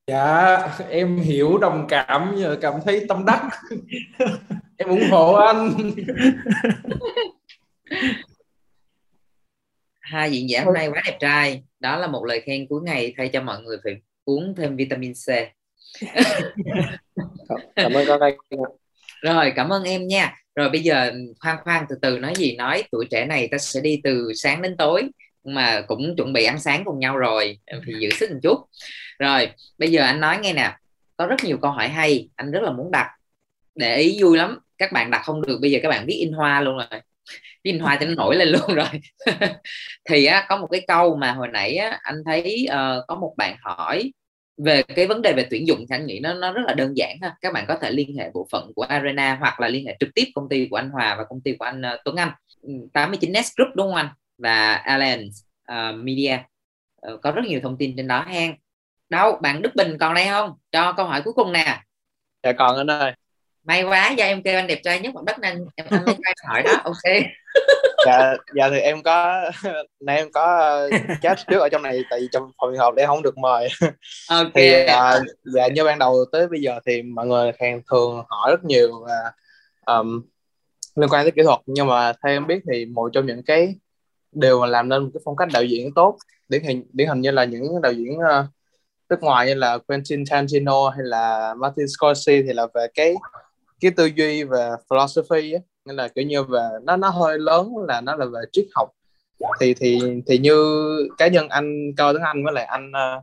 [0.07, 0.59] Dạ
[0.91, 3.49] em hiểu đồng cảm cảm thấy tâm đắc.
[4.77, 5.71] Em ủng hộ anh.
[10.01, 11.63] Hai diễn giả hôm nay quá đẹp trai.
[11.81, 15.13] Đó là một lời khen cuối ngày thay cho mọi người phải uống thêm vitamin
[15.13, 15.27] C.
[17.77, 18.35] Cảm ơn các anh
[19.23, 22.57] rồi cảm ơn em nha rồi bây giờ ừ, khoan khoan từ từ nói gì
[22.57, 25.03] nói tuổi trẻ này ta sẽ đi từ sáng đến tối
[25.45, 28.59] mà cũng chuẩn bị ăn sáng cùng nhau rồi ừ, thì giữ sức một chút.
[29.19, 30.77] Rồi bây giờ anh nói nghe nè
[31.17, 33.11] có rất nhiều câu hỏi hay anh rất là muốn đặt
[33.75, 36.33] để ý vui lắm các bạn đặt không được bây giờ các bạn viết in
[36.33, 37.01] hoa luôn rồi.
[37.63, 38.89] In hoa cho nó nổi lên luôn rồi.
[40.05, 43.35] Thì á, có một cái câu mà hồi nãy á, anh thấy uh, có một
[43.37, 44.13] bạn hỏi
[44.65, 46.97] về cái vấn đề về tuyển dụng thì anh nghĩ nó nó rất là đơn
[46.97, 47.37] giản ha.
[47.41, 50.09] Các bạn có thể liên hệ bộ phận của Arena hoặc là liên hệ trực
[50.15, 52.31] tiếp công ty của anh Hòa và công ty của anh uh, Tuấn Anh.
[52.93, 54.09] 89 Nest Group đúng không anh?
[54.39, 55.37] Và Alliance
[55.73, 56.39] uh, Media.
[57.13, 58.55] Uh, có rất nhiều thông tin trên đó hen
[59.09, 60.53] đâu bạn Đức Bình còn đây không?
[60.73, 61.83] Cho câu hỏi cuối cùng nè.
[62.43, 63.13] Dạ còn anh ơi.
[63.65, 66.15] May quá do em kêu anh đẹp trai nhất mặt đất nên em anh mới
[66.47, 67.03] hỏi đó ok
[68.07, 69.43] dạ dạ thì em có
[70.01, 73.07] nay em có uh, chat trước ở trong này tại vì trong phòng họp để
[73.07, 73.69] không được mời.
[74.31, 74.47] Ok.
[74.55, 78.51] Thì uh, dạ như ban đầu tới bây giờ thì mọi người hàng thường hỏi
[78.51, 79.33] rất nhiều và
[79.97, 80.23] um,
[80.97, 81.61] liên quan tới kỹ thuật.
[81.67, 83.75] Nhưng mà theo em biết thì một trong những cái
[84.33, 86.17] điều mà làm nên một cái phong cách đạo diễn tốt
[86.49, 88.47] điển hình điển hình như là những đạo diễn uh,
[89.11, 93.15] nước ngoài như là Quentin Tarantino hay là Martin Scorsese thì là về cái
[93.81, 97.73] cái tư duy về philosophy á nên là kiểu như về nó nó hơi lớn
[97.89, 98.89] là nó là về triết học.
[99.61, 100.55] Thì thì thì như
[101.19, 103.23] cá nhân anh cao tiếng anh với lại anh ờ,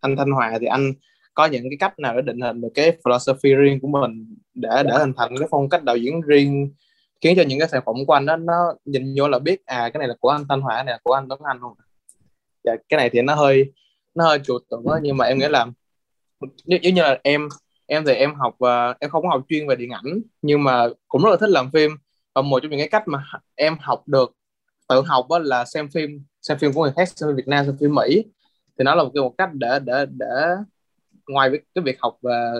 [0.00, 0.92] anh thanh hòa thì anh
[1.34, 4.82] có những cái cách nào để định hình được cái philosophy riêng của mình để
[4.84, 6.70] để hình thành cái phong cách đạo diễn riêng
[7.20, 9.90] khiến cho những cái sản phẩm của anh đó nó nhìn vô là biết à
[9.92, 11.72] cái này là của anh thanh hòa này là của anh tuấn anh không
[12.64, 13.72] dạ, cái này thì nó hơi
[14.14, 15.66] nó hơi chuột tưởng đó nhưng mà em nghĩ là
[16.66, 17.48] nếu, như là em
[17.86, 20.86] em thì em học uh, em không có học chuyên về điện ảnh nhưng mà
[21.08, 21.90] cũng rất là thích làm phim.
[22.34, 24.32] Và một trong những cái cách mà em học được
[24.88, 27.66] tự học đó là xem phim xem phim của người khác xem phim Việt Nam
[27.66, 28.24] xem phim Mỹ.
[28.78, 30.46] Thì nó là một cái một cách để để để
[31.28, 32.52] ngoài cái việc học về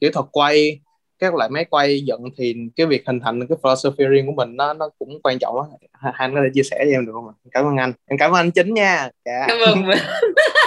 [0.00, 0.80] kỹ thuật quay
[1.18, 4.56] các loại máy quay dựng thì cái việc hình thành cái philosophy riêng của mình
[4.56, 5.56] nó nó cũng quan trọng
[5.92, 7.34] hai anh có thể chia sẻ với em được không ạ?
[7.50, 7.92] Cảm ơn anh.
[8.06, 9.10] Em cảm ơn anh chính nha.
[9.24, 9.44] Dạ.
[9.48, 9.84] cảm ơn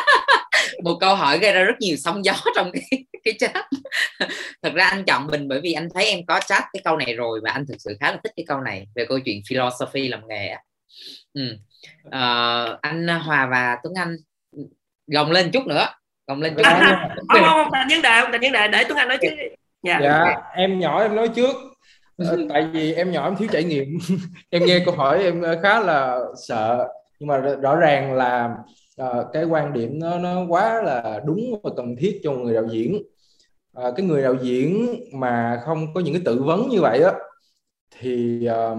[0.84, 3.66] một câu hỏi gây ra rất nhiều sóng gió trong cái cái chat.
[4.62, 7.14] Thật ra anh chọn mình bởi vì anh thấy em có chat cái câu này
[7.16, 10.08] rồi và anh thực sự khá là thích cái câu này về câu chuyện philosophy
[10.08, 10.56] làm nghề
[11.34, 11.58] ừ.
[12.08, 14.16] uh, anh Hòa và Tuấn Anh
[15.08, 15.88] gồng lên chút nữa
[16.28, 17.14] gồng lên chút à, nữa.
[17.30, 19.28] không không không vấn đề không vấn đề để Tuấn Anh nói chứ
[19.84, 21.56] dạ, dạ em nhỏ em nói trước.
[22.18, 23.98] Ờ, tại vì em nhỏ em thiếu trải nghiệm.
[24.50, 26.88] Em nghe câu hỏi em khá là sợ.
[27.20, 28.50] Nhưng mà rõ ràng là
[28.98, 32.68] à, cái quan điểm nó nó quá là đúng và cần thiết cho người đạo
[32.72, 33.04] diễn.
[33.74, 37.14] À, cái người đạo diễn mà không có những cái tự vấn như vậy á
[38.00, 38.78] thì uh,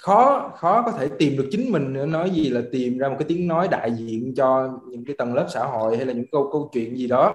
[0.00, 2.06] khó khó có thể tìm được chính mình nữa.
[2.06, 5.34] Nói gì là tìm ra một cái tiếng nói đại diện cho những cái tầng
[5.34, 7.34] lớp xã hội hay là những câu câu chuyện gì đó.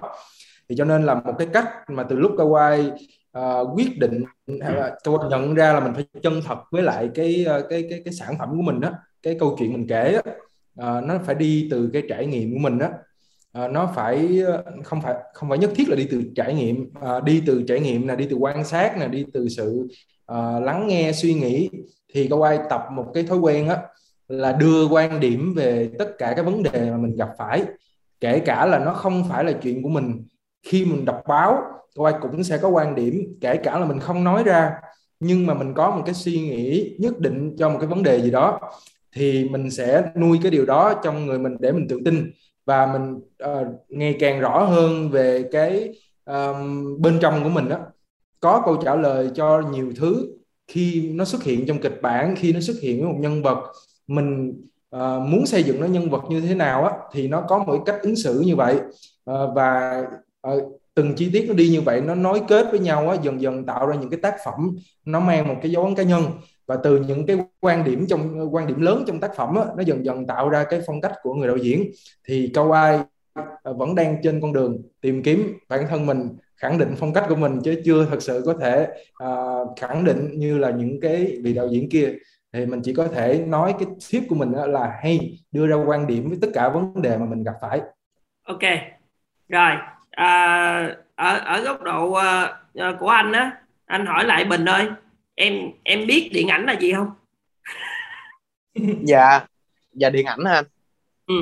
[0.68, 2.90] Thì cho nên là một cái cách mà từ lúc Kawai
[3.38, 4.24] uh, quyết định
[4.62, 8.02] hay là Kawai nhận ra là mình phải chân thật với lại cái cái cái
[8.04, 8.90] cái sản phẩm của mình đó
[9.22, 10.32] cái câu chuyện mình kể đó,
[10.76, 12.88] à, nó phải đi từ cái trải nghiệm của mình đó.
[13.52, 16.90] À, nó phải ờ, không phải không phải nhất thiết là đi từ trải nghiệm
[17.00, 19.88] à, đi từ trải nghiệm là đi từ quan sát là đi từ sự
[20.26, 21.70] à, lắng nghe suy nghĩ.
[22.14, 23.78] Thì Kawai tập một cái thói quen á
[24.28, 27.62] là đưa quan điểm về tất cả các vấn đề mà mình gặp phải.
[28.20, 30.24] Kể cả là nó không phải là chuyện của mình.
[30.62, 31.62] Khi mình đọc báo
[31.96, 34.72] Kawai cũng sẽ có quan điểm kể cả là mình không nói ra
[35.20, 38.22] nhưng mà mình có một cái suy nghĩ nhất định cho một cái vấn đề
[38.22, 38.60] gì đó
[39.14, 42.30] thì mình sẽ nuôi cái điều đó trong người mình để mình tự tin
[42.64, 43.14] và mình
[43.44, 45.94] uh, ngày càng rõ hơn về cái
[46.24, 47.78] um, bên trong của mình đó.
[48.40, 50.36] Có câu trả lời cho nhiều thứ
[50.66, 53.58] khi nó xuất hiện trong kịch bản khi nó xuất hiện với một nhân vật
[54.06, 54.48] mình
[54.96, 57.82] uh, muốn xây dựng nó nhân vật như thế nào á thì nó có một
[57.86, 58.76] cách ứng xử như vậy.
[59.30, 60.02] Uh, và
[60.48, 63.40] uh, từng chi tiết nó đi như vậy nó nối kết với nhau á dần
[63.40, 66.24] dần tạo ra những cái tác phẩm nó mang một cái dấu ấn cá nhân
[66.72, 69.82] và từ những cái quan điểm trong quan điểm lớn trong tác phẩm á, nó
[69.82, 71.90] dần dần tạo ra cái phong cách của người đạo diễn.
[72.24, 73.00] Thì câu ai
[73.34, 77.24] à, vẫn đang trên con đường tìm kiếm bản thân mình khẳng định phong cách
[77.28, 78.88] của mình chứ chưa thật sự có thể
[79.24, 82.14] uh, khẳng định như là những cái vị đạo diễn kia.
[82.52, 86.06] Thì mình chỉ có thể nói cái tip của mình là hay đưa ra quan
[86.06, 87.80] điểm với tất cả vấn đề mà mình gặp phải.
[88.46, 88.62] Ok
[89.48, 89.70] rồi
[90.10, 93.50] à, ở ở góc độ uh, của anh á
[93.86, 94.86] anh hỏi lại bình ơi
[95.42, 97.10] em em biết điện ảnh là gì không?
[99.02, 99.46] Dạ
[99.92, 100.64] dạ điện ảnh hả anh?
[101.26, 101.34] Ừ.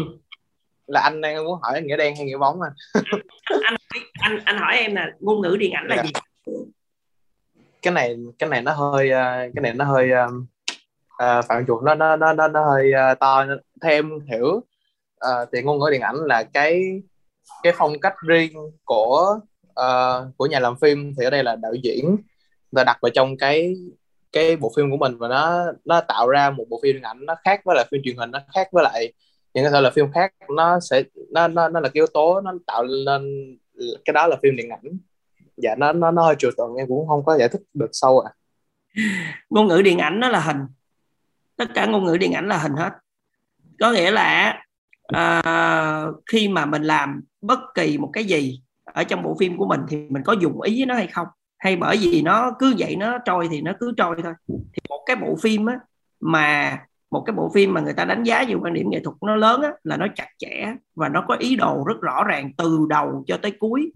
[0.86, 2.72] Là anh đang muốn hỏi nghĩa đen hay nghĩa bóng anh
[3.62, 3.74] anh
[4.20, 6.02] anh anh hỏi em là ngôn ngữ điện ảnh là dạ.
[6.02, 6.10] gì?
[7.82, 11.94] Cái này cái này nó hơi ờ, cái này nó hơi uh, phạm trù nó
[11.94, 13.46] nó nó nó, nó hơi uh, to.
[13.82, 17.02] Theo em hiểu uh, thì ngôn ngữ điện ảnh là cái
[17.62, 18.52] cái phong cách riêng
[18.84, 19.40] của
[19.80, 21.14] uh, của nhà làm phim.
[21.18, 22.16] Thì ở đây là đạo diễn
[22.72, 23.74] và đặt vào trong cái
[24.32, 27.26] cái bộ phim của mình và nó nó tạo ra một bộ phim điện ảnh
[27.26, 29.12] nó khác với lại phim truyền hình nó khác với lại
[29.54, 30.32] những cái thể là phim khác.
[30.56, 33.22] Nó sẽ nó nó nó là cái yếu tố nó tạo lên
[34.04, 34.98] cái đó là phim điện ảnh.
[35.56, 38.20] Dạ nó nó nó hơi trừu tượng em cũng không có giải thích được sâu
[38.20, 38.32] à
[39.50, 40.58] ngôn ngữ điện ảnh nó là hình.
[41.56, 42.92] Tất cả ngôn ngữ điện ảnh là hình hết.
[43.80, 44.60] Có nghĩa là
[45.16, 49.66] uh, khi mà mình làm bất kỳ một cái gì ở trong bộ phim của
[49.66, 51.26] mình thì mình có dùng ý với nó hay không?
[51.60, 54.32] Hay bởi vì nó cứ vậy nó trôi thì nó cứ trôi thôi.
[54.48, 55.78] Thì một cái bộ phim á,
[56.20, 56.78] mà
[57.10, 59.36] một cái bộ phim mà người ta đánh giá về quan điểm nghệ thuật nó
[59.36, 62.86] lớn á, là nó chặt chẽ và nó có ý đồ rất rõ ràng từ
[62.88, 63.92] đầu cho tới cuối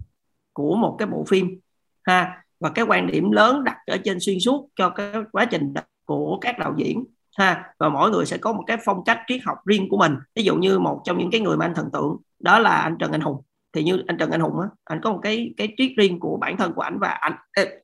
[0.52, 1.60] của một cái bộ phim
[2.02, 2.40] ha.
[2.60, 5.74] Và cái quan điểm lớn đặt ở trên xuyên suốt cho cái quá trình
[6.04, 7.04] của các đạo diễn
[7.36, 7.74] ha.
[7.78, 10.16] Và mỗi người sẽ có một cái phong cách triết học riêng của mình.
[10.34, 12.96] Ví dụ như một trong những cái người mà anh thần tượng đó là anh
[12.98, 13.42] Trần Anh Hùng
[13.74, 16.36] thì như anh Trần Anh Hùng á anh có một cái cái triết riêng của
[16.40, 17.32] bản thân của ảnh và anh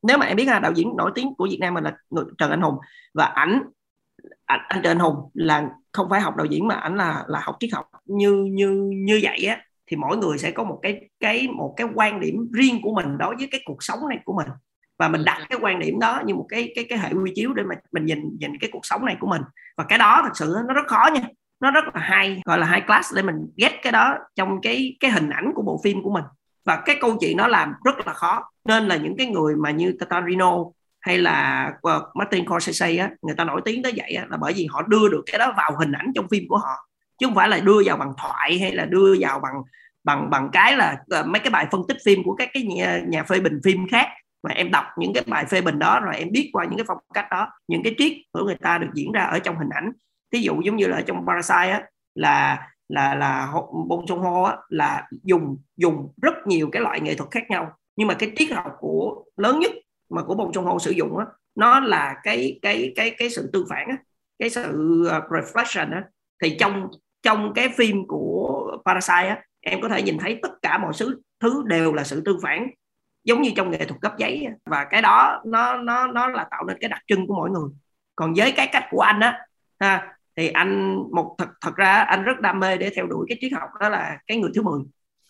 [0.03, 2.25] nếu mà em biết là đạo diễn nổi tiếng của Việt Nam mình là người
[2.37, 2.75] Trần Anh Hùng.
[3.13, 3.61] Và ảnh
[4.45, 7.39] anh, anh Trần Anh Hùng là không phải học đạo diễn mà ảnh là là
[7.43, 7.85] học triết học.
[8.05, 11.87] Như như như vậy á thì mỗi người sẽ có một cái cái một cái
[11.95, 14.47] quan điểm riêng của mình đối với cái cuộc sống này của mình.
[14.99, 17.53] Và mình đặt cái quan điểm đó như một cái cái cái hệ quy chiếu
[17.53, 19.41] để mà mình nhìn nhìn cái cuộc sống này của mình.
[19.77, 21.21] Và cái đó thật sự nó rất khó nha
[21.61, 24.97] nó rất là hay gọi là high class để mình ghét cái đó trong cái
[24.99, 26.23] cái hình ảnh của bộ phim của mình.
[26.65, 28.43] Và cái câu chuyện nó làm rất là khó.
[28.65, 30.57] Nên là những cái người mà như Tarantino
[30.99, 34.53] hay là ờ, Martin Scorsese á người ta nổi tiếng tới vậy á, là bởi
[34.53, 36.87] vì họ đưa được cái đó vào hình ảnh trong phim của họ.
[37.17, 39.61] Chứ không phải là đưa vào bằng thoại hay là đưa vào bằng
[40.03, 43.01] bằng bằng cái là ờ, mấy cái bài phân tích phim của các cái nhà,
[43.07, 44.07] nhà phê bình phim khác.
[44.43, 46.85] Mà em đọc những cái bài phê bình đó rồi em biết qua những cái
[46.87, 49.69] phong cách đó những cái triết của người ta được diễn ra ở trong hình
[49.69, 49.91] ảnh
[50.31, 51.83] thí dụ giống như là trong Parasite á,
[52.15, 53.53] là là là
[53.87, 57.71] bông sông Ho á, là dùng dùng rất nhiều cái loại nghệ thuật khác nhau.
[57.95, 59.71] Nhưng mà cái triết học của, lớn nhất
[60.09, 61.25] mà của bông sông Ho sử dụng á,
[61.55, 63.97] nó là cái cái cái cái sự tư phản á,
[64.39, 66.03] cái sự ờ, reflection á.
[66.43, 66.87] Thì trong
[67.21, 71.21] trong cái phim của Parasite á, em có thể nhìn thấy tất cả mọi thứ
[71.39, 72.67] thứ đều là sự tư phản,
[73.23, 76.63] giống như trong nghệ thuật gấp giấy và cái đó, nó nó nó là tạo
[76.67, 77.69] nên cái đặc trưng của mỗi người.
[78.15, 79.39] Còn với cái cách của anh á,
[79.79, 83.37] ha thì anh một thật thật ra anh rất đam mê để theo đuổi cái
[83.41, 84.81] triết học đó là cái người thứ 10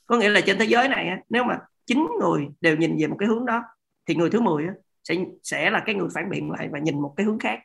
[0.05, 3.15] có nghĩa là trên thế giới này nếu mà chín người đều nhìn về một
[3.19, 3.63] cái hướng đó
[4.07, 4.65] thì người thứ 10
[5.03, 7.59] sẽ sẽ là cái người phản biện lại và nhìn một cái hướng khác.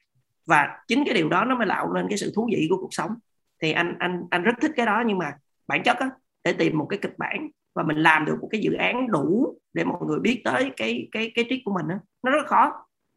[0.47, 2.89] Và chính cái điều đó nó mới tạo nên cái sự thú vị của cuộc
[2.91, 3.15] sống.
[3.63, 5.33] Thì anh anh anh rất thích cái đó nhưng mà
[5.67, 6.11] bản chất á,
[6.45, 9.59] để tìm một cái kịch bản và mình làm được một cái dự án đủ
[9.73, 12.73] để mọi người biết tới cái cái cái triết của mình á nó rất khó.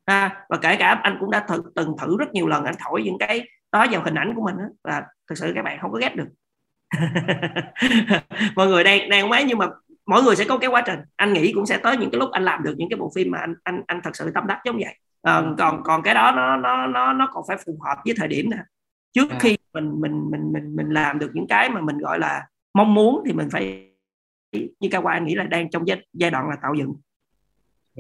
[0.06, 3.04] À, và kể cả anh cũng đã thử, từng thử rất nhiều lần anh thổi
[3.04, 5.92] những cái đó vào hình ảnh của mình đó, và thực sự các bạn không
[5.92, 6.28] có ghét được.
[8.56, 9.68] Mọi người đang đang mấy nhưng mà
[10.06, 11.00] mỗi người sẽ có cái quá trình.
[11.16, 13.32] Anh nghĩ cũng sẽ tới những cái lúc anh làm được những cái bộ phim
[13.32, 14.96] mà anh anh anh thật sự tâm đắc giống vậy.
[15.22, 18.28] À, còn còn cái đó nó nó nó nó còn phải phù hợp với thời
[18.28, 18.58] điểm nè.
[19.14, 22.48] Trước khi mình mình mình mình mình làm được những cái mà mình gọi là
[22.74, 23.90] mong muốn thì mình phải
[24.52, 26.94] như cao anh nghĩ là đang trong giai, giai đoạn là tạo dựng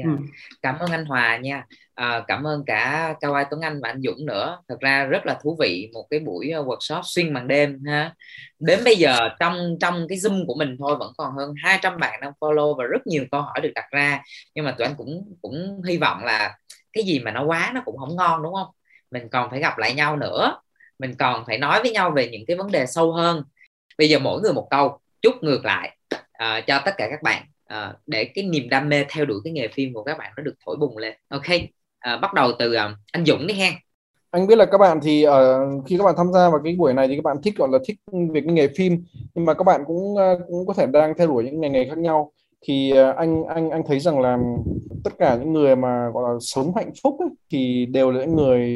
[0.05, 0.19] yeah.
[0.19, 0.26] ừ.
[0.61, 1.65] cảm ơn anh Hòa nha.
[1.95, 4.61] À, cảm ơn cả Cao Ai Tuấn Anh và anh Dũng nữa.
[4.67, 8.13] Thật ra rất là thú vị một cái buổi ờ, workshop xuyên màn đêm ha.
[8.59, 12.21] Đến bây giờ trong trong cái zoom của mình thôi vẫn còn hơn 200 bạn
[12.21, 14.21] đang follow và rất nhiều câu hỏi được đặt ra.
[14.55, 16.57] Nhưng mà tụi anh cũng cũng hy vọng là
[16.93, 18.67] cái gì mà nó quá nó cũng không ngon đúng không?
[19.11, 20.61] Mình còn phải gặp lại nhau nữa.
[20.99, 23.43] Mình còn phải nói với nhau về những cái vấn đề sâu hơn.
[23.97, 25.97] Bây giờ mỗi người một câu chúc ngược lại.
[26.15, 27.43] Uh, cho tất cả các bạn
[27.73, 30.43] uh, để cái niềm đam mê theo đuổi cái nghề phim của các bạn nó
[30.43, 31.13] được thổi bùng lên.
[31.29, 33.69] Ok uh, bắt đầu từ uh, anh Dũng đi ha.
[34.31, 35.33] Anh biết là các bạn thì uh,
[35.85, 37.79] khi các bạn tham gia vào cái buổi này thì các bạn thích gọi là
[37.87, 37.97] thích
[38.33, 39.03] về cái nghề phim
[39.35, 41.89] nhưng mà các bạn cũng uh, cũng có thể đang theo đuổi những ngành nghề
[41.89, 42.31] khác nhau.
[42.61, 44.37] Thì uh, anh anh anh thấy rằng là
[45.03, 48.35] tất cả những người mà gọi là sống hạnh phúc ấy, thì đều là những
[48.35, 48.69] người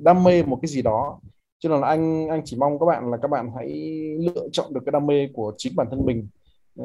[0.00, 1.20] đam mê một cái gì đó.
[1.58, 3.68] Cho nên là anh anh chỉ mong các bạn là các bạn hãy
[4.18, 6.28] lựa chọn được cái đam mê của chính bản thân mình.
[6.78, 6.84] Ờ,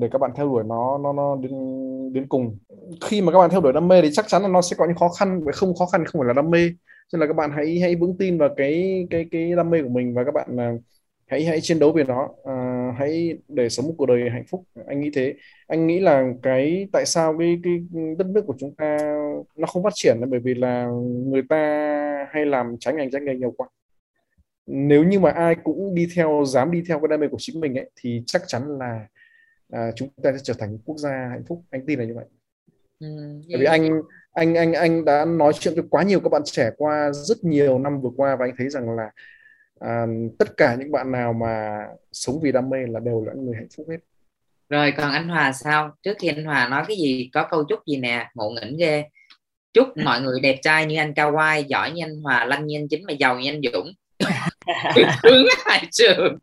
[0.00, 1.52] để các bạn theo đuổi nó nó nó đến
[2.12, 2.58] đến cùng.
[3.00, 4.86] Khi mà các bạn theo đuổi đam mê thì chắc chắn là nó sẽ có
[4.86, 6.70] những khó khăn và không khó khăn không phải là đam mê.
[7.08, 9.82] Cho nên là các bạn hãy hãy vững tin vào cái cái cái đam mê
[9.82, 10.72] của mình và các bạn à,
[11.26, 12.28] hãy hãy chiến đấu về nó.
[12.44, 12.54] À,
[12.98, 14.64] hãy để sống một cuộc đời hạnh phúc.
[14.86, 15.34] Anh nghĩ thế.
[15.66, 17.72] Anh nghĩ là cái tại sao cái cái
[18.18, 18.98] đất nước của chúng ta
[19.56, 20.86] nó không phát triển là bởi vì là
[21.26, 21.58] người ta
[22.30, 23.68] hay làm trái ngành trái nghề nhiều quá.
[24.66, 27.60] Nếu như mà ai cũng đi theo dám đi theo cái đam mê của chính
[27.60, 29.06] mình ấy thì chắc chắn là
[29.72, 31.64] à, chúng ta sẽ trở thành quốc gia hạnh phúc.
[31.70, 32.24] Anh tin là như vậy.
[33.00, 33.06] Ừ,
[33.48, 33.90] bởi vì anh
[34.32, 37.78] anh anh anh đã nói chuyện với quá nhiều các bạn trẻ qua rất nhiều
[37.78, 39.10] năm vừa qua và anh thấy rằng là
[39.80, 40.06] à,
[40.38, 43.54] tất cả những bạn nào mà sống vì đam mê là đều là những người
[43.54, 43.98] hạnh phúc hết.
[44.68, 45.90] Rồi còn anh Hòa sao?
[46.02, 48.30] Trước khi anh Hòa nói cái gì có câu chúc gì nè?
[48.34, 49.04] Ngộ nghĩnh ghê.
[49.72, 52.78] Chúc mọi người đẹp trai như anh Cao Quai giỏi như anh Hòa lanh như
[52.78, 53.92] anh Chính mà giàu như anh Dũng.
[55.22, 56.38] Hướng hai trường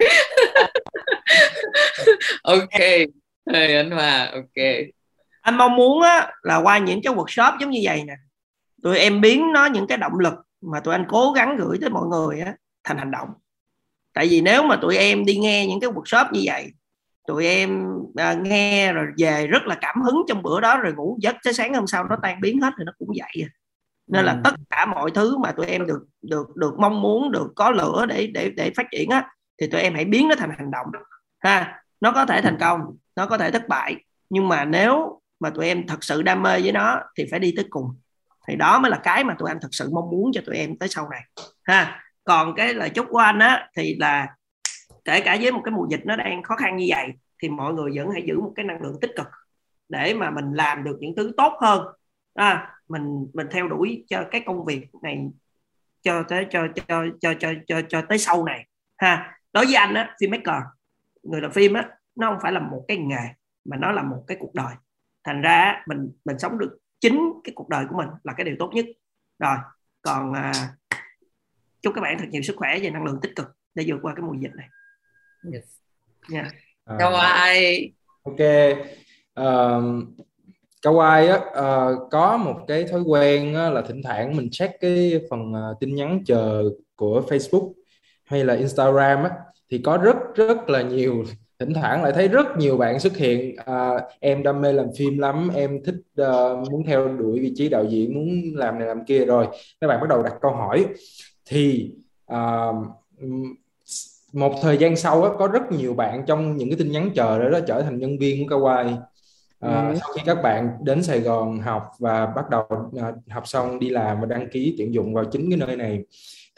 [2.43, 2.79] ok.
[3.53, 4.65] Hey, anh Hòa ok.
[5.41, 8.13] Anh mong muốn á, là qua những cái workshop giống như vậy nè.
[8.83, 11.89] Tụi em biến nó những cái động lực mà tụi anh cố gắng gửi tới
[11.89, 12.53] mọi người á,
[12.83, 13.29] thành hành động.
[14.13, 16.71] Tại vì nếu mà tụi em đi nghe những cái workshop như vậy
[17.27, 17.85] tụi em
[18.15, 21.53] à, nghe rồi về rất là cảm hứng trong bữa đó rồi ngủ giấc tới
[21.53, 23.49] sáng hôm sau nó tan biến hết thì nó cũng vậy à.
[24.07, 24.39] nên là ừ.
[24.43, 28.05] tất cả mọi thứ mà tụi em được được được mong muốn được có lửa
[28.09, 29.29] để để để phát triển á
[29.61, 30.87] thì tụi em hãy biến nó thành hành động
[31.45, 31.81] ha?
[32.01, 33.95] Nó có thể thành công nó có thể thất bại
[34.29, 37.53] nhưng mà nếu mà tụi em thật sự đam mê với nó thì phải đi
[37.55, 37.95] tới cùng.
[38.47, 40.77] Thì đó mới là cái mà tụi anh thật sự mong muốn cho tụi em
[40.77, 41.21] tới sau này
[41.63, 42.03] ha?
[42.23, 44.27] Còn cái lời chúc của anh á thì là
[45.05, 47.07] kể cả với một cái mùa dịch nó đang khó khăn như vậy
[47.41, 49.27] thì mọi người vẫn hãy giữ một cái năng lượng tích cực
[49.89, 51.87] để mà mình làm được những thứ tốt hơn.
[52.33, 55.19] À, mình mình theo đuổi cho cái công việc này
[56.01, 58.67] cho tới cho cho cho cho cho, cho, cho tới sau này
[58.97, 59.39] ha?
[59.53, 60.61] Đối với anh á filmmaker
[61.25, 63.27] người làm phim á nó không phải là một cái nghề
[63.65, 64.75] mà nó là một cái cuộc đời.
[65.23, 68.55] Thành ra mình mình sống được chính cái cuộc đời của mình là cái điều
[68.59, 68.85] tốt nhất.
[69.39, 69.57] Rồi
[70.01, 70.53] còn à,
[71.81, 74.13] chúc các bạn thật nhiều sức khỏe và năng lượng tích cực để vượt qua
[74.15, 74.67] cái mùa dịch này.
[75.53, 75.63] Yes.
[76.33, 76.47] yeah.
[76.85, 77.91] à, Kawaii
[78.23, 78.41] ok
[79.35, 80.15] um,
[80.81, 85.21] Kawaii á uh, có một cái thói quen á, là thỉnh thoảng mình check cái
[85.29, 86.63] phần uh, tin nhắn chờ
[86.95, 87.73] của Facebook
[88.25, 89.29] hay là Instagram á
[89.71, 91.23] thì có rất rất là nhiều
[91.59, 93.55] thỉnh thoảng lại thấy rất nhiều bạn xuất hiện.
[93.65, 93.89] À,
[94.19, 97.85] em đam mê làm phim lắm em thích uh, muốn theo đuổi vị trí đạo
[97.89, 99.47] diễn muốn làm này làm kia rồi.
[99.81, 100.85] Các bạn bắt đầu đặt câu hỏi.
[101.45, 101.91] Thì
[102.33, 102.75] uh,
[104.33, 107.39] một thời gian sau đó, có rất nhiều bạn trong những cái tin nhắn chờ
[107.39, 108.97] đó, đó trở thành nhân viên của Kawaii.
[109.59, 109.95] À, ừ.
[109.99, 112.63] sau khi các bạn đến Sài Gòn học và bắt đầu
[113.01, 116.03] à, học xong đi làm và đăng ký tuyển dụng vào chính cái nơi này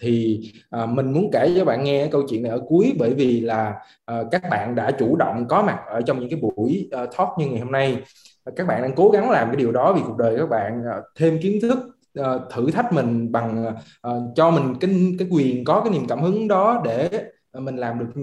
[0.02, 3.41] thì à, mình muốn kể cho bạn nghe câu chuyện này ở cuối bởi vì
[3.41, 3.76] là
[4.06, 7.30] à, các bạn đã chủ động có mặt ở trong những cái buổi à, talk
[7.40, 7.98] như ngày hôm nay.
[8.56, 10.98] Các bạn đang cố gắng làm cái điều đó vì cuộc đời các bạn à,
[11.15, 11.80] thêm kiến thức
[12.15, 13.65] à, thử thách mình bằng
[14.02, 17.10] à, cho mình cái cái quyền có cái niềm cảm hứng đó để
[17.53, 18.22] mình làm được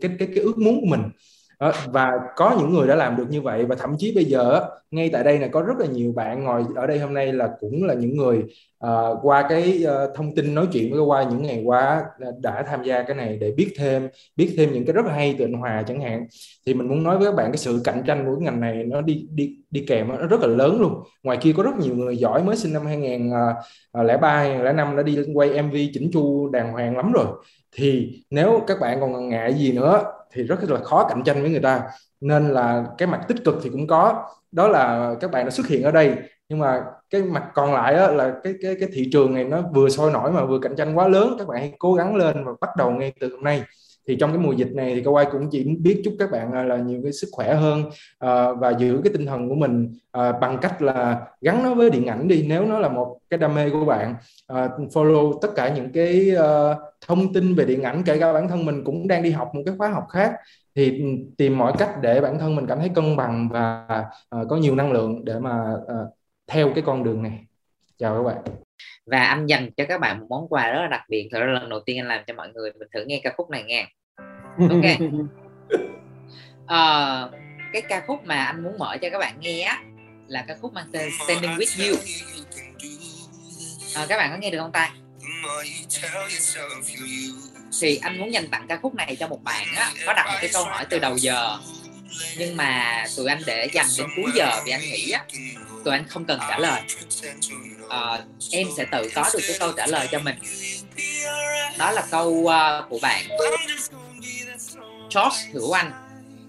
[0.00, 1.02] cái cái cái ước muốn của mình
[1.60, 4.60] đó, và có những người đã làm được như vậy và thậm chí bây giờ
[4.90, 7.48] ngay tại đây là có rất là nhiều bạn ngồi ở đây hôm nay là
[7.60, 8.42] cũng là những người
[8.86, 12.04] uh, qua cái uh, thông tin nói chuyện với qua những ngày qua
[12.40, 15.44] đã tham gia cái này để biết thêm biết thêm những cái rất hay từ
[15.44, 16.26] anh Hòa chẳng hạn.
[16.66, 18.84] Thì mình muốn nói với các bạn cái sự cạnh tranh của cái ngành này
[18.84, 21.02] nó đi đi đi kèm nó rất là lớn luôn.
[21.22, 25.18] Ngoài kia có rất nhiều người giỏi mới sinh năm 2003 2005 ờ, đã đi
[25.34, 27.26] quay MV chỉnh chu đàng hoàng lắm rồi
[27.76, 31.50] thì nếu các bạn còn ngại gì nữa thì rất là khó cạnh tranh với
[31.50, 31.82] người ta.
[32.20, 34.24] Nên là cái mặt tích cực thì cũng có.
[34.52, 36.14] Đó là các bạn đã xuất hiện ở đây.
[36.48, 39.62] Nhưng mà cái mặt còn lại đó là cái cái cái thị trường này nó
[39.74, 41.36] vừa sôi nổi mà vừa cạnh tranh quá lớn.
[41.38, 43.62] Các bạn hãy cố gắng lên và bắt đầu ngay từ hôm nay.
[44.08, 46.62] Thì trong cái mùa dịch này thì Kawai cũng chỉ biết chúc các bạn à,
[46.62, 50.40] là nhiều cái sức khỏe hơn uh, và giữ cái tinh thần của mình uh,
[50.40, 52.44] bằng cách là gắn nó với điện ảnh đi.
[52.48, 54.14] Nếu nó là một cái đam mê của bạn
[54.52, 54.58] uh,
[54.92, 58.64] follow tất cả những cái uh, thông tin về điện ảnh kể cả bản thân
[58.64, 60.32] mình cũng đang đi học một cái khóa học khác
[60.74, 61.02] thì
[61.38, 63.86] tìm mọi cách để bản thân mình cảm thấy cân bằng và
[64.36, 66.16] uh, có nhiều năng lượng để mà uh,
[66.46, 67.44] theo cái con đường này.
[67.98, 68.42] Chào các bạn.
[69.06, 71.46] Và anh dành cho các bạn một món quà rất là đặc biệt thật ra
[71.46, 73.86] lần đầu tiên anh làm cho mọi người mình thử nghe ca khúc này nghe.
[74.58, 75.00] Ok.
[76.64, 77.34] Uh,
[77.72, 79.82] cái ca khúc mà anh muốn mở cho các bạn nghe á
[80.28, 81.96] là ca khúc mang tên Standing with You.
[84.02, 84.92] Uh, các bạn có nghe được không ta
[87.80, 90.38] thì anh muốn dành tặng ca khúc này cho một bạn á có đặt một
[90.40, 91.58] cái câu hỏi từ đầu giờ.
[92.38, 95.24] nhưng mà tụi anh để dành đến cuối giờ vì anh nghĩ á
[95.84, 96.82] tụi anh không cần trả lời.
[97.88, 98.18] à,
[98.50, 100.36] em sẽ tự có được cái câu trả lời cho mình.
[101.78, 103.24] Đó là câu uh, của bạn.
[105.14, 105.92] George Hữu Anh.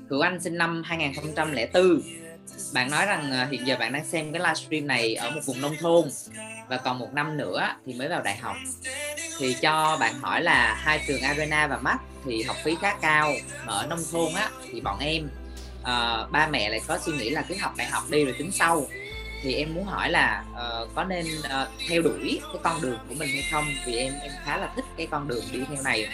[0.10, 2.02] Hữu Anh sinh năm 2004
[2.74, 5.62] bạn nói rằng à, hiện giờ bạn đang xem cái livestream này ở một vùng
[5.62, 6.10] nông thôn
[6.68, 8.56] và còn một năm nữa thì mới vào đại học.
[9.40, 13.34] Thì cho bạn hỏi là hai trường Arena và Mac thì học phí khá cao
[13.66, 15.30] mà ở nông thôn á thì bọn em
[15.82, 18.52] uh, ba mẹ lại có suy nghĩ là cứ học đại học đi rồi tính
[18.52, 18.88] sau.
[19.42, 23.16] Thì em muốn hỏi là uh, có nên uh, theo đuổi cái con đường của
[23.16, 23.66] mình hay không?
[23.86, 26.08] Vì em em khá là thích cái con đường đi theo này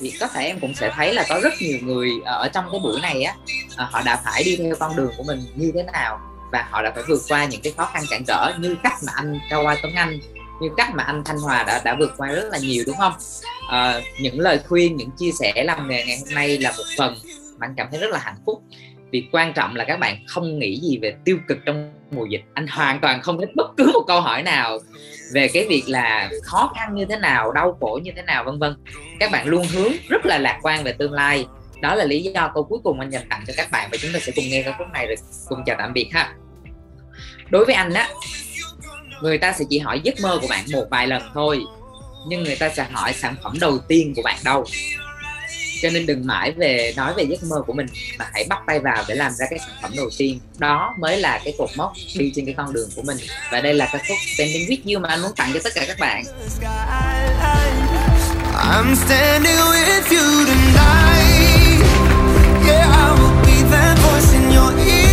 [0.00, 2.64] thì có thể em cũng sẽ thấy là có rất nhiều người ờ, ở trong
[2.70, 3.34] cái buổi này á
[3.76, 6.20] ờ, họ đã phải đi theo con đường của mình như thế nào
[6.52, 9.12] và họ đã phải vượt qua những cái khó khăn cản trở như cách mà
[9.16, 10.20] anh cao qua Tuấn Anh
[10.60, 13.12] như cách mà anh Thanh Hòa đã đã vượt qua rất là nhiều đúng không?
[13.70, 17.14] À, những lời khuyên những chia sẻ làm nghề ngày hôm nay là một phần
[17.58, 18.62] mà anh cảm thấy rất là hạnh phúc
[19.14, 22.40] vì quan trọng là các bạn không nghĩ gì về tiêu cực trong mùa dịch.
[22.54, 24.78] Anh hoàn toàn không thích bất cứ một câu hỏi nào
[25.32, 28.58] về cái việc là khó khăn như thế nào, đau khổ như thế nào, vân
[28.58, 28.76] vân.
[29.20, 31.46] Các bạn luôn hướng rất là lạc quan về tương lai.
[31.80, 34.12] Đó là lý do câu cuối cùng anh dành tặng cho các bạn và chúng
[34.12, 35.16] ta sẽ cùng nghe ca khúc này rồi
[35.48, 36.34] cùng chào tạm biệt ha.
[37.50, 38.08] Đối với anh á,
[39.22, 41.60] người ta sẽ chỉ hỏi giấc mơ của bạn một vài lần thôi,
[42.28, 44.64] nhưng người ta sẽ hỏi sản phẩm đầu tiên của bạn đâu?
[45.84, 47.86] cho nên đừng mãi về nói về giấc mơ của mình
[48.18, 50.40] mà hãy bắt tay vào để làm ra cái sản phẩm đầu tiên.
[50.58, 53.16] Đó mới là cái cột mốc đi trên cái con đường của mình.
[53.52, 55.84] Và đây là ca khúc Standing With You mà anh muốn tặng cho tất cả
[55.88, 56.24] các bạn.
[58.54, 61.84] I'm standing with you tonight.
[62.68, 65.03] Yeah, I will be that voice in your ear.